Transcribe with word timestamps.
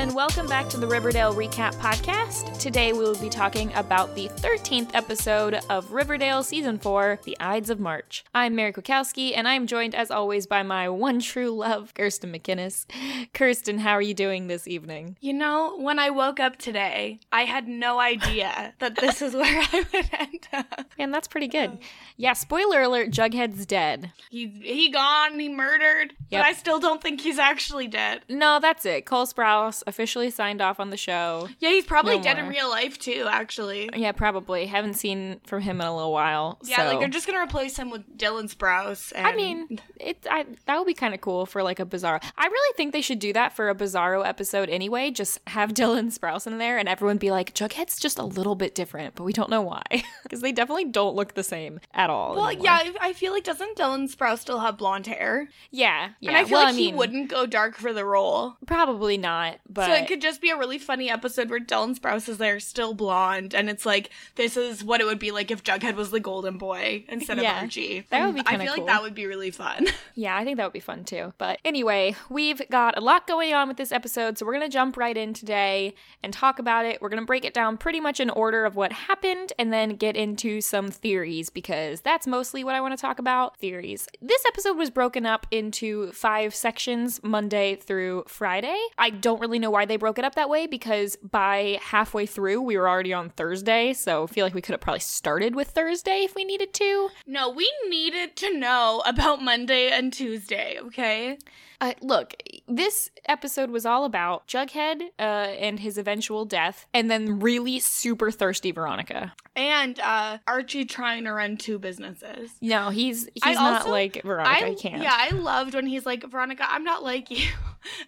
And 0.00 0.14
welcome 0.14 0.46
back 0.46 0.66
to 0.70 0.78
the 0.78 0.86
Riverdale 0.86 1.34
Recap 1.34 1.74
Podcast. 1.74 2.58
Today 2.58 2.94
we 2.94 3.00
will 3.00 3.18
be 3.18 3.28
talking 3.28 3.70
about 3.74 4.14
the 4.14 4.28
13th 4.28 4.94
episode 4.94 5.60
of 5.68 5.92
Riverdale 5.92 6.42
Season 6.42 6.78
4, 6.78 7.18
The 7.24 7.36
Ides 7.38 7.68
of 7.68 7.78
March. 7.78 8.24
I'm 8.34 8.54
Mary 8.54 8.72
Kwiatkowski, 8.72 9.34
and 9.36 9.46
I'm 9.46 9.66
joined 9.66 9.94
as 9.94 10.10
always 10.10 10.46
by 10.46 10.62
my 10.62 10.88
one 10.88 11.20
true 11.20 11.50
love, 11.50 11.92
Kirsten 11.92 12.32
McInnes. 12.32 12.86
Kirsten, 13.34 13.76
how 13.80 13.92
are 13.92 14.00
you 14.00 14.14
doing 14.14 14.46
this 14.46 14.66
evening? 14.66 15.18
You 15.20 15.34
know, 15.34 15.76
when 15.78 15.98
I 15.98 16.08
woke 16.08 16.40
up 16.40 16.56
today, 16.56 17.20
I 17.30 17.42
had 17.42 17.68
no 17.68 18.00
idea 18.00 18.72
that 18.78 18.96
this 18.96 19.20
is 19.20 19.34
where 19.34 19.60
I 19.70 19.84
would 19.92 20.10
end 20.18 20.48
up. 20.54 20.86
And 20.98 21.14
that's 21.14 21.28
pretty 21.28 21.48
good. 21.48 21.78
Yeah, 22.18 22.34
spoiler 22.34 22.82
alert, 22.82 23.10
Jughead's 23.10 23.64
dead. 23.64 24.12
He 24.30 24.48
he 24.62 24.90
gone, 24.90 25.38
he 25.38 25.48
murdered, 25.48 26.12
Yep. 26.28 26.42
but 26.42 26.46
I 26.46 26.52
still 26.52 26.78
don't 26.78 27.00
think 27.02 27.22
he's 27.22 27.38
actually 27.38 27.86
dead. 27.88 28.20
No, 28.28 28.58
that's 28.60 28.84
it. 28.84 29.06
Cole 29.06 29.26
Sprouse 29.26 29.82
officially 29.90 30.30
signed 30.30 30.62
off 30.62 30.80
on 30.80 30.88
the 30.88 30.96
show. 30.96 31.48
Yeah, 31.58 31.68
he's 31.70 31.84
probably 31.84 32.16
No 32.16 32.22
dead 32.22 32.36
more. 32.38 32.44
in 32.46 32.50
real 32.50 32.70
life 32.70 32.98
too, 32.98 33.26
actually. 33.28 33.90
Yeah, 33.94 34.12
probably. 34.12 34.64
Haven't 34.66 34.94
seen 34.94 35.40
from 35.44 35.60
him 35.60 35.80
in 35.80 35.86
a 35.86 35.94
little 35.94 36.12
while. 36.12 36.58
Yeah, 36.64 36.78
so. 36.78 36.84
like 36.86 36.98
they're 37.00 37.08
just 37.08 37.26
gonna 37.26 37.42
replace 37.42 37.76
him 37.76 37.90
with 37.90 38.16
Dylan 38.16 38.52
Sprouse. 38.54 39.12
And 39.14 39.26
I 39.26 39.34
mean, 39.36 39.80
it 39.98 40.26
I, 40.30 40.46
that 40.66 40.78
would 40.78 40.86
be 40.86 40.94
kind 40.94 41.12
of 41.12 41.20
cool 41.20 41.44
for 41.44 41.62
like 41.62 41.78
a 41.80 41.84
Bizarro. 41.84 42.22
I 42.38 42.46
really 42.46 42.74
think 42.76 42.92
they 42.92 43.02
should 43.02 43.18
do 43.18 43.32
that 43.34 43.52
for 43.54 43.68
a 43.68 43.74
Bizarro 43.74 44.26
episode 44.26 44.68
anyway. 44.70 45.10
Just 45.10 45.38
have 45.48 45.70
Dylan 45.74 46.16
Sprouse 46.16 46.46
in 46.46 46.58
there, 46.58 46.78
and 46.78 46.88
everyone 46.88 47.18
be 47.18 47.30
like, 47.30 47.54
Jughead's 47.54 47.98
just 47.98 48.18
a 48.18 48.24
little 48.24 48.54
bit 48.54 48.74
different, 48.74 49.14
but 49.16 49.24
we 49.24 49.32
don't 49.32 49.50
know 49.50 49.62
why 49.62 49.82
because 50.22 50.40
they 50.40 50.52
definitely 50.52 50.86
don't 50.86 51.14
look 51.16 51.34
the 51.34 51.42
same 51.42 51.80
at 51.92 52.08
all. 52.10 52.36
well, 52.36 52.46
anymore. 52.46 52.64
yeah, 52.64 52.78
I 53.00 53.08
I 53.10 53.12
feel 53.12 53.32
like 53.32 53.44
doesn't 53.44 53.76
Dylan 53.76 54.14
Sprouse 54.14 54.38
still 54.38 54.60
have 54.60 54.78
blonde 54.78 55.06
hair? 55.06 55.48
yeah, 55.70 56.10
yeah. 56.20 56.30
and 56.30 56.36
I 56.36 56.44
feel 56.44 56.58
well, 56.58 56.66
like 56.66 56.74
I 56.74 56.78
he 56.78 56.92
wouldn't 56.92 57.28
go 57.30 57.46
dark 57.46 57.76
for 57.76 57.92
the 57.92 58.04
role. 58.04 58.56
probably 58.66 59.16
not, 59.18 59.58
but 59.68 59.79
so 59.86 59.92
it 59.94 60.06
could 60.08 60.20
just 60.20 60.40
be 60.40 60.50
a 60.50 60.56
really 60.56 60.78
funny 60.78 61.10
episode 61.10 61.50
where 61.50 61.60
Dylan 61.60 61.98
Sprouse 61.98 62.28
is 62.28 62.38
there, 62.38 62.60
still 62.60 62.94
blonde, 62.94 63.54
and 63.54 63.68
it's 63.70 63.84
like 63.86 64.10
this 64.36 64.56
is 64.56 64.82
what 64.84 65.00
it 65.00 65.04
would 65.04 65.18
be 65.18 65.30
like 65.30 65.50
if 65.50 65.62
Jughead 65.62 65.94
was 65.96 66.10
the 66.10 66.20
golden 66.20 66.58
boy 66.58 67.04
instead 67.08 67.38
of 67.38 67.44
Yeah, 67.44 67.60
Archie. 67.60 68.06
that 68.10 68.26
would 68.26 68.34
be 68.34 68.42
I 68.46 68.56
feel 68.58 68.74
cool. 68.74 68.84
like 68.84 68.86
that 68.86 69.02
would 69.02 69.14
be 69.14 69.26
really 69.26 69.50
fun. 69.50 69.86
Yeah, 70.16 70.36
I 70.36 70.44
think 70.44 70.58
that 70.58 70.64
would 70.64 70.74
be 70.74 70.80
fun 70.80 71.04
too. 71.04 71.32
But 71.38 71.60
anyway, 71.64 72.14
we've 72.28 72.60
got 72.68 72.98
a 72.98 73.00
lot 73.00 73.26
going 73.26 73.54
on 73.54 73.68
with 73.68 73.78
this 73.78 73.90
episode, 73.90 74.36
so 74.36 74.44
we're 74.44 74.52
going 74.52 74.68
to 74.68 74.72
jump 74.72 74.98
right 74.98 75.16
in 75.16 75.32
today 75.32 75.94
and 76.22 76.30
talk 76.30 76.58
about 76.58 76.84
it. 76.84 77.00
We're 77.00 77.08
going 77.08 77.22
to 77.22 77.26
break 77.26 77.44
it 77.46 77.54
down 77.54 77.78
pretty 77.78 78.00
much 78.00 78.20
in 78.20 78.28
order 78.28 78.66
of 78.66 78.76
what 78.76 78.92
happened 78.92 79.54
and 79.58 79.72
then 79.72 79.96
get 79.96 80.16
into 80.16 80.60
some 80.60 80.90
theories 80.90 81.48
because 81.48 82.02
that's 82.02 82.26
mostly 82.26 82.64
what 82.64 82.74
I 82.74 82.82
want 82.82 82.92
to 82.94 83.00
talk 83.00 83.18
about 83.18 83.56
theories. 83.56 84.08
This 84.20 84.44
episode 84.46 84.76
was 84.76 84.90
broken 84.90 85.24
up 85.24 85.46
into 85.50 86.12
five 86.12 86.54
sections 86.54 87.20
Monday 87.22 87.76
through 87.76 88.24
Friday. 88.26 88.78
I 88.98 89.08
don't 89.10 89.40
really 89.40 89.58
know 89.58 89.69
why 89.70 89.84
they 89.86 89.96
broke 89.96 90.18
it 90.18 90.24
up 90.24 90.34
that 90.34 90.48
way 90.48 90.66
because 90.66 91.16
by 91.16 91.78
halfway 91.82 92.26
through, 92.26 92.60
we 92.62 92.76
were 92.76 92.88
already 92.88 93.12
on 93.12 93.30
Thursday, 93.30 93.92
so 93.92 94.24
I 94.24 94.26
feel 94.26 94.44
like 94.44 94.54
we 94.54 94.60
could 94.62 94.72
have 94.72 94.80
probably 94.80 95.00
started 95.00 95.54
with 95.54 95.68
Thursday 95.68 96.20
if 96.24 96.34
we 96.34 96.44
needed 96.44 96.74
to. 96.74 97.08
no, 97.26 97.48
we 97.50 97.70
needed 97.88 98.36
to 98.36 98.58
know 98.58 99.02
about 99.06 99.42
Monday 99.42 99.88
and 99.90 100.12
Tuesday, 100.12 100.78
okay? 100.80 101.38
Uh, 101.82 101.94
look, 102.02 102.34
this 102.68 103.10
episode 103.24 103.70
was 103.70 103.86
all 103.86 104.04
about 104.04 104.46
Jughead 104.46 105.00
uh, 105.18 105.22
and 105.22 105.80
his 105.80 105.96
eventual 105.96 106.44
death, 106.44 106.86
and 106.92 107.10
then 107.10 107.40
really 107.40 107.78
super 107.80 108.30
thirsty 108.30 108.70
Veronica. 108.70 109.32
And 109.56 109.98
uh 110.00 110.38
Archie 110.46 110.84
trying 110.84 111.24
to 111.24 111.32
run 111.32 111.56
two 111.56 111.78
businesses. 111.78 112.50
No, 112.60 112.90
he's 112.90 113.28
he's 113.32 113.42
I 113.44 113.54
not 113.54 113.78
also- 113.80 113.90
like 113.90 114.22
Veronica. 114.22 114.66
I 114.66 114.68
he 114.70 114.74
can't. 114.76 115.02
Yeah, 115.02 115.14
I 115.16 115.30
loved 115.30 115.74
when 115.74 115.86
he's 115.86 116.04
like, 116.04 116.22
Veronica, 116.30 116.66
I'm 116.68 116.84
not 116.84 117.02
like 117.02 117.30
you. 117.30 117.48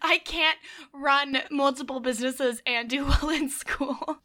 I 0.00 0.18
can't 0.18 0.58
run 0.92 1.38
multiple 1.50 2.00
businesses 2.00 2.62
and 2.66 2.88
do 2.88 3.04
well 3.22 3.30
in 3.30 3.48
school. 3.48 4.18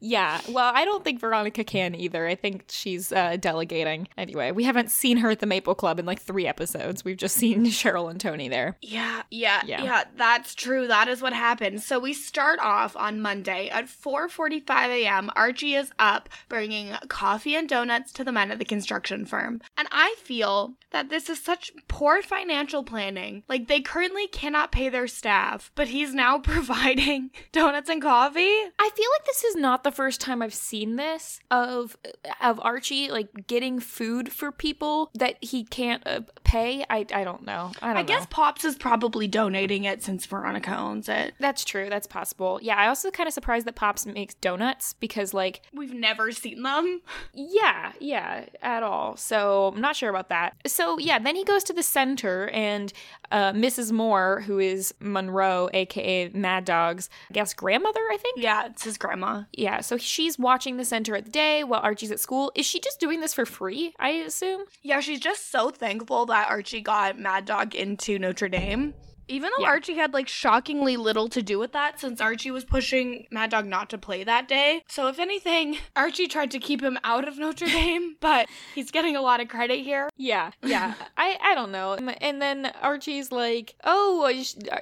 Yeah, 0.00 0.40
Well, 0.48 0.70
I 0.74 0.84
don't 0.84 1.02
think 1.02 1.18
Veronica 1.20 1.64
can 1.64 1.94
either. 1.94 2.26
I 2.26 2.34
think 2.36 2.66
she's 2.68 3.10
uh, 3.12 3.36
delegating. 3.40 4.06
Anyway, 4.16 4.52
we 4.52 4.62
haven't 4.64 4.90
seen 4.90 5.16
her 5.18 5.30
at 5.30 5.40
the 5.40 5.46
Maple 5.46 5.74
Club 5.74 5.98
in 5.98 6.06
like 6.06 6.20
three 6.20 6.46
episodes. 6.46 7.04
We've 7.04 7.16
just 7.16 7.36
seen 7.36 7.64
Cheryl 7.66 8.08
and 8.10 8.20
Tony 8.20 8.48
there. 8.48 8.76
Yeah, 8.80 9.22
yeah, 9.30 9.62
Yeah. 9.66 9.82
yeah, 9.82 10.04
that's 10.16 10.54
true. 10.54 10.86
That 10.86 11.08
is 11.08 11.20
what 11.20 11.32
happened. 11.32 11.82
So 11.82 11.98
we 11.98 12.12
start 12.12 12.60
off 12.60 12.96
on 12.96 13.20
Monday 13.20 13.68
at 13.70 13.86
4:45 13.86 14.88
a.m. 14.88 15.30
Archie 15.34 15.74
is 15.74 15.90
up 15.98 16.28
bringing 16.48 16.92
coffee 17.08 17.54
and 17.56 17.68
donuts 17.68 18.12
to 18.12 18.24
the 18.24 18.32
men 18.32 18.50
at 18.52 18.58
the 18.58 18.64
construction 18.64 19.24
firm. 19.24 19.60
And 19.76 19.88
I 19.90 20.14
feel 20.22 20.74
that 20.90 21.08
this 21.10 21.28
is 21.28 21.42
such 21.42 21.72
poor 21.88 22.22
financial 22.22 22.84
planning. 22.84 23.42
Like 23.48 23.66
they 23.68 23.80
currently 23.80 24.26
cannot 24.28 24.70
pay 24.78 24.88
their 24.88 25.08
staff, 25.08 25.72
but 25.74 25.88
he's 25.88 26.14
now 26.14 26.38
providing 26.54 27.30
donuts 27.50 27.90
and 27.90 28.00
coffee. 28.00 28.40
I 28.40 28.90
feel 28.94 29.08
like 29.18 29.26
this 29.26 29.42
is 29.42 29.56
not 29.56 29.82
the 29.82 29.90
first 29.90 30.20
time 30.20 30.40
I've 30.40 30.54
seen 30.54 30.96
this 30.96 31.40
of 31.50 31.96
of 32.40 32.60
Archie 32.60 33.10
like 33.10 33.46
getting 33.48 33.80
food 33.80 34.32
for 34.32 34.52
people 34.52 35.10
that 35.14 35.42
he 35.42 35.64
can't 35.64 36.06
uh, 36.06 36.20
pay. 36.48 36.84
I 36.90 37.06
I 37.14 37.24
don't 37.24 37.44
know. 37.44 37.70
I 37.82 37.86
don't 37.88 37.96
I 37.96 38.00
know. 38.02 38.06
guess 38.06 38.26
Pops 38.30 38.64
is 38.64 38.76
probably 38.76 39.28
donating 39.28 39.84
it 39.84 40.02
since 40.02 40.26
Veronica 40.26 40.76
owns 40.76 41.08
it. 41.08 41.34
That's 41.38 41.64
true. 41.64 41.88
That's 41.90 42.06
possible. 42.06 42.58
Yeah, 42.62 42.76
I 42.76 42.88
also 42.88 43.10
kind 43.10 43.26
of 43.26 43.32
surprised 43.34 43.66
that 43.66 43.74
Pops 43.74 44.06
makes 44.06 44.34
donuts 44.34 44.94
because, 44.94 45.34
like, 45.34 45.60
We've 45.72 45.94
never 45.94 46.32
seen 46.32 46.62
them. 46.62 47.02
yeah, 47.34 47.92
yeah, 48.00 48.46
at 48.62 48.82
all. 48.82 49.16
So 49.16 49.72
I'm 49.74 49.80
not 49.80 49.96
sure 49.96 50.10
about 50.10 50.28
that. 50.30 50.54
So 50.66 50.98
yeah, 50.98 51.18
then 51.18 51.36
he 51.36 51.44
goes 51.44 51.64
to 51.64 51.72
the 51.72 51.82
center, 51.82 52.48
and 52.48 52.92
uh, 53.30 53.52
Mrs. 53.52 53.92
Moore, 53.92 54.40
who 54.46 54.58
is 54.58 54.94
Monroe, 55.00 55.68
aka 55.74 56.28
Mad 56.30 56.64
Dog's, 56.64 57.10
I 57.30 57.34
guess 57.34 57.52
grandmother, 57.54 58.00
I 58.10 58.16
think. 58.16 58.38
Yeah, 58.40 58.66
it's 58.66 58.84
his 58.84 58.96
grandma. 58.96 59.42
Yeah, 59.52 59.80
so 59.80 59.96
she's 59.98 60.38
watching 60.38 60.76
the 60.76 60.84
center 60.84 61.14
at 61.14 61.24
the 61.24 61.30
day 61.30 61.64
while 61.64 61.80
Archie's 61.80 62.10
at 62.10 62.20
school. 62.20 62.50
Is 62.54 62.64
she 62.64 62.80
just 62.80 63.00
doing 63.00 63.20
this 63.20 63.34
for 63.34 63.44
free? 63.44 63.92
I 63.98 64.10
assume. 64.10 64.62
Yeah, 64.82 65.00
she's 65.00 65.20
just 65.20 65.50
so 65.50 65.70
thankful 65.70 66.26
that 66.26 66.37
Archie 66.44 66.80
got 66.80 67.18
Mad 67.18 67.44
Dog 67.44 67.74
into 67.74 68.18
Notre 68.18 68.48
Dame. 68.48 68.94
Even 69.28 69.50
though 69.56 69.62
Yeah. 69.64 69.68
Archie 69.70 69.94
had 69.94 70.12
like 70.14 70.28
shockingly 70.28 70.96
little 70.96 71.28
to 71.28 71.42
do 71.42 71.58
with 71.58 71.72
that 71.72 72.00
since 72.00 72.20
Archie 72.20 72.50
was 72.50 72.64
pushing 72.64 73.26
Mad 73.30 73.50
Dog 73.50 73.66
not 73.66 73.90
to 73.90 73.98
play 73.98 74.24
that 74.24 74.48
day. 74.48 74.82
So 74.88 75.08
if 75.08 75.18
anything, 75.18 75.78
Archie 75.96 76.26
tried 76.28 76.50
to 76.52 76.58
keep 76.58 76.82
him 76.82 76.98
out 77.04 77.26
of 77.28 77.38
Notre 77.38 77.66
Dame, 77.66 78.16
but 78.20 78.48
he's 78.74 78.90
getting 78.90 79.16
a 79.16 79.20
lot 79.22 79.40
of 79.40 79.48
credit 79.48 79.80
here. 79.80 80.08
Yeah, 80.16 80.50
yeah. 80.62 80.94
I 81.16 81.36
I 81.42 81.54
don't 81.54 81.72
know. 81.72 81.94
And 82.20 82.40
then 82.42 82.72
Archie's 82.82 83.30
like, 83.32 83.74
"Oh, 83.84 84.28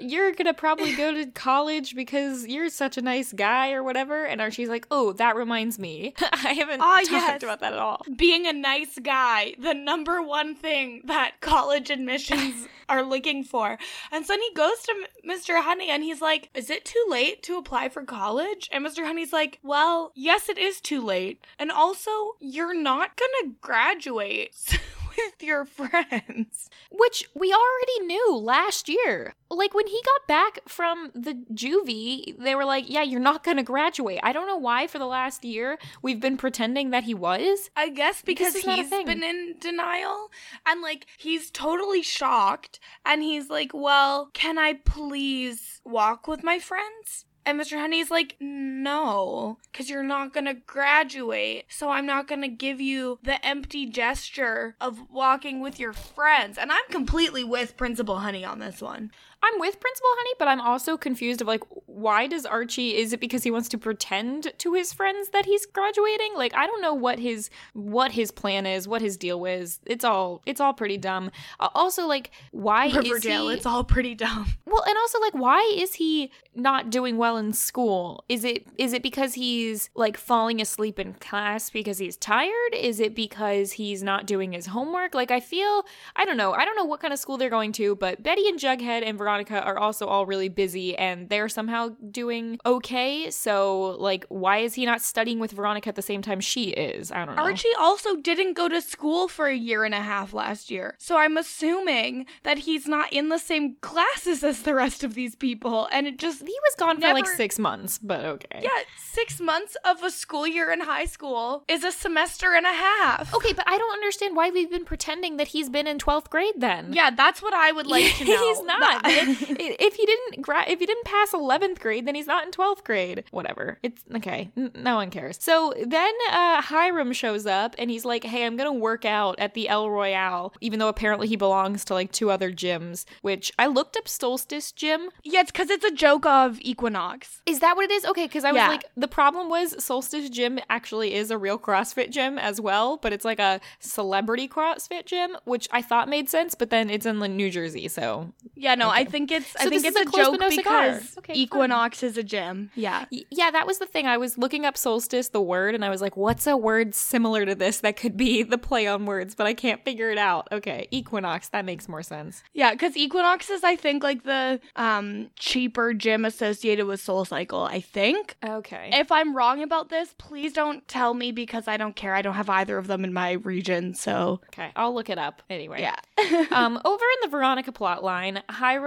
you're 0.00 0.32
gonna 0.32 0.54
probably 0.54 0.94
go 0.94 1.12
to 1.12 1.26
college 1.34 1.94
because 1.94 2.46
you're 2.46 2.68
such 2.68 2.96
a 2.96 3.02
nice 3.02 3.32
guy 3.32 3.72
or 3.72 3.82
whatever." 3.82 4.24
And 4.24 4.40
Archie's 4.40 4.68
like, 4.68 4.86
"Oh, 4.90 5.12
that 5.14 5.36
reminds 5.36 5.78
me. 5.78 6.14
I 6.32 6.52
haven't 6.52 6.80
Ah, 6.80 6.96
talked 6.98 7.10
yes. 7.10 7.42
about 7.42 7.60
that 7.60 7.72
at 7.72 7.78
all." 7.78 8.02
Being 8.16 8.46
a 8.46 8.52
nice 8.52 8.98
guy, 9.02 9.54
the 9.58 9.74
number 9.74 10.22
one 10.22 10.54
thing 10.54 11.02
that 11.04 11.40
college 11.40 11.90
admissions 11.90 12.68
are 12.88 13.02
looking 13.02 13.42
for. 13.42 13.78
And 14.12 14.24
so 14.24 14.35
then 14.36 14.42
he 14.42 14.54
goes 14.54 14.82
to 14.82 14.94
Mr. 15.26 15.62
Honey 15.62 15.88
and 15.88 16.04
he's 16.04 16.20
like, 16.20 16.50
Is 16.54 16.68
it 16.68 16.84
too 16.84 17.02
late 17.08 17.42
to 17.44 17.56
apply 17.56 17.88
for 17.88 18.02
college? 18.02 18.68
And 18.70 18.84
Mr. 18.84 19.06
Honey's 19.06 19.32
like, 19.32 19.58
Well, 19.62 20.12
yes, 20.14 20.50
it 20.50 20.58
is 20.58 20.78
too 20.78 21.02
late. 21.02 21.42
And 21.58 21.70
also, 21.70 22.10
you're 22.38 22.74
not 22.74 23.16
gonna 23.16 23.54
graduate 23.62 24.78
with 25.26 25.42
your 25.42 25.64
friends. 25.64 26.70
Which 26.90 27.28
we 27.34 27.52
already 27.52 28.06
knew 28.06 28.36
last 28.36 28.88
year. 28.88 29.34
Like 29.50 29.74
when 29.74 29.86
he 29.86 30.00
got 30.04 30.26
back 30.26 30.58
from 30.68 31.10
the 31.14 31.34
juvie, 31.52 32.36
they 32.38 32.54
were 32.54 32.64
like, 32.64 32.88
"Yeah, 32.88 33.02
you're 33.02 33.20
not 33.20 33.44
gonna 33.44 33.62
graduate." 33.62 34.20
I 34.22 34.32
don't 34.32 34.46
know 34.46 34.56
why. 34.56 34.86
For 34.86 34.98
the 34.98 35.06
last 35.06 35.44
year, 35.44 35.78
we've 36.02 36.20
been 36.20 36.36
pretending 36.36 36.90
that 36.90 37.04
he 37.04 37.14
was. 37.14 37.70
I 37.76 37.90
guess 37.90 38.22
because 38.22 38.54
is 38.54 38.66
not 38.66 38.78
a 38.78 38.82
he's 38.82 38.90
been 38.90 39.22
in 39.22 39.54
denial 39.58 40.30
and 40.64 40.80
like 40.80 41.06
he's 41.18 41.50
totally 41.50 42.02
shocked 42.02 42.80
and 43.04 43.22
he's 43.22 43.48
like, 43.50 43.72
Well, 43.74 44.30
can 44.32 44.58
I 44.58 44.74
please 44.74 45.80
walk 45.84 46.26
with 46.26 46.42
my 46.42 46.58
friends? 46.58 47.24
And 47.46 47.60
Mr. 47.60 47.78
Honey's 47.78 48.10
like, 48.10 48.34
no, 48.40 49.58
because 49.70 49.88
you're 49.88 50.02
not 50.02 50.34
going 50.34 50.46
to 50.46 50.54
graduate. 50.54 51.66
So 51.68 51.90
I'm 51.90 52.04
not 52.04 52.26
going 52.26 52.42
to 52.42 52.48
give 52.48 52.80
you 52.80 53.20
the 53.22 53.44
empty 53.46 53.86
gesture 53.86 54.74
of 54.80 55.08
walking 55.12 55.60
with 55.60 55.78
your 55.78 55.92
friends. 55.92 56.58
And 56.58 56.72
I'm 56.72 56.84
completely 56.90 57.44
with 57.44 57.76
Principal 57.76 58.18
Honey 58.18 58.44
on 58.44 58.58
this 58.58 58.82
one. 58.82 59.12
I'm 59.42 59.60
with 59.60 59.78
Principal 59.78 60.08
Honey, 60.16 60.34
but 60.38 60.48
I'm 60.48 60.60
also 60.60 60.96
confused 60.96 61.40
of 61.40 61.46
like 61.46 61.62
why 61.96 62.26
does 62.26 62.44
Archie 62.44 62.96
is 62.96 63.12
it 63.12 63.20
because 63.20 63.42
he 63.42 63.50
wants 63.50 63.68
to 63.70 63.78
pretend 63.78 64.52
to 64.58 64.74
his 64.74 64.92
friends 64.92 65.30
that 65.30 65.46
he's 65.46 65.66
graduating? 65.66 66.32
Like 66.36 66.54
I 66.54 66.66
don't 66.66 66.82
know 66.82 66.94
what 66.94 67.18
his 67.18 67.48
what 67.72 68.12
his 68.12 68.30
plan 68.30 68.66
is, 68.66 68.86
what 68.86 69.00
his 69.00 69.16
deal 69.16 69.44
is. 69.46 69.80
It's 69.86 70.04
all 70.04 70.42
it's 70.46 70.60
all 70.60 70.74
pretty 70.74 70.98
dumb. 70.98 71.30
Uh, 71.60 71.68
also 71.74 72.06
like 72.06 72.30
why 72.50 72.86
Riverdale, 72.86 73.48
is 73.48 73.52
he 73.52 73.56
it's 73.56 73.66
all 73.66 73.84
pretty 73.84 74.14
dumb. 74.14 74.46
Well, 74.66 74.82
and 74.86 74.96
also 74.98 75.20
like 75.20 75.34
why 75.34 75.60
is 75.76 75.94
he 75.94 76.30
not 76.54 76.90
doing 76.90 77.16
well 77.16 77.36
in 77.36 77.52
school? 77.52 78.24
Is 78.28 78.44
it 78.44 78.66
is 78.76 78.92
it 78.92 79.02
because 79.02 79.34
he's 79.34 79.88
like 79.94 80.16
falling 80.16 80.60
asleep 80.60 80.98
in 80.98 81.14
class 81.14 81.70
because 81.70 81.98
he's 81.98 82.16
tired? 82.16 82.74
Is 82.74 83.00
it 83.00 83.14
because 83.14 83.72
he's 83.72 84.02
not 84.02 84.26
doing 84.26 84.52
his 84.52 84.66
homework? 84.66 85.14
Like 85.14 85.30
I 85.30 85.40
feel 85.40 85.84
I 86.14 86.24
don't 86.24 86.36
know. 86.36 86.52
I 86.52 86.64
don't 86.64 86.76
know 86.76 86.84
what 86.84 87.00
kind 87.00 87.12
of 87.12 87.18
school 87.18 87.36
they're 87.36 87.48
going 87.48 87.72
to, 87.72 87.96
but 87.96 88.22
Betty 88.22 88.48
and 88.48 88.58
Jughead 88.58 89.02
and 89.06 89.18
Veronica 89.26 89.60
are 89.60 89.76
also 89.76 90.06
all 90.06 90.24
really 90.24 90.48
busy 90.48 90.96
and 90.96 91.28
they're 91.28 91.48
somehow 91.48 91.88
doing 92.12 92.60
okay. 92.64 93.28
So, 93.28 93.96
like, 93.98 94.24
why 94.28 94.58
is 94.58 94.74
he 94.74 94.86
not 94.86 95.02
studying 95.02 95.40
with 95.40 95.50
Veronica 95.50 95.88
at 95.88 95.96
the 95.96 96.02
same 96.02 96.22
time 96.22 96.38
she 96.38 96.66
is? 96.70 97.10
I 97.10 97.24
don't 97.24 97.34
know. 97.34 97.42
Archie 97.42 97.68
also 97.76 98.14
didn't 98.14 98.52
go 98.52 98.68
to 98.68 98.80
school 98.80 99.26
for 99.26 99.48
a 99.48 99.56
year 99.56 99.82
and 99.82 99.94
a 99.94 100.00
half 100.00 100.32
last 100.32 100.70
year. 100.70 100.94
So 100.98 101.16
I'm 101.16 101.36
assuming 101.36 102.26
that 102.44 102.58
he's 102.58 102.86
not 102.86 103.12
in 103.12 103.28
the 103.28 103.38
same 103.38 103.74
classes 103.80 104.44
as 104.44 104.62
the 104.62 104.76
rest 104.76 105.02
of 105.02 105.14
these 105.14 105.34
people. 105.34 105.88
And 105.90 106.06
it 106.06 106.20
just, 106.20 106.42
he 106.42 106.46
was 106.46 106.74
gone 106.78 107.00
for 107.00 107.12
like 107.12 107.26
six 107.26 107.58
months, 107.58 107.98
but 107.98 108.24
okay. 108.24 108.60
yeah, 108.62 108.82
six 109.10 109.40
months 109.40 109.76
of 109.84 110.04
a 110.04 110.10
school 110.12 110.46
year 110.46 110.70
in 110.70 110.82
high 110.82 111.06
school 111.06 111.64
is 111.66 111.82
a 111.82 111.90
semester 111.90 112.54
and 112.54 112.64
a 112.64 112.72
half. 112.72 113.34
Okay, 113.34 113.52
but 113.52 113.64
I 113.66 113.76
don't 113.76 113.92
understand 113.92 114.36
why 114.36 114.50
we've 114.50 114.70
been 114.70 114.84
pretending 114.84 115.36
that 115.38 115.48
he's 115.48 115.68
been 115.68 115.88
in 115.88 115.98
12th 115.98 116.30
grade 116.30 116.54
then. 116.58 116.92
Yeah, 116.92 117.10
that's 117.10 117.42
what 117.42 117.54
I 117.54 117.72
would 117.72 117.88
like 117.88 118.14
to 118.18 118.24
know. 118.32 118.48
he's 118.48 118.62
not. 118.62 119.02
That- 119.02 119.02
if, 119.16 119.76
if 119.80 119.94
he 119.94 120.06
didn't 120.06 120.42
gra- 120.42 120.68
if 120.68 120.78
he 120.80 120.86
didn't 120.86 121.04
pass 121.04 121.32
11th 121.32 121.80
grade, 121.80 122.06
then 122.06 122.14
he's 122.14 122.26
not 122.26 122.44
in 122.44 122.50
12th 122.52 122.84
grade. 122.84 123.24
Whatever. 123.30 123.78
It's 123.82 124.02
okay. 124.16 124.50
N- 124.56 124.72
no 124.74 124.96
one 124.96 125.10
cares. 125.10 125.38
So 125.40 125.72
then 125.84 126.12
uh, 126.30 126.60
Hiram 126.62 127.12
shows 127.12 127.46
up 127.46 127.74
and 127.78 127.90
he's 127.90 128.04
like, 128.04 128.24
"Hey, 128.24 128.44
I'm 128.44 128.56
gonna 128.56 128.72
work 128.72 129.04
out 129.04 129.36
at 129.38 129.54
the 129.54 129.68
El 129.68 129.90
Royale," 129.90 130.52
even 130.60 130.78
though 130.78 130.88
apparently 130.88 131.28
he 131.28 131.36
belongs 131.36 131.84
to 131.86 131.94
like 131.94 132.12
two 132.12 132.30
other 132.30 132.50
gyms. 132.52 133.04
Which 133.22 133.52
I 133.58 133.66
looked 133.66 133.96
up 133.96 134.08
Solstice 134.08 134.72
Gym. 134.72 135.08
yeah, 135.24 135.40
it's 135.40 135.50
because 135.52 135.70
it's 135.70 135.84
a 135.84 135.90
joke 135.92 136.26
of 136.26 136.58
Equinox. 136.60 137.42
Is 137.46 137.60
that 137.60 137.76
what 137.76 137.84
it 137.84 137.90
is? 137.90 138.04
Okay, 138.04 138.24
because 138.26 138.44
I 138.44 138.52
was 138.52 138.56
Yeah. 138.58 138.68
like, 138.68 138.84
the 138.96 139.08
problem 139.08 139.48
was 139.48 139.82
Solstice 139.82 140.28
Gym 140.30 140.58
actually 140.70 141.14
is 141.14 141.30
a 141.30 141.38
real 141.38 141.58
CrossFit 141.58 142.10
gym 142.10 142.38
as 142.38 142.60
well, 142.60 142.96
but 142.98 143.12
it's 143.12 143.24
like 143.24 143.38
a 143.38 143.60
celebrity 143.78 144.48
CrossFit 144.48 145.06
gym, 145.06 145.36
which 145.44 145.68
I 145.72 145.82
thought 145.82 146.08
made 146.08 146.28
sense, 146.28 146.54
but 146.54 146.70
then 146.70 146.90
it's 146.90 147.06
in 147.06 147.18
like, 147.20 147.30
New 147.30 147.50
Jersey, 147.50 147.88
so 147.88 148.32
Yeah, 148.54 148.74
no, 148.74 148.88
I 148.90 149.02
Okay. 149.02 149.05
Think 149.10 149.30
it's 149.30 149.46
So 149.52 149.58
I 149.60 149.68
think 149.68 149.84
it's 149.84 149.96
a 149.96 150.02
a 150.02 150.04
joke 150.04 150.40
no 150.40 150.48
because 150.48 151.16
Okay. 151.18 151.34
Equinox 151.34 152.02
is 152.02 152.16
a 152.16 152.22
gym. 152.22 152.70
Yeah. 152.74 153.06
Yeah, 153.10 153.50
that 153.50 153.66
was 153.66 153.78
the 153.78 153.86
thing. 153.86 154.06
I 154.06 154.16
was 154.18 154.36
looking 154.38 154.64
up 154.64 154.76
solstice, 154.76 155.28
the 155.28 155.40
word, 155.40 155.74
and 155.74 155.84
I 155.84 155.90
was 155.90 156.00
like, 156.00 156.16
what's 156.16 156.46
a 156.46 156.56
word 156.56 156.94
similar 156.94 157.44
to 157.46 157.54
this 157.54 157.78
that 157.78 157.96
could 157.96 158.16
be 158.16 158.42
the 158.42 158.58
play 158.58 158.86
on 158.86 159.06
words, 159.06 159.34
but 159.34 159.46
I 159.46 159.54
can't 159.54 159.84
figure 159.84 160.10
it 160.10 160.18
out. 160.18 160.48
Okay, 160.52 160.88
equinox, 160.90 161.48
that 161.50 161.64
makes 161.64 161.88
more 161.88 162.02
sense. 162.02 162.42
Yeah, 162.52 162.72
because 162.72 162.96
Equinox 162.96 163.50
is, 163.50 163.64
I 163.64 163.76
think, 163.76 164.02
like 164.02 164.24
the 164.24 164.60
um 164.76 165.30
cheaper 165.38 165.94
gym 165.94 166.24
associated 166.24 166.86
with 166.86 167.00
Soul 167.00 167.24
Cycle. 167.24 167.62
I 167.64 167.80
think. 167.80 168.36
Okay. 168.44 168.90
If 168.92 169.10
I'm 169.12 169.36
wrong 169.36 169.62
about 169.62 169.88
this, 169.88 170.14
please 170.18 170.52
don't 170.52 170.86
tell 170.88 171.14
me 171.14 171.32
because 171.32 171.68
I 171.68 171.76
don't 171.76 171.96
care. 171.96 172.14
I 172.14 172.22
don't 172.22 172.34
have 172.34 172.50
either 172.50 172.78
of 172.78 172.86
them 172.86 173.04
in 173.04 173.12
my 173.12 173.32
region. 173.32 173.94
So 173.94 174.40
Okay, 174.48 174.70
I'll 174.76 174.94
look 174.94 175.08
it 175.10 175.18
up 175.18 175.42
anyway. 175.50 175.80
yeah. 175.80 176.46
um, 176.50 176.80
over 176.84 177.04
in 177.04 177.18
the 177.22 177.28
Veronica 177.28 177.72
plot 177.72 178.02
line, 178.04 178.42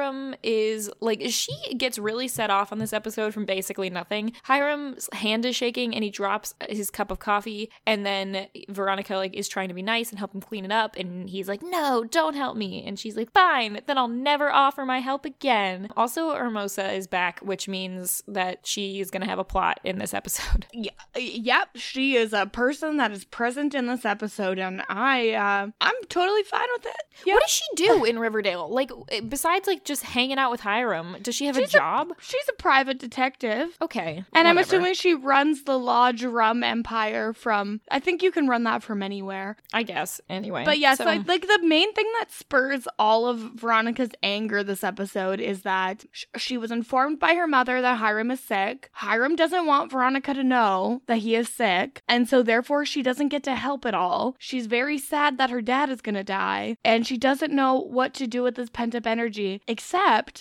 Hiram 0.10 0.36
is 0.44 0.90
like 1.00 1.22
she 1.30 1.54
gets 1.78 1.98
really 1.98 2.28
set 2.28 2.50
off 2.50 2.72
on 2.72 2.80
this 2.80 2.94
episode 2.94 3.34
from 3.34 3.46
basically 3.46 3.90
nothing. 3.90 4.34
Hiram's 4.44 5.10
hand 5.14 5.46
is 5.46 5.56
shaking 5.56 5.94
and 5.94 6.04
he 6.04 6.10
drops 6.10 6.54
his 6.70 6.90
cup 6.90 7.12
of 7.12 7.20
coffee, 7.20 7.70
and 7.86 8.06
then 8.06 8.48
Veronica 8.70 9.16
like 9.16 9.36
is 9.36 9.48
trying 9.48 9.68
to 9.68 9.74
be 9.74 9.82
nice 9.82 10.10
and 10.10 10.20
help 10.20 10.34
him 10.34 10.42
clean 10.42 10.66
it 10.66 10.72
up, 10.72 10.96
and 10.96 11.30
he's 11.30 11.48
like, 11.48 11.62
"No, 11.62 12.04
don't 12.04 12.36
help 12.36 12.58
me," 12.58 12.84
and 12.86 13.00
she's 13.00 13.16
like, 13.16 13.32
"Fine, 13.32 13.82
then 13.88 13.98
I'll 13.98 14.08
never 14.08 14.52
offer 14.52 14.86
my 14.86 15.00
help 15.00 15.26
again." 15.26 15.90
Also, 15.96 16.32
Hermosa 16.32 16.92
is 16.92 17.08
back, 17.08 17.40
which 17.40 17.68
means 17.68 18.24
that 18.28 18.66
she 18.66 19.00
is 19.00 19.12
gonna 19.12 19.26
have 19.28 19.40
a 19.40 19.44
plot 19.44 19.80
in 19.84 20.00
this 20.00 20.14
episode. 20.14 20.66
yeah. 20.74 20.92
Yep. 21.16 21.70
She 21.76 22.16
is 22.16 22.34
a 22.34 22.46
person 22.46 22.98
that 22.98 23.12
is 23.12 23.26
present 23.26 23.76
in 23.76 23.88
this 23.88 24.06
episode, 24.06 24.60
and 24.60 24.82
I 24.90 25.32
uh, 25.34 25.68
I'm 25.82 25.96
totally 26.10 26.44
fine 26.44 26.68
with 26.78 26.86
it. 26.88 27.04
Yeah. 27.26 27.34
What 27.36 27.42
does 27.42 27.52
she 27.52 27.66
do 27.76 28.04
in 28.04 28.20
Riverdale? 28.20 28.70
Like, 28.70 28.92
besides 29.28 29.68
like 29.68 29.84
just 29.86 29.99
hanging 30.02 30.38
out 30.38 30.52
with 30.52 30.62
Hiram, 30.62 31.18
does 31.22 31.36
she 31.36 31.46
have 31.46 31.58
a 31.58 31.62
She's 31.62 31.74
a- 31.74 31.78
job? 31.78 32.14
She's 32.20 32.48
a 32.50 32.54
private 32.54 33.00
detective. 33.00 33.78
Okay. 33.82 34.24
And 34.34 34.48
I'm 34.48 34.58
assuming 34.58 34.94
she 34.94 35.14
runs 35.14 35.64
the 35.64 35.78
Lodge 35.78 36.24
Rum 36.24 36.64
Empire 36.64 37.34
from. 37.34 37.82
I 37.92 38.00
think 38.00 38.22
you 38.24 38.32
can 38.32 38.48
run 38.48 38.64
that 38.64 38.84
from 38.84 39.02
anywhere. 39.04 39.58
I 39.74 39.84
guess. 39.84 40.22
Anyway. 40.30 40.64
But 40.66 40.80
yeah, 40.80 40.96
so, 40.96 41.04
so 41.06 41.10
I, 41.10 41.18
like 41.18 41.48
the 41.48 41.60
main 41.64 41.94
thing 41.94 42.10
that 42.20 42.32
spurs 42.32 42.88
all 42.98 43.28
of 43.28 43.40
Veronica's 43.56 44.12
anger 44.24 44.64
this 44.64 44.84
episode 44.84 45.40
is 45.40 45.62
that 45.64 46.06
sh- 46.12 46.26
she 46.38 46.58
was 46.58 46.72
informed 46.72 47.20
by 47.20 47.34
her 47.36 47.48
mother 47.48 47.82
that 47.82 47.98
Hiram 47.98 48.32
is 48.32 48.40
sick. 48.40 48.90
Hiram 48.94 49.36
doesn't 49.36 49.66
want 49.66 49.92
Veronica 49.92 50.34
to 50.34 50.44
know 50.44 51.02
that 51.08 51.20
he 51.20 51.36
is 51.36 51.50
sick, 51.50 52.02
and 52.08 52.28
so 52.28 52.42
therefore 52.44 52.86
she 52.86 53.02
doesn't 53.02 53.30
get 53.30 53.44
to 53.44 53.56
help 53.56 53.86
at 53.86 53.94
all. 53.94 54.36
She's 54.40 54.66
very 54.68 54.98
sad 54.98 55.38
that 55.38 55.50
her 55.50 55.62
dad 55.62 55.90
is 55.90 56.02
gonna 56.02 56.24
die, 56.24 56.78
and 56.84 57.06
she 57.06 57.18
doesn't 57.18 57.54
know 57.54 57.76
what 57.80 58.14
to 58.16 58.28
do 58.28 58.44
with 58.44 58.56
this 58.56 58.70
pent 58.70 58.96
up 58.96 59.06
energy 59.08 59.62
except 59.68 59.89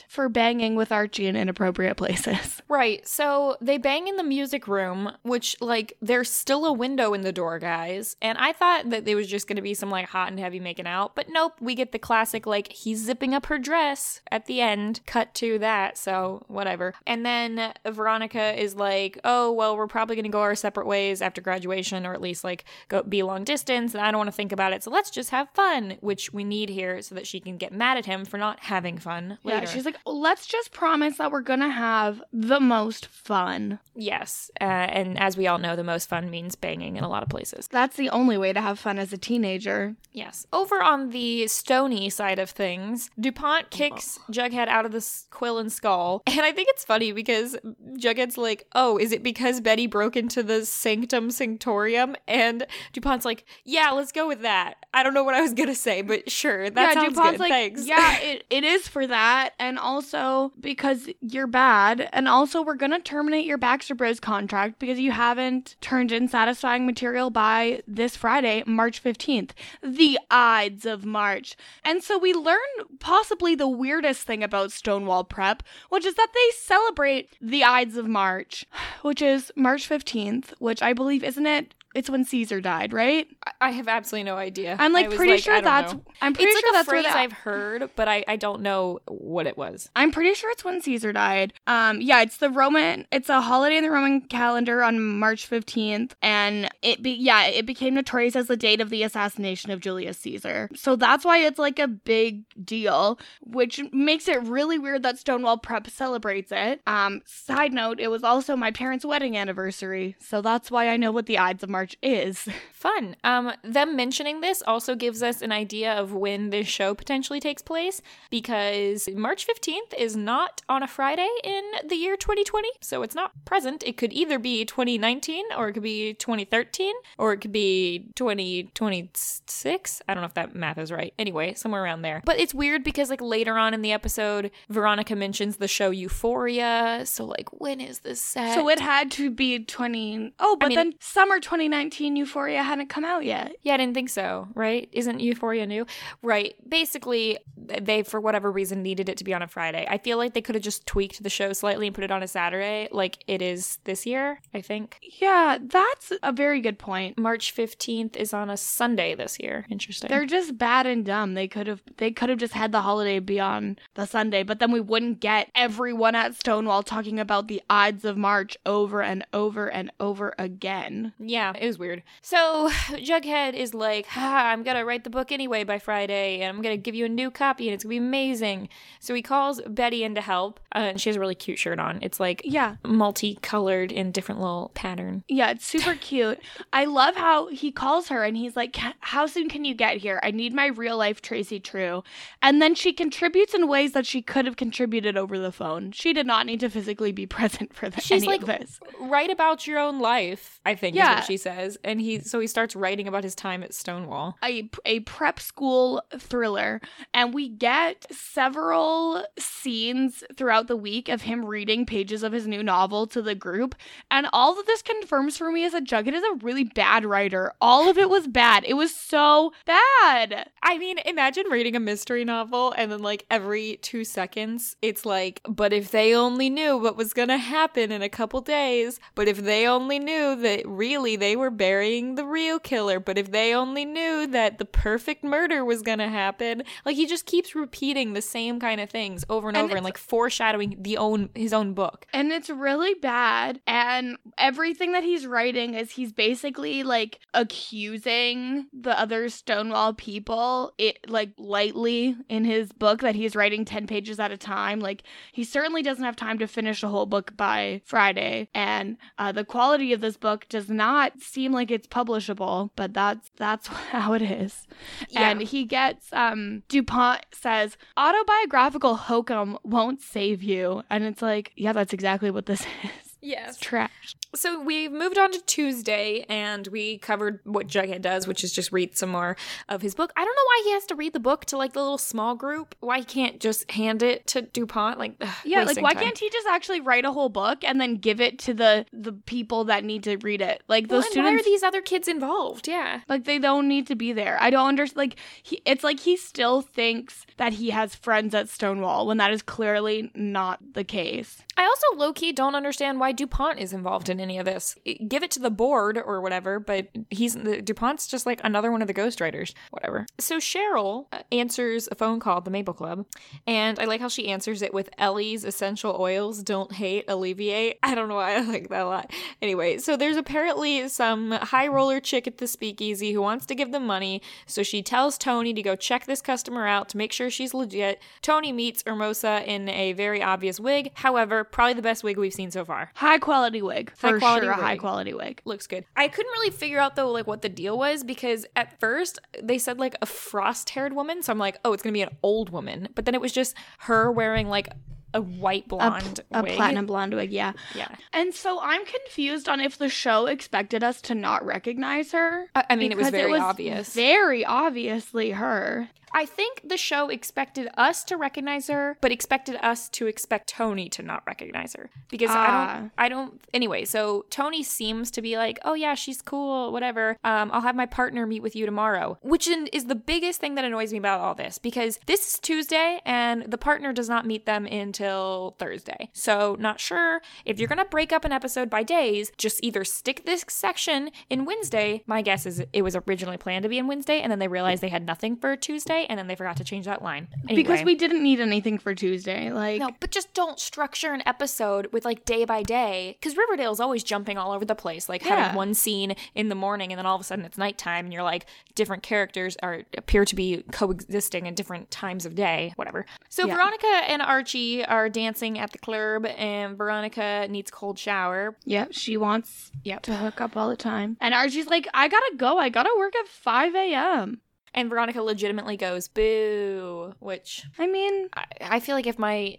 for 0.09 0.29
banging 0.29 0.75
with 0.75 0.93
Archie 0.93 1.27
in 1.27 1.37
inappropriate 1.37 1.97
places. 1.97 2.63
Right. 2.69 3.09
So 3.09 3.57
they 3.63 3.79
bang 3.79 4.09
in 4.09 4.17
the 4.17 4.23
music 4.23 4.69
room, 4.69 5.13
which 5.23 5.57
like 5.63 5.95
there's 6.03 6.31
still 6.31 6.67
a 6.67 6.73
window 6.73 7.15
in 7.15 7.23
the 7.23 7.33
door, 7.33 7.59
guys. 7.59 8.15
And 8.21 8.37
I 8.37 8.53
thought 8.53 8.91
that 8.91 9.07
there 9.07 9.17
was 9.17 9.27
just 9.27 9.49
gonna 9.49 9.63
be 9.63 9.73
some 9.73 9.91
like 9.91 10.09
hot 10.09 10.29
and 10.29 10.39
heavy 10.39 10.61
making 10.61 10.87
out, 10.87 11.17
but 11.17 11.29
nope, 11.31 11.55
we 11.61 11.75
get 11.75 11.93
the 11.93 11.99
classic 11.99 12.47
like 12.47 12.71
he's 12.71 13.03
zipping 13.03 13.33
up 13.33 13.47
her 13.47 13.59
dress 13.59 14.21
at 14.31 14.45
the 14.45 14.61
end. 14.61 15.01
Cut 15.07 15.33
to 15.37 15.59
that. 15.61 15.97
So 15.97 16.45
whatever. 16.49 16.93
And 17.07 17.25
then 17.25 17.73
Veronica 17.87 18.61
is 18.61 18.75
like, 18.75 19.19
oh 19.25 19.51
well, 19.51 19.75
we're 19.75 19.87
probably 19.87 20.17
gonna 20.17 20.29
go 20.29 20.41
our 20.41 20.55
separate 20.55 20.87
ways 20.87 21.23
after 21.23 21.41
graduation, 21.41 22.05
or 22.05 22.13
at 22.13 22.21
least 22.21 22.45
like 22.45 22.65
go 22.89 23.03
be 23.03 23.23
long 23.23 23.45
distance, 23.45 23.95
and 23.95 24.05
I 24.05 24.11
don't 24.11 24.19
want 24.19 24.29
to 24.29 24.37
think 24.37 24.53
about 24.53 24.75
it. 24.75 24.83
So 24.83 24.91
let's 24.91 25.11
just 25.11 25.31
have 25.31 25.49
fun, 25.55 25.97
which 26.01 26.35
we 26.35 26.45
need 26.45 26.69
here 26.69 27.01
so 27.01 27.15
that 27.15 27.27
she 27.27 27.41
can 27.41 27.57
get 27.57 27.73
mad 27.73 27.97
at 27.97 28.05
him 28.05 28.27
for 28.27 28.37
not 28.37 28.61
having 28.61 28.99
fun 28.99 29.38
later. 29.45 29.61
Yeah, 29.61 29.65
she's 29.67 29.85
like, 29.85 29.99
let's 30.07 30.47
just 30.47 30.73
promise 30.73 31.19
that 31.19 31.31
we're 31.31 31.41
gonna 31.43 31.71
have 31.71 32.23
the 32.33 32.61
most 32.61 33.07
fun. 33.07 33.79
Yes, 33.95 34.51
uh, 34.61 34.65
and 34.65 35.19
as 35.19 35.37
we 35.37 35.47
all 35.47 35.59
know, 35.59 35.77
the 35.77 35.85
most 35.85 36.09
fun 36.09 36.31
means 36.31 36.55
banging 36.55 36.97
in 36.97 37.05
a 37.05 37.09
lot 37.09 37.23
of 37.23 37.29
places. 37.29 37.69
That's 37.69 37.97
the 37.97 38.11
only 38.11 38.39
way 38.39 38.53
to 38.53 38.61
have 38.61 38.79
fun 38.79 38.99
as 38.99 39.13
a 39.13 39.19
teenager. 39.19 39.97
Yes. 40.13 40.47
Over 40.53 40.83
on 40.83 41.11
the 41.11 41.47
stony 41.47 42.11
side 42.11 42.39
of 42.39 42.51
things, 42.51 43.11
DuPont 43.21 43.71
kicks 43.71 44.19
Jughead 44.31 44.67
out 44.69 44.85
of 44.87 44.93
the 44.93 45.05
quill 45.31 45.59
and 45.59 45.73
skull. 45.73 46.23
And 46.39 46.47
I 46.47 46.53
think 46.53 46.69
it's 46.71 46.85
funny 46.85 47.11
because 47.11 47.57
Jughead's 47.97 48.39
like, 48.39 48.65
oh, 48.73 48.97
is 48.97 49.11
it 49.11 49.25
because 49.25 49.61
Betty 49.61 49.89
broke 49.89 50.17
into 50.17 50.45
the 50.45 50.65
Sanctum 50.65 51.31
Sanctorium? 51.31 52.15
And 52.29 52.65
DuPont's 52.93 53.25
like, 53.25 53.45
yeah, 53.65 53.91
let's 53.91 54.13
go 54.13 54.29
with 54.29 54.43
that. 54.43 54.77
I 54.95 55.03
don't 55.03 55.15
know 55.15 55.25
what 55.25 55.35
I 55.35 55.41
was 55.41 55.53
going 55.53 55.69
to 55.69 55.75
say, 55.75 56.03
but 56.03 56.31
sure, 56.31 56.71
that 56.71 56.81
yeah, 56.81 56.95
sounds 56.95 57.15
DuPont's 57.15 57.33
good. 57.33 57.41
like, 57.41 57.51
Thanks. 57.51 57.87
yeah, 57.87 58.19
it, 58.21 58.45
it 58.51 58.63
is 58.63 58.87
for 58.87 59.05
that, 59.05 59.28
and 59.59 59.79
also 59.79 60.53
because 60.61 61.09
you're 61.21 61.47
bad, 61.47 62.09
and 62.13 62.29
also 62.29 62.63
we're 62.63 62.75
gonna 62.75 63.01
terminate 63.01 63.47
your 63.47 63.59
Baxter 63.59 63.95
Bros 63.95 64.21
contract 64.21 64.79
because 64.79 64.99
you 64.99 65.13
haven't 65.13 65.77
turned 65.81 66.13
in 66.13 66.29
satisfying 66.29 66.87
material 66.87 67.31
by 67.31 67.83
this 67.87 68.17
Friday, 68.17 68.63
March 68.67 69.03
15th, 69.03 69.51
the 69.83 70.19
Ides 70.31 70.87
of 70.87 71.05
March. 71.05 71.57
And 71.85 72.03
so 72.03 72.19
we 72.19 72.33
learn 72.33 72.59
possibly 72.99 73.55
the 73.55 73.69
weirdest 73.69 74.27
thing 74.27 74.43
about 74.43 74.73
Stonewall 74.73 75.25
Prep, 75.25 75.63
which 75.89 76.05
is 76.05 76.15
that 76.15 76.33
they 76.35 76.57
celebrate 76.57 77.31
the 77.41 77.65
Ides 77.65 77.97
of 77.97 78.07
March, 78.07 78.67
which 79.03 79.23
is 79.23 79.53
March 79.57 79.89
15th, 79.89 80.53
which 80.59 80.83
I 80.83 80.93
believe, 80.93 81.25
isn't 81.25 81.47
it? 81.47 81.75
It's 81.99 82.09
when 82.09 82.25
Caesar 82.25 82.61
died, 82.61 82.93
right? 82.93 83.27
I- 83.61 83.73
have 83.73 83.89
absolutely 83.89 84.25
no 84.31 84.37
idea. 84.37 84.77
I'm 84.79 84.93
like 84.93 85.11
pretty 85.11 85.33
like, 85.33 85.43
sure 85.43 85.61
that's. 85.61 85.93
know. 85.95 86.03
I'm 86.23 86.33
pretty 86.33 86.49
It's 86.49 86.61
sure 86.61 86.69
like 86.69 86.73
a 86.73 86.79
that's 86.79 86.89
phrase 86.89 87.05
that- 87.05 87.17
I've 87.17 87.33
heard, 87.33 87.91
but 87.97 88.07
I, 88.07 88.25
I 88.29 88.37
don't 88.37 88.63
know 88.63 89.01
what 89.09 89.49
it 89.49 89.57
was. 89.59 89.91
I'm 89.97 90.13
pretty 90.13 90.35
sure 90.35 90.49
it's 90.53 90.65
when 90.65 90.81
Caesar 90.81 91.13
died. 91.13 91.53
Um, 91.67 92.01
yeah, 92.01 92.23
it's 92.23 92.37
the 92.37 92.51
Roman. 92.51 93.07
It's 93.11 93.29
a 93.29 93.41
holiday 93.41 93.77
in 93.79 93.83
the 93.83 93.91
Roman 93.91 94.21
calendar 94.21 94.83
on 94.85 95.01
March 95.19 95.51
15th, 95.51 96.13
and 96.23 96.69
it 96.83 97.03
be 97.03 97.11
yeah, 97.11 97.47
it 97.47 97.67
became 97.67 97.95
notorious 97.95 98.37
as 98.37 98.47
the 98.47 98.57
date 98.57 98.81
of 98.81 98.91
the 98.91 99.03
assassination 99.03 99.73
of 99.73 99.81
Julius 99.81 100.19
Caesar. 100.19 100.71
So 100.77 100.95
that's 100.95 101.25
why 101.25 101.39
it's 101.39 101.59
like 101.59 101.81
a 101.81 101.89
big 101.89 102.45
deal, 102.65 103.19
which 103.41 103.81
makes 103.93 104.29
it 104.29 104.41
really 104.45 104.79
weird 104.79 105.03
that 105.03 105.19
Stonewall 105.19 105.59
Prep 105.59 105.89
celebrates 105.89 106.53
it. 106.53 106.81
Um, 106.87 107.23
side 107.27 107.73
note, 107.73 107.99
it 107.99 108.09
was 108.09 108.23
also 108.23 108.55
my 108.55 108.71
parents' 108.71 109.05
wedding 109.05 109.37
anniversary, 109.37 110.15
so 110.21 110.41
that's 110.41 110.71
why 110.71 110.89
I 110.89 110.97
know 110.97 111.11
what 111.11 111.27
the 111.27 111.39
Ides 111.39 111.63
of 111.65 111.71
March 111.71 111.88
is. 112.03 112.49
Fun. 112.73 113.17
Um, 113.25 113.53
them 113.65 113.97
mentioning 113.97 114.41
this 114.41 114.63
also 114.67 114.95
gives 114.95 115.23
us 115.23 115.43
an 115.43 115.51
idea 115.51 115.93
of 115.93 116.13
when 116.13 116.51
this 116.51 116.69
show 116.69 116.95
potentially 116.95 117.41
takes 117.41 117.61
place 117.63 118.01
because 118.31 119.09
March 119.15 119.47
15th 119.47 119.95
is 119.99 120.17
not 120.17 120.63
on 120.69 120.83
a 120.83 120.87
Friday 120.87 121.29
in 121.43 121.63
the 121.87 121.97
year 121.97 122.17
2020. 122.17 122.69
So 122.81 123.03
it's 123.03 123.15
not 123.15 123.33
present. 123.45 123.83
It 123.85 123.97
could 123.97 124.13
either 124.13 124.39
be 124.39 124.65
2019 124.65 125.45
or 125.57 125.69
it 125.69 125.73
could 125.73 125.83
be 125.83 126.15
2013 126.15 126.95
or 127.19 127.33
it 127.33 127.39
could 127.39 127.53
be 127.53 128.11
2026. 128.15 130.03
I 130.09 130.15
don't 130.15 130.23
know 130.23 130.27
if 130.27 130.35
that 130.35 130.55
math 130.55 130.79
is 130.79 130.93
right. 130.93 131.13
Anyway, 131.19 131.55
somewhere 131.55 131.83
around 131.83 132.03
there. 132.03 132.23
But 132.25 132.39
it's 132.39 132.55
weird 132.55 132.85
because, 132.85 133.11
like, 133.11 133.21
later 133.21 133.59
on 133.59 133.75
in 133.75 133.83
the 133.83 133.93
episode, 133.93 134.51
Veronica 134.69 135.17
mentions 135.17 135.57
the 135.57 135.69
show 135.69 135.91
Euphoria. 135.91 137.03
So, 137.05 137.25
like, 137.25 137.61
when 137.61 137.81
is 137.81 138.01
this 138.01 138.21
set? 138.21 138.55
So 138.55 138.69
it 138.69 138.79
had 138.81 139.11
to 139.13 139.31
be 139.31 139.65
20. 139.65 140.35
Oh, 140.39 140.57
but 140.59 140.69
mean- 140.69 140.77
then 140.77 140.95
summer 141.01 141.41
2019 141.41 141.78
Euphoria 142.17 142.63
hadn't 142.63 142.89
come 142.89 143.05
out 143.05 143.25
yet. 143.25 143.57
Yeah, 143.63 143.75
I 143.75 143.77
didn't 143.77 143.95
think 143.95 144.09
so, 144.11 144.49
right? 144.55 144.89
Isn't 144.93 145.21
Euphoria 145.21 145.67
new? 145.67 145.87
Right. 146.23 146.55
Basically, 146.69 147.39
they 147.57 148.03
for 148.03 148.21
whatever 148.21 148.51
reason 148.51 148.83
needed 148.83 149.09
it 149.09 149.17
to 149.19 149.25
be 149.25 149.35
on 149.35 149.43
a 149.43 149.47
Friday. 149.47 149.87
I 149.89 149.99
feel 149.99 150.19
like 150.19 150.35
they 150.35 150.41
could 150.41 150.55
have 150.55 150.65
just 150.65 150.87
tweaked 150.87 151.23
the 151.23 151.31
show 151.31 151.53
slightly 151.53 151.87
and 151.87 151.95
put 151.95 152.05
it 152.05 152.11
on 152.11 152.23
a 152.23 152.29
Saturday 152.29 152.89
like 152.91 153.23
it 153.27 153.43
is 153.43 153.79
this 153.85 154.07
year, 154.07 154.41
I 154.55 154.61
think. 154.61 154.99
Yeah, 155.03 155.59
that's 155.61 156.13
a 156.23 156.33
very 156.33 156.61
good 156.61 156.79
point. 156.79 157.19
March 157.19 157.55
15th 157.55 158.17
is 158.17 158.33
on 158.33 158.51
a 158.51 158.57
Sunday 158.57 159.15
this 159.15 159.39
year. 159.39 159.67
Interesting. 159.71 160.09
They're 160.09 160.27
just 160.27 160.59
bad 160.59 160.87
and 160.87 161.05
dumb. 161.05 161.35
They 161.35 161.49
could 161.49 161.67
have 161.67 161.83
they 161.99 162.11
could 162.11 162.29
have 162.29 162.39
just 162.39 162.55
had 162.55 162.73
the 162.73 162.83
holiday 162.83 163.19
be 163.19 163.41
on 163.41 163.79
the 163.95 164.07
Sunday, 164.07 164.43
but 164.43 164.59
then 164.59 164.73
we 164.73 164.81
wouldn't 164.81 165.21
get 165.21 165.51
everyone 165.55 166.15
at 166.15 166.35
Stonewall 166.35 166.83
talking 166.83 167.19
about 167.21 167.49
the 167.49 167.63
Ides 167.69 168.05
of 168.05 168.17
March 168.17 168.57
over 168.65 169.03
and 169.03 169.25
over 169.33 169.69
and 169.71 169.91
over 170.01 170.35
again. 170.39 171.13
Yeah, 171.19 171.53
it 171.61 171.67
was 171.67 171.79
weird. 171.79 172.03
So 172.23 172.71
Jughead 172.91 173.55
is 173.55 173.75
like, 173.75 174.07
ah, 174.17 174.47
I'm 174.49 174.63
gonna 174.63 174.85
write 174.85 175.05
the 175.05 175.11
book 175.11 175.33
anyway 175.33 175.65
by 175.65 175.79
Friday, 175.79 176.41
and 176.41 176.55
I'm 176.57 176.63
gonna 176.63 176.77
give 176.77 176.95
you 176.95 177.05
a 177.05 177.09
new 177.09 177.31
copy, 177.31 177.69
and 177.69 177.75
it's 177.75 177.85
gonna 177.85 177.91
be 177.91 177.97
amazing. 177.99 178.69
So 179.01 179.15
he 179.15 179.23
calls 179.23 179.61
Betty 179.67 180.05
in 180.05 180.15
to 180.15 180.21
help, 180.21 180.61
uh, 180.75 180.79
and 180.79 181.01
she 181.01 181.09
has 181.09 181.17
a 181.17 181.21
really 181.21 181.35
cute 181.35 181.59
shirt 181.59 181.79
on. 181.79 181.99
It's 182.03 182.21
like 182.21 182.43
Yeah. 182.45 182.77
multicolored 182.85 183.91
in 183.91 184.13
different 184.13 184.41
little 184.41 184.71
pattern. 184.75 185.25
Yeah, 185.29 185.51
it's 185.51 185.67
super 185.67 185.95
cute. 186.01 186.39
I 186.73 186.85
love 186.85 187.17
how 187.17 187.49
he 187.49 187.73
calls 187.73 188.09
her 188.09 188.25
and 188.25 188.37
he's 188.37 188.57
like, 188.57 188.77
How 189.01 189.27
soon 189.27 189.49
can 189.49 189.65
you 189.65 189.75
get 189.75 189.97
here? 189.99 190.21
I 190.23 190.31
need 190.31 190.53
my 190.55 190.67
real 190.67 190.97
life 190.97 191.21
Tracy 191.23 191.59
True. 191.61 192.03
And 192.43 192.61
then 192.63 192.75
she 192.75 192.93
contributes 192.93 193.55
in 193.55 193.69
ways 193.69 193.93
that 193.93 194.07
she 194.07 194.23
could 194.23 194.45
have 194.47 194.57
contributed 194.57 195.17
over 195.17 195.39
the 195.39 195.53
phone. 195.53 195.93
She 195.93 196.13
did 196.13 196.27
not 196.27 196.47
need 196.47 196.61
to 196.61 196.71
physically 196.71 197.13
be 197.13 197.27
present 197.39 197.75
for 197.75 197.89
the, 197.89 198.01
She's 198.01 198.23
any 198.23 198.33
like, 198.39 198.43
of 198.43 198.47
this. 198.49 198.79
Write 199.01 199.31
about 199.31 199.67
your 199.67 199.79
own 199.79 199.99
life, 200.01 200.61
I 200.65 200.75
think 200.75 200.95
is 200.95 200.99
Yeah. 200.99 201.17
what 201.17 201.25
she 201.25 201.37
says. 201.49 201.79
And 201.83 202.01
he 202.01 202.21
so 202.21 202.41
he 202.41 202.47
starts 202.47 202.77
writing 202.77 203.09
about 203.09 203.25
his 203.25 203.35
time 203.35 203.63
at 203.63 203.75
Stonewall. 203.75 204.37
A, 204.45 204.71
a 204.85 205.01
prep 205.01 205.41
school 205.41 206.03
thriller. 206.19 206.81
And 207.15 207.33
we 207.33 207.49
get 207.49 208.07
several 208.11 209.25
scenes 209.39 210.25
throughout 210.37 210.69
the 210.69 210.77
week 210.77 211.09
of 211.09 211.23
him 211.23 211.45
reading 211.45 211.87
pages 211.87 212.23
of 212.23 212.33
his 212.33 212.47
new 212.47 212.63
novel 212.63 213.07
to 213.09 213.23
the 213.23 213.35
group. 213.35 213.75
And 214.11 214.29
all 214.33 214.59
of 214.59 214.67
this 214.67 214.83
confirms 214.83 215.37
for 215.37 215.51
me 215.51 215.65
is 215.65 215.73
that 215.73 215.85
Jughead 215.85 216.15
is 216.15 216.23
a 216.23 216.45
really 216.45 216.65
bad 216.65 217.05
writer. 217.05 217.53
All 217.61 217.89
of 217.89 217.99
it 217.99 218.11
was 218.11 218.27
bad. 218.27 218.65
It 218.65 218.75
was 218.75 218.95
so 218.95 219.53
bad. 219.65 220.51
I 220.63 220.79
mean, 220.79 220.99
imagine 221.05 221.47
reading 221.51 221.77
a 221.77 221.81
mystery 221.81 222.25
novel 222.25 222.73
and 222.77 222.93
then 222.93 223.03
like 223.03 223.25
every 223.31 223.79
2 223.83 224.05
seconds 224.05 224.77
it's 224.83 225.07
like, 225.07 225.41
but 225.49 225.73
if 225.73 225.91
they 225.91 226.15
only 226.15 226.51
knew 226.51 226.77
what 226.77 226.97
was 226.97 227.13
going 227.13 227.29
to 227.29 227.39
happen 227.39 227.91
in 227.91 228.03
a 228.03 228.09
couple 228.09 228.41
days, 228.41 229.01
but 229.15 229.29
if 229.29 229.39
they 229.39 229.67
only 229.67 229.99
knew 229.99 230.37
that 230.37 230.67
really 230.67 231.17
they 231.17 231.37
were 231.39 231.51
burying 231.51 232.15
the 232.17 232.25
real 232.25 232.59
killer, 232.59 233.01
but 233.01 233.17
if 233.17 233.31
they 233.31 233.55
only 233.55 233.85
knew 233.85 234.27
that 234.27 234.59
the 234.59 234.65
perfect 234.65 235.25
murder 235.25 235.65
was 235.65 235.83
going 235.83 235.99
to 235.99 236.09
happen, 236.09 236.63
like 236.85 236.97
he 236.97 237.07
just 237.07 237.27
keeps 237.27 237.55
repeating 237.55 238.13
the 238.13 238.23
same 238.23 238.61
kind 238.61 238.81
of 238.81 238.91
things 238.91 239.25
over 239.31 239.49
and, 239.49 239.57
And 239.57 239.65
over 239.65 239.77
and 239.77 239.85
like 239.85 239.99
foreshadowing 239.99 240.77
the 240.81 240.97
own 240.97 241.31
his 241.35 241.53
own 241.53 241.75
book. 241.75 242.07
And 242.13 242.33
it's 242.33 242.51
really 242.51 242.95
bad. 242.95 243.61
And 243.67 244.19
everything 244.37 244.93
that 244.93 245.05
he's 245.05 245.27
writing 245.27 245.75
is 245.75 245.93
he's 245.93 246.13
basically 246.13 246.83
like 246.83 247.21
accusing 247.35 248.67
the 248.73 248.99
other 248.99 249.29
Stonewall 249.29 249.95
people, 249.95 250.73
it 250.79 251.09
like 251.09 251.31
lightly 251.39 252.17
in 252.29 252.45
his 252.45 252.73
book 252.73 253.01
that 253.01 253.15
he's 253.15 253.37
writing 253.37 253.65
10 253.65 253.87
pages 253.87 254.19
at 254.19 254.33
a 254.33 254.37
time. 254.37 254.81
Like 254.81 255.03
he 255.33 255.45
certainly 255.45 255.83
doesn't 255.83 256.05
have 256.05 256.17
time 256.17 256.39
to 256.39 256.47
finish 256.47 256.83
a 256.83 256.89
whole 256.89 257.07
book 257.07 257.37
by 257.37 257.83
Friday. 257.85 258.49
And 258.55 258.97
uh, 259.19 259.33
the 259.33 259.45
quality 259.45 259.93
of 259.93 260.01
this 260.01 260.17
book 260.17 260.47
does 260.49 260.69
not 260.69 261.21
seem 261.29 261.53
like 261.53 261.71
it's 261.71 261.87
publishable, 261.87 262.71
but 262.77 262.95
that's 262.95 263.31
that's 263.37 263.67
how 263.95 264.13
it 264.15 264.23
is. 264.23 264.67
And 265.15 265.41
he 265.43 265.65
gets 265.65 266.13
um 266.13 266.63
DuPont 266.69 267.23
says 267.33 267.77
autobiographical 267.97 268.95
hokum 268.97 269.59
won't 269.63 270.01
save 270.01 270.43
you. 270.43 270.83
And 270.91 271.05
it's 271.05 271.23
like, 271.23 271.53
yeah, 271.57 271.73
that's 271.73 271.93
exactly 271.93 272.31
what 272.31 272.47
this 272.47 272.61
is. 272.83 273.17
Yes. 273.21 273.51
It's 273.51 273.59
trash. 273.61 274.17
So 274.35 274.61
we've 274.63 274.93
moved 274.93 275.17
on 275.17 275.33
to 275.33 275.41
Tuesday 275.47 276.27
and 276.29 276.67
we 276.69 276.99
covered 276.99 277.41
what 277.45 277.67
Jughead 277.67 278.03
does, 278.03 278.27
which 278.27 278.45
is 278.45 278.53
just 278.53 278.73
read 278.73 278.97
some 278.97 279.09
more 279.09 279.37
of 279.71 279.81
his 279.81 279.95
book. 279.95 280.13
I 280.17 280.25
don't 280.25 280.35
know 280.35 280.43
why 280.45 280.63
he 280.65 280.73
has 280.73 280.85
to 280.87 280.95
read 280.95 281.15
the 281.15 281.21
book 281.21 281.47
to 281.47 281.57
like 281.57 281.73
the 281.73 281.81
little 281.81 281.97
small 281.99 282.35
group. 282.35 282.75
Why 282.81 282.99
he 282.99 283.05
can't 283.05 283.41
just 283.41 283.71
hand 283.71 284.03
it 284.03 284.27
to 284.29 284.43
DuPont? 284.43 284.99
Like, 284.99 285.15
ugh, 285.21 285.29
Yeah, 285.45 285.65
like 285.65 285.81
why 285.81 285.95
time. 285.95 286.05
can't 286.05 286.19
he 286.19 286.29
just 286.29 286.47
actually 286.47 286.81
write 286.81 287.07
a 287.07 287.13
whole 287.13 287.31
book 287.31 287.65
and 287.65 287.81
then 287.81 287.95
give 287.97 288.21
it 288.21 288.39
to 288.41 288.55
the 288.55 288.85
the 288.93 289.13
people 289.13 289.65
that 289.65 289.83
need 289.85 290.03
to 290.05 290.17
read 290.19 290.43
it? 290.43 290.63
Like 290.69 290.87
Well, 290.91 291.01
those 291.01 291.17
and 291.17 291.25
why 291.25 291.35
are 291.35 291.43
these 291.43 291.63
other 291.63 291.81
kids 291.81 292.07
involved? 292.07 292.69
Yeah. 292.69 293.01
like 293.09 293.25
they 293.25 293.39
don't 293.39 293.67
need 293.67 293.87
to 293.87 293.95
be 293.95 294.13
there. 294.13 294.37
I 294.41 294.51
don't 294.51 294.69
understand 294.69 294.99
like 294.99 295.17
he 295.43 295.63
it's 295.65 295.83
like 295.83 296.01
he 296.01 296.17
still 296.19 296.61
thinks 296.61 297.25
that 297.39 297.55
he 297.55 297.71
has 297.71 297.95
friends 297.95 298.35
at 298.35 298.51
Stonewall 298.51 299.07
when 299.07 299.17
that 299.17 299.33
is 299.33 299.41
clearly 299.43 300.11
not 300.15 300.61
the 300.75 300.85
case. 300.85 301.43
I 301.59 301.65
also 301.65 301.99
low 301.99 302.13
key 302.13 302.31
don't 302.31 302.55
understand 302.55 303.01
why 303.01 303.11
DuPont 303.11 303.59
is 303.59 303.73
involved 303.73 304.09
in 304.09 304.21
any 304.21 304.39
of 304.39 304.45
this. 304.45 304.77
Give 305.09 305.25
it 305.25 305.33
to 305.33 305.41
the 305.41 305.51
board 305.51 305.99
or 305.99 306.21
whatever, 306.21 306.61
but 306.61 306.87
he's 307.11 307.35
DuPont's 307.35 308.07
just 308.07 308.27
like 308.27 308.41
another 308.45 308.71
one 308.71 308.81
of 308.81 308.87
the 308.87 308.95
ghostwriters, 308.95 309.55
whatever. 309.71 310.07
So 310.21 310.37
Cheryl 310.37 311.07
uh, 311.11 311.23
answers 311.33 311.89
a 311.91 311.97
phone 311.97 312.21
call 312.21 312.39
at 312.39 312.45
the 312.45 312.53
Maple 312.53 312.75
Club, 312.75 313.07
and 313.45 313.81
I 313.81 313.87
like 313.87 314.01
how 314.01 314.07
she 314.07 314.29
answers 314.29 314.63
it 314.63 314.73
with 314.73 314.89
Ellie's 314.99 315.45
essential 315.45 315.97
oils 315.99 316.45
don't 316.45 316.71
hate, 316.71 317.07
alleviate. 317.09 317.81
I 317.83 317.97
don't 317.97 318.09
know 318.09 318.15
why 318.15 318.37
I 318.37 318.41
like 318.43 318.69
that 318.69 318.83
a 318.83 318.87
lot. 318.87 319.13
Anyway, 319.43 319.79
so 319.79 319.97
there's 319.97 320.17
apparently 320.17 320.89
some 320.89 321.33
high 321.33 321.67
roller 321.67 321.99
chick 321.99 322.29
at 322.29 322.39
the 322.39 322.47
speakeasy 322.47 323.13
who 323.13 323.21
wants 323.21 323.47
to 323.47 323.57
give 323.57 323.73
them 323.73 323.85
money, 323.85 324.23
so 324.47 324.63
she 324.63 324.81
tells 324.81 325.19
Tony 325.19 325.53
to 325.55 325.63
go 325.63 325.75
check 325.75 326.07
this 326.07 326.23
customer 326.23 326.69
out 326.69 326.89
to 326.91 326.97
make 326.97 327.13
sure 327.13 327.31
she's 327.31 327.53
legit. 327.53 328.01
Tony 328.23 328.53
meets 328.53 328.85
Hermosa 328.87 329.43
in 329.45 329.69
a 329.69 329.93
very 329.95 330.23
obvious 330.23 330.61
wig. 330.61 330.93
However, 330.95 331.48
probably 331.51 331.75
the 331.75 331.83
best 331.83 332.03
wig 332.05 332.17
we've 332.19 332.33
seen 332.33 332.51
so 332.51 332.65
far. 332.65 332.91
High 332.95 333.19
quality 333.19 333.63
wig. 333.63 333.93
For 333.95 334.09
High 334.13 334.19
quality 334.19 334.47
sure 334.47 334.55
wig. 334.55 334.63
high 334.65 334.77
quality 334.77 335.15
wig. 335.15 335.41
Looks 335.45 335.67
good. 335.67 335.85
I 335.97 336.09
couldn't 336.09 336.31
really 336.33 336.51
figure 336.51 336.79
out 336.79 336.97
though 336.97 337.11
like 337.11 337.27
what 337.27 337.43
the 337.43 337.49
deal 337.49 337.77
was 337.79 338.05
because 338.05 338.47
at 338.57 338.79
first 338.81 339.19
they 339.43 339.59
said 339.59 339.79
like 339.79 339.97
a 340.03 340.07
frost-haired 340.07 340.93
woman, 340.95 341.23
so 341.23 341.33
I'm 341.33 341.39
like, 341.39 341.59
"Oh, 341.65 341.73
it's 341.73 341.83
going 341.83 341.93
to 341.93 341.97
be 341.97 342.03
an 342.03 342.17
old 342.23 342.51
woman." 342.51 342.89
But 342.95 343.05
then 343.05 343.15
it 343.15 343.21
was 343.21 343.33
just 343.33 343.57
her 343.81 344.11
wearing 344.11 344.49
like 344.49 344.69
a 345.15 345.23
white 345.23 345.67
blonde 345.69 346.21
a 346.33 346.43
wig. 346.43 346.55
platinum 346.57 346.85
blonde 346.85 347.15
wig, 347.15 347.31
yeah. 347.33 347.55
Yeah. 347.75 347.89
And 348.13 348.35
so 348.35 348.61
I'm 348.61 348.85
confused 348.85 349.49
on 349.49 349.59
if 349.59 349.79
the 349.79 349.89
show 349.89 350.27
expected 350.27 350.85
us 350.85 351.01
to 351.03 351.15
not 351.15 351.47
recognize 351.47 352.13
her. 352.13 352.45
I, 352.55 352.65
I 352.71 352.77
mean, 352.77 352.93
it 352.93 352.99
was 352.99 353.09
very 353.09 353.35
obvious. 353.39 353.95
Very 353.95 354.45
obviously 354.45 355.31
her. 355.31 355.89
I 356.13 356.25
think 356.27 356.63
the 356.65 356.77
show 356.77 357.09
expected 357.09 357.69
us 357.77 358.05
to 358.05 358.17
recognize 358.17 358.69
her, 358.69 358.97
but 359.01 359.13
expected 359.13 359.57
us 359.63 359.89
to 359.91 360.07
expect 360.07 360.49
Tony 360.49 360.89
to 360.91 361.03
not 361.03 361.23
recognize 361.27 361.75
her 361.75 361.91
because 362.11 362.31
I 362.31 362.47
Ah. 362.47 362.75
don't. 362.79 362.93
I 362.99 363.09
don't. 363.09 363.41
Anyway, 363.55 363.85
so 363.85 364.25
Tony 364.31 364.63
seems 364.63 365.11
to 365.13 365.23
be 365.23 365.37
like, 365.37 365.59
"Oh 365.65 365.75
yeah, 365.75 365.95
she's 365.95 366.23
cool, 366.23 366.73
whatever. 366.73 367.17
Um, 367.25 367.51
I'll 367.53 367.61
have 367.63 367.77
my 367.77 367.87
partner 367.87 368.27
meet 368.27 368.43
with 368.43 368.57
you 368.57 368.67
tomorrow," 368.67 369.19
which 369.23 369.49
is 369.49 369.85
the 369.87 369.95
biggest 369.95 370.41
thing 370.41 370.55
that 370.55 370.65
annoys 370.65 370.93
me 370.93 370.99
about 370.99 371.21
all 371.21 371.35
this 371.35 371.59
because 371.59 371.99
this 372.07 372.27
is 372.35 372.39
Tuesday 372.39 373.01
and 373.05 373.43
the 373.51 373.59
partner 373.59 373.93
does 373.93 374.09
not 374.09 374.27
meet 374.27 374.47
them 374.47 374.67
until 374.67 375.55
Thursday. 375.59 376.11
So 376.13 376.57
not 376.59 376.81
sure 376.81 377.21
if 377.45 377.59
you're 377.59 377.69
gonna 377.69 377.85
break 377.85 378.13
up 378.13 378.25
an 378.25 378.33
episode 378.33 378.69
by 378.71 378.83
days. 378.83 379.31
Just 379.37 379.61
either 379.63 379.85
stick 379.85 380.25
this 380.25 380.45
section 380.49 381.11
in 381.31 381.45
Wednesday. 381.45 382.03
My 382.07 382.23
guess 382.23 382.47
is 382.47 382.63
it 382.73 382.83
was 382.83 382.97
originally 382.97 383.37
planned 383.37 383.63
to 383.65 383.69
be 383.69 383.79
in 383.79 383.87
Wednesday, 383.87 384.21
and 384.21 384.31
then 384.31 384.39
they 384.39 384.49
realized 384.49 384.83
they 384.83 384.89
had 384.89 385.07
nothing 385.07 385.37
for 385.37 385.57
Tuesday, 385.57 385.98
and 386.09 386.19
then 386.19 386.27
they 386.27 386.35
forgot 386.35 386.57
to 386.59 386.65
change 386.65 386.87
that 386.87 387.03
line. 387.03 387.29
Because 387.47 387.83
we 387.85 387.95
didn't 387.95 388.23
need 388.23 388.41
anything 388.41 388.79
for 388.79 388.95
Tuesday. 388.95 389.51
Like 389.53 389.81
No, 389.81 389.91
but 390.01 390.11
just 390.11 390.33
don't 390.35 390.59
structure 390.59 391.13
an 391.13 391.23
episode 391.27 391.89
with 391.93 392.05
like 392.05 392.25
day 392.25 392.45
by 392.45 392.63
day. 392.63 393.17
Because 393.21 393.37
Riverdale's 393.37 393.81
always 393.81 394.03
jumping 394.03 394.39
all 394.39 394.53
over 394.53 394.65
the 394.65 394.75
place, 394.75 395.09
like 395.09 395.25
Yeah. 395.25 395.37
having 395.37 395.57
one 395.57 395.75
scene 395.75 396.15
in 396.35 396.49
the 396.49 396.55
morning 396.55 396.93
and 396.93 396.99
then 396.99 397.07
all 397.07 397.15
of 397.15 397.21
a 397.21 397.25
sudden 397.25 397.45
it's 397.45 397.59
nighttime 397.59 398.05
and 398.07 398.13
you're 398.13 398.23
like, 398.23 398.47
different 398.75 399.03
characters 399.03 399.57
are 399.63 399.83
appear 399.97 400.25
to 400.25 400.35
be 400.37 400.63
coexisting 400.73 401.47
in 401.47 401.55
different 401.55 401.91
times 401.91 402.25
of 402.27 402.35
day, 402.35 402.73
whatever. 402.77 403.05
So 403.29 403.47
Yeah. 403.47 403.55
Veronica 403.55 403.87
and 403.87 404.23
Archie 404.23 404.85
are 404.85 405.09
dancing 405.09 405.59
at 405.59 405.73
the 405.73 405.79
club 405.79 406.27
and 406.27 406.77
Veronica 406.77 407.47
needs 407.49 407.71
cold 407.71 407.99
shower. 407.99 408.57
Yep, 408.65 408.89
she 408.93 409.17
wants 409.17 409.71
Yep. 409.85 410.03
to 410.03 410.15
hook 410.17 410.41
up 410.41 410.57
all 410.57 410.69
the 410.69 410.77
time. 410.77 411.17
And 411.21 411.35
Archie's 411.35 411.67
like, 411.67 411.89
I 411.95 412.09
gotta 412.09 412.33
go. 412.37 412.59
I 412.59 412.69
gotta 412.69 412.91
work 412.99 413.15
at 413.17 413.27
5 413.29 413.75
a.m. 413.75 414.41
And 414.79 414.89
Veronica 414.89 415.21
legitimately 415.23 415.77
goes, 415.77 416.07
boo, 416.07 417.13
which 417.19 417.67
I 417.81 417.89
mean, 417.89 418.29
I, 418.33 418.45
I 418.61 418.81
feel 418.81 418.95
like 418.95 419.09
if 419.09 419.19
my 419.19 419.59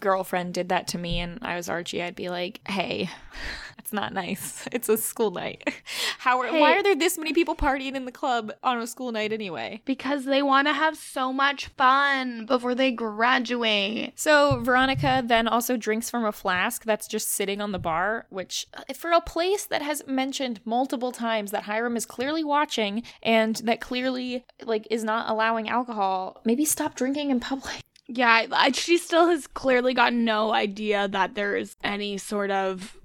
girlfriend 0.00 0.54
did 0.54 0.70
that 0.70 0.88
to 0.88 0.98
me 0.98 1.20
and 1.20 1.38
I 1.42 1.54
was 1.54 1.68
Archie, 1.68 2.02
I'd 2.02 2.16
be 2.16 2.30
like, 2.30 2.60
hey, 2.66 3.08
That's 3.86 3.92
not 3.92 4.12
nice. 4.12 4.66
It's 4.72 4.88
a 4.88 4.96
school 4.96 5.30
night. 5.30 5.72
How 6.18 6.40
are, 6.40 6.48
Hey. 6.48 6.60
why 6.60 6.72
are 6.72 6.82
there 6.82 6.96
this 6.96 7.16
many 7.16 7.32
people 7.32 7.54
partying 7.54 7.94
in 7.94 8.04
the 8.04 8.10
club 8.10 8.52
on 8.64 8.78
a 8.80 8.86
school 8.86 9.12
night 9.12 9.32
anyway? 9.32 9.80
Because 9.84 10.24
they 10.24 10.42
want 10.42 10.66
to 10.66 10.72
have 10.72 10.96
so 10.96 11.32
much 11.32 11.68
fun 11.68 12.46
before 12.46 12.74
they 12.74 12.90
graduate. 12.90 14.12
So 14.16 14.60
Veronica 14.60 15.22
then 15.24 15.46
also 15.46 15.76
drinks 15.76 16.10
from 16.10 16.24
a 16.24 16.32
flask 16.32 16.84
that's 16.84 17.06
just 17.06 17.28
sitting 17.28 17.60
on 17.60 17.70
the 17.70 17.78
bar, 17.78 18.26
which 18.28 18.66
uh, 18.74 18.92
for 18.92 19.12
a 19.12 19.20
place 19.20 19.66
that 19.66 19.82
has 19.82 20.04
mentioned 20.08 20.60
multiple 20.64 21.12
times 21.12 21.52
that 21.52 21.62
Hiram 21.62 21.96
is 21.96 22.06
clearly 22.06 22.42
watching 22.42 23.04
and 23.22 23.54
that 23.56 23.80
clearly 23.80 24.44
like 24.64 24.86
is 24.90 25.04
not 25.04 25.28
allowing 25.28 25.68
alcohol, 25.68 26.40
maybe 26.44 26.64
stop 26.64 26.94
drinking 26.94 27.30
in 27.30 27.40
public. 27.40 27.76
Yeah, 28.08 28.46
I, 28.52 28.70
she 28.70 28.98
still 28.98 29.26
has 29.30 29.48
clearly 29.48 29.92
got 29.92 30.12
no 30.12 30.52
idea 30.52 31.08
that 31.08 31.34
there 31.34 31.56
is 31.56 31.74
any 31.82 32.18
sort 32.18 32.52
of 32.52 32.96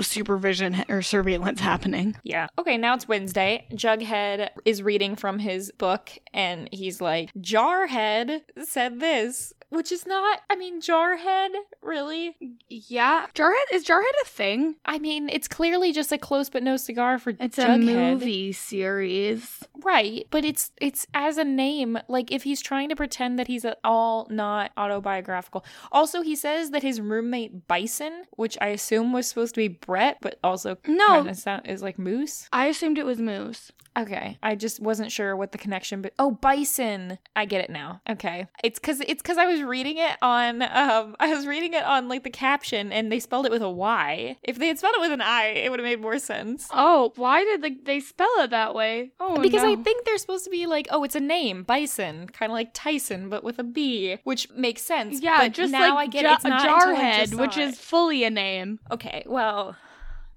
supervision 0.00 0.84
or 0.88 1.02
surveillance 1.02 1.60
happening. 1.60 2.16
Yeah. 2.22 2.46
Okay, 2.58 2.76
now 2.76 2.94
it's 2.94 3.08
Wednesday. 3.08 3.66
Jughead 3.72 4.50
is 4.64 4.82
reading 4.82 5.16
from 5.16 5.38
his 5.38 5.72
book 5.78 6.10
and 6.32 6.68
he's 6.72 7.00
like, 7.00 7.32
Jarhead 7.34 8.42
said 8.64 9.00
this, 9.00 9.52
which 9.70 9.90
is 9.90 10.06
not, 10.06 10.40
I 10.50 10.56
mean, 10.56 10.80
Jarhead, 10.80 11.50
really? 11.82 12.36
Yeah, 12.68 13.26
Jarhead 13.34 13.72
is 13.72 13.84
Jarhead 13.86 14.02
a 14.22 14.26
thing? 14.26 14.76
I 14.84 14.98
mean, 14.98 15.28
it's 15.28 15.48
clearly 15.48 15.92
just 15.92 16.12
a 16.12 16.18
close 16.18 16.50
but 16.50 16.62
no 16.62 16.76
cigar 16.76 17.18
for 17.18 17.32
It's 17.38 17.58
a 17.58 17.78
movie 17.78 18.52
series. 18.52 19.64
Right, 19.82 20.26
but 20.30 20.44
it's 20.44 20.72
it's 20.80 21.06
as 21.14 21.38
a 21.38 21.44
name, 21.44 21.98
like 22.08 22.30
if 22.30 22.42
he's 22.42 22.60
trying 22.60 22.88
to 22.90 22.96
pretend 22.96 23.38
that 23.38 23.46
he's 23.46 23.64
at 23.64 23.78
all 23.82 24.26
not 24.30 24.72
autobiographical. 24.76 25.64
Also, 25.90 26.22
he 26.22 26.36
says 26.36 26.70
that 26.70 26.82
his 26.82 27.00
roommate 27.00 27.66
Bison, 27.66 28.24
which 28.32 28.58
I 28.60 28.68
assume 28.68 29.12
was 29.12 29.26
supposed 29.28 29.54
to 29.54 29.60
be 29.60 29.68
Brett, 29.68 30.18
but 30.20 30.38
also 30.44 30.76
No. 30.86 31.32
sound 31.32 31.66
is 31.66 31.82
like 31.82 31.98
Moose. 31.98 32.48
I 32.52 32.66
assumed 32.66 32.98
it 32.98 33.06
was 33.06 33.18
Moose. 33.18 33.72
Okay, 33.98 34.38
I 34.42 34.54
just 34.54 34.80
wasn't 34.80 35.10
sure 35.10 35.34
what 35.36 35.52
the 35.52 35.58
connection. 35.58 36.00
But 36.00 36.12
oh, 36.18 36.30
Bison, 36.30 37.18
I 37.34 37.44
get 37.44 37.64
it 37.64 37.70
now. 37.70 38.00
Okay, 38.08 38.46
it's 38.62 38.78
because 38.78 39.00
it's 39.00 39.22
because 39.22 39.38
I 39.38 39.46
was 39.46 39.59
reading 39.62 39.96
it 39.98 40.16
on 40.22 40.62
um 40.62 41.16
I 41.20 41.34
was 41.34 41.46
reading 41.46 41.74
it 41.74 41.84
on 41.84 42.08
like 42.08 42.22
the 42.24 42.30
caption 42.30 42.92
and 42.92 43.10
they 43.10 43.20
spelled 43.20 43.46
it 43.46 43.52
with 43.52 43.62
a 43.62 43.70
Y. 43.70 44.36
If 44.42 44.58
they 44.58 44.68
had 44.68 44.78
spelled 44.78 44.94
it 44.96 45.00
with 45.00 45.12
an 45.12 45.20
I, 45.20 45.46
it 45.46 45.70
would 45.70 45.78
have 45.80 45.84
made 45.84 46.00
more 46.00 46.18
sense. 46.18 46.68
Oh, 46.72 47.12
why 47.16 47.44
did 47.44 47.62
they, 47.62 47.70
they 47.70 48.00
spell 48.00 48.30
it 48.38 48.50
that 48.50 48.74
way? 48.74 49.12
Oh, 49.20 49.40
Because 49.40 49.62
I 49.62 49.76
think 49.76 50.04
they're 50.04 50.18
supposed 50.18 50.44
to 50.44 50.50
be 50.50 50.66
like, 50.66 50.86
oh, 50.90 51.04
it's 51.04 51.14
a 51.16 51.20
name, 51.20 51.62
Bison, 51.62 52.28
kind 52.28 52.50
of 52.50 52.54
like 52.54 52.70
Tyson, 52.74 53.28
but 53.28 53.44
with 53.44 53.58
a 53.58 53.64
B, 53.64 54.18
which 54.24 54.50
makes 54.50 54.82
sense. 54.82 55.20
yeah, 55.22 55.38
but 55.38 55.52
just 55.52 55.72
now 55.72 55.94
like 55.94 56.08
I 56.08 56.10
get 56.10 56.22
Ja- 56.24 56.34
it's 56.34 56.44
Jarhead, 56.44 57.34
which 57.38 57.56
it. 57.56 57.68
is 57.68 57.78
fully 57.78 58.24
a 58.24 58.30
name. 58.30 58.78
okay. 58.90 59.22
Well, 59.26 59.76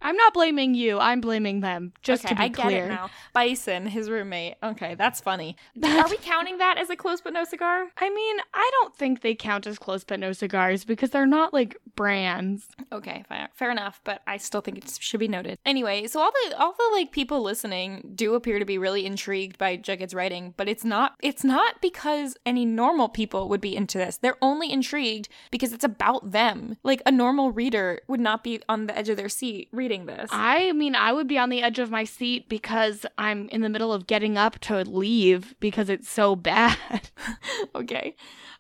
I'm 0.04 0.18
not 0.18 0.34
blaming 0.34 0.76
you. 0.76 1.00
I'm 1.00 1.22
blaming 1.22 1.62
them. 1.62 1.94
Just 2.02 2.26
okay, 2.26 2.36
to 2.36 2.38
be 2.38 2.44
I 2.44 2.48
get 2.50 2.66
clear. 2.66 2.86
it 2.86 2.90
now. 2.90 3.10
Bison, 3.34 3.88
his 3.88 4.10
roommate. 4.10 4.56
Okay, 4.62 4.96
that's 4.96 5.22
funny. 5.22 5.56
Are 5.84 6.10
we 6.10 6.18
counting 6.18 6.58
that 6.58 6.78
as 6.78 6.90
a 6.90 6.96
close 6.96 7.22
but 7.22 7.34
no 7.34 7.46
cigar? 7.46 7.88
I 7.98 8.10
mean, 8.10 8.38
I 8.54 8.70
don't 8.74 8.96
think 8.96 9.22
they 9.22 9.34
count 9.34 9.66
as 9.66 9.80
close 9.80 10.04
but 10.04 10.20
no 10.20 10.34
cigars 10.34 10.84
because 10.84 11.12
they're 11.12 11.26
not 11.26 11.54
like 11.54 11.78
brands. 11.96 12.68
Okay, 12.92 13.24
fair, 13.30 13.50
fair 13.54 13.72
enough, 13.72 14.02
but 14.04 14.22
I 14.28 14.38
still 14.38 14.62
think 14.62 14.78
it 14.78 14.98
should 15.00 15.20
be 15.20 15.28
noted. 15.28 15.58
Anyway, 15.66 16.08
so 16.08 16.20
all 16.20 16.32
the 16.32 16.58
all 16.60 16.74
the 16.74 16.90
like 16.92 17.12
people 17.12 17.42
listening 17.42 18.12
do 18.14 18.36
appear 18.36 18.60
to 18.60 18.66
be 18.66 18.78
really 18.78 19.06
intrigued 19.06 19.58
by 19.58 19.78
Jughead's 19.78 20.14
writing, 20.14 20.54
but 20.58 20.68
it's 20.68 20.84
not 20.84 21.16
it's 21.22 21.44
not 21.44 21.82
because 21.82 22.36
any 22.46 22.66
normal 22.66 23.08
people 23.08 23.48
would 23.48 23.62
be 23.62 23.76
into 23.76 23.98
this. 23.98 24.18
They're 24.18 24.38
only 24.42 24.72
intrigued 24.72 25.30
because 25.50 25.72
it's 25.72 25.84
about 25.84 26.32
them. 26.32 26.78
Like 26.84 27.02
a 27.06 27.12
normal 27.12 27.52
reader 27.52 28.02
would 28.08 28.20
not 28.20 28.44
be 28.44 28.62
on 28.68 28.88
the 28.88 28.98
edge 28.98 29.10
of 29.10 29.18
their 29.18 29.30
seat 29.30 29.70
reading 29.72 29.93
this. 30.06 30.30
I 30.34 30.72
mean, 30.74 30.96
I 30.96 31.14
would 31.14 31.28
be 31.28 31.38
on 31.38 31.50
the 31.50 31.62
edge 31.62 31.80
of 31.80 31.90
my 31.90 32.04
seat 32.04 32.50
because 32.50 33.06
I'm 33.18 33.48
in 33.50 33.62
the 33.62 33.70
middle 33.70 33.94
of 33.94 34.08
getting 34.08 34.38
up 34.38 34.60
to 34.60 34.82
leave 34.82 35.56
because 35.60 35.90
it's 35.90 36.10
so 36.10 36.36
bad. 36.36 36.78
okay. 37.76 38.16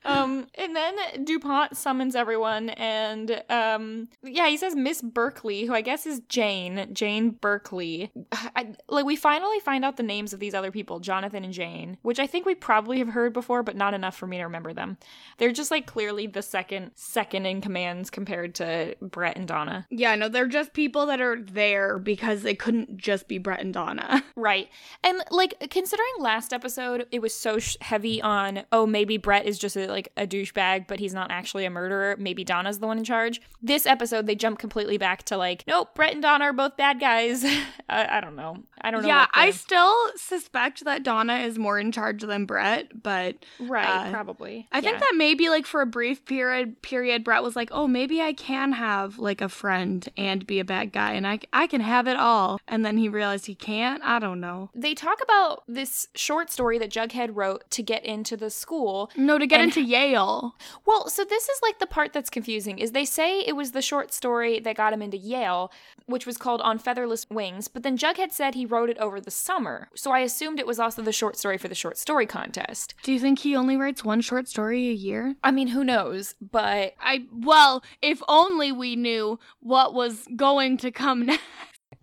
Um, 0.06 0.48
and 0.56 0.76
then 0.76 1.24
DuPont 1.24 1.78
summons 1.78 2.16
everyone, 2.16 2.70
and 2.70 3.44
um, 3.50 4.10
yeah, 4.24 4.48
he 4.50 4.58
says 4.58 4.76
Miss 4.76 5.02
Berkeley, 5.02 5.66
who 5.66 5.74
I 5.74 5.82
guess 5.82 6.06
is 6.06 6.22
Jane, 6.30 6.90
Jane 6.94 7.32
Berkeley. 7.32 8.12
I, 8.32 8.74
like 8.88 9.06
we 9.06 9.16
finally 9.16 9.60
find 9.60 9.86
out 9.86 9.98
the 9.98 10.04
names 10.04 10.34
of 10.34 10.40
these 10.40 10.54
other 10.54 10.72
people, 10.72 11.00
Jonathan 11.00 11.44
and 11.44 11.54
Jane, 11.54 11.98
which 12.02 12.20
I 12.20 12.28
think 12.28 12.46
we 12.46 12.56
probably 12.56 13.00
have 13.00 13.10
heard 13.10 13.34
before, 13.34 13.64
but 13.64 13.76
not 13.76 13.94
enough 13.94 14.16
for 14.16 14.28
me 14.28 14.38
to 14.38 14.44
remember 14.44 14.74
them. 14.74 14.98
They're 15.38 15.52
just 15.52 15.72
like 15.72 15.86
clearly 15.86 16.28
the 16.28 16.42
second 16.42 16.92
second 16.96 17.46
in 17.46 17.62
commands 17.62 18.10
compared 18.10 18.56
to 18.56 18.96
Brett 19.02 19.38
and 19.38 19.48
Donna. 19.48 19.88
yeah, 19.90 20.16
no, 20.16 20.28
they're 20.30 20.48
just 20.48 20.74
people 20.74 21.06
that 21.08 21.22
are 21.22 21.42
there 21.42 21.98
because 22.00 22.42
they 22.44 22.56
couldn't 22.56 22.98
just 22.98 23.28
be 23.28 23.38
Brett 23.38 23.62
and 23.62 23.74
Donna. 23.74 24.24
Right. 24.36 24.70
And 25.04 25.24
like 25.32 25.70
considering 25.70 26.10
last 26.20 26.54
episode 26.54 27.08
it 27.12 27.22
was 27.22 27.34
so 27.34 27.60
sh- 27.60 27.78
heavy 27.82 28.22
on 28.22 28.64
oh 28.72 28.86
maybe 28.86 29.18
Brett 29.18 29.46
is 29.46 29.58
just 29.60 29.76
a, 29.78 29.92
like 29.94 30.10
a 30.18 30.28
douchebag 30.28 30.88
but 30.88 31.00
he's 31.00 31.14
not 31.14 31.32
actually 31.32 31.66
a 31.66 31.70
murderer, 31.70 32.16
maybe 32.20 32.44
Donna's 32.44 32.80
the 32.80 32.88
one 32.88 32.98
in 32.98 33.04
charge. 33.04 33.42
This 33.62 33.86
episode 33.86 34.28
they 34.28 34.36
jump 34.36 34.60
completely 34.60 34.98
back 34.98 35.24
to 35.24 35.38
like 35.38 35.64
nope, 35.68 35.96
Brett 35.96 36.14
and 36.14 36.22
Donna 36.22 36.46
are 36.46 36.54
both 36.54 36.76
bad 36.78 37.00
guys. 37.00 37.44
I, 37.90 38.18
I 38.18 38.22
don't 38.22 38.36
know. 38.36 38.58
I 38.82 38.92
don't 38.92 39.02
know. 39.04 39.08
yeah, 39.08 39.28
I 39.34 39.52
still 39.52 39.96
suspect 40.18 40.84
that 40.84 41.04
Donna 41.04 41.36
is 41.38 41.58
more 41.58 41.80
in 41.80 41.92
charge 41.94 42.22
than 42.24 42.46
Brett, 42.46 43.02
but 43.02 43.38
right, 43.60 44.08
uh, 44.08 44.12
probably. 44.12 44.68
I 44.74 44.82
think 44.82 44.96
Yeah. 44.96 45.00
that 45.00 45.14
maybe 45.16 45.48
like 45.50 45.66
for 45.66 45.82
a 45.82 45.86
brief 45.86 46.26
period 46.26 46.82
period 46.82 47.24
Brett 47.24 47.44
was 47.44 47.56
like, 47.56 47.70
"Oh, 47.72 47.88
maybe 47.88 48.22
I 48.22 48.34
can 48.34 48.74
have 48.74 49.20
like 49.20 49.40
a 49.42 49.48
friend 49.50 50.08
and 50.18 50.46
be 50.46 50.60
a 50.60 50.66
bad 50.66 50.92
guy 50.92 51.14
and 51.14 51.26
I 51.28 51.40
I 51.54 51.68
can 51.68 51.82
have 51.82 52.08
it 52.08 52.18
all." 52.18 52.60
And 52.68 52.84
then 52.86 52.98
he 52.98 53.08
realized 53.08 53.46
he 53.46 53.56
can't. 53.56 54.04
I 54.04 54.20
don't 54.20 54.40
know. 54.40 54.70
they 54.76 54.94
talk 54.94 55.20
about 55.24 55.64
this 55.68 56.08
short 56.16 56.52
story 56.52 56.78
that 56.80 56.90
Jughead 56.92 57.30
wrote 57.34 57.70
to 57.72 57.84
get 57.84 58.04
into 58.06 58.36
the 58.36 58.50
school 58.50 59.10
No, 59.16 59.38
to 59.38 59.46
get 59.48 59.62
into 59.62 59.82
Yale. 59.84 60.56
Well, 60.86 61.10
so 61.10 61.24
this 61.24 61.50
is 61.50 61.60
like 61.62 61.80
the 61.80 61.88
part 61.88 62.14
that's 62.14 62.30
confusing 62.30 62.80
is 62.80 62.92
they 62.92 63.06
say 63.06 63.42
it 63.42 63.56
was 63.56 63.72
the 63.72 63.82
short 63.82 64.14
story 64.14 64.60
that 64.60 64.76
got 64.76 64.94
him 64.94 65.02
into 65.02 65.18
Yale, 65.18 65.72
which 66.06 66.26
was 66.26 66.38
called 66.38 66.62
On 66.62 66.78
Featherless 66.78 67.28
Wings, 67.30 67.68
but 67.68 67.84
then 67.84 67.98
Jughead 67.98 68.32
said 68.32 68.56
he 68.56 68.66
wrote 68.66 68.90
it 68.90 68.98
over 68.98 69.20
the 69.20 69.32
summer. 69.32 69.90
So 69.96 70.12
I 70.12 70.20
assumed 70.20 70.60
it 70.60 70.68
was 70.68 70.80
also 70.80 71.02
the 71.02 71.12
short 71.12 71.38
story 71.38 71.58
for 71.58 71.68
the 71.68 71.76
short 71.76 71.98
story 71.98 72.26
contest. 72.26 72.96
Do 73.04 73.12
you 73.12 73.20
think 73.20 73.40
he 73.40 73.56
only 73.56 73.78
writes 73.78 74.04
one 74.04 74.22
short 74.22 74.48
story 74.48 74.90
a 74.90 74.94
year? 74.94 75.36
I 75.44 75.52
mean, 75.52 75.68
who 75.68 75.84
knows, 75.84 76.36
but 76.42 76.94
I 77.00 77.26
well, 77.32 77.84
if 78.02 78.22
only 78.28 78.72
we 78.72 78.96
knew 78.96 79.40
what 79.60 79.94
was 79.94 80.28
going 80.36 80.78
to 80.78 80.92
come 80.92 81.26
next. 81.26 81.44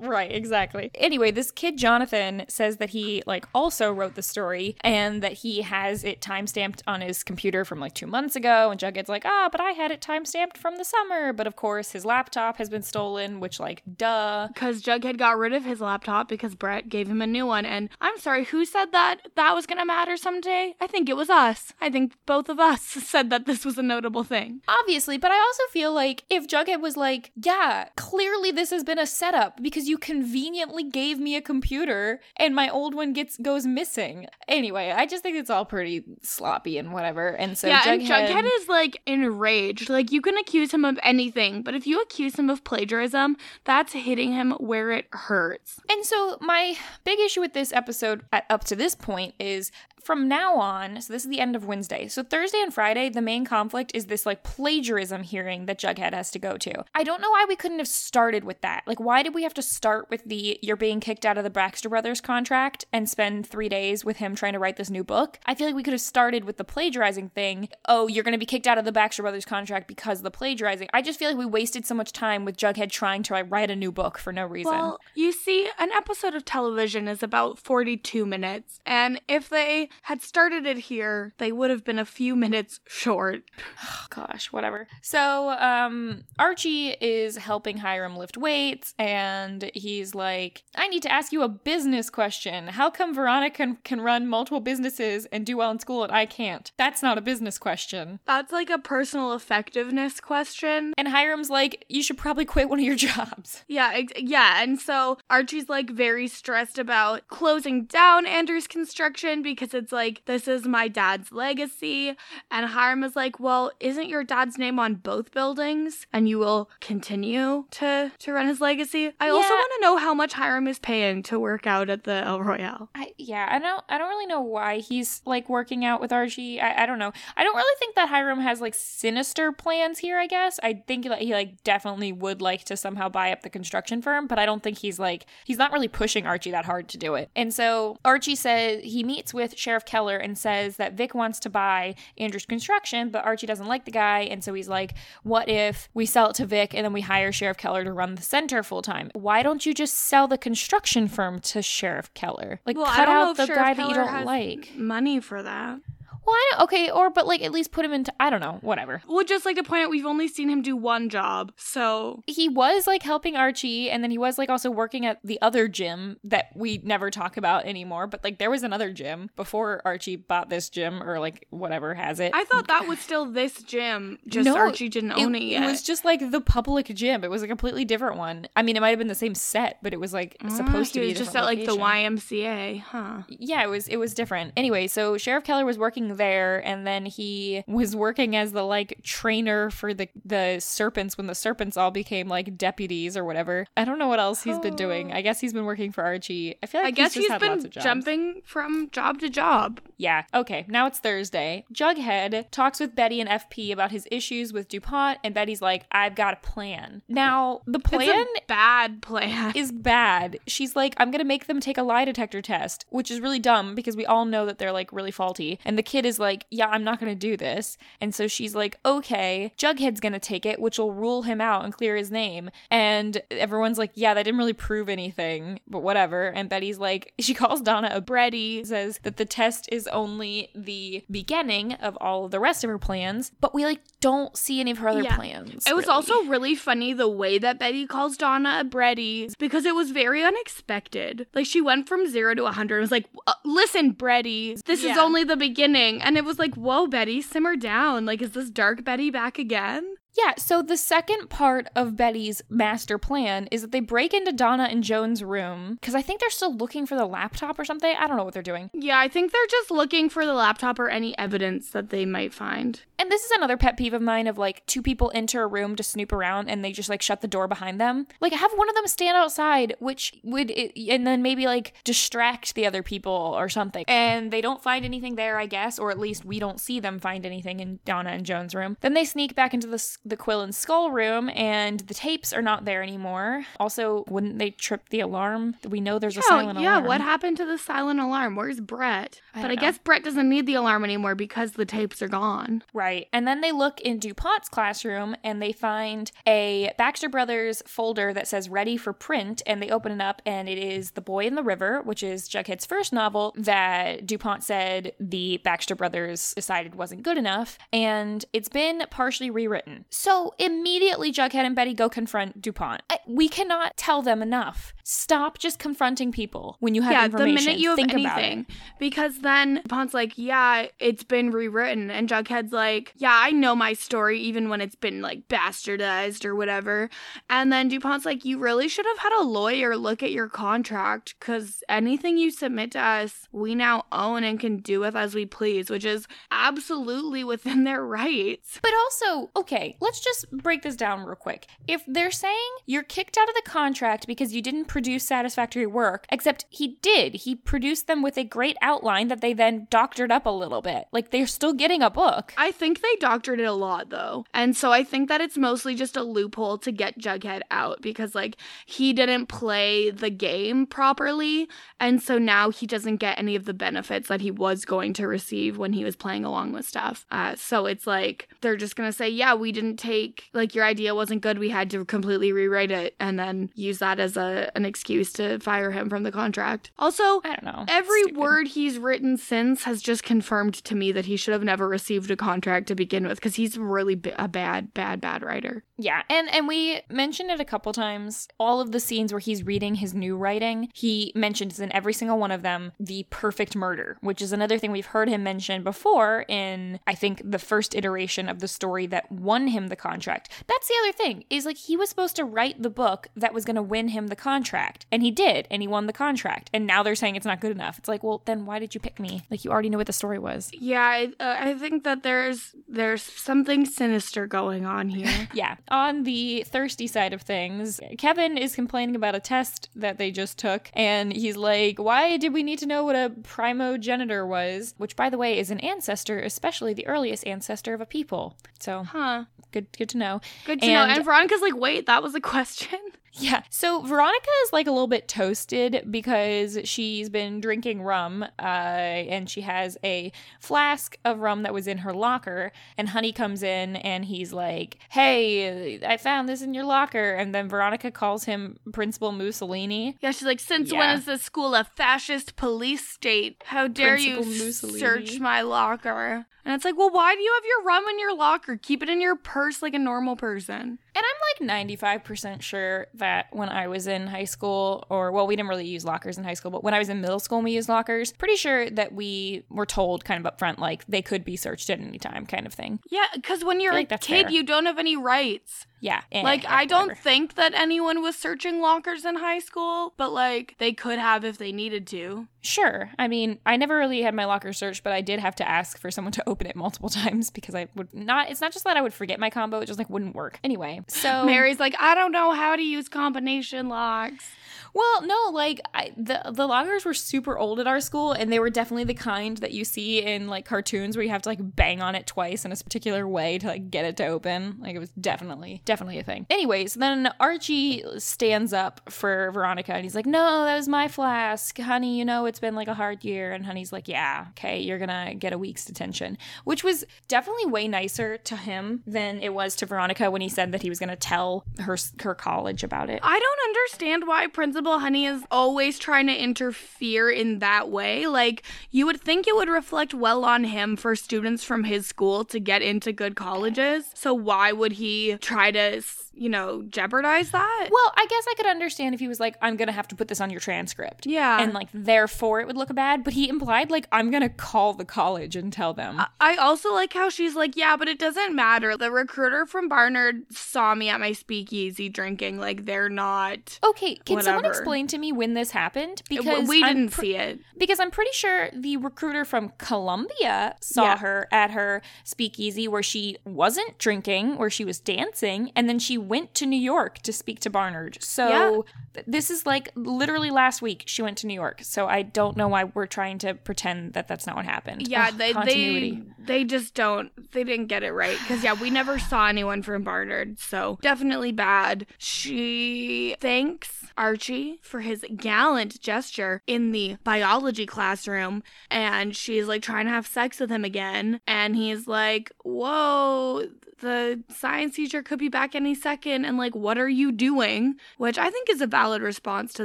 Right, 0.00 0.32
exactly. 0.32 0.90
Anyway, 0.94 1.30
this 1.30 1.50
kid 1.50 1.76
Jonathan 1.76 2.44
says 2.48 2.78
that 2.78 2.90
he 2.90 3.22
like 3.26 3.46
also 3.54 3.92
wrote 3.92 4.14
the 4.14 4.22
story 4.22 4.76
and 4.80 5.22
that 5.22 5.34
he 5.34 5.62
has 5.62 6.04
it 6.04 6.20
timestamped 6.20 6.80
on 6.86 7.02
his 7.02 7.22
computer 7.22 7.64
from 7.64 7.80
like 7.80 7.94
two 7.94 8.06
months 8.06 8.34
ago. 8.34 8.70
And 8.70 8.80
Jughead's 8.80 9.10
like, 9.10 9.24
ah, 9.26 9.48
but 9.52 9.60
I 9.60 9.72
had 9.72 9.90
it 9.90 10.00
timestamped 10.00 10.56
from 10.56 10.76
the 10.76 10.84
summer. 10.84 11.32
But 11.32 11.46
of 11.46 11.56
course, 11.56 11.92
his 11.92 12.06
laptop 12.06 12.56
has 12.56 12.70
been 12.70 12.82
stolen, 12.82 13.40
which 13.40 13.60
like, 13.60 13.82
duh. 13.96 14.48
Because 14.48 14.82
Jughead 14.82 15.18
got 15.18 15.36
rid 15.36 15.52
of 15.52 15.64
his 15.64 15.80
laptop 15.80 16.28
because 16.28 16.54
Brett 16.54 16.88
gave 16.88 17.08
him 17.08 17.20
a 17.20 17.26
new 17.26 17.46
one. 17.46 17.66
And 17.66 17.90
I'm 18.00 18.18
sorry, 18.18 18.44
who 18.44 18.64
said 18.64 18.92
that 18.92 19.18
that 19.36 19.54
was 19.54 19.66
going 19.66 19.78
to 19.78 19.84
matter 19.84 20.16
someday? 20.16 20.74
I 20.80 20.86
think 20.86 21.08
it 21.10 21.16
was 21.16 21.28
us. 21.28 21.74
I 21.80 21.90
think 21.90 22.14
both 22.24 22.48
of 22.48 22.58
us 22.58 22.80
said 22.82 23.28
that 23.30 23.44
this 23.44 23.66
was 23.66 23.76
a 23.76 23.82
notable 23.82 24.24
thing. 24.24 24.62
Obviously, 24.66 25.18
but 25.18 25.30
I 25.30 25.38
also 25.38 25.64
feel 25.70 25.92
like 25.92 26.24
if 26.30 26.46
Jughead 26.46 26.80
was 26.80 26.96
like, 26.96 27.32
yeah, 27.36 27.88
clearly 27.96 28.50
this 28.50 28.70
has 28.70 28.82
been 28.82 28.98
a 28.98 29.06
setup 29.06 29.62
because 29.62 29.89
you 29.90 29.98
conveniently 29.98 30.85
gave 30.85 31.18
me 31.18 31.35
a 31.35 31.42
computer 31.42 32.20
and 32.37 32.55
my 32.55 32.70
old 32.70 32.94
one 32.94 33.12
gets 33.12 33.37
goes 33.37 33.66
missing. 33.66 34.26
Anyway, 34.48 34.90
I 34.90 35.05
just 35.05 35.22
think 35.22 35.37
it's 35.37 35.50
all 35.50 35.64
pretty 35.64 36.05
sloppy 36.22 36.79
and 36.79 36.92
whatever. 36.92 37.29
And 37.29 37.59
so 37.59 37.66
yeah, 37.66 37.83
Jughead, 37.83 37.92
and 37.92 38.03
Jughead 38.03 38.50
is 38.61 38.68
like 38.68 39.03
enraged. 39.05 39.90
Like 39.90 40.12
you 40.12 40.22
can 40.22 40.38
accuse 40.38 40.72
him 40.72 40.85
of 40.85 40.98
anything, 41.03 41.62
but 41.62 41.74
if 41.74 41.87
you 41.87 42.00
accuse 42.00 42.38
him 42.38 42.48
of 42.48 42.62
plagiarism, 42.62 43.37
that's 43.64 43.92
hitting 43.92 44.33
him 44.33 44.53
where 44.53 44.92
it 44.92 45.07
hurts. 45.12 45.81
And 45.90 46.07
so 46.07 46.38
my 46.40 46.76
big 47.05 47.18
issue 47.18 47.40
with 47.40 47.53
this 47.53 47.72
episode 47.72 48.22
at, 48.33 48.44
up 48.48 48.64
to 48.64 48.76
this 48.76 48.94
point 48.94 49.35
is 49.40 49.72
from 50.02 50.28
now 50.28 50.56
on, 50.56 51.00
so 51.00 51.12
this 51.12 51.24
is 51.24 51.30
the 51.30 51.40
end 51.40 51.56
of 51.56 51.64
Wednesday. 51.64 52.08
So 52.08 52.22
Thursday 52.22 52.60
and 52.60 52.72
Friday, 52.72 53.08
the 53.08 53.20
main 53.20 53.44
conflict 53.44 53.92
is 53.94 54.06
this 54.06 54.26
like 54.26 54.42
plagiarism 54.42 55.22
hearing 55.22 55.66
that 55.66 55.78
Jughead 55.78 56.14
has 56.14 56.30
to 56.32 56.38
go 56.38 56.56
to. 56.56 56.84
I 56.94 57.04
don't 57.04 57.20
know 57.20 57.30
why 57.30 57.44
we 57.48 57.56
couldn't 57.56 57.78
have 57.78 57.88
started 57.88 58.44
with 58.44 58.60
that. 58.62 58.84
Like 58.86 59.00
why 59.00 59.22
did 59.22 59.34
we 59.34 59.42
have 59.42 59.54
to 59.54 59.62
start 59.62 60.08
with 60.10 60.24
the 60.24 60.58
you're 60.62 60.76
being 60.76 61.00
kicked 61.00 61.26
out 61.26 61.38
of 61.38 61.44
the 61.44 61.50
Baxter 61.50 61.88
Brothers 61.88 62.20
contract 62.20 62.84
and 62.92 63.08
spend 63.08 63.46
3 63.46 63.68
days 63.68 64.04
with 64.04 64.16
him 64.16 64.34
trying 64.34 64.54
to 64.54 64.58
write 64.58 64.76
this 64.76 64.90
new 64.90 65.04
book? 65.04 65.38
I 65.46 65.54
feel 65.54 65.66
like 65.66 65.76
we 65.76 65.82
could 65.82 65.92
have 65.92 66.00
started 66.00 66.44
with 66.44 66.56
the 66.56 66.64
plagiarizing 66.64 67.28
thing. 67.28 67.68
Oh, 67.86 68.08
you're 68.08 68.24
going 68.24 68.32
to 68.32 68.38
be 68.38 68.46
kicked 68.46 68.66
out 68.66 68.78
of 68.78 68.84
the 68.84 68.92
Baxter 68.92 69.22
Brothers 69.22 69.44
contract 69.44 69.86
because 69.86 70.20
of 70.20 70.24
the 70.24 70.30
plagiarizing. 70.30 70.88
I 70.94 71.02
just 71.02 71.18
feel 71.18 71.28
like 71.28 71.38
we 71.38 71.46
wasted 71.46 71.84
so 71.84 71.94
much 71.94 72.12
time 72.12 72.44
with 72.44 72.56
Jughead 72.56 72.90
trying 72.90 73.22
to 73.24 73.34
write 73.34 73.70
a 73.70 73.76
new 73.76 73.92
book 73.92 74.18
for 74.18 74.32
no 74.32 74.46
reason. 74.46 74.72
Well, 74.72 74.98
you 75.14 75.32
see, 75.32 75.68
an 75.78 75.90
episode 75.92 76.34
of 76.34 76.44
television 76.44 77.08
is 77.08 77.22
about 77.22 77.58
42 77.58 78.24
minutes, 78.24 78.80
and 78.86 79.20
if 79.28 79.48
they 79.48 79.89
had 80.03 80.22
started 80.22 80.66
it 80.66 80.79
here, 80.79 81.35
they 81.38 81.53
would 81.53 81.70
have 81.70 81.85
been 81.85 81.98
a 81.98 82.05
few 82.05 82.35
minutes 82.37 82.81
short. 82.87 83.42
Gosh, 84.11 84.53
whatever. 84.53 84.88
So, 85.03 85.50
um, 85.50 86.24
Archie 86.38 86.96
is 87.00 87.37
helping 87.37 87.79
Hiram 87.79 88.16
lift 88.16 88.37
weights, 88.37 88.94
and 88.98 89.70
he's 89.74 90.14
like, 90.14 90.64
I 90.74 90.88
need 90.88 91.03
to 91.03 91.12
ask 91.12 91.33
you 91.33 91.42
a 91.42 91.48
business 91.48 92.11
question. 92.11 92.68
How 92.68 92.90
come 92.90 93.14
Veronica 93.14 93.61
can, 93.61 93.79
can 93.85 94.00
run 94.00 94.26
multiple 94.26 94.61
businesses 94.61 95.26
and 95.26 95.44
do 95.44 95.57
well 95.57 95.70
in 95.70 95.79
school 95.79 96.05
and 96.05 96.12
I 96.12 96.26
can't? 96.26 96.70
That's 96.76 97.03
not 97.03 97.18
a 97.18 97.20
business 97.20 97.59
question. 97.59 98.20
That's 98.26 98.53
like 98.53 98.70
a 98.70 98.79
personal 98.79 99.33
effectiveness 99.33 100.20
question. 100.20 100.94
And 100.96 101.09
Hiram's 101.09 101.50
like, 101.50 101.85
you 101.88 102.03
should 102.03 102.18
probably 102.18 102.44
quit 102.44 102.68
one 102.68 102.79
of 102.79 102.85
your 102.85 102.96
jobs. 103.11 103.64
Yeah, 103.68 103.90
ex- 103.94 104.12
yeah. 104.16 104.62
And 104.62 104.81
so 104.81 105.18
Archie's 105.29 105.68
like 105.68 105.90
very 105.90 106.29
stressed 106.29 106.79
about 106.79 107.29
closing 107.29 107.85
down 107.85 108.26
Andrews 108.26 108.66
construction 108.66 109.42
because 109.42 109.74
it's 109.81 109.93
like, 109.93 110.23
this 110.27 110.47
is 110.47 110.64
my 110.66 110.88
dad's 110.88 111.33
legacy. 111.33 112.16
And 112.51 112.66
Hiram 112.66 113.03
is 113.03 113.16
like, 113.16 113.40
well, 113.40 113.73
isn't 113.81 114.09
your 114.09 114.25
dad's 114.25 114.59
name 114.59 114.79
on 114.79 114.95
both 114.95 115.33
buildings? 115.33 116.07
And 116.12 116.29
you 116.29 116.38
will 116.38 116.71
continue 116.81 117.64
to, 117.73 118.12
to 118.19 118.33
run 118.33 118.47
his 118.47 118.61
legacy. 118.61 119.12
I 119.19 119.29
also 119.29 119.49
want 119.49 119.73
to 119.77 119.83
know 119.83 119.97
how 119.97 120.14
much 120.14 120.35
Hiram 120.35 120.69
is 120.69 120.79
paying 120.79 121.23
to 121.25 121.38
work 121.38 121.66
out 121.66 121.90
at 121.90 122.05
the 122.05 122.23
El 122.25 122.43
Royale. 122.43 122.88
I, 122.95 123.12
yeah, 123.19 123.49
I 123.51 123.59
don't 123.59 123.83
I 123.88 123.99
don't 123.99 124.09
really 124.09 124.27
know 124.27 124.40
why 124.40 124.79
he's 124.79 125.23
like 125.25 125.49
working 125.49 125.85
out 125.85 126.01
with 126.01 126.12
Archie. 126.12 126.61
I, 126.61 126.83
I 126.83 126.87
don't 126.87 126.99
know. 126.99 127.12
I 127.37 127.43
don't 127.45 127.57
really 127.57 127.79
think 127.79 127.95
that 127.95 128.09
Hiram 128.09 128.40
has 128.40 128.61
like 128.61 128.75
sinister 128.75 129.53
plans 129.53 129.99
here, 129.99 130.19
I 130.19 130.27
guess. 130.27 130.61
I 130.62 130.75
think 130.87 131.07
that 131.07 131.21
he 131.21 131.33
like 131.33 131.62
definitely 131.64 132.12
would 132.12 132.43
like 132.43 132.64
to 132.64 132.77
somehow 132.77 133.09
buy 133.09 133.33
up 133.33 133.43
the 133.43 133.51
construction 133.51 134.03
firm, 134.03 134.27
but 134.27 134.38
I 134.38 134.47
don't 134.47 134.62
think 134.62 134.79
he's 134.79 134.99
like 134.99 135.27
he's 135.45 135.59
not 135.59 135.73
really 135.73 135.88
pushing 135.88 136.27
Archie 136.27 136.51
that 136.51 136.64
hard 136.64 136.88
to 136.90 136.99
do 136.99 137.14
it. 137.14 137.31
And 137.35 137.53
so 137.53 137.97
Archie 138.05 138.37
says 138.37 138.83
he 138.85 139.03
meets 139.03 139.33
with 139.35 139.57
Sheriff 139.70 139.85
Keller 139.85 140.16
and 140.16 140.37
says 140.37 140.78
that 140.78 140.94
Vic 140.94 141.14
wants 141.14 141.38
to 141.38 141.48
buy 141.48 141.94
Andrews 142.18 142.44
construction, 142.44 143.09
but 143.11 143.24
Archie 143.24 143.46
doesn't 143.46 143.68
like 143.68 143.85
the 143.85 143.92
guy, 143.92 144.22
and 144.22 144.42
so 144.42 144.52
he's 144.52 144.68
like, 144.68 144.94
What 145.22 145.48
if 145.48 145.88
we 145.94 146.06
sell 146.06 146.30
it 146.30 146.35
to 146.37 146.46
Vic 146.46 146.74
and 146.74 146.85
then 146.85 146.92
we 146.92 147.02
hire 147.02 147.30
Sheriff 147.30 147.56
Keller 147.56 147.85
to 147.85 147.92
run 147.92 148.16
the 148.16 148.22
center 148.22 148.64
full 148.64 148.83
time? 148.83 149.12
Why 149.14 149.44
don't 149.44 149.64
you 149.64 149.72
just 149.72 149.94
sell 149.94 150.26
the 150.26 150.38
construction 150.38 151.06
firm 151.06 151.38
to 151.42 151.62
Sheriff 151.62 152.12
Keller? 152.14 152.59
Like 152.66 152.76
Well, 152.76 152.87
cut 152.87 153.09
out 153.09 153.37
the 153.37 153.46
Sheriff 153.46 153.62
guy 153.62 153.74
that 153.74 153.88
you 153.88 153.94
don't 153.94 154.24
like. 154.24 154.74
Money 154.74 155.20
for 155.20 155.40
that. 155.40 155.78
Well, 156.26 156.35
I 156.37 156.48
don't, 156.52 156.62
okay, 156.64 156.90
or 156.90 157.11
but 157.11 157.26
like 157.26 157.42
at 157.42 157.50
least 157.52 157.72
put 157.72 157.85
him 157.85 157.92
into 157.92 158.12
I 158.20 158.30
don't 158.30 158.40
know, 158.40 158.59
whatever. 158.61 159.02
Would 159.09 159.26
just 159.28 159.44
like 159.44 159.56
to 159.56 159.62
point 159.62 159.83
out 159.85 159.90
we've 159.90 160.06
only 160.06 160.28
seen 160.28 160.48
him 160.48 160.62
do 160.62 160.76
one 160.76 161.09
job, 161.09 161.52
so 161.56 162.22
He 162.26 162.48
was 162.48 162.87
like 162.87 163.02
helping 163.02 163.37
Archie, 163.37 163.90
and 163.90 164.02
then 164.04 164.11
he 164.11 164.18
was 164.18 164.38
like 164.38 164.50
also 164.50 164.70
working 164.70 165.06
at 165.06 165.18
the 165.24 165.40
other 165.42 165.66
gym 165.68 166.18
that 166.24 166.46
we 166.54 166.78
never 166.85 167.11
talk 167.11 167.37
about 167.37 167.64
anymore. 167.64 168.06
But 168.06 168.22
like 168.22 168.38
there 168.38 168.50
was 168.50 168.62
another 168.62 168.92
gym 168.92 169.30
before 169.37 169.80
Archie 169.85 170.16
bought 170.16 170.50
this 170.50 170.68
gym 170.70 171.02
or 171.02 171.18
like 171.18 171.46
whatever 171.50 171.94
has 171.94 172.20
it. 172.20 172.33
I 172.35 172.44
thought 172.44 172.68
that 172.68 172.87
was 172.87 172.98
still 172.98 173.26
this 173.26 173.62
gym. 173.62 174.18
Just 174.28 174.44
No, 174.46 174.56
Archie 174.56 174.88
didn't 174.88 175.12
own 175.12 175.35
it, 175.35 175.42
yet. 175.42 175.62
It 175.62 175.66
was 175.66 175.83
just 175.83 176.04
like 176.04 176.30
the 176.30 176.40
public 176.40 176.87
gym. 176.87 177.24
It 177.24 177.30
was 177.30 177.42
a 177.42 177.48
completely 177.48 177.85
different 177.85 178.16
one. 178.18 178.46
I 178.54 178.62
mean, 178.62 178.76
it 178.76 178.80
might 178.80 178.90
have 178.90 178.98
been 178.98 179.09
the 179.09 179.14
same 179.14 179.35
set, 179.35 179.78
but 179.83 179.92
it 179.92 180.00
was 180.00 180.12
like 180.12 180.37
supposed 180.48 180.90
Ah, 180.92 180.94
to 180.94 181.00
be 181.00 181.14
just 181.14 181.35
at 181.35 181.44
like 181.44 181.64
the. 181.64 181.76
YMCA, 181.80 182.80
huh? 182.80 183.22
yeah, 183.28 183.62
it 183.62 183.68
was 183.68 183.88
it 183.88 183.96
was 183.96 184.14
different. 184.14 184.52
Anyway, 184.56 184.87
so 184.87 185.16
Sheriff 185.16 185.44
Keller 185.44 185.64
was 185.64 185.78
working 185.78 186.10
there, 186.16 186.64
and 186.66 186.87
then 186.87 187.07
he 187.07 187.64
was 187.66 187.94
working 187.96 188.37
as 188.37 188.53
the 188.53 188.62
like 188.62 189.01
trainer 189.03 189.70
for 189.70 189.94
the 189.94 190.09
the 190.25 190.59
serpents 190.61 191.16
when 191.16 191.27
the 191.27 191.35
serpents 191.35 191.77
all 191.77 191.90
became 191.90 192.29
like 192.29 192.57
deputies 192.57 193.16
or 193.16 193.25
whatever. 193.25 193.66
I 193.77 193.85
don't 193.85 193.99
know 193.99 194.09
what 194.09 194.20
else 194.20 194.42
he's 194.42 194.59
been 194.59 194.77
doing. 194.77 195.12
Oh. 195.12 195.16
I 195.16 195.23
guess 195.23 195.40
he's 195.40 195.53
been 195.53 195.64
working 195.64 195.92
for 195.92 196.05
Archie. 196.05 196.57
I 196.62 196.66
feel 196.66 196.81
like 196.81 196.88
I 196.88 196.90
guess 196.90 197.14
he's, 197.14 197.25
he's 197.25 197.31
just 197.31 197.42
had 197.42 197.49
lots 197.49 197.62
been 197.62 197.66
of 197.66 197.73
jobs. 197.73 197.85
jumping 197.85 198.42
from 198.44 198.90
job 198.90 199.20
to 199.20 199.29
job. 199.29 199.81
Yeah. 199.96 200.25
Okay. 200.35 200.64
Now 200.68 200.87
it's 200.87 200.99
Thursday. 200.99 201.64
Jughead 201.73 202.51
talks 202.51 202.81
with 202.81 202.94
Betty 202.94 203.20
and 203.20 203.29
FP 203.29 203.73
about 203.73 203.90
his 203.90 204.07
issues 204.11 204.53
with 204.53 204.68
DuPont, 204.68 205.18
and 205.25 205.35
Betty's 205.35 205.62
like, 205.62 205.85
"I've 205.92 206.14
got 206.14 206.35
a 206.35 206.37
plan." 206.38 207.03
Now 207.09 207.62
the 207.66 207.79
plan 207.79 208.09
it's 208.09 208.40
a 208.40 208.46
bad 208.46 209.03
plan. 209.03 209.53
is 209.55 209.73
bad. 209.73 210.38
She's 210.46 210.77
like, 210.77 210.94
I'm 210.96 211.11
gonna 211.11 211.25
make 211.25 211.46
them 211.46 211.61
take 211.61 211.79
a 211.79 211.83
lie 211.83 212.05
detector 212.05 212.42
test, 212.42 212.87
which 212.90 213.11
is 213.11 213.20
really 213.20 213.38
dumb 213.38 213.75
because 213.75 213.96
we 213.96 214.07
all 214.07 214.25
know 214.25 214.46
that 214.46 214.59
they're 214.59 214.73
like 214.73 214.92
really 214.92 215.11
faulty. 215.11 215.59
And 215.64 215.77
the 215.79 215.83
kid 215.83 215.99
is 216.06 216.18
like, 216.18 216.46
Yeah, 216.50 216.68
I'm 216.68 216.84
not 216.84 217.00
gonna 217.00 217.14
do 217.14 217.36
this. 217.36 217.76
And 218.00 218.14
so 218.14 218.26
she's 218.28 218.54
like, 218.54 218.78
Okay, 218.84 219.52
Jughead's 219.58 220.00
gonna 220.00 220.18
take 220.20 220.44
it, 220.46 220.60
which 220.60 220.78
will 220.78 220.92
rule 220.92 221.22
him 221.22 221.40
out 221.40 221.64
and 221.64 221.72
clear 221.72 221.96
his 221.96 222.10
name. 222.10 222.50
And 222.70 223.20
everyone's 223.30 223.78
like, 223.78 223.92
Yeah, 223.94 224.14
that 224.14 224.22
didn't 224.24 224.38
really 224.38 224.52
prove 224.52 224.88
anything, 224.88 225.60
but 225.68 225.80
whatever. 225.80 226.28
And 226.28 226.48
Betty's 226.48 226.78
like, 226.78 227.12
She 227.20 227.34
calls 227.34 227.60
Donna 227.60 227.90
a 227.92 228.00
Brady, 228.00 228.64
says 228.64 229.00
that 229.02 229.16
the 229.16 229.24
test 229.24 229.68
is 229.72 229.86
only 229.88 230.50
the 230.54 231.04
beginning 231.10 231.74
of 231.74 231.96
all 232.00 232.24
of 232.24 232.30
the 232.30 232.40
rest 232.40 232.64
of 232.64 232.70
her 232.70 232.78
plans, 232.78 233.32
but 233.40 233.54
we 233.54 233.64
like 233.64 233.80
don't 234.00 234.36
see 234.36 234.60
any 234.60 234.70
of 234.70 234.78
her 234.78 234.88
other 234.88 235.02
Yeah. 235.02 235.16
plans. 235.16 235.66
It 235.66 235.74
was 235.74 235.84
really. 235.86 235.94
also 235.94 236.22
really 236.24 236.54
funny 236.54 236.92
the 236.92 237.08
way 237.08 237.38
that 237.38 237.58
Betty 237.58 237.86
calls 237.86 238.16
Donna 238.16 238.58
a 238.60 238.64
Breddy 238.64 239.28
because 239.38 239.64
it 239.66 239.74
was 239.74 239.90
very 239.90 240.22
unexpected. 240.24 241.26
Like 241.34 241.46
she 241.46 241.60
went 241.60 241.88
from 241.88 242.06
zero 242.08 242.34
to 242.34 242.42
100 242.44 242.76
and 242.76 242.80
was 242.82 242.90
like, 242.90 243.06
"Uh, 243.26 243.32
listen, 243.44 243.90
Breddy, 243.92 244.56
this 244.66 244.84
is 244.84 244.96
only 244.96 245.24
the 245.24 245.36
beginning. 245.36 245.89
And 245.98 246.16
it 246.16 246.24
was 246.24 246.38
like, 246.38 246.55
whoa, 246.55 246.87
Betty, 246.87 247.22
simmer 247.22 247.57
down. 247.57 248.07
Like, 248.07 248.22
is 248.22 248.33
this 248.33 248.50
dark 248.50 248.85
Betty 248.85 249.11
back 249.11 249.38
again? 249.38 249.94
Yeah, 250.16 250.35
so 250.37 250.62
the 250.62 250.77
second 250.77 251.31
part 251.31 251.68
of 251.77 251.96
Betty's 251.96 252.42
master 252.49 252.99
plan 252.99 253.49
is 253.51 253.62
that 253.62 253.73
they 253.73 253.81
break 253.81 254.12
into 254.12 254.33
Donna 254.33 254.64
and 254.64 254.83
Joan's 254.83 255.23
room 255.23 255.75
because 255.81 255.94
I 255.94 256.03
think 256.03 256.20
they're 256.20 256.31
still 256.31 256.55
looking 256.55 256.87
for 256.87 256.96
the 256.96 257.07
laptop 257.07 257.59
or 257.59 257.64
something. 257.64 257.94
I 257.96 258.07
don't 258.07 258.16
know 258.16 258.25
what 258.25 258.35
they're 258.35 258.42
doing. 258.42 258.70
Yeah, 258.73 258.99
I 258.99 259.09
think 259.09 259.33
they're 259.33 259.40
just 259.49 259.70
looking 259.70 260.09
for 260.09 260.27
the 260.27 260.35
laptop 260.35 260.79
or 260.79 260.88
any 260.88 261.16
evidence 261.18 261.70
that 261.70 261.90
they 261.90 262.05
might 262.05 262.35
find. 262.35 262.81
And 262.99 263.11
this 263.11 263.25
is 263.25 263.31
another 263.31 263.57
pet 263.57 263.77
peeve 263.77 263.94
of 263.94 264.03
mine 264.03 264.27
of 264.27 264.37
like 264.37 264.66
two 264.66 264.83
people 264.83 265.11
enter 265.14 265.42
a 265.42 265.46
room 265.46 265.77
to 265.77 265.83
snoop 265.83 266.12
around 266.12 266.49
and 266.49 266.64
they 266.64 266.73
just 266.73 266.88
like 266.88 267.03
shut 267.03 267.20
the 267.20 267.29
door 267.29 267.49
behind 267.49 267.81
them. 267.81 268.07
Like 268.20 268.33
have 268.33 268.53
one 268.53 268.68
of 268.68 268.75
them 268.75 268.87
stand 268.87 269.16
outside, 269.16 269.75
which 269.79 270.18
would 270.25 270.51
and 270.51 271.07
then 271.07 271.23
maybe 271.23 271.46
like 271.46 271.75
distract 271.85 272.55
the 272.55 272.66
other 272.66 272.83
people 272.83 273.12
or 273.12 273.49
something. 273.49 273.85
And 273.88 274.31
they 274.31 274.40
don't 274.40 274.62
find 274.62 274.85
anything 274.85 275.14
there, 275.14 275.38
I 275.38 275.46
guess, 275.46 275.79
or 275.79 275.90
at 275.90 275.99
least 275.99 276.25
we 276.25 276.38
don't 276.38 276.61
see 276.61 276.81
them 276.81 276.99
find 276.99 277.25
anything 277.25 277.61
in 277.61 277.79
Donna 277.85 278.11
and 278.11 278.27
Joan's 278.27 278.55
room. 278.55 278.77
Then 278.81 278.94
they 278.94 279.05
sneak 279.05 279.35
back 279.35 279.55
into 279.55 279.66
the 279.66 279.79
the 280.04 280.16
Quill 280.16 280.40
and 280.40 280.54
Skull 280.54 280.90
room 280.90 281.30
and 281.34 281.80
the 281.80 281.94
tapes 281.94 282.32
are 282.32 282.42
not 282.42 282.64
there 282.64 282.82
anymore. 282.82 283.44
Also, 283.58 284.04
wouldn't 284.08 284.38
they 284.38 284.50
trip 284.50 284.88
the 284.88 285.00
alarm? 285.00 285.56
We 285.68 285.80
know 285.80 285.98
there's 285.98 286.16
a 286.16 286.22
silent 286.22 286.58
yeah, 286.58 286.70
alarm. 286.70 286.84
Yeah, 286.84 286.88
what 286.88 287.00
happened 287.00 287.36
to 287.36 287.44
the 287.44 287.58
silent 287.58 288.00
alarm? 288.00 288.34
Where's 288.34 288.60
Brett? 288.60 289.20
I 289.34 289.42
but 289.42 289.50
I 289.50 289.54
know. 289.54 289.60
guess 289.60 289.78
Brett 289.78 290.04
doesn't 290.04 290.28
need 290.28 290.46
the 290.46 290.54
alarm 290.54 290.84
anymore 290.84 291.14
because 291.14 291.52
the 291.52 291.66
tapes 291.66 292.00
are 292.00 292.08
gone. 292.08 292.62
Right. 292.72 293.08
And 293.12 293.28
then 293.28 293.40
they 293.40 293.52
look 293.52 293.80
in 293.80 293.98
DuPont's 293.98 294.48
classroom 294.48 295.16
and 295.22 295.42
they 295.42 295.52
find 295.52 296.10
a 296.26 296.72
Baxter 296.78 297.08
Brothers 297.08 297.62
folder 297.66 298.14
that 298.14 298.26
says 298.26 298.48
ready 298.48 298.76
for 298.76 298.92
print. 298.92 299.42
And 299.46 299.62
they 299.62 299.70
open 299.70 299.92
it 299.92 300.00
up 300.00 300.22
and 300.24 300.48
it 300.48 300.58
is 300.58 300.92
The 300.92 301.00
Boy 301.02 301.26
in 301.26 301.34
the 301.34 301.42
River, 301.42 301.82
which 301.82 302.02
is 302.02 302.28
Jughead's 302.28 302.64
first 302.64 302.92
novel 302.92 303.34
that 303.36 304.06
DuPont 304.06 304.44
said 304.44 304.92
the 304.98 305.40
Baxter 305.44 305.74
Brothers 305.74 306.32
decided 306.34 306.74
wasn't 306.74 307.02
good 307.02 307.18
enough. 307.18 307.58
And 307.72 308.24
it's 308.32 308.48
been 308.48 308.84
partially 308.90 309.30
rewritten. 309.30 309.84
So 309.90 310.35
immediately 310.38 311.12
Jughead 311.12 311.35
and 311.44 311.57
Betty 311.57 311.74
go 311.74 311.88
confront 311.88 312.40
DuPont. 312.40 312.83
I- 312.88 312.98
We 313.07 313.29
cannot 313.29 313.76
tell 313.76 314.03
them 314.03 314.22
enough. 314.22 314.72
Stop 314.85 315.38
just 315.38 315.59
confronting 315.59 316.11
people 316.12 316.57
when 316.61 316.74
you 316.74 316.83
have 316.83 316.92
yeah, 316.92 317.09
the 317.09 317.24
minute 317.26 317.59
you 317.59 317.70
have 317.70 317.76
Think 317.76 317.92
about 317.92 318.18
it. 318.18 318.22
anything. 318.24 318.46
Because 318.79 319.18
then 319.20 319.57
DuPont's 319.64 319.94
like, 319.94 320.12
yeah, 320.16 320.66
it's 320.79 321.03
been 321.05 321.31
rewritten. 321.31 321.90
And 321.90 322.09
Jughead's 322.09 322.53
like, 322.53 322.92
yeah, 322.96 323.14
I 323.14 323.31
know 323.31 323.55
my 323.57 323.72
story 323.72 324.18
even 324.20 324.48
when 324.48 324.61
it's 324.61 324.74
been 324.76 325.00
like 325.03 325.29
bastardized 325.29 326.24
or 326.24 326.35
whatever. 326.35 326.88
And 327.29 327.53
then 327.53 327.68
DuPont's 327.68 328.05
like, 328.05 328.24
you 328.24 328.38
really 328.38 328.68
should 328.68 328.87
have 328.87 328.98
had 328.98 329.12
a 329.12 329.22
lawyer 329.24 329.76
look 329.76 330.03
at 330.03 330.12
your 330.12 330.29
contract 330.29 331.14
because 331.18 331.62
anything 331.68 332.16
you 332.16 332.31
submit 332.31 332.70
to 332.72 332.81
us, 332.81 333.29
we 333.33 333.55
now 333.55 333.87
own 333.92 334.22
and 334.24 334.38
can 334.40 334.59
do 334.59 334.81
with 334.81 334.94
as 334.96 335.14
we 335.14 335.26
please, 335.26 335.68
which 335.70 335.85
is 335.85 336.07
absolutely 336.31 337.22
within 337.24 337.64
their 337.64 337.85
rights. 337.85 338.59
But 338.62 338.72
also, 338.74 339.31
okay, 339.37 339.76
let's 339.81 340.01
just 340.01 340.31
break 340.31 340.62
this 340.62 340.77
down 340.77 341.05
real 341.05 341.16
quick. 341.16 341.47
If 341.66 341.83
they're 341.87 342.11
saying 342.11 342.51
you're 342.66 342.83
kicked 342.83 343.16
out 343.16 343.29
of 343.29 343.35
the 343.35 343.43
contract 343.45 344.07
because 344.07 344.35
you 344.35 344.43
didn't 344.43 344.66
produce 344.66 345.05
satisfactory 345.05 345.66
work, 345.66 346.07
except 346.11 346.47
he 346.51 346.79
did, 346.83 347.14
he 347.14 347.35
produced 347.35 347.87
them 347.87 348.03
with 348.03 348.16
a 348.16 348.25
great 348.25 348.57
outline 348.62 349.09
that 349.09 349.21
they 349.21 349.33
then 349.33 349.66
doctored 349.71 350.12
up 350.12 350.27
a 350.27 350.31
little 350.31 350.62
bit. 350.62 350.87
Like 350.93 351.11
they're 351.11 351.27
still 351.27 351.53
getting 351.53 351.83
a 351.83 351.90
book. 351.90 352.33
I 352.37 352.53
think 352.53 352.81
they 352.81 352.97
doctored 353.01 353.40
it 353.40 353.45
a 353.45 353.53
lot 353.53 353.90
though. 353.90 354.25
And 354.35 354.57
so 354.57 354.73
I 354.73 354.85
think 354.85 355.09
that 355.09 355.21
it's 355.21 355.38
mostly 355.38 355.75
just 355.75 355.97
a 355.97 356.03
loophole 356.03 356.59
to 356.59 356.73
get 356.73 356.99
Jughead 356.99 357.40
out 357.51 357.81
because 357.83 358.14
like 358.14 358.37
he 358.66 358.93
didn't 358.93 359.27
play 359.27 359.90
the 359.90 360.11
game 360.11 360.66
properly 360.66 361.49
and 361.79 362.03
so 362.03 362.19
now 362.19 362.51
he 362.51 362.66
doesn't 362.66 362.97
get 362.97 363.19
any 363.19 363.35
of 363.37 363.45
the 363.45 363.55
benefits 363.55 364.09
that 364.09 364.21
he 364.21 364.31
was 364.31 364.64
going 364.64 364.93
to 364.95 365.07
receive 365.07 365.59
when 365.59 365.73
he 365.73 365.85
was 365.85 365.97
playing 365.97 366.25
along 366.25 366.53
with 366.53 366.66
stuff. 366.66 367.07
Uh, 367.11 367.35
so 367.37 367.66
it's 367.66 367.87
like 367.87 368.29
they're 368.40 368.57
just 368.57 368.77
going 368.77 368.88
to 368.88 368.97
say, 368.97 369.09
"Yeah, 369.09 369.35
we 369.35 369.53
didn't 369.53 369.69
didn't 369.70 369.78
take 369.78 370.24
like 370.33 370.54
your 370.54 370.64
idea 370.64 370.94
wasn't 370.94 371.22
good. 371.22 371.38
We 371.38 371.50
had 371.50 371.70
to 371.70 371.85
completely 371.85 372.33
rewrite 372.33 372.70
it 372.70 372.94
and 373.00 373.18
then 373.18 373.50
use 373.54 373.78
that 373.78 374.00
as 374.00 374.16
a 374.16 374.50
an 374.54 374.64
excuse 374.64 375.12
to 375.14 375.38
fire 375.38 375.70
him 375.70 375.88
from 375.88 376.02
the 376.02 376.12
contract. 376.12 376.70
Also, 376.78 377.02
I 377.24 377.37
don't 377.37 377.44
know. 377.44 377.64
Every 377.68 378.02
Stupid. 378.02 378.16
word 378.16 378.48
he's 378.48 378.78
written 378.78 379.16
since 379.16 379.64
has 379.64 379.83
just 379.83 380.02
confirmed 380.02 380.54
to 380.54 380.74
me 380.74 380.92
that 380.92 381.06
he 381.06 381.16
should 381.16 381.33
have 381.33 381.44
never 381.44 381.68
received 381.68 382.11
a 382.11 382.16
contract 382.16 382.68
to 382.68 382.74
begin 382.74 383.06
with 383.06 383.18
because 383.18 383.37
he's 383.37 383.56
really 383.59 383.94
b- 383.94 384.12
a 384.18 384.28
bad, 384.28 384.74
bad, 384.74 385.00
bad 385.00 385.22
writer. 385.22 385.64
Yeah, 385.81 386.03
and 386.11 386.29
and 386.33 386.47
we 386.47 386.83
mentioned 386.90 387.31
it 387.31 387.40
a 387.40 387.45
couple 387.45 387.73
times. 387.73 388.29
All 388.38 388.61
of 388.61 388.73
the 388.73 388.81
scenes 388.81 389.12
where 389.12 389.21
he's 389.21 389.45
reading 389.45 389.77
his 389.77 389.95
new 389.95 390.16
writing, 390.16 390.71
he 390.75 391.12
mentions 391.14 391.59
in 391.59 391.73
every 391.73 391.93
single 391.93 392.19
one 392.19 392.31
of 392.31 392.43
them 392.43 392.73
the 392.79 393.07
perfect 393.11 393.57
murder, 393.57 393.97
which 394.01 394.21
is 394.21 394.33
another 394.33 394.59
thing 394.59 394.73
we've 394.73 394.87
heard 394.87 395.09
him 395.09 395.23
mention 395.23 395.62
before 395.62 396.25
in 396.29 396.79
I 396.87 396.95
think 396.95 397.23
the 397.25 397.38
first 397.38 397.75
iteration 397.75 398.29
of 398.29 398.40
the 398.40 398.49
story 398.49 398.87
that 398.88 399.11
won 399.11 399.49
him 399.49 399.69
the 399.69 399.77
contract. 399.77 400.29
That's 400.47 400.69
the 400.69 400.75
other 400.83 400.93
thing. 400.93 401.25
Is 401.31 401.47
like 401.47 401.57
he 401.57 401.77
was 401.77 401.88
supposed 401.88 402.16
to 402.16 402.25
write 402.25 402.62
the 402.62 402.71
book 402.71 403.09
that 403.16 403.33
was 403.33 403.45
going 403.45 403.57
to 403.57 403.62
win 403.62 403.88
him 403.88 404.09
the 404.09 404.16
contract, 404.16 404.87
and 404.93 405.03
he 405.03 405.11
did, 405.11 405.49
and 405.51 405.62
he 405.62 405.69
won 405.69 405.87
the 405.87 405.93
contract. 405.93 406.51
And 406.53 406.66
now 406.66 406.83
they're 406.83 406.95
saying 406.95 407.16
it's 407.16 407.27
not 407.27 407.40
good 407.40 407.53
enough. 407.53 407.79
It's 407.79 407.88
like, 407.88 408.03
well, 408.03 408.23
then 408.27 408.45
why 408.45 408.59
did 408.59 408.75
you 408.75 408.81
pick 408.81 409.01
me? 409.01 409.23
Like 409.31 409.45
you 409.45 409.51
already 409.51 409.71
knew 409.71 409.79
what 409.79 409.87
the 409.87 409.93
story 409.93 410.19
was. 410.19 410.51
Yeah, 410.53 410.83
I, 410.83 411.12
uh, 411.19 411.37
I 411.40 411.55
think 411.55 411.85
that 411.85 412.03
there's 412.03 412.55
there's 412.69 413.03
something 413.03 413.64
sinister 413.64 414.27
going 414.27 414.66
on 414.66 414.88
here. 414.88 415.09
Yeah. 415.33 415.57
On 415.70 416.02
the 416.02 416.42
thirsty 416.48 416.87
side 416.88 417.12
of 417.12 417.22
things, 417.22 417.78
Kevin 417.98 418.37
is 418.37 418.54
complaining 418.54 418.96
about 418.96 419.14
a 419.14 419.20
test 419.20 419.68
that 419.76 419.98
they 419.98 420.11
just 420.11 420.37
took, 420.38 420.68
and 420.74 421.12
he's 421.12 421.37
like, 421.37 421.78
Why 421.78 422.16
did 422.16 422.33
we 422.33 422.42
need 422.42 422.59
to 422.61 422.66
know 422.66 422.85
what 422.85 422.96
a 422.96 423.12
primogenitor 423.22 424.26
was? 424.26 424.74
Which, 424.78 424.96
by 424.96 425.11
the 425.11 425.18
way, 425.18 425.38
is 425.38 425.50
an 425.50 425.61
ancestor, 425.61 426.18
especially 426.20 426.74
the 426.74 426.87
earliest 426.87 427.26
ancestor 427.26 427.72
of 427.74 427.80
a 427.80 427.87
people. 427.87 428.37
So, 428.59 428.83
huh. 428.85 429.24
good, 429.52 429.66
good 429.78 429.88
to 429.90 429.98
know. 429.98 430.20
Good 430.44 430.61
to 430.62 430.66
And- 430.66 430.88
know. 430.88 430.94
And 430.96 431.04
Veronica's 431.04 431.40
like, 431.40 431.56
wait, 431.56 431.87
that 431.87 432.02
was 432.02 432.14
a 432.14 432.20
question. 432.20 432.78
Yeah. 433.12 433.42
So 433.51 433.81
Veronica 433.83 434.29
is 434.46 434.53
like 434.53 434.66
a 434.66 434.70
little 434.70 434.87
bit 434.87 435.09
toasted 435.09 435.85
because 435.90 436.59
she's 436.64 437.09
been 437.11 437.40
drinking 437.40 437.83
rum, 437.83 438.25
uh, 438.38 438.42
and 438.42 439.29
she 439.29 439.40
has 439.42 439.77
a 439.83 440.12
flask 440.40 440.96
of 441.05 441.18
rum 441.18 441.42
that 441.42 441.53
was 441.53 441.66
in 441.66 441.79
her 441.79 441.92
locker. 441.92 442.53
And 442.79 442.88
Honey 442.90 443.12
comes 443.12 443.42
in 443.42 443.77
and 443.77 444.05
he's 444.05 444.33
like, 444.33 444.79
"Hey, 444.90 445.81
I 445.85 445.96
found 445.96 446.29
this 446.29 446.40
in 446.42 446.55
your 446.55 446.64
locker." 446.64 447.14
And 447.14 447.35
then 447.35 447.49
Veronica 447.49 447.90
calls 447.90 448.25
him 448.25 448.59
Principal 448.73 449.12
Mussolini. 449.12 449.96
Yeah, 450.01 450.12
she's 450.12 450.27
like, 450.27 450.40
since 450.40 450.70
Yeah. 450.73 450.79
when 450.79 450.90
is 450.99 451.05
this 451.05 451.23
school 451.23 451.55
a 451.55 451.64
fascist 451.64 452.37
police 452.37 452.87
state? 452.87 453.42
How 453.46 453.66
dare 453.68 453.96
Principal 453.96 454.25
you 454.25 454.44
Mussolini. 454.46 454.79
search 454.79 455.18
my 455.20 455.42
locker? 455.42 456.27
And 456.42 456.55
it's 456.55 456.64
like, 456.64 456.77
well, 456.79 456.90
why 456.90 457.14
do 457.14 457.20
you 457.20 457.33
have 457.35 457.44
your 457.44 457.64
rum 457.64 457.85
in 457.90 457.99
your 457.99 458.14
locker? 458.16 458.57
Keep 458.57 458.83
it 458.83 458.88
in 458.88 459.01
your 459.01 459.14
purse 459.14 459.61
like 459.61 459.75
a 459.75 459.79
normal 459.79 460.16
person. 460.16 460.79
And 460.94 461.05
I'm 461.05 461.48
like 461.48 462.03
95% 462.05 462.42
sure 462.42 462.87
that 462.94 463.26
when 463.33 463.48
I 463.48 463.68
was 463.68 463.87
in 463.87 464.07
high 464.07 464.24
school, 464.24 464.87
or 464.90 465.12
well, 465.12 465.26
we 465.26 465.37
didn't 465.37 465.48
really 465.48 465.66
use 465.66 465.85
lockers 465.85 466.18
in 466.18 466.24
high 466.24 466.35
school, 466.35 466.50
but 466.50 466.64
when 466.64 466.74
I 466.74 466.79
was 466.79 466.88
in 466.88 467.00
middle 467.00 467.20
school 467.20 467.38
and 467.38 467.44
we 467.44 467.53
used 467.53 467.68
lockers, 467.68 468.12
pretty 468.12 468.37
sure 468.37 468.68
that 468.70 468.92
we 468.92 469.44
were 469.48 469.66
told 469.66 470.05
kind 470.05 470.20
of 470.20 470.26
up 470.26 470.38
front, 470.38 470.59
like 470.59 470.85
they 470.87 471.03
could 471.03 471.24
be 471.24 471.37
searched 471.37 471.70
at 471.70 471.81
any 471.81 471.98
time, 471.98 472.26
kind 472.26 472.46
of 472.46 472.53
thing. 472.53 472.81
Yeah, 472.90 473.07
because 473.14 473.44
when 473.44 473.61
you're 473.61 473.72
a 473.72 473.76
like 473.76 474.00
kid, 474.00 474.26
fair. 474.26 474.31
you 474.31 474.42
don't 474.42 474.66
have 474.66 474.79
any 474.79 474.96
rights. 474.96 475.66
Yeah. 475.81 476.03
eh, 476.12 476.23
Like, 476.23 476.45
I 476.47 476.66
don't 476.66 476.88
whatever. 476.88 477.01
think 477.01 477.35
that 477.37 477.55
anyone 477.55 478.03
was 478.03 478.14
searching 478.16 478.61
lockers 478.61 479.05
in 479.05 479.16
high 479.16 479.38
school, 479.38 479.95
but 479.97 480.12
like, 480.12 480.55
they 480.59 480.73
could 480.73 480.99
have 480.99 481.25
if 481.25 481.38
they 481.38 481.53
needed 481.53 481.87
to. 481.88 482.27
Sure. 482.43 482.90
I 482.99 483.09
mean, 483.09 483.38
I 483.47 483.57
never 483.57 483.77
really 483.79 484.03
had 484.03 484.14
my 484.14 484.25
locker 484.27 484.53
searched, 484.53 484.83
but 484.85 484.93
I 484.93 485.01
did 485.01 485.21
have 485.21 485.35
to 485.37 485.49
ask 485.49 485.79
for 485.79 485.90
someone 485.90 486.12
to 486.12 486.23
open 486.29 486.47
it 486.47 486.57
multiple 486.57 486.88
times 486.90 487.31
because 487.31 487.55
I 487.55 487.69
would 487.75 487.93
not, 487.95 488.31
it's 488.31 488.40
not 488.40 488.53
just 488.53 488.64
that 488.64 488.77
I 488.77 488.83
would 488.83 488.95
forget 488.95 489.19
my 489.19 489.31
combo, 489.31 489.61
it 489.61 489.66
just 489.66 489.79
like 489.79 489.90
wouldn't 489.90 490.14
work. 490.14 490.38
Anyway, 490.45 490.81
so. 490.88 491.25
Mary's 491.27 491.59
like, 491.61 491.75
I 491.81 491.95
don't 491.95 492.12
know 492.12 492.33
how 492.33 492.57
to 492.57 492.62
use 492.62 492.88
combination 492.88 493.69
locks. 493.69 494.25
Well, 494.74 495.06
no, 495.06 495.30
like 495.33 495.61
I, 495.74 495.92
the 495.96 496.22
the 496.30 496.46
lockers 496.46 496.85
were 496.85 496.94
super 496.94 497.38
old 497.38 497.61
at 497.61 497.66
our 497.66 497.80
school, 497.80 498.12
and 498.12 498.33
they 498.33 498.38
were 498.38 498.50
definitely 498.50 498.85
the 498.85 498.94
kind 498.94 499.37
that 499.38 499.52
you 499.52 499.64
see 499.64 500.02
in 500.02 500.28
like 500.28 500.44
cartoons 500.44 500.96
where 500.96 501.04
you 501.04 501.11
have 501.11 501.22
to 501.22 501.28
like 501.28 501.38
bang 501.40 501.83
on 501.83 501.94
it 501.94 502.06
twice 502.06 502.44
in 502.44 502.52
a 502.52 502.56
particular 502.56 503.06
way 503.06 503.38
to 503.38 503.46
like 503.46 503.70
get 503.70 503.85
it 503.85 503.96
to 503.98 504.06
open. 504.06 504.59
Like 504.61 504.76
it 504.76 504.78
was 504.78 504.90
definitely 504.90 505.62
definitely 505.64 505.98
a 505.98 506.04
thing. 506.04 506.26
Anyways, 506.30 506.74
then 506.74 507.11
Archie 507.18 507.83
stands 507.98 508.52
up 508.52 508.80
for 508.90 509.30
Veronica, 509.33 509.74
and 509.74 509.83
he's 509.83 509.94
like, 509.94 510.06
"No, 510.06 510.44
that 510.44 510.56
was 510.56 510.68
my 510.68 510.88
flask, 510.88 511.59
honey. 511.59 511.98
You 511.98 512.04
know 512.04 512.26
it's 512.26 512.40
been 512.40 512.54
like 512.54 512.68
a 512.68 512.74
hard 512.74 513.04
year." 513.04 513.33
And 513.33 513.44
Honey's 513.44 513.72
like, 513.72 513.88
"Yeah, 513.88 514.26
okay, 514.30 514.61
you're 514.61 514.78
gonna 514.78 515.14
get 515.14 515.33
a 515.33 515.38
week's 515.38 515.64
detention," 515.64 516.16
which 516.44 516.62
was 516.62 516.85
definitely 517.09 517.46
way 517.46 517.66
nicer 517.68 518.18
to 518.18 518.37
him 518.37 518.83
than 518.87 519.20
it 519.20 519.35
was 519.35 519.56
to 519.56 519.66
Veronica 519.66 520.11
when 520.11 520.20
he 520.20 520.28
said 520.28 520.52
that 520.52 520.62
he 520.62 520.68
was 520.68 520.78
gonna 520.78 520.96
tell 520.96 521.44
her 521.59 521.76
her 522.00 522.14
college 522.14 522.62
about 522.62 522.88
it. 522.88 523.00
I 523.02 523.18
don't 523.18 523.40
understand 523.48 524.06
why 524.06 524.26
Principal 524.26 524.60
Honey 524.64 525.07
is 525.07 525.23
always 525.31 525.79
trying 525.79 526.07
to 526.07 526.16
interfere 526.16 527.11
in 527.11 527.38
that 527.40 527.70
way. 527.70 528.07
Like, 528.07 528.42
you 528.70 528.87
would 528.87 529.01
think 529.01 529.27
it 529.27 529.35
would 529.35 529.49
reflect 529.49 529.94
well 529.94 530.25
on 530.25 530.44
him 530.44 530.77
for 530.77 530.94
students 530.94 531.42
from 531.42 531.64
his 531.64 531.87
school 531.87 532.25
to 532.27 532.38
get 532.38 532.62
into 532.62 532.92
good 532.92 533.16
colleges. 533.16 533.87
So, 533.94 534.14
why 534.14 534.53
would 534.53 534.73
he 534.73 535.16
try 535.20 535.51
to, 535.51 535.83
you 536.12 536.29
know, 536.29 536.62
jeopardize 536.62 537.31
that? 537.31 537.68
Well, 537.70 537.92
I 537.96 538.07
guess 538.09 538.25
I 538.29 538.35
could 538.37 538.46
understand 538.46 538.94
if 538.94 539.01
he 539.01 539.09
was 539.09 539.20
like, 539.20 539.37
I'm 539.40 539.57
gonna 539.57 539.73
have 539.73 539.88
to 539.88 539.94
put 539.94 540.09
this 540.09 540.20
on 540.20 540.31
your 540.31 540.40
transcript. 540.40 541.07
Yeah. 541.07 541.40
And 541.40 541.53
like, 541.55 541.68
therefore 541.73 542.40
it 542.40 542.46
would 542.46 542.57
look 542.57 542.75
bad. 542.75 543.05
But 543.05 543.14
he 543.14 543.29
implied, 543.29 543.70
like, 543.70 543.87
I'm 543.92 544.11
gonna 544.11 544.29
call 544.29 544.75
the 544.75 544.85
college 544.85 545.37
and 545.37 545.53
tell 545.53 545.73
them. 545.73 546.01
I 546.20 546.37
also 546.37 546.73
like 546.75 546.92
how 546.92 547.09
she's 547.11 547.35
like, 547.35 547.57
yeah, 547.57 547.77
but 547.77 547.88
it 547.88 547.99
doesn't 547.99 548.35
matter. 548.35 548.77
The 548.77 548.90
recruiter 548.90 549.46
from 549.46 549.68
Barnard 549.68 550.25
saw 550.33 550.75
me 550.75 550.88
at 550.88 551.01
my 551.01 551.12
speakeasy 551.12 551.88
drinking. 551.88 552.38
Like, 552.38 552.64
they're 552.66 552.88
not. 552.88 553.59
okay, 553.64 553.94
can 553.96 554.20
someone 554.23 554.44
explain 554.44 554.87
to 554.88 554.99
me 554.99 555.12
when 555.12 555.35
this 555.35 555.51
happened? 555.53 556.03
Because 556.09 556.49
we 556.49 556.62
I'm 556.62 556.77
didn't 556.77 556.92
pre- 556.92 557.03
see 557.12 557.16
it. 557.16 557.40
Because 557.57 557.81
I'm 557.81 557.90
pretty 557.90 558.12
sure 558.12 558.49
the 558.53 558.77
recruiter 558.77 559.25
from 559.25 559.53
Columbia 559.59 560.57
saw 560.61 560.85
Yeah. 560.85 560.99
her 560.99 561.29
at 561.33 561.51
her 561.53 561.83
speakeasy 562.05 562.68
where 562.68 562.83
she 562.83 563.16
wasn't 563.25 563.79
drinking, 563.79 564.37
where 564.37 564.51
she 564.51 564.64
was 564.64 564.79
dancing, 564.81 565.51
and 565.57 565.68
then 565.68 565.79
she 565.79 565.99
went 566.11 566.35
to 566.35 566.44
New 566.44 566.61
York 566.61 566.99
to 566.99 567.12
speak 567.12 567.38
to 567.40 567.51
Barnard. 567.51 567.96
So 568.03 568.66
th- 568.92 569.07
this 569.07 569.31
is 569.31 569.46
like 569.46 569.70
literally 569.77 570.31
last 570.31 570.61
week 570.61 570.83
she 570.87 571.01
went 571.03 571.16
to 571.18 571.27
New 571.27 571.35
York. 571.35 571.61
So 571.62 571.87
I 571.87 572.03
don't 572.03 572.37
know 572.37 572.49
why 572.49 572.64
we're 572.64 572.87
trying 572.87 573.18
to 573.18 573.35
pretend 573.35 573.94
that 573.94 574.09
that's 574.09 574.27
not 574.27 574.37
what 574.37 574.44
happened. 574.44 574.88
Yeah, 574.88 575.09
Ugh, 575.09 575.14
they 575.16 575.33
continuity. 575.33 576.03
they 576.18 576.40
they 576.40 576.44
just 576.44 576.75
don't 576.75 577.11
they 577.33 577.44
didn't 577.44 577.66
get 577.66 577.83
it 577.83 577.92
right 577.92 578.18
because 578.18 578.42
yeah, 578.42 578.55
we 578.61 578.70
never 578.70 578.99
saw 578.99 579.29
anyone 579.29 579.62
from 579.62 579.85
Barnard, 579.85 580.38
so 580.40 580.79
definitely 580.83 581.33
bad. 581.33 581.87
She 581.99 583.16
thanks 583.20 583.87
Archie 583.96 584.59
for 584.62 584.81
his 584.81 585.05
gallant 585.16 585.81
gesture 585.81 586.42
in 586.46 586.73
the 586.73 586.96
biology 587.05 587.66
classroom, 587.66 588.42
and 588.70 589.14
she's 589.14 589.46
like 589.46 589.62
trying 589.62 589.87
to 589.87 589.92
have 589.92 590.07
sex 590.07 590.40
with 590.40 590.51
him 590.51 590.64
again, 590.64 591.20
and 591.27 591.55
he's 591.55 591.87
like, 591.87 592.33
"Whoa." 592.42 593.49
The 593.81 594.23
science 594.29 594.77
teacher 594.77 595.03
could 595.03 595.19
be 595.19 595.29
back 595.29 595.55
any 595.55 595.75
second, 595.75 596.25
and 596.25 596.37
like, 596.37 596.55
what 596.55 596.79
are 596.79 596.88
you 596.88 597.12
doing? 597.12 597.77
Which 597.97 598.19
I 598.19 598.31
think 598.31 598.49
is 598.51 598.61
a 598.61 598.66
valid 598.66 599.03
response 599.03 599.53
to 599.55 599.64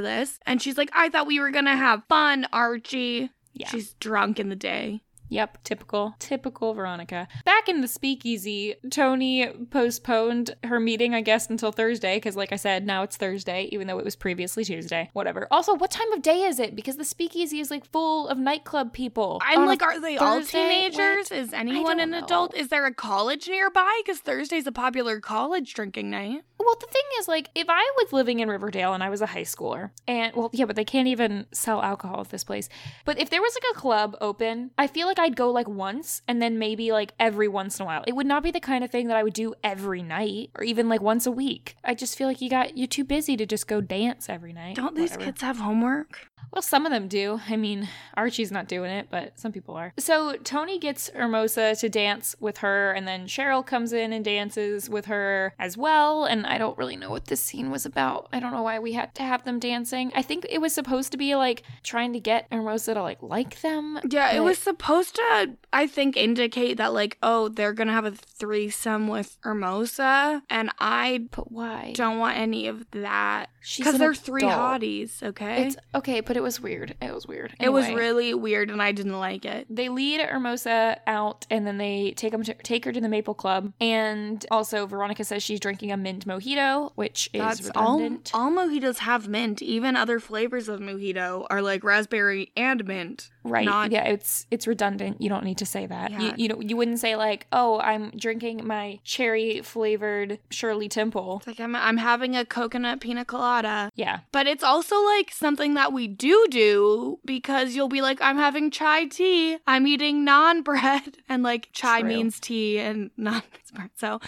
this. 0.00 0.38
And 0.46 0.60
she's 0.60 0.78
like, 0.78 0.90
I 0.94 1.08
thought 1.08 1.26
we 1.26 1.40
were 1.40 1.50
gonna 1.50 1.76
have 1.76 2.02
fun, 2.08 2.46
Archie. 2.52 3.30
Yeah. 3.52 3.68
She's 3.68 3.94
drunk 3.94 4.38
in 4.38 4.48
the 4.48 4.56
day. 4.56 5.02
Yep, 5.28 5.64
typical, 5.64 6.14
typical 6.18 6.74
Veronica. 6.74 7.26
Back 7.44 7.68
in 7.68 7.80
the 7.80 7.88
speakeasy, 7.88 8.76
Tony 8.90 9.48
postponed 9.70 10.54
her 10.64 10.78
meeting, 10.78 11.14
I 11.14 11.20
guess, 11.20 11.50
until 11.50 11.72
Thursday, 11.72 12.16
because, 12.16 12.36
like 12.36 12.52
I 12.52 12.56
said, 12.56 12.86
now 12.86 13.02
it's 13.02 13.16
Thursday, 13.16 13.68
even 13.72 13.86
though 13.86 13.98
it 13.98 14.04
was 14.04 14.14
previously 14.16 14.64
Tuesday. 14.64 15.10
Whatever. 15.12 15.48
Also, 15.50 15.74
what 15.74 15.90
time 15.90 16.12
of 16.12 16.22
day 16.22 16.42
is 16.42 16.60
it? 16.60 16.76
Because 16.76 16.96
the 16.96 17.04
speakeasy 17.04 17.60
is 17.60 17.70
like 17.70 17.84
full 17.86 18.28
of 18.28 18.38
nightclub 18.38 18.92
people. 18.92 19.40
I'm 19.44 19.60
On 19.60 19.66
like, 19.66 19.82
are 19.82 20.00
they 20.00 20.16
all 20.16 20.42
teenagers? 20.42 21.30
What? 21.30 21.38
Is 21.38 21.52
anyone 21.52 22.00
an 22.00 22.14
adult? 22.14 22.54
Is 22.54 22.68
there 22.68 22.86
a 22.86 22.94
college 22.94 23.48
nearby? 23.48 24.00
Because 24.04 24.20
Thursday's 24.20 24.66
a 24.66 24.72
popular 24.72 25.20
college 25.20 25.74
drinking 25.74 26.10
night. 26.10 26.42
Well, 26.58 26.76
the 26.80 26.86
thing 26.86 27.02
is, 27.20 27.28
like, 27.28 27.50
if 27.54 27.66
I 27.68 27.92
was 27.98 28.12
living 28.12 28.40
in 28.40 28.48
Riverdale 28.48 28.92
and 28.94 29.02
I 29.02 29.10
was 29.10 29.20
a 29.20 29.26
high 29.26 29.42
schooler, 29.42 29.90
and 30.08 30.34
well, 30.34 30.50
yeah, 30.52 30.64
but 30.64 30.74
they 30.74 30.84
can't 30.84 31.06
even 31.08 31.46
sell 31.52 31.82
alcohol 31.82 32.22
at 32.22 32.30
this 32.30 32.44
place. 32.44 32.68
But 33.04 33.20
if 33.20 33.30
there 33.30 33.42
was 33.42 33.54
like 33.54 33.76
a 33.76 33.78
club 33.78 34.16
open, 34.20 34.70
I 34.78 34.86
feel 34.86 35.06
like 35.06 35.15
I'd 35.18 35.36
go 35.36 35.50
like 35.50 35.68
once 35.68 36.22
and 36.28 36.40
then 36.40 36.58
maybe 36.58 36.92
like 36.92 37.12
every 37.18 37.48
once 37.48 37.78
in 37.78 37.84
a 37.84 37.86
while. 37.86 38.04
It 38.06 38.14
would 38.14 38.26
not 38.26 38.42
be 38.42 38.50
the 38.50 38.60
kind 38.60 38.84
of 38.84 38.90
thing 38.90 39.08
that 39.08 39.16
I 39.16 39.22
would 39.22 39.32
do 39.34 39.54
every 39.64 40.02
night 40.02 40.50
or 40.56 40.64
even 40.64 40.88
like 40.88 41.00
once 41.00 41.26
a 41.26 41.30
week. 41.30 41.76
I 41.84 41.94
just 41.94 42.16
feel 42.16 42.28
like 42.28 42.40
you 42.40 42.50
got 42.50 42.76
you're 42.76 42.86
too 42.86 43.04
busy 43.04 43.36
to 43.36 43.46
just 43.46 43.66
go 43.66 43.80
dance 43.80 44.28
every 44.28 44.52
night. 44.52 44.76
Don't 44.76 44.94
these 44.94 45.10
Whatever. 45.12 45.24
kids 45.32 45.42
have 45.42 45.58
homework? 45.58 46.28
Well, 46.52 46.62
some 46.62 46.86
of 46.86 46.92
them 46.92 47.08
do. 47.08 47.40
I 47.48 47.56
mean, 47.56 47.88
Archie's 48.14 48.50
not 48.50 48.68
doing 48.68 48.90
it, 48.90 49.08
but 49.10 49.38
some 49.38 49.52
people 49.52 49.74
are. 49.74 49.92
So 49.98 50.36
Tony 50.36 50.78
gets 50.78 51.10
Hermosa 51.10 51.76
to 51.76 51.88
dance 51.88 52.34
with 52.40 52.58
her, 52.58 52.92
and 52.92 53.06
then 53.06 53.26
Cheryl 53.26 53.64
comes 53.64 53.92
in 53.92 54.12
and 54.12 54.24
dances 54.24 54.88
with 54.88 55.06
her 55.06 55.54
as 55.58 55.76
well. 55.76 56.24
And 56.24 56.46
I 56.46 56.58
don't 56.58 56.78
really 56.78 56.96
know 56.96 57.10
what 57.10 57.26
this 57.26 57.40
scene 57.40 57.70
was 57.70 57.84
about. 57.84 58.28
I 58.32 58.40
don't 58.40 58.52
know 58.52 58.62
why 58.62 58.78
we 58.78 58.92
had 58.92 59.14
to 59.16 59.22
have 59.22 59.44
them 59.44 59.58
dancing. 59.58 60.12
I 60.14 60.22
think 60.22 60.46
it 60.48 60.60
was 60.60 60.72
supposed 60.72 61.12
to 61.12 61.18
be 61.18 61.34
like 61.34 61.62
trying 61.82 62.12
to 62.14 62.20
get 62.20 62.46
Hermosa 62.50 62.94
to 62.94 63.02
like 63.02 63.22
like 63.22 63.60
them. 63.60 63.98
Yeah, 64.08 64.32
it 64.32 64.40
was 64.40 64.58
supposed 64.58 65.16
to, 65.16 65.56
I 65.72 65.86
think, 65.86 66.16
indicate 66.16 66.76
that, 66.78 66.92
like, 66.92 67.18
oh, 67.22 67.48
they're 67.48 67.72
gonna 67.72 67.92
have 67.92 68.04
a 68.04 68.12
threesome 68.12 69.08
with 69.08 69.36
Hermosa, 69.42 70.42
and 70.48 70.70
I 70.78 71.26
But 71.30 71.50
why? 71.52 71.92
don't 71.94 72.18
want 72.18 72.36
any 72.38 72.66
of 72.68 72.90
that. 72.92 73.50
She's 73.60 73.84
Because 73.84 73.98
they're 73.98 74.14
three 74.14 74.42
hotties, 74.42 75.22
okay? 75.22 75.66
It's 75.66 75.76
okay, 75.94 76.20
but 76.20 76.35
it 76.36 76.42
was 76.42 76.60
weird. 76.60 76.94
It 77.00 77.12
was 77.12 77.26
weird. 77.26 77.54
it 77.58 77.70
was 77.70 77.88
really 77.88 78.34
weird, 78.34 78.70
and 78.70 78.80
I 78.82 78.92
didn't 78.92 79.18
like 79.18 79.44
it. 79.44 79.66
They 79.68 79.88
lead 79.88 80.20
Hermosa 80.20 81.00
out, 81.06 81.46
and 81.50 81.66
then 81.66 81.78
they 81.78 82.12
take 82.16 82.32
them 82.32 82.42
to 82.44 82.54
take 82.54 82.84
her 82.84 82.92
to 82.92 83.00
the 83.00 83.08
Maple 83.08 83.34
Club. 83.34 83.72
And 83.80 84.44
also, 84.50 84.86
Veronica 84.86 85.24
says 85.24 85.42
she's 85.42 85.60
drinking 85.60 85.92
a 85.92 85.96
mint 85.96 86.26
mojito, 86.26 86.92
which 86.94 87.30
is 87.32 87.40
That's 87.40 87.70
all. 87.74 88.00
All 88.34 88.50
mojitos 88.50 88.98
have 88.98 89.28
mint. 89.28 89.62
Even 89.62 89.96
other 89.96 90.20
flavors 90.20 90.68
of 90.68 90.80
mojito 90.80 91.46
are 91.50 91.62
like 91.62 91.82
raspberry 91.82 92.52
and 92.56 92.84
mint. 92.84 93.30
Right? 93.46 93.64
not- 93.64 93.90
yeah, 93.92 94.04
it's 94.04 94.46
it's 94.50 94.66
redundant. 94.66 95.20
You 95.20 95.28
don't 95.28 95.44
need 95.44 95.58
to 95.58 95.66
say 95.66 95.86
that. 95.86 96.10
You 96.12 96.26
Yeah. 96.28 96.34
you 96.36 96.48
know 96.48 96.60
you 96.60 96.76
wouldn't 96.76 96.98
say 96.98 97.16
like, 97.16 97.46
oh, 97.52 97.78
I'm 97.80 98.10
drinking 98.16 98.66
my 98.66 98.98
cherry 99.04 99.60
flavored 99.62 100.38
Shirley 100.50 100.88
Temple. 100.88 101.36
It's 101.38 101.46
like 101.46 101.60
I'm 101.60 101.74
I'm 101.76 101.96
having 101.98 102.36
a 102.36 102.44
coconut 102.44 103.00
pina 103.00 103.24
colada. 103.24 103.90
Yeah, 103.94 104.20
But 104.32 104.46
it's 104.46 104.64
also 104.64 104.96
like 105.04 105.30
something 105.32 105.74
that 105.74 105.92
we 105.92 106.06
do 106.08 106.46
do 106.50 107.18
because 107.24 107.74
you'll 107.76 107.88
be 107.88 108.02
like, 108.02 108.20
I'm 108.20 108.36
having 108.36 108.70
chai 108.70 109.06
tea. 109.06 109.58
I'm 109.66 109.86
eating 109.86 110.24
naan 110.26 110.64
bread 110.64 111.18
And 111.28 111.42
like 111.42 111.68
chai 111.72 112.00
True. 112.00 112.08
means 112.08 112.40
tea 112.40 112.78
and 112.78 113.10
naan 113.18 113.42
bread. 113.76 113.90
So 113.96 114.20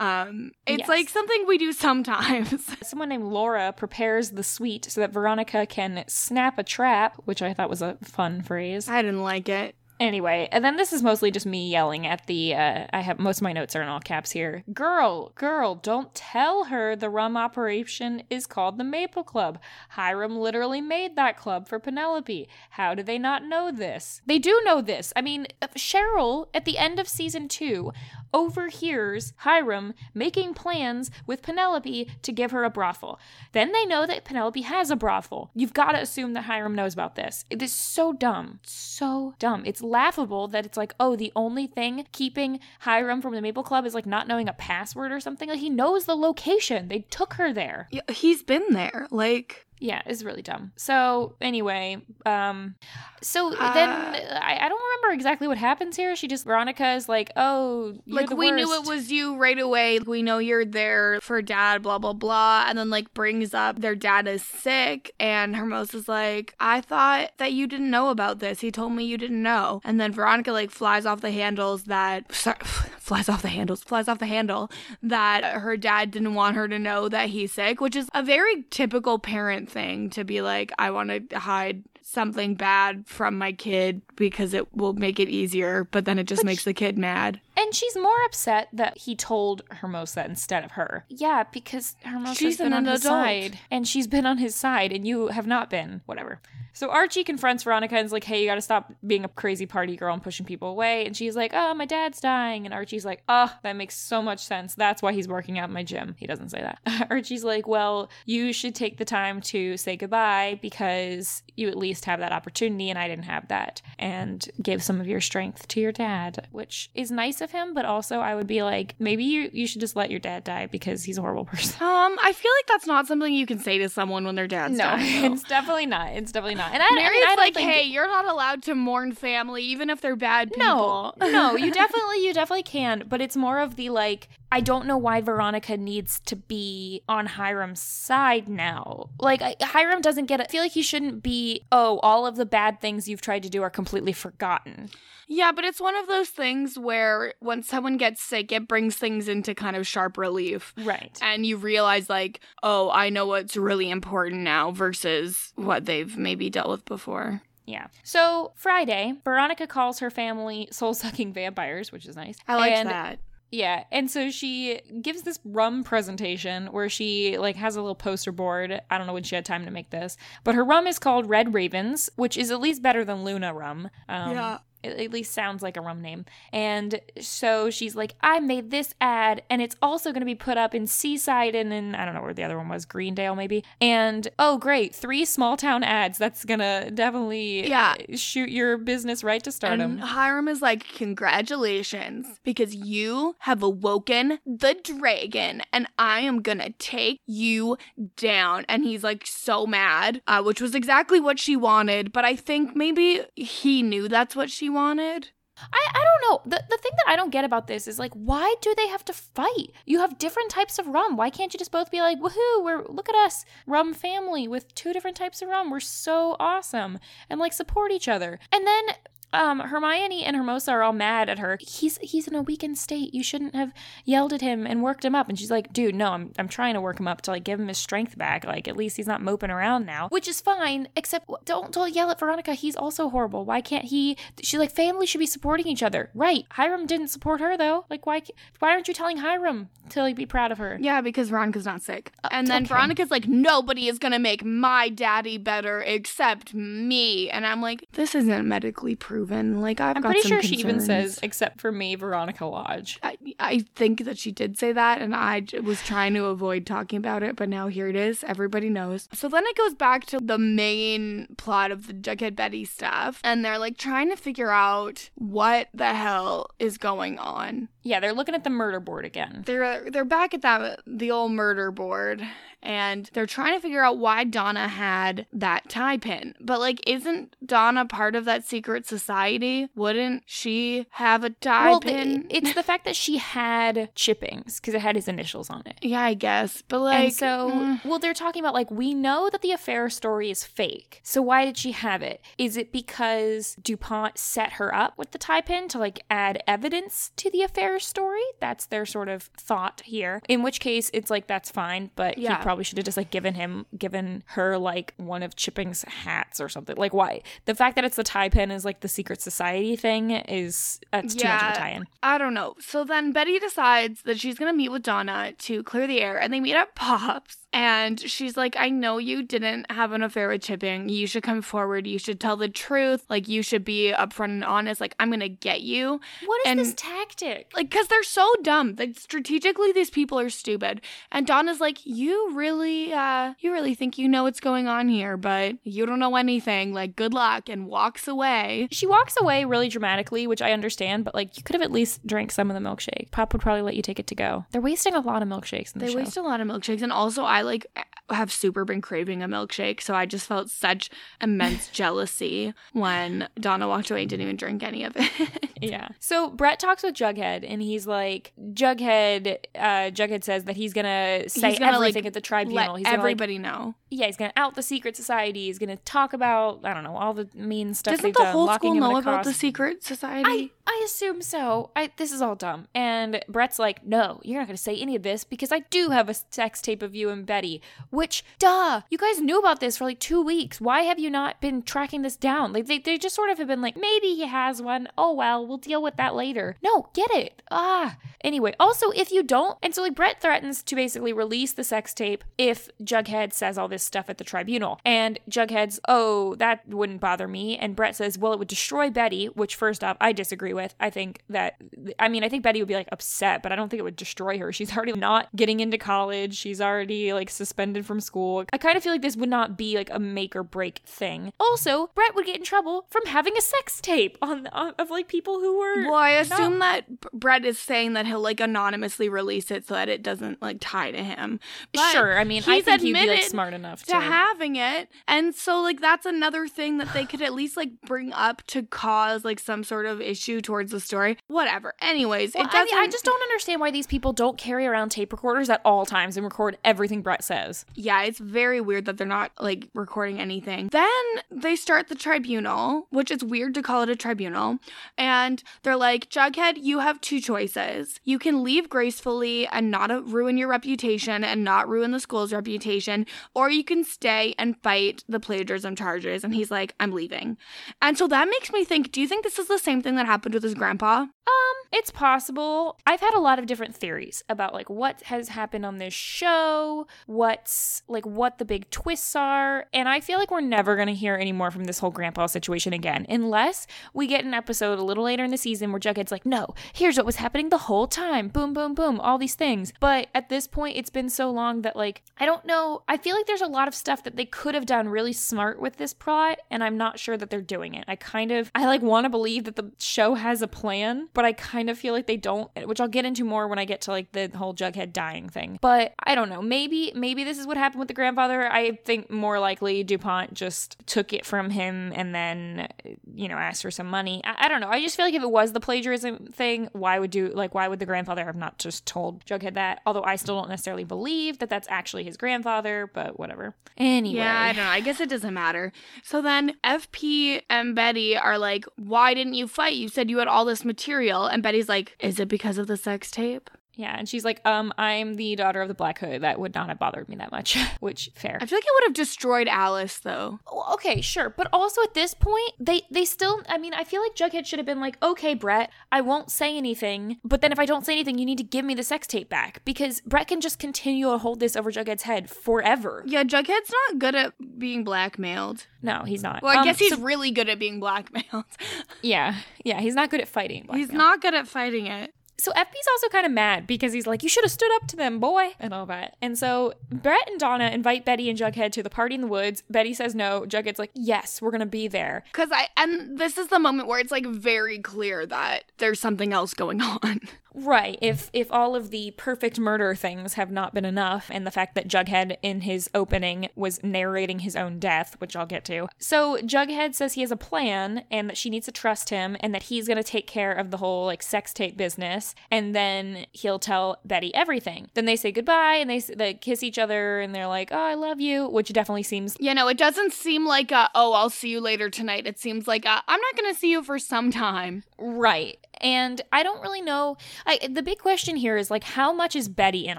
um, 0.00 0.52
it's 0.66 0.80
Yes. 0.80 0.88
like 0.88 1.08
something 1.08 1.44
we 1.46 1.58
do 1.58 1.72
sometimes. 1.72 2.74
someone 2.86 3.08
named 3.10 3.24
Laura 3.24 3.72
prepares 3.72 4.30
the 4.30 4.42
suite 4.42 4.86
so 4.90 5.00
that 5.00 5.12
Veronica 5.12 5.66
can 5.66 6.04
snap 6.08 6.58
a 6.58 6.62
trap, 6.64 7.16
which 7.24 7.42
I 7.42 7.52
thought 7.54 7.68
was 7.70 7.82
a 7.82 7.98
fun 8.02 8.42
phrase. 8.42 8.88
I 8.88 9.02
didn't 9.02 9.22
like 9.22 9.48
it. 9.48 9.76
Anyway, 10.02 10.48
and 10.50 10.64
then 10.64 10.74
this 10.74 10.92
is 10.92 11.00
mostly 11.00 11.30
just 11.30 11.46
me 11.46 11.70
yelling 11.70 12.08
at 12.08 12.26
the. 12.26 12.56
Uh, 12.56 12.86
I 12.92 13.02
have 13.02 13.20
most 13.20 13.36
of 13.38 13.42
my 13.42 13.52
notes 13.52 13.76
are 13.76 13.82
in 13.82 13.88
all 13.88 14.00
caps 14.00 14.32
here. 14.32 14.64
Girl, 14.74 15.30
girl, 15.36 15.76
don't 15.76 16.12
tell 16.12 16.64
her 16.64 16.96
the 16.96 17.08
rum 17.08 17.36
operation 17.36 18.24
is 18.28 18.48
called 18.48 18.78
the 18.78 18.84
Maple 18.84 19.22
Club. 19.22 19.60
Hiram 19.90 20.36
literally 20.36 20.80
made 20.80 21.14
that 21.14 21.36
club 21.36 21.68
for 21.68 21.78
Penelope. 21.78 22.48
How 22.70 22.96
do 22.96 23.04
they 23.04 23.16
not 23.16 23.44
know 23.44 23.70
this? 23.70 24.22
They 24.26 24.40
do 24.40 24.60
know 24.64 24.82
this. 24.82 25.12
I 25.14 25.22
mean, 25.22 25.46
uh, 25.62 25.68
Cheryl 25.76 26.48
at 26.52 26.64
the 26.64 26.78
end 26.78 26.98
of 26.98 27.06
season 27.06 27.46
two 27.46 27.92
overhears 28.34 29.34
Hiram 29.36 29.94
making 30.14 30.54
plans 30.54 31.12
with 31.28 31.42
Penelope 31.42 32.10
to 32.22 32.32
give 32.32 32.50
her 32.50 32.64
a 32.64 32.70
brothel. 32.70 33.20
Then 33.52 33.70
they 33.70 33.86
know 33.86 34.04
that 34.06 34.24
Penelope 34.24 34.62
has 34.62 34.90
a 34.90 34.96
brothel. 34.96 35.52
You've 35.54 35.74
got 35.74 35.92
to 35.92 36.00
assume 36.00 36.32
that 36.32 36.46
Hiram 36.46 36.74
knows 36.74 36.92
about 36.92 37.14
this. 37.14 37.44
It 37.50 37.62
is 37.62 37.72
so 37.72 38.12
dumb. 38.12 38.58
So 38.64 39.34
dumb. 39.38 39.62
It's 39.64 39.82
laughable 39.92 40.48
that 40.48 40.66
it's 40.66 40.76
like, 40.76 40.94
oh, 40.98 41.14
the 41.14 41.30
only 41.36 41.68
thing 41.68 42.06
keeping 42.10 42.58
Hiram 42.80 43.22
from 43.22 43.34
the 43.34 43.40
Maple 43.42 43.62
Club 43.62 43.86
is 43.86 43.94
like 43.94 44.06
not 44.06 44.26
knowing 44.26 44.48
a 44.48 44.52
password 44.54 45.12
or 45.12 45.20
something. 45.20 45.48
Like 45.48 45.60
he 45.60 45.70
knows 45.70 46.06
the 46.06 46.16
location. 46.16 46.88
They 46.88 47.00
took 47.10 47.34
her 47.34 47.52
there. 47.52 47.88
Yeah, 47.92 48.00
He's 48.08 48.42
been 48.42 48.64
there. 48.70 49.06
Like, 49.10 49.66
Yeah, 49.82 50.00
it's 50.06 50.22
really 50.22 50.42
dumb. 50.42 50.70
So 50.76 51.34
anyway, 51.40 51.96
um, 52.24 52.76
so 53.20 53.50
then 53.50 53.88
Uh, 53.88 54.38
I, 54.40 54.58
I 54.64 54.68
don't 54.68 54.80
remember 54.80 55.12
exactly 55.12 55.48
what 55.48 55.58
happens 55.58 55.96
here. 55.96 56.14
She 56.14 56.28
just 56.28 56.44
Veronica 56.44 56.92
is 56.92 57.08
like, 57.08 57.32
oh, 57.34 57.94
you're 58.04 58.16
like 58.20 58.30
we 58.30 58.52
knew 58.52 58.72
it 58.80 58.86
was 58.86 59.10
you 59.10 59.36
right 59.36 59.58
away. 59.58 59.98
We 59.98 60.22
know 60.22 60.38
you're 60.38 60.64
there 60.64 61.20
for 61.20 61.42
dad, 61.42 61.82
blah 61.82 61.98
blah 61.98 62.12
blah. 62.12 62.66
And 62.68 62.78
then 62.78 62.90
like 62.90 63.12
brings 63.12 63.54
up 63.54 63.80
their 63.80 63.96
dad 63.96 64.28
is 64.28 64.44
sick, 64.44 65.12
and 65.18 65.56
Hermosa's 65.56 66.08
like, 66.08 66.54
I 66.60 66.80
thought 66.80 67.32
that 67.38 67.52
you 67.52 67.66
didn't 67.66 67.90
know 67.90 68.10
about 68.10 68.38
this. 68.38 68.60
He 68.60 68.70
told 68.70 68.92
me 68.92 69.04
you 69.04 69.18
didn't 69.18 69.42
know. 69.42 69.80
And 69.84 70.00
then 70.00 70.12
Veronica 70.12 70.52
like 70.52 70.70
flies 70.70 71.06
off 71.06 71.22
the 71.22 71.32
handles 71.32 71.84
that 71.84 72.32
sorry, 72.34 72.58
flies 73.00 73.28
off 73.28 73.42
the 73.42 73.48
handles, 73.48 73.82
flies 73.82 74.06
off 74.06 74.20
the 74.20 74.26
handle 74.26 74.70
that 75.02 75.42
her 75.60 75.76
dad 75.76 76.12
didn't 76.12 76.34
want 76.34 76.54
her 76.54 76.68
to 76.68 76.78
know 76.78 77.08
that 77.08 77.30
he's 77.30 77.50
sick, 77.52 77.80
which 77.80 77.96
is 77.96 78.08
a 78.14 78.22
very 78.22 78.62
typical 78.70 79.18
parent 79.18 79.71
thing 79.72 80.10
to 80.10 80.24
be 80.24 80.40
like, 80.42 80.72
I 80.78 80.90
want 80.90 81.30
to 81.30 81.38
hide 81.38 81.82
something 82.04 82.54
bad 82.54 83.06
from 83.06 83.38
my 83.38 83.52
kid 83.52 84.02
because 84.16 84.54
it 84.54 84.74
will 84.76 84.92
make 84.92 85.18
it 85.20 85.28
easier, 85.28 85.84
but 85.90 86.04
then 86.04 86.18
it 86.18 86.24
just 86.26 86.42
But 86.42 86.46
makes 86.46 86.64
the 86.64 86.74
kid 86.74 86.98
mad. 86.98 87.40
And 87.56 87.74
she's 87.74 87.96
more 87.96 88.24
upset 88.26 88.68
that 88.72 88.98
he 88.98 89.14
told 89.16 89.62
Hermosa 89.70 90.24
instead 90.24 90.64
of 90.64 90.72
her. 90.72 91.04
Yeah, 91.08 91.44
because 91.52 91.96
Hermosa's 92.04 92.38
She's 92.38 92.58
been 92.58 92.68
an 92.68 92.72
on 92.74 92.84
his 92.86 93.04
adult. 93.04 93.12
side, 93.24 93.58
and 93.70 93.86
she's 93.86 94.06
been 94.06 94.26
on 94.26 94.38
his 94.38 94.54
side, 94.54 94.92
and 94.92 95.06
you 95.06 95.28
have 95.28 95.46
not 95.46 95.70
been. 95.70 96.02
Whatever. 96.06 96.40
So 96.72 96.90
Archie 96.90 97.24
confronts 97.24 97.62
Veronica 97.64 97.96
and 97.96 98.06
is 98.06 98.12
like, 98.12 98.24
"Hey, 98.24 98.40
you 98.40 98.46
got 98.46 98.54
to 98.56 98.62
stop 98.62 98.92
being 99.06 99.24
a 99.24 99.28
crazy 99.28 99.66
party 99.66 99.96
girl 99.96 100.12
and 100.14 100.22
pushing 100.22 100.46
people 100.46 100.68
away." 100.68 101.06
And 101.06 101.16
she's 101.16 101.36
like, 101.36 101.52
"Oh, 101.54 101.74
my 101.74 101.84
dad's 101.84 102.20
dying." 102.20 102.64
And 102.64 102.74
Archie's 102.74 103.04
like, 103.04 103.22
"Oh, 103.28 103.52
that 103.62 103.74
makes 103.74 103.96
so 103.96 104.22
much 104.22 104.40
sense. 104.40 104.74
That's 104.74 105.02
why 105.02 105.12
he's 105.12 105.28
working 105.28 105.58
out 105.58 105.68
in 105.68 105.74
my 105.74 105.82
gym." 105.82 106.14
He 106.18 106.26
doesn't 106.26 106.50
say 106.50 106.60
that. 106.60 107.06
Archie's 107.10 107.44
like, 107.44 107.66
"Well, 107.66 108.10
you 108.26 108.52
should 108.52 108.74
take 108.74 108.98
the 108.98 109.04
time 109.04 109.40
to 109.42 109.76
say 109.76 109.96
goodbye 109.96 110.58
because 110.62 111.42
you 111.56 111.68
at 111.68 111.76
least 111.76 112.04
have 112.06 112.20
that 112.20 112.32
opportunity, 112.32 112.90
and 112.90 112.98
I 112.98 113.08
didn't 113.08 113.24
have 113.24 113.48
that, 113.48 113.82
and 113.98 114.48
give 114.62 114.82
some 114.82 115.00
of 115.00 115.06
your 115.06 115.20
strength 115.20 115.68
to 115.68 115.80
your 115.80 115.92
dad," 115.92 116.48
which 116.52 116.90
is 116.94 117.10
nice 117.10 117.40
of 117.40 117.50
him, 117.52 117.74
but 117.74 117.84
also 117.84 118.20
I 118.20 118.34
would 118.34 118.46
be 118.46 118.62
like, 118.62 118.94
maybe 118.98 119.24
you 119.24 119.50
you 119.52 119.66
should 119.66 119.80
just 119.80 119.96
let 119.96 120.10
your 120.10 120.20
dad 120.20 120.44
die 120.44 120.66
because 120.66 121.04
he's 121.04 121.18
a 121.18 121.20
horrible 121.20 121.44
person. 121.52 121.74
Um, 121.82 122.16
I 122.22 122.32
feel 122.32 122.50
like 122.58 122.66
that's 122.68 122.86
not 122.86 123.06
something 123.06 123.32
you 123.32 123.46
can 123.46 123.58
say 123.58 123.78
to 123.78 123.88
someone 123.88 124.24
when 124.24 124.34
their 124.34 124.46
dad's 124.48 124.76
no, 124.76 124.84
dying. 124.84 125.22
though. 125.22 125.32
it's 125.34 125.42
definitely 125.44 125.86
not. 125.86 126.12
It's 126.12 126.32
definitely 126.32 126.56
not. 126.56 126.72
And 126.72 126.82
I, 126.82 126.86
I, 126.90 126.94
Mary's 126.94 127.20
mean, 127.20 127.28
I 127.28 127.34
like, 127.36 127.54
think- 127.54 127.70
hey, 127.70 127.82
you're 127.84 128.06
not 128.08 128.26
allowed 128.26 128.62
to 128.64 128.74
mourn 128.74 129.12
family, 129.12 129.62
even 129.64 129.90
if 129.90 130.00
they're 130.00 130.16
bad 130.16 130.52
No, 130.56 131.12
people. 131.16 131.30
no, 131.32 131.56
you 131.56 131.70
definitely, 131.82 132.24
you 132.26 132.32
definitely 132.34 132.62
can, 132.62 133.04
but 133.08 133.20
it's 133.20 133.36
more 133.36 133.58
of 133.60 133.76
the 133.76 133.90
like, 133.90 134.28
I 134.52 134.60
don't 134.60 134.84
know 134.84 134.98
why 134.98 135.22
Veronica 135.22 135.78
needs 135.78 136.20
to 136.26 136.36
be 136.36 137.02
on 137.08 137.24
Hiram's 137.24 137.80
side 137.80 138.50
now. 138.50 139.08
Like, 139.18 139.40
I, 139.40 139.56
Hiram 139.62 140.02
doesn't 140.02 140.26
get 140.26 140.40
it. 140.40 140.48
I 140.48 140.52
feel 140.52 140.62
like 140.62 140.72
he 140.72 140.82
shouldn't 140.82 141.22
be, 141.22 141.64
oh, 141.72 141.98
all 142.00 142.26
of 142.26 142.36
the 142.36 142.44
bad 142.44 142.78
things 142.78 143.08
you've 143.08 143.22
tried 143.22 143.44
to 143.44 143.48
do 143.48 143.62
are 143.62 143.70
completely 143.70 144.12
forgotten. 144.12 144.90
Yeah, 145.26 145.52
but 145.52 145.64
it's 145.64 145.80
one 145.80 145.96
of 145.96 146.06
those 146.06 146.28
things 146.28 146.78
where 146.78 147.32
when 147.40 147.62
someone 147.62 147.96
gets 147.96 148.22
sick, 148.22 148.52
it 148.52 148.68
brings 148.68 148.96
things 148.96 149.26
into 149.26 149.54
kind 149.54 149.74
of 149.74 149.86
sharp 149.86 150.18
relief. 150.18 150.74
Right. 150.76 151.18
And 151.22 151.46
you 151.46 151.56
realize, 151.56 152.10
like, 152.10 152.40
oh, 152.62 152.90
I 152.90 153.08
know 153.08 153.24
what's 153.24 153.56
really 153.56 153.88
important 153.88 154.42
now 154.42 154.70
versus 154.70 155.54
what 155.56 155.86
they've 155.86 156.14
maybe 156.18 156.50
dealt 156.50 156.68
with 156.68 156.84
before. 156.84 157.40
Yeah. 157.64 157.86
So 158.02 158.52
Friday, 158.56 159.14
Veronica 159.24 159.66
calls 159.66 160.00
her 160.00 160.10
family 160.10 160.68
soul 160.70 160.92
sucking 160.92 161.32
vampires, 161.32 161.90
which 161.90 162.04
is 162.04 162.16
nice. 162.16 162.36
I 162.46 162.56
like 162.56 162.74
that. 162.74 163.18
Yeah, 163.52 163.84
and 163.92 164.10
so 164.10 164.30
she 164.30 164.80
gives 165.02 165.22
this 165.22 165.38
rum 165.44 165.84
presentation 165.84 166.68
where 166.68 166.88
she 166.88 167.36
like 167.36 167.56
has 167.56 167.76
a 167.76 167.82
little 167.82 167.94
poster 167.94 168.32
board. 168.32 168.80
I 168.90 168.96
don't 168.96 169.06
know 169.06 169.12
when 169.12 169.24
she 169.24 169.34
had 169.34 169.44
time 169.44 169.66
to 169.66 169.70
make 169.70 169.90
this, 169.90 170.16
but 170.42 170.54
her 170.54 170.64
rum 170.64 170.86
is 170.86 170.98
called 170.98 171.28
Red 171.28 171.52
Ravens, 171.52 172.08
which 172.16 172.38
is 172.38 172.50
at 172.50 172.60
least 172.62 172.82
better 172.82 173.04
than 173.04 173.24
Luna 173.24 173.52
rum. 173.52 173.90
Um, 174.08 174.30
Yeah. 174.32 174.58
It 174.82 174.98
at 174.98 175.12
least 175.12 175.32
sounds 175.32 175.62
like 175.62 175.76
a 175.76 175.80
rum 175.80 176.02
name. 176.02 176.24
And 176.52 177.00
so 177.20 177.70
she's 177.70 177.94
like, 177.96 178.14
I 178.20 178.40
made 178.40 178.70
this 178.70 178.94
ad, 179.00 179.42
and 179.50 179.62
it's 179.62 179.76
also 179.82 180.10
going 180.10 180.20
to 180.20 180.26
be 180.26 180.34
put 180.34 180.56
up 180.58 180.74
in 180.74 180.86
Seaside 180.86 181.54
and 181.54 181.72
in, 181.72 181.94
I 181.94 182.04
don't 182.04 182.14
know 182.14 182.22
where 182.22 182.34
the 182.34 182.44
other 182.44 182.56
one 182.58 182.68
was, 182.68 182.84
Greendale 182.84 183.34
maybe. 183.36 183.64
And 183.80 184.28
oh, 184.38 184.58
great, 184.58 184.94
three 184.94 185.24
small 185.24 185.56
town 185.56 185.82
ads. 185.84 186.18
That's 186.18 186.44
going 186.44 186.60
to 186.60 186.90
definitely 186.92 187.68
Yeah. 187.68 187.94
shoot 188.14 188.48
your 188.50 188.76
business 188.78 189.22
right 189.24 189.42
to 189.44 189.52
stardom. 189.52 189.92
And 189.92 190.00
Hiram 190.00 190.48
is 190.48 190.62
like, 190.62 190.84
Congratulations, 190.94 192.26
because 192.44 192.74
you 192.74 193.36
have 193.40 193.62
awoken 193.62 194.38
the 194.46 194.74
dragon, 194.82 195.62
and 195.72 195.86
I 195.98 196.20
am 196.20 196.40
gonna 196.42 196.70
take 196.78 197.20
you 197.26 197.76
down. 198.16 198.64
And 198.68 198.84
he's 198.84 199.02
like 199.04 199.26
so 199.26 199.66
mad, 199.66 200.22
uh, 200.26 200.42
which 200.42 200.60
was 200.60 200.74
exactly 200.74 201.20
what 201.20 201.38
she 201.38 201.56
wanted, 201.56 202.12
but 202.12 202.24
I 202.24 202.36
think 202.36 202.74
maybe 202.76 203.22
he 203.34 203.82
knew 203.82 204.08
that's 204.08 204.36
what 204.36 204.50
she 204.50 204.68
wanted. 204.72 205.30
I, 205.58 205.86
I 205.94 206.04
don't 206.04 206.30
know. 206.30 206.50
The, 206.56 206.64
the 206.70 206.78
thing 206.78 206.92
that 206.96 207.12
I 207.12 207.16
don't 207.16 207.30
get 207.30 207.44
about 207.44 207.66
this 207.66 207.86
is 207.86 207.98
like, 207.98 208.12
why 208.14 208.54
do 208.60 208.74
they 208.76 208.88
have 208.88 209.04
to 209.04 209.12
fight? 209.12 209.72
You 209.84 209.98
have 210.00 210.18
different 210.18 210.50
types 210.50 210.78
of 210.78 210.86
rum. 210.86 211.16
Why 211.16 211.30
can't 211.30 211.52
you 211.52 211.58
just 211.58 211.70
both 211.70 211.90
be 211.90 212.00
like, 212.00 212.18
woohoo, 212.20 212.64
we're 212.64 212.84
look 212.88 213.08
at 213.08 213.14
us, 213.14 213.44
rum 213.66 213.92
family 213.92 214.48
with 214.48 214.74
two 214.74 214.92
different 214.92 215.16
types 215.16 215.42
of 215.42 215.48
rum. 215.48 215.70
We're 215.70 215.80
so 215.80 216.36
awesome. 216.40 216.98
And 217.28 217.38
like 217.38 217.52
support 217.52 217.92
each 217.92 218.08
other. 218.08 218.38
And 218.50 218.66
then 218.66 218.84
um, 219.32 219.60
Hermione 219.60 220.24
and 220.24 220.36
Hermosa 220.36 220.72
are 220.72 220.82
all 220.82 220.92
mad 220.92 221.28
at 221.28 221.38
her. 221.38 221.58
He's 221.60 221.98
he's 221.98 222.28
in 222.28 222.34
a 222.34 222.42
weakened 222.42 222.78
state. 222.78 223.14
You 223.14 223.22
shouldn't 223.22 223.54
have 223.54 223.72
yelled 224.04 224.32
at 224.32 224.40
him 224.40 224.66
and 224.66 224.82
worked 224.82 225.04
him 225.04 225.14
up. 225.14 225.28
And 225.28 225.38
she's 225.38 225.50
like, 225.50 225.72
dude, 225.72 225.94
no, 225.94 226.10
I'm 226.10 226.32
I'm 226.38 226.48
trying 226.48 226.74
to 226.74 226.80
work 226.80 227.00
him 227.00 227.08
up 227.08 227.22
to 227.22 227.30
like 227.30 227.44
give 227.44 227.58
him 227.58 227.68
his 227.68 227.78
strength 227.78 228.18
back. 228.18 228.44
Like 228.44 228.68
at 228.68 228.76
least 228.76 228.96
he's 228.96 229.06
not 229.06 229.22
moping 229.22 229.50
around 229.50 229.86
now, 229.86 230.08
which 230.08 230.28
is 230.28 230.40
fine. 230.40 230.88
Except 230.96 231.30
don't 231.44 231.72
don't 231.72 231.94
yell 231.94 232.10
at 232.10 232.20
Veronica. 232.20 232.54
He's 232.54 232.76
also 232.76 233.08
horrible. 233.08 233.44
Why 233.44 233.60
can't 233.60 233.86
he? 233.86 234.16
She's 234.42 234.60
like, 234.60 234.70
family 234.72 235.06
should 235.06 235.18
be 235.18 235.26
supporting 235.26 235.66
each 235.66 235.82
other, 235.82 236.10
right? 236.14 236.44
Hiram 236.50 236.86
didn't 236.86 237.08
support 237.08 237.40
her 237.40 237.56
though. 237.56 237.86
Like 237.88 238.06
why 238.06 238.22
why 238.58 238.70
aren't 238.70 238.88
you 238.88 238.94
telling 238.94 239.18
Hiram 239.18 239.70
to 239.90 240.02
like 240.02 240.16
be 240.16 240.26
proud 240.26 240.52
of 240.52 240.58
her? 240.58 240.76
Yeah, 240.80 241.00
because 241.00 241.30
Veronica's 241.30 241.64
not 241.64 241.82
sick. 241.82 242.12
And 242.30 242.46
then 242.46 242.64
okay. 242.64 242.74
Veronica's 242.74 243.10
like, 243.10 243.26
nobody 243.26 243.88
is 243.88 243.98
gonna 243.98 244.18
make 244.18 244.44
my 244.44 244.90
daddy 244.90 245.38
better 245.38 245.80
except 245.80 246.52
me. 246.52 247.30
And 247.30 247.46
I'm 247.46 247.62
like, 247.62 247.86
this 247.92 248.14
isn't 248.14 248.46
medically 248.46 248.94
proven. 248.94 249.21
Like 249.30 249.80
I've 249.80 249.96
I'm 249.96 250.02
got 250.02 250.10
pretty 250.10 250.22
some 250.22 250.30
sure 250.30 250.42
she 250.42 250.56
even 250.56 250.80
says, 250.80 251.18
except 251.22 251.60
for 251.60 251.72
me, 251.72 251.94
Veronica 251.94 252.46
Lodge. 252.46 252.98
I, 253.02 253.16
I 253.38 253.58
think 253.74 254.04
that 254.04 254.18
she 254.18 254.32
did 254.32 254.58
say 254.58 254.72
that, 254.72 255.00
and 255.00 255.14
I 255.14 255.44
was 255.62 255.82
trying 255.82 256.14
to 256.14 256.26
avoid 256.26 256.66
talking 256.66 256.96
about 256.96 257.22
it, 257.22 257.36
but 257.36 257.48
now 257.48 257.68
here 257.68 257.88
it 257.88 257.96
is. 257.96 258.24
Everybody 258.24 258.68
knows. 258.68 259.08
So 259.12 259.28
then 259.28 259.44
it 259.46 259.56
goes 259.56 259.74
back 259.74 260.06
to 260.06 260.18
the 260.18 260.38
main 260.38 261.28
plot 261.36 261.70
of 261.70 261.86
the 261.86 261.94
Jughead 261.94 262.36
Betty 262.36 262.64
stuff, 262.64 263.20
and 263.24 263.44
they're 263.44 263.58
like 263.58 263.76
trying 263.76 264.10
to 264.10 264.16
figure 264.16 264.50
out 264.50 265.10
what 265.14 265.68
the 265.74 265.94
hell 265.94 266.50
is 266.58 266.78
going 266.78 267.18
on. 267.18 267.68
Yeah, 267.82 268.00
they're 268.00 268.12
looking 268.12 268.34
at 268.34 268.44
the 268.44 268.50
murder 268.50 268.80
board 268.80 269.04
again. 269.04 269.42
They're 269.46 269.90
they're 269.90 270.04
back 270.04 270.34
at 270.34 270.42
that 270.42 270.80
the 270.86 271.10
old 271.10 271.32
murder 271.32 271.70
board, 271.70 272.22
and 272.62 273.10
they're 273.12 273.26
trying 273.26 273.54
to 273.54 273.60
figure 273.60 273.82
out 273.84 273.98
why 273.98 274.24
Donna 274.24 274.68
had 274.68 275.26
that 275.32 275.68
tie 275.68 275.96
pin. 275.98 276.34
But 276.40 276.60
like, 276.60 276.80
isn't 276.86 277.34
Donna 277.44 277.86
part 277.86 278.14
of 278.14 278.24
that 278.26 278.44
secret 278.46 278.86
society? 278.86 279.68
Wouldn't 279.74 280.22
she 280.26 280.86
have 280.90 281.24
a 281.24 281.30
tie 281.30 281.70
well, 281.70 281.80
the- 281.80 281.86
pin? 281.88 282.26
it's 282.30 282.54
the 282.54 282.62
fact 282.62 282.84
that 282.84 282.96
she 282.96 283.18
had 283.18 283.90
Chipping's 283.94 284.60
because 284.60 284.74
it 284.74 284.80
had 284.80 284.96
his 284.96 285.08
initials 285.08 285.50
on 285.50 285.62
it. 285.66 285.78
yeah, 285.82 286.02
I 286.02 286.14
guess. 286.14 286.62
But 286.68 286.80
like, 286.80 287.04
and 287.04 287.12
so, 287.12 287.50
mm. 287.52 287.84
well, 287.84 287.98
they're 287.98 288.14
talking 288.14 288.40
about 288.40 288.54
like, 288.54 288.70
we 288.70 288.94
know 288.94 289.28
that 289.30 289.42
the 289.42 289.50
affair 289.52 289.88
story 289.90 290.30
is 290.30 290.44
fake. 290.44 291.00
So 291.02 291.20
why 291.22 291.44
did 291.44 291.56
she 291.58 291.72
have 291.72 292.02
it? 292.02 292.20
Is 292.38 292.56
it 292.56 292.72
because 292.72 293.56
DuPont 293.62 294.18
set 294.18 294.52
her 294.54 294.74
up 294.74 294.96
with 294.96 295.10
the 295.12 295.18
tie 295.18 295.40
pin 295.40 295.68
to 295.68 295.78
like 295.78 296.04
add 296.10 296.42
evidence 296.46 297.10
to 297.16 297.30
the 297.30 297.42
affair 297.42 297.78
story? 297.78 298.22
That's 298.40 298.66
their 298.66 298.86
sort 298.86 299.08
of 299.08 299.24
thought 299.36 299.82
here. 299.84 300.20
In 300.28 300.42
which 300.42 300.60
case, 300.60 300.90
it's 300.92 301.10
like, 301.10 301.26
that's 301.26 301.50
fine, 301.50 301.90
but 301.96 302.18
Yeah. 302.18 302.36
he 302.36 302.42
probably 302.42 302.51
should 302.60 302.78
have 302.78 302.84
just 302.84 302.96
like 302.96 303.10
given 303.10 303.34
him, 303.34 303.66
given 303.76 304.22
her 304.26 304.58
like 304.58 304.94
one 304.96 305.22
of 305.22 305.36
Chipping's 305.36 305.82
hats 305.82 306.40
or 306.40 306.48
something. 306.48 306.76
Like, 306.76 306.92
why? 306.94 307.22
The 307.46 307.54
fact 307.54 307.76
that 307.76 307.84
it's 307.84 307.96
the 307.96 308.04
tie 308.04 308.28
pin 308.28 308.50
is 308.50 308.64
like 308.64 308.80
the 308.80 308.88
secret 308.88 309.20
society 309.20 309.76
thing 309.76 310.10
is, 310.10 310.80
that's 310.92 311.14
too 311.14 311.26
much 311.26 311.42
of 311.42 311.52
a 311.52 311.56
tie 311.56 311.70
in. 311.70 311.86
I 312.02 312.18
don't 312.18 312.34
know. 312.34 312.54
So 312.60 312.84
then 312.84 313.12
Betty 313.12 313.38
decides 313.38 314.02
that 314.02 314.20
she's 314.20 314.38
going 314.38 314.52
to 314.52 314.56
meet 314.56 314.70
with 314.70 314.82
Donna 314.82 315.32
to 315.38 315.62
clear 315.62 315.86
the 315.86 316.00
air, 316.00 316.20
and 316.20 316.32
they 316.32 316.40
meet 316.40 316.54
at 316.54 316.74
Pops. 316.74 317.38
And 317.52 318.00
she's 318.00 318.36
like, 318.36 318.56
I 318.58 318.70
know 318.70 318.98
you 318.98 319.22
didn't 319.22 319.70
have 319.70 319.92
an 319.92 320.02
affair 320.02 320.28
with 320.28 320.42
Chipping. 320.42 320.88
You 320.88 321.06
should 321.06 321.22
come 321.22 321.42
forward. 321.42 321.86
You 321.86 321.98
should 321.98 322.18
tell 322.20 322.36
the 322.36 322.48
truth. 322.48 323.04
Like, 323.10 323.28
you 323.28 323.42
should 323.42 323.64
be 323.64 323.92
upfront 323.96 324.30
and 324.30 324.44
honest. 324.44 324.80
Like, 324.80 324.94
I'm 324.98 325.08
going 325.10 325.20
to 325.20 325.28
get 325.28 325.60
you. 325.60 326.00
What 326.24 326.40
is 326.46 326.50
And- 326.50 326.58
this 326.60 326.74
tactic? 326.76 327.50
Like, 327.54 327.68
because 327.70 327.88
they're 327.88 328.02
so 328.02 328.28
dumb. 328.42 328.74
Like, 328.78 328.98
strategically, 328.98 329.72
these 329.72 329.90
people 329.90 330.18
are 330.18 330.30
stupid. 330.30 330.80
And 331.10 331.26
Donna's 331.26 331.60
like, 331.60 331.78
You 331.84 332.32
really, 332.34 332.92
uh, 332.92 333.34
you 333.40 333.52
really 333.52 333.74
think 333.74 333.98
you 333.98 334.08
know 334.08 334.22
what's 334.22 334.40
going 334.40 334.66
on 334.66 334.88
here, 334.88 335.16
but 335.16 335.56
you 335.62 335.84
don't 335.86 335.98
know 335.98 336.16
anything. 336.16 336.72
Like, 336.72 336.96
good 336.96 337.12
luck. 337.12 337.48
And 337.48 337.66
walks 337.66 338.08
away. 338.08 338.68
She 338.70 338.86
walks 338.86 339.14
away 339.20 339.44
really 339.44 339.68
dramatically, 339.68 340.26
which 340.26 340.40
I 340.40 340.52
understand, 340.52 341.04
but 341.04 341.14
like 341.14 341.36
you 341.36 341.42
could 341.42 341.54
have 341.54 341.62
at 341.62 341.70
least 341.72 342.06
drank 342.06 342.30
some 342.32 342.50
of 342.50 342.54
the 342.54 342.66
milkshake. 342.66 343.10
Pop 343.10 343.32
would 343.32 343.42
probably 343.42 343.62
let 343.62 343.76
you 343.76 343.82
take 343.82 343.98
it 343.98 344.06
to 344.06 344.14
go. 344.14 344.46
They're 344.52 344.60
wasting 344.60 344.94
a 344.94 345.00
lot 345.00 345.22
of 345.22 345.28
milkshakes 345.28 345.74
in 345.74 345.80
the 345.80 345.86
They 345.86 345.94
waste 345.94 346.16
a 346.16 346.22
lot 346.22 346.40
of 346.40 346.46
milkshakes, 346.48 346.82
and 346.82 346.92
also 346.92 347.24
I 347.24 347.41
like 347.42 347.66
have 348.10 348.32
super 348.32 348.64
been 348.64 348.80
craving 348.80 349.22
a 349.22 349.28
milkshake, 349.28 349.80
so 349.80 349.94
I 349.94 350.06
just 350.06 350.26
felt 350.26 350.50
such 350.50 350.90
immense 351.20 351.68
jealousy 351.72 352.52
when 352.72 353.28
Donna 353.38 353.68
walked 353.68 353.90
away 353.90 354.02
and 354.02 354.10
didn't 354.10 354.22
even 354.22 354.36
drink 354.36 354.62
any 354.62 354.84
of 354.84 354.92
it. 354.96 355.10
yeah. 355.60 355.88
So 355.98 356.30
Brett 356.30 356.58
talks 356.58 356.82
with 356.82 356.94
Jughead, 356.94 357.44
and 357.48 357.62
he's 357.62 357.86
like, 357.86 358.32
Jughead. 358.52 359.38
Uh, 359.54 359.90
Jughead 359.90 360.24
says 360.24 360.44
that 360.44 360.56
he's 360.56 360.72
gonna 360.72 361.28
say 361.28 361.50
He's 361.50 361.58
gonna, 361.58 361.72
like, 361.72 361.76
everything 361.76 362.06
at 362.06 362.12
the 362.12 362.20
tribunal. 362.20 362.76
He's 362.76 362.84
gonna 362.84 362.96
like, 362.96 362.98
everybody 362.98 363.38
know. 363.38 363.74
yeah, 363.90 364.06
he's 364.06 364.16
gonna 364.16 364.32
out 364.36 364.54
the 364.54 364.62
secret 364.62 364.96
society. 364.96 365.46
He's 365.46 365.58
gonna 365.58 365.76
talk 365.76 366.12
about 366.12 366.60
I 366.64 366.74
don't 366.74 366.84
know 366.84 366.96
all 366.96 367.14
the 367.14 367.28
mean 367.34 367.74
stuff 367.74 367.96
Doesn't 367.96 368.16
the 368.16 368.24
whole 368.26 368.52
school 368.54 368.74
know 368.74 368.96
about 368.96 369.24
the 369.24 369.32
secret 369.32 369.82
society? 369.82 370.52
I, 370.61 370.61
I 370.66 370.82
assume 370.84 371.22
so. 371.22 371.70
I 371.74 371.90
this 371.96 372.12
is 372.12 372.22
all 372.22 372.36
dumb. 372.36 372.68
And 372.74 373.24
Brett's 373.28 373.58
like, 373.58 373.84
no, 373.84 374.20
you're 374.22 374.38
not 374.38 374.46
gonna 374.46 374.56
say 374.56 374.76
any 374.76 374.94
of 374.94 375.02
this 375.02 375.24
because 375.24 375.50
I 375.50 375.60
do 375.70 375.90
have 375.90 376.08
a 376.08 376.14
sex 376.14 376.60
tape 376.60 376.82
of 376.82 376.94
you 376.94 377.08
and 377.08 377.26
Betty. 377.26 377.60
Which, 377.90 378.24
duh, 378.38 378.82
you 378.88 378.98
guys 378.98 379.20
knew 379.20 379.38
about 379.38 379.60
this 379.60 379.76
for 379.76 379.84
like 379.84 379.98
two 379.98 380.22
weeks. 380.22 380.60
Why 380.60 380.82
have 380.82 380.98
you 380.98 381.10
not 381.10 381.40
been 381.40 381.62
tracking 381.62 382.02
this 382.02 382.16
down? 382.16 382.52
Like 382.52 382.66
they, 382.66 382.78
they 382.78 382.96
just 382.96 383.16
sort 383.16 383.30
of 383.30 383.38
have 383.38 383.48
been 383.48 383.60
like, 383.60 383.76
maybe 383.76 384.14
he 384.14 384.26
has 384.26 384.62
one. 384.62 384.88
Oh 384.96 385.12
well, 385.12 385.44
we'll 385.46 385.58
deal 385.58 385.82
with 385.82 385.96
that 385.96 386.14
later. 386.14 386.56
No, 386.62 386.88
get 386.94 387.10
it. 387.10 387.42
Ah. 387.50 387.98
Anyway, 388.22 388.54
also 388.60 388.90
if 388.90 389.10
you 389.10 389.22
don't, 389.22 389.58
and 389.62 389.74
so 389.74 389.82
like 389.82 389.96
Brett 389.96 390.20
threatens 390.20 390.62
to 390.62 390.76
basically 390.76 391.12
release 391.12 391.52
the 391.52 391.64
sex 391.64 391.92
tape 391.92 392.22
if 392.38 392.68
Jughead 392.82 393.32
says 393.32 393.58
all 393.58 393.68
this 393.68 393.82
stuff 393.82 394.08
at 394.08 394.18
the 394.18 394.24
tribunal. 394.24 394.80
And 394.84 395.18
Jughead's, 395.28 395.80
oh, 395.88 396.36
that 396.36 396.68
wouldn't 396.68 397.00
bother 397.00 397.26
me. 397.26 397.58
And 397.58 397.74
Brett 397.74 397.96
says, 397.96 398.16
well, 398.16 398.32
it 398.32 398.38
would 398.38 398.48
destroy 398.48 398.90
Betty, 398.90 399.26
which 399.26 399.56
first 399.56 399.82
off, 399.82 399.96
I 400.00 400.12
disagree 400.12 400.51
with. 400.54 400.74
I 400.80 400.90
think 400.90 401.22
that, 401.28 401.56
I 401.98 402.08
mean, 402.08 402.24
I 402.24 402.28
think 402.28 402.42
Betty 402.42 402.60
would 402.60 402.68
be 402.68 402.74
like 402.74 402.88
upset, 402.92 403.42
but 403.42 403.52
I 403.52 403.56
don't 403.56 403.68
think 403.68 403.80
it 403.80 403.84
would 403.84 403.96
destroy 403.96 404.38
her. 404.38 404.52
She's 404.52 404.76
already 404.76 404.92
not 404.92 405.28
getting 405.34 405.60
into 405.60 405.78
college. 405.78 406.34
She's 406.34 406.60
already 406.60 407.12
like 407.12 407.30
suspended 407.30 407.86
from 407.86 408.00
school. 408.00 408.44
I 408.52 408.58
kind 408.58 408.76
of 408.76 408.82
feel 408.82 408.92
like 408.92 409.02
this 409.02 409.16
would 409.16 409.28
not 409.28 409.56
be 409.56 409.76
like 409.76 409.90
a 409.90 409.98
make 409.98 410.34
or 410.36 410.42
break 410.42 410.80
thing. 410.86 411.32
Also, 411.40 411.90
Brett 411.94 412.14
would 412.14 412.26
get 412.26 412.36
in 412.36 412.44
trouble 412.44 412.86
from 412.90 413.06
having 413.06 413.36
a 413.36 413.40
sex 413.40 413.80
tape 413.80 414.18
on, 414.22 414.46
on 414.48 414.74
of 414.78 414.90
like 414.90 415.08
people 415.08 415.40
who 415.40 415.58
were. 415.58 415.82
well, 415.86 415.94
I 415.94 416.14
not- 416.14 416.22
assume 416.40 416.58
that 416.58 417.00
Brett 417.12 417.44
is 417.44 417.58
saying 417.58 417.94
that 417.94 418.06
he'll 418.06 418.20
like 418.20 418.40
anonymously 418.40 419.08
release 419.08 419.50
it 419.50 419.66
so 419.66 419.74
that 419.74 419.88
it 419.88 420.02
doesn't 420.02 420.40
like 420.42 420.58
tie 420.60 420.90
to 420.90 421.02
him. 421.02 421.40
But 421.72 421.90
sure, 421.92 422.18
I 422.18 422.24
mean, 422.24 422.42
I 422.46 422.56
he's 422.56 422.64
think 422.64 422.80
he'd 422.82 422.92
be 422.92 422.98
like 423.00 423.02
admitted 423.08 423.30
smart 423.30 423.54
enough 423.54 423.84
to, 423.84 423.92
to 423.92 424.00
having 424.00 424.56
it. 424.56 424.88
And 425.08 425.34
so 425.34 425.60
like 425.62 425.80
that's 425.80 426.06
another 426.06 426.46
thing 426.48 426.78
that 426.78 426.92
they 426.92 427.04
could 427.06 427.22
at 427.22 427.32
least 427.32 427.56
like 427.56 427.80
bring 427.82 428.12
up 428.12 428.42
to 428.48 428.62
cause 428.64 429.24
like 429.24 429.38
some 429.40 429.64
sort 429.64 429.86
of 429.86 430.00
issue 430.00 430.40
towards 430.42 430.70
the 430.72 430.80
story. 430.80 431.18
Whatever. 431.28 431.74
Anyways, 431.80 432.34
Well, 432.34 432.44
it 432.44 432.48
I, 432.50 432.52
doesn't 432.52 432.76
mean, 432.76 432.84
I 432.84 432.90
just 432.90 433.04
don't 433.04 433.22
understand 433.22 433.60
why 433.60 433.70
these 433.70 433.86
people 433.86 434.12
don't 434.12 434.38
carry 434.38 434.66
around 434.66 434.90
tape 434.90 435.12
recorders 435.12 435.48
at 435.48 435.60
all 435.64 435.86
times 435.86 436.16
and 436.16 436.24
record 436.24 436.58
everything 436.64 437.02
Brett 437.02 437.24
says. 437.24 437.64
Yeah, 437.74 438.02
it's 438.02 438.18
very 438.18 438.60
weird 438.60 438.84
that 438.86 438.96
they're 438.98 439.06
not 439.06 439.32
like 439.40 439.68
recording 439.74 440.20
anything. 440.20 440.68
Then 440.68 440.90
they 441.30 441.56
start 441.56 441.88
the 441.88 441.94
tribunal, 441.94 442.86
which 442.90 443.10
is 443.10 443.24
weird 443.24 443.54
to 443.54 443.62
call 443.62 443.82
it 443.82 443.88
a 443.88 443.96
tribunal. 443.96 444.58
And 444.98 445.42
they're 445.62 445.76
like, 445.76 446.10
Jughead, 446.10 446.58
you 446.62 446.80
have 446.80 447.00
two 447.00 447.20
choices. 447.20 448.00
You 448.04 448.18
can 448.18 448.42
leave 448.42 448.68
gracefully 448.68 449.46
and 449.48 449.70
not 449.70 449.90
uh, 449.90 450.02
ruin 450.02 450.36
your 450.36 450.48
reputation 450.48 451.24
and 451.24 451.44
not 451.44 451.68
ruin 451.68 451.90
the 451.92 452.00
school's 452.00 452.32
reputation, 452.32 453.06
or 453.34 453.50
you 453.50 453.64
can 453.64 453.84
stay 453.84 454.34
and 454.38 454.56
fight 454.62 455.04
the 455.08 455.20
plagiarism 455.20 455.76
charges. 455.76 456.24
And 456.24 456.34
he's 456.34 456.50
like, 456.50 456.74
I'm 456.80 456.92
leaving. 456.92 457.36
And 457.80 457.96
so 457.96 458.06
that 458.08 458.28
makes 458.28 458.52
me 458.52 458.64
think 458.64 458.92
do 458.92 459.00
you 459.00 459.08
think 459.08 459.24
this 459.24 459.38
is 459.38 459.48
the 459.48 459.58
same 459.58 459.80
thing 459.82 459.96
that 459.96 460.06
happened 460.06 460.31
with 460.34 460.42
his 460.42 460.54
grandpa? 460.54 461.06
Um, 461.26 461.68
it's 461.72 461.90
possible. 461.90 462.78
I've 462.84 463.00
had 463.00 463.14
a 463.14 463.20
lot 463.20 463.38
of 463.38 463.46
different 463.46 463.76
theories 463.76 464.24
about 464.28 464.52
like 464.52 464.68
what 464.68 465.02
has 465.02 465.28
happened 465.28 465.64
on 465.64 465.78
this 465.78 465.94
show, 465.94 466.86
what's 467.06 467.82
like 467.86 468.04
what 468.04 468.38
the 468.38 468.44
big 468.44 468.68
twists 468.70 469.14
are, 469.14 469.66
and 469.72 469.88
I 469.88 470.00
feel 470.00 470.18
like 470.18 470.30
we're 470.32 470.40
never 470.40 470.74
going 470.74 470.88
to 470.88 470.94
hear 470.94 471.14
any 471.14 471.32
more 471.32 471.50
from 471.52 471.64
this 471.64 471.78
whole 471.78 471.92
grandpa 471.92 472.26
situation 472.26 472.72
again 472.72 473.06
unless 473.08 473.66
we 473.94 474.06
get 474.08 474.24
an 474.24 474.34
episode 474.34 474.80
a 474.80 474.84
little 474.84 475.04
later 475.04 475.22
in 475.22 475.30
the 475.30 475.38
season 475.38 475.70
where 475.70 475.80
Jughead's 475.80 476.10
like, 476.10 476.26
"No, 476.26 476.54
here's 476.72 476.96
what 476.96 477.06
was 477.06 477.16
happening 477.16 477.50
the 477.50 477.58
whole 477.58 477.86
time. 477.86 478.28
Boom 478.28 478.52
boom 478.52 478.74
boom, 478.74 478.98
all 478.98 479.16
these 479.16 479.36
things." 479.36 479.72
But 479.78 480.08
at 480.14 480.28
this 480.28 480.48
point 480.48 480.76
it's 480.76 480.90
been 480.90 481.08
so 481.08 481.30
long 481.30 481.62
that 481.62 481.76
like 481.76 482.02
I 482.18 482.26
don't 482.26 482.44
know. 482.44 482.82
I 482.88 482.96
feel 482.96 483.14
like 483.14 483.26
there's 483.26 483.40
a 483.40 483.46
lot 483.46 483.68
of 483.68 483.74
stuff 483.74 484.02
that 484.02 484.16
they 484.16 484.26
could 484.26 484.54
have 484.56 484.66
done 484.66 484.88
really 484.88 485.12
smart 485.12 485.60
with 485.60 485.76
this 485.76 485.94
plot 485.94 486.40
and 486.50 486.64
I'm 486.64 486.76
not 486.76 486.98
sure 486.98 487.16
that 487.16 487.30
they're 487.30 487.40
doing 487.40 487.74
it. 487.74 487.84
I 487.86 487.96
kind 487.96 488.32
of 488.32 488.50
I 488.54 488.66
like 488.66 488.82
want 488.82 489.04
to 489.04 489.10
believe 489.10 489.44
that 489.44 489.56
the 489.56 489.70
show 489.78 490.14
has 490.14 490.42
a 490.42 490.48
plan, 490.48 491.08
but 491.14 491.24
I 491.24 491.32
kind 491.32 491.68
of 491.70 491.78
feel 491.78 491.92
like 491.92 492.06
they 492.06 492.16
don't, 492.16 492.50
which 492.66 492.80
I'll 492.80 492.88
get 492.88 493.04
into 493.04 493.24
more 493.24 493.48
when 493.48 493.58
I 493.58 493.64
get 493.64 493.82
to 493.82 493.90
like 493.90 494.12
the 494.12 494.30
whole 494.34 494.54
Jughead 494.54 494.92
dying 494.92 495.28
thing. 495.28 495.58
But 495.60 495.94
I 496.04 496.14
don't 496.14 496.28
know. 496.28 496.40
Maybe 496.42 496.92
maybe 496.94 497.24
this 497.24 497.38
is 497.38 497.46
what 497.46 497.56
happened 497.56 497.80
with 497.80 497.88
the 497.88 497.94
grandfather. 497.94 498.50
I 498.50 498.72
think 498.84 499.10
more 499.10 499.38
likely 499.38 499.84
DuPont 499.84 500.34
just 500.34 500.76
took 500.86 501.12
it 501.12 501.26
from 501.26 501.50
him 501.50 501.92
and 501.94 502.14
then 502.14 502.68
you 503.14 503.28
know 503.28 503.36
asked 503.36 503.62
for 503.62 503.70
some 503.70 503.86
money. 503.88 504.20
I, 504.24 504.46
I 504.46 504.48
don't 504.48 504.60
know. 504.60 504.68
I 504.68 504.80
just 504.80 504.96
feel 504.96 505.04
like 505.04 505.14
if 505.14 505.22
it 505.22 505.30
was 505.30 505.52
the 505.52 505.60
plagiarism 505.60 506.26
thing, 506.32 506.68
why 506.72 506.98
would 506.98 507.10
do 507.10 507.28
like 507.28 507.54
why 507.54 507.68
would 507.68 507.78
the 507.78 507.86
grandfather 507.86 508.24
have 508.24 508.36
not 508.36 508.58
just 508.58 508.86
told 508.86 509.24
Jughead 509.24 509.54
that? 509.54 509.80
Although 509.86 510.04
I 510.04 510.16
still 510.16 510.38
don't 510.38 510.48
necessarily 510.48 510.84
believe 510.84 511.38
that 511.38 511.50
that's 511.50 511.68
actually 511.70 512.04
his 512.04 512.16
grandfather, 512.16 512.90
but 512.92 513.18
whatever. 513.18 513.54
Anyway, 513.76 514.16
Yeah, 514.16 514.40
I 514.40 514.52
don't 514.52 514.64
know. 514.64 514.70
I 514.70 514.80
guess 514.80 515.00
it 515.00 515.08
doesn't 515.08 515.34
matter. 515.34 515.72
So 516.02 516.22
then 516.22 516.54
FP 516.64 517.42
and 517.48 517.74
Betty 517.74 518.16
are 518.16 518.38
like, 518.38 518.64
Why 518.76 519.14
didn't 519.14 519.34
you 519.34 519.46
fight? 519.48 519.74
You 519.74 519.88
said 519.88 520.10
you 520.10 520.18
had 520.18 520.28
all 520.28 520.44
this 520.44 520.64
material. 520.64 521.01
And 521.10 521.42
Betty's 521.42 521.68
like, 521.68 521.96
Is 522.00 522.20
it 522.20 522.28
because 522.28 522.58
of 522.58 522.66
the 522.66 522.76
sex 522.76 523.10
tape? 523.10 523.50
Yeah, 523.74 523.96
and 523.98 524.06
she's 524.08 524.24
like, 524.24 524.40
um, 524.46 524.72
I'm 524.76 525.14
the 525.14 525.34
daughter 525.34 525.62
of 525.62 525.68
the 525.68 525.74
Black 525.74 525.98
Hood. 525.98 526.22
That 526.22 526.38
would 526.38 526.54
not 526.54 526.68
have 526.68 526.78
bothered 526.78 527.08
me 527.08 527.16
that 527.16 527.30
much. 527.32 527.56
Which 527.80 528.10
fair. 528.14 528.36
I 528.40 528.44
feel 528.46 528.56
like 528.58 528.64
it 528.64 528.70
would 528.74 528.84
have 528.88 528.94
destroyed 528.94 529.48
Alice 529.48 529.98
though. 529.98 530.40
Oh, 530.46 530.74
okay, 530.74 531.00
sure, 531.00 531.30
but 531.30 531.48
also 531.52 531.82
at 531.82 531.94
this 531.94 532.12
point, 532.14 532.52
they 532.60 532.82
they 532.90 533.04
still. 533.04 533.40
I 533.48 533.56
mean, 533.58 533.72
I 533.74 533.84
feel 533.84 534.02
like 534.02 534.14
Jughead 534.14 534.44
should 534.46 534.58
have 534.58 534.66
been 534.66 534.80
like, 534.80 535.02
okay, 535.02 535.34
Brett, 535.34 535.70
I 535.90 536.00
won't 536.02 536.30
say 536.30 536.56
anything. 536.56 537.18
But 537.24 537.40
then 537.40 537.50
if 537.52 537.58
I 537.58 537.64
don't 537.66 537.86
say 537.86 537.94
anything, 537.94 538.18
you 538.18 538.26
need 538.26 538.38
to 538.38 538.44
give 538.44 538.64
me 538.64 538.74
the 538.74 538.82
sex 538.82 539.06
tape 539.06 539.28
back 539.28 539.62
because 539.64 540.00
Brett 540.02 540.28
can 540.28 540.40
just 540.40 540.58
continue 540.58 541.06
to 541.10 541.18
hold 541.18 541.40
this 541.40 541.56
over 541.56 541.70
Jughead's 541.72 542.02
head 542.02 542.28
forever. 542.28 543.02
Yeah, 543.06 543.24
Jughead's 543.24 543.72
not 543.88 543.98
good 543.98 544.14
at 544.14 544.34
being 544.58 544.84
blackmailed. 544.84 545.66
No, 545.80 546.02
he's 546.06 546.22
not. 546.22 546.42
Well, 546.42 546.56
I 546.56 546.60
Um, 546.60 546.64
guess 546.66 546.78
he's 546.78 546.94
so- 546.94 547.00
really 547.00 547.30
good 547.30 547.48
at 547.48 547.58
being 547.58 547.80
blackmailed. 547.80 548.44
yeah, 549.02 549.36
yeah, 549.64 549.80
he's 549.80 549.94
not 549.94 550.10
good 550.10 550.20
at 550.20 550.28
fighting. 550.28 550.68
he's 550.72 550.92
not 550.92 551.20
good 551.22 551.34
at 551.34 551.48
fighting 551.48 551.86
it. 551.86 552.12
So 552.42 552.50
FP's 552.54 552.88
also 552.90 553.08
kind 553.08 553.24
of 553.24 553.30
mad 553.30 553.68
because 553.68 553.92
he's 553.92 554.04
like, 554.04 554.24
you 554.24 554.28
should 554.28 554.42
have 554.42 554.50
stood 554.50 554.74
up 554.74 554.88
to 554.88 554.96
them, 554.96 555.20
boy, 555.20 555.54
and 555.60 555.72
all 555.72 555.86
that. 555.86 556.16
And 556.20 556.36
so 556.36 556.74
Brett 556.90 557.28
and 557.28 557.38
Donna 557.38 557.70
invite 557.72 558.04
Betty 558.04 558.28
and 558.28 558.36
Jughead 558.36 558.72
to 558.72 558.82
the 558.82 558.90
party 558.90 559.14
in 559.14 559.20
the 559.20 559.28
woods. 559.28 559.62
Betty 559.70 559.94
says 559.94 560.12
no. 560.12 560.44
Jughead's 560.48 560.80
like, 560.80 560.90
yes, 560.92 561.40
we're 561.40 561.52
gonna 561.52 561.66
be 561.66 561.86
there. 561.86 562.24
Cause 562.32 562.48
I 562.50 562.66
and 562.76 563.16
this 563.16 563.38
is 563.38 563.46
the 563.46 563.60
moment 563.60 563.86
where 563.86 564.00
it's 564.00 564.10
like 564.10 564.26
very 564.26 564.80
clear 564.80 565.24
that 565.24 565.66
there's 565.78 566.00
something 566.00 566.32
else 566.32 566.52
going 566.52 566.80
on. 566.80 567.20
Right. 567.54 567.98
If 568.00 568.30
if 568.32 568.50
all 568.50 568.74
of 568.74 568.90
the 568.90 569.12
perfect 569.12 569.58
murder 569.58 569.94
things 569.94 570.34
have 570.34 570.50
not 570.50 570.74
been 570.74 570.84
enough, 570.84 571.26
and 571.30 571.46
the 571.46 571.50
fact 571.50 571.74
that 571.74 571.88
Jughead 571.88 572.36
in 572.42 572.62
his 572.62 572.88
opening 572.94 573.48
was 573.54 573.82
narrating 573.82 574.40
his 574.40 574.56
own 574.56 574.78
death, 574.78 575.16
which 575.18 575.36
I'll 575.36 575.46
get 575.46 575.64
to. 575.66 575.88
So 575.98 576.38
Jughead 576.38 576.94
says 576.94 577.12
he 577.12 577.20
has 577.20 577.30
a 577.30 577.36
plan 577.36 578.04
and 578.10 578.28
that 578.28 578.36
she 578.36 578.50
needs 578.50 578.66
to 578.66 578.72
trust 578.72 579.10
him 579.10 579.36
and 579.40 579.54
that 579.54 579.64
he's 579.64 579.86
gonna 579.86 580.02
take 580.02 580.26
care 580.26 580.52
of 580.52 580.70
the 580.70 580.78
whole 580.78 581.06
like 581.06 581.22
sex 581.22 581.52
tape 581.52 581.76
business, 581.76 582.31
and 582.50 582.74
then 582.74 583.26
he'll 583.32 583.58
tell 583.58 583.98
Betty 584.04 584.34
everything. 584.34 584.88
Then 584.94 585.04
they 585.04 585.16
say 585.16 585.32
goodbye 585.32 585.74
and 585.74 585.88
they, 585.90 586.00
they 586.00 586.34
kiss 586.34 586.62
each 586.62 586.78
other 586.78 587.20
and 587.20 587.34
they're 587.34 587.46
like, 587.46 587.70
"Oh, 587.72 587.78
I 587.78 587.94
love 587.94 588.20
you," 588.20 588.48
which 588.48 588.72
definitely 588.72 589.02
seems 589.02 589.36
You 589.40 589.54
know, 589.54 589.68
it 589.68 589.78
doesn't 589.78 590.12
seem 590.12 590.46
like 590.46 590.70
a, 590.72 590.90
oh, 590.94 591.12
I'll 591.12 591.30
see 591.30 591.48
you 591.50 591.60
later 591.60 591.90
tonight. 591.90 592.26
It 592.26 592.38
seems 592.38 592.66
like 592.66 592.86
i 592.86 593.00
I'm 593.08 593.20
not 593.20 593.36
gonna 593.36 593.54
see 593.54 593.70
you 593.70 593.82
for 593.82 593.98
some 593.98 594.30
time. 594.30 594.84
right. 594.98 595.58
And 595.82 596.20
I 596.32 596.42
don't 596.42 596.62
really 596.62 596.80
know. 596.82 597.16
I, 597.46 597.58
the 597.68 597.82
big 597.82 597.98
question 597.98 598.36
here 598.36 598.56
is 598.56 598.70
like, 598.70 598.84
how 598.84 599.12
much 599.12 599.34
is 599.36 599.48
Betty 599.48 599.86
in 599.86 599.98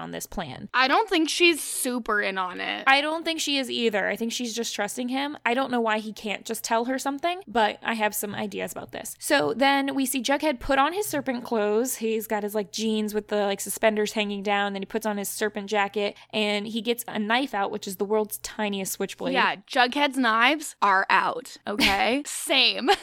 on 0.00 0.10
this 0.10 0.26
plan? 0.26 0.68
I 0.72 0.88
don't 0.88 1.08
think 1.08 1.28
she's 1.28 1.62
super 1.62 2.20
in 2.22 2.38
on 2.38 2.60
it. 2.60 2.84
I 2.86 3.00
don't 3.00 3.24
think 3.24 3.40
she 3.40 3.58
is 3.58 3.70
either. 3.70 4.08
I 4.08 4.16
think 4.16 4.32
she's 4.32 4.54
just 4.54 4.74
trusting 4.74 5.08
him. 5.08 5.36
I 5.44 5.54
don't 5.54 5.70
know 5.70 5.80
why 5.80 5.98
he 5.98 6.12
can't 6.12 6.44
just 6.44 6.64
tell 6.64 6.86
her 6.86 6.98
something, 6.98 7.40
but 7.46 7.78
I 7.82 7.94
have 7.94 8.14
some 8.14 8.34
ideas 8.34 8.72
about 8.72 8.92
this. 8.92 9.14
So 9.18 9.52
then 9.54 9.94
we 9.94 10.06
see 10.06 10.22
Jughead 10.22 10.60
put 10.60 10.78
on 10.78 10.92
his 10.92 11.06
serpent 11.06 11.44
clothes. 11.44 11.96
He's 11.96 12.26
got 12.26 12.42
his 12.42 12.54
like 12.54 12.72
jeans 12.72 13.12
with 13.14 13.28
the 13.28 13.36
like 13.42 13.60
suspenders 13.60 14.12
hanging 14.12 14.42
down. 14.42 14.72
Then 14.72 14.82
he 14.82 14.86
puts 14.86 15.06
on 15.06 15.16
his 15.18 15.28
serpent 15.28 15.68
jacket 15.68 16.16
and 16.32 16.66
he 16.66 16.80
gets 16.80 17.04
a 17.08 17.18
knife 17.18 17.54
out, 17.54 17.70
which 17.70 17.86
is 17.86 17.96
the 17.96 18.04
world's 18.04 18.38
tiniest 18.38 18.92
switchblade. 18.92 19.34
yeah, 19.34 19.56
Jughead's 19.66 20.16
knives 20.16 20.76
are 20.80 21.06
out. 21.10 21.56
Okay, 21.66 22.22
same. 22.26 22.88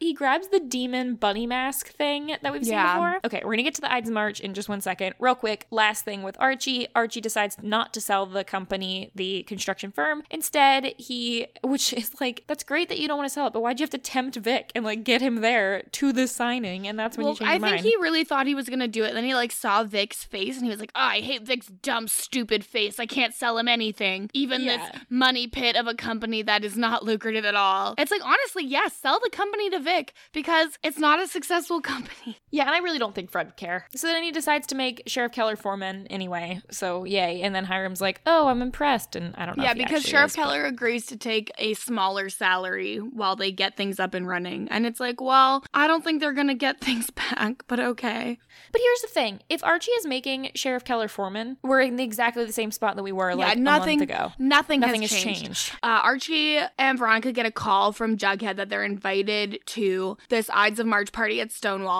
He 0.00 0.12
grabs 0.12 0.48
the 0.48 0.60
demon 0.60 1.14
bunny 1.14 1.46
mask 1.46 1.88
thing 1.88 2.23
that 2.42 2.52
we've 2.52 2.64
seen 2.64 2.74
Yeah. 2.74 2.94
before. 2.94 3.20
Okay, 3.24 3.42
we're 3.44 3.52
gonna 3.52 3.62
get 3.62 3.74
to 3.76 3.80
the 3.80 3.92
Ides 3.92 4.10
March 4.10 4.40
in 4.40 4.54
just 4.54 4.68
one 4.68 4.80
second. 4.80 5.14
Real 5.18 5.34
quick, 5.34 5.66
last 5.70 6.04
thing 6.04 6.22
with 6.22 6.36
Archie. 6.38 6.86
Archie 6.94 7.20
decides 7.20 7.56
not 7.62 7.92
to 7.94 8.00
sell 8.00 8.26
the 8.26 8.44
company, 8.44 9.10
the 9.14 9.42
construction 9.44 9.90
firm. 9.92 10.22
Instead, 10.30 10.94
he, 10.98 11.46
which 11.62 11.92
is 11.92 12.20
like, 12.20 12.44
that's 12.46 12.64
great 12.64 12.88
that 12.88 12.98
you 12.98 13.08
don't 13.08 13.16
want 13.18 13.28
to 13.28 13.32
sell 13.32 13.46
it, 13.46 13.52
but 13.52 13.60
why'd 13.60 13.78
you 13.80 13.84
have 13.84 13.90
to 13.90 13.98
tempt 13.98 14.36
Vic 14.36 14.70
and 14.74 14.84
like 14.84 15.04
get 15.04 15.20
him 15.20 15.36
there 15.40 15.82
to 15.92 16.12
the 16.12 16.26
signing? 16.26 16.86
And 16.86 16.98
that's 16.98 17.16
when 17.16 17.24
well, 17.24 17.34
you 17.34 17.38
change 17.46 17.62
I 17.62 17.70
think 17.70 17.82
he 17.82 17.94
really 18.00 18.24
thought 18.24 18.46
he 18.46 18.54
was 18.54 18.68
gonna 18.68 18.88
do 18.88 19.04
it. 19.04 19.14
Then 19.14 19.24
he 19.24 19.34
like 19.34 19.52
saw 19.52 19.84
Vic's 19.84 20.24
face 20.24 20.56
and 20.56 20.64
he 20.64 20.70
was 20.70 20.80
like, 20.80 20.92
oh, 20.94 21.00
I 21.00 21.20
hate 21.20 21.42
Vic's 21.42 21.66
dumb, 21.66 22.08
stupid 22.08 22.64
face. 22.64 22.98
I 22.98 23.06
can't 23.06 23.34
sell 23.34 23.58
him 23.58 23.68
anything. 23.68 24.30
Even 24.32 24.62
Yeah. 24.62 24.76
this 24.90 25.00
money 25.10 25.46
pit 25.46 25.76
of 25.76 25.86
a 25.86 25.94
company 25.94 26.42
that 26.42 26.64
is 26.64 26.76
not 26.76 27.04
lucrative 27.04 27.44
at 27.44 27.54
all. 27.54 27.94
It's 27.98 28.10
like 28.10 28.24
honestly, 28.24 28.64
yes, 28.64 28.94
sell 28.96 29.20
the 29.22 29.30
company 29.30 29.70
to 29.70 29.78
Vic 29.80 30.12
because 30.32 30.78
it's 30.82 30.98
not 30.98 31.20
a 31.20 31.26
successful 31.26 31.80
company. 31.80 32.13
Yeah, 32.50 32.66
and 32.66 32.70
I 32.70 32.78
really 32.78 33.00
don't 33.00 33.16
think 33.16 33.32
Fred 33.32 33.46
would 33.46 33.56
care. 33.56 33.86
So 33.96 34.06
then 34.06 34.22
he 34.22 34.30
decides 34.30 34.68
to 34.68 34.76
make 34.76 35.02
Sheriff 35.08 35.32
Keller 35.32 35.56
foreman 35.56 36.06
anyway. 36.06 36.60
So 36.70 37.02
yay. 37.02 37.42
And 37.42 37.52
then 37.52 37.64
Hiram's 37.64 38.00
like, 38.00 38.20
"Oh, 38.26 38.46
I'm 38.46 38.62
impressed," 38.62 39.16
and 39.16 39.34
I 39.36 39.44
don't 39.44 39.58
know. 39.58 39.64
yeah, 39.64 39.74
because 39.74 40.04
Sheriff 40.04 40.30
is, 40.30 40.36
but- 40.36 40.42
Keller 40.42 40.64
agrees 40.64 41.04
to 41.06 41.16
take 41.16 41.50
a 41.58 41.74
smaller 41.74 42.28
salary 42.28 42.98
while 42.98 43.34
they 43.34 43.50
get 43.50 43.76
things 43.76 43.98
up 43.98 44.14
and 44.14 44.28
running. 44.28 44.68
And 44.70 44.86
it's 44.86 45.00
like, 45.00 45.20
well, 45.20 45.64
I 45.74 45.88
don't 45.88 46.04
think 46.04 46.20
they're 46.20 46.32
gonna 46.32 46.54
get 46.54 46.80
things 46.84 47.10
back, 47.10 47.64
but 47.66 47.80
okay. 47.80 48.38
But 48.70 48.80
here's 48.80 49.00
the 49.00 49.08
thing: 49.08 49.40
if 49.48 49.64
Archie 49.64 49.90
is 49.92 50.06
making 50.06 50.50
Sheriff 50.54 50.84
Keller 50.84 51.08
foreman, 51.08 51.56
we're 51.64 51.80
in 51.80 51.98
exactly 51.98 52.44
the 52.44 52.52
same 52.52 52.70
spot 52.70 52.94
that 52.94 53.02
we 53.02 53.10
were 53.10 53.34
like 53.34 53.58
nothing 53.58 53.98
a 54.00 54.06
month 54.06 54.10
ago. 54.10 54.32
Nothing, 54.38 54.78
Nothing 54.78 55.02
has 55.02 55.10
has 55.12 55.22
changed. 55.24 55.42
changed. 55.44 55.72
Uh, 55.82 56.00
Archie 56.04 56.60
and 56.78 56.96
Veronica 57.00 57.32
get 57.32 57.46
a 57.46 57.50
call 57.50 57.90
from 57.90 58.16
Jughead 58.16 58.54
that 58.56 58.68
they're 58.68 58.84
invited 58.84 59.58
to 59.66 60.16
this 60.28 60.48
Ides 60.52 60.78
of 60.78 60.86
March 60.86 61.10
party 61.10 61.40
at 61.40 61.50
Stonewall, 61.50 61.93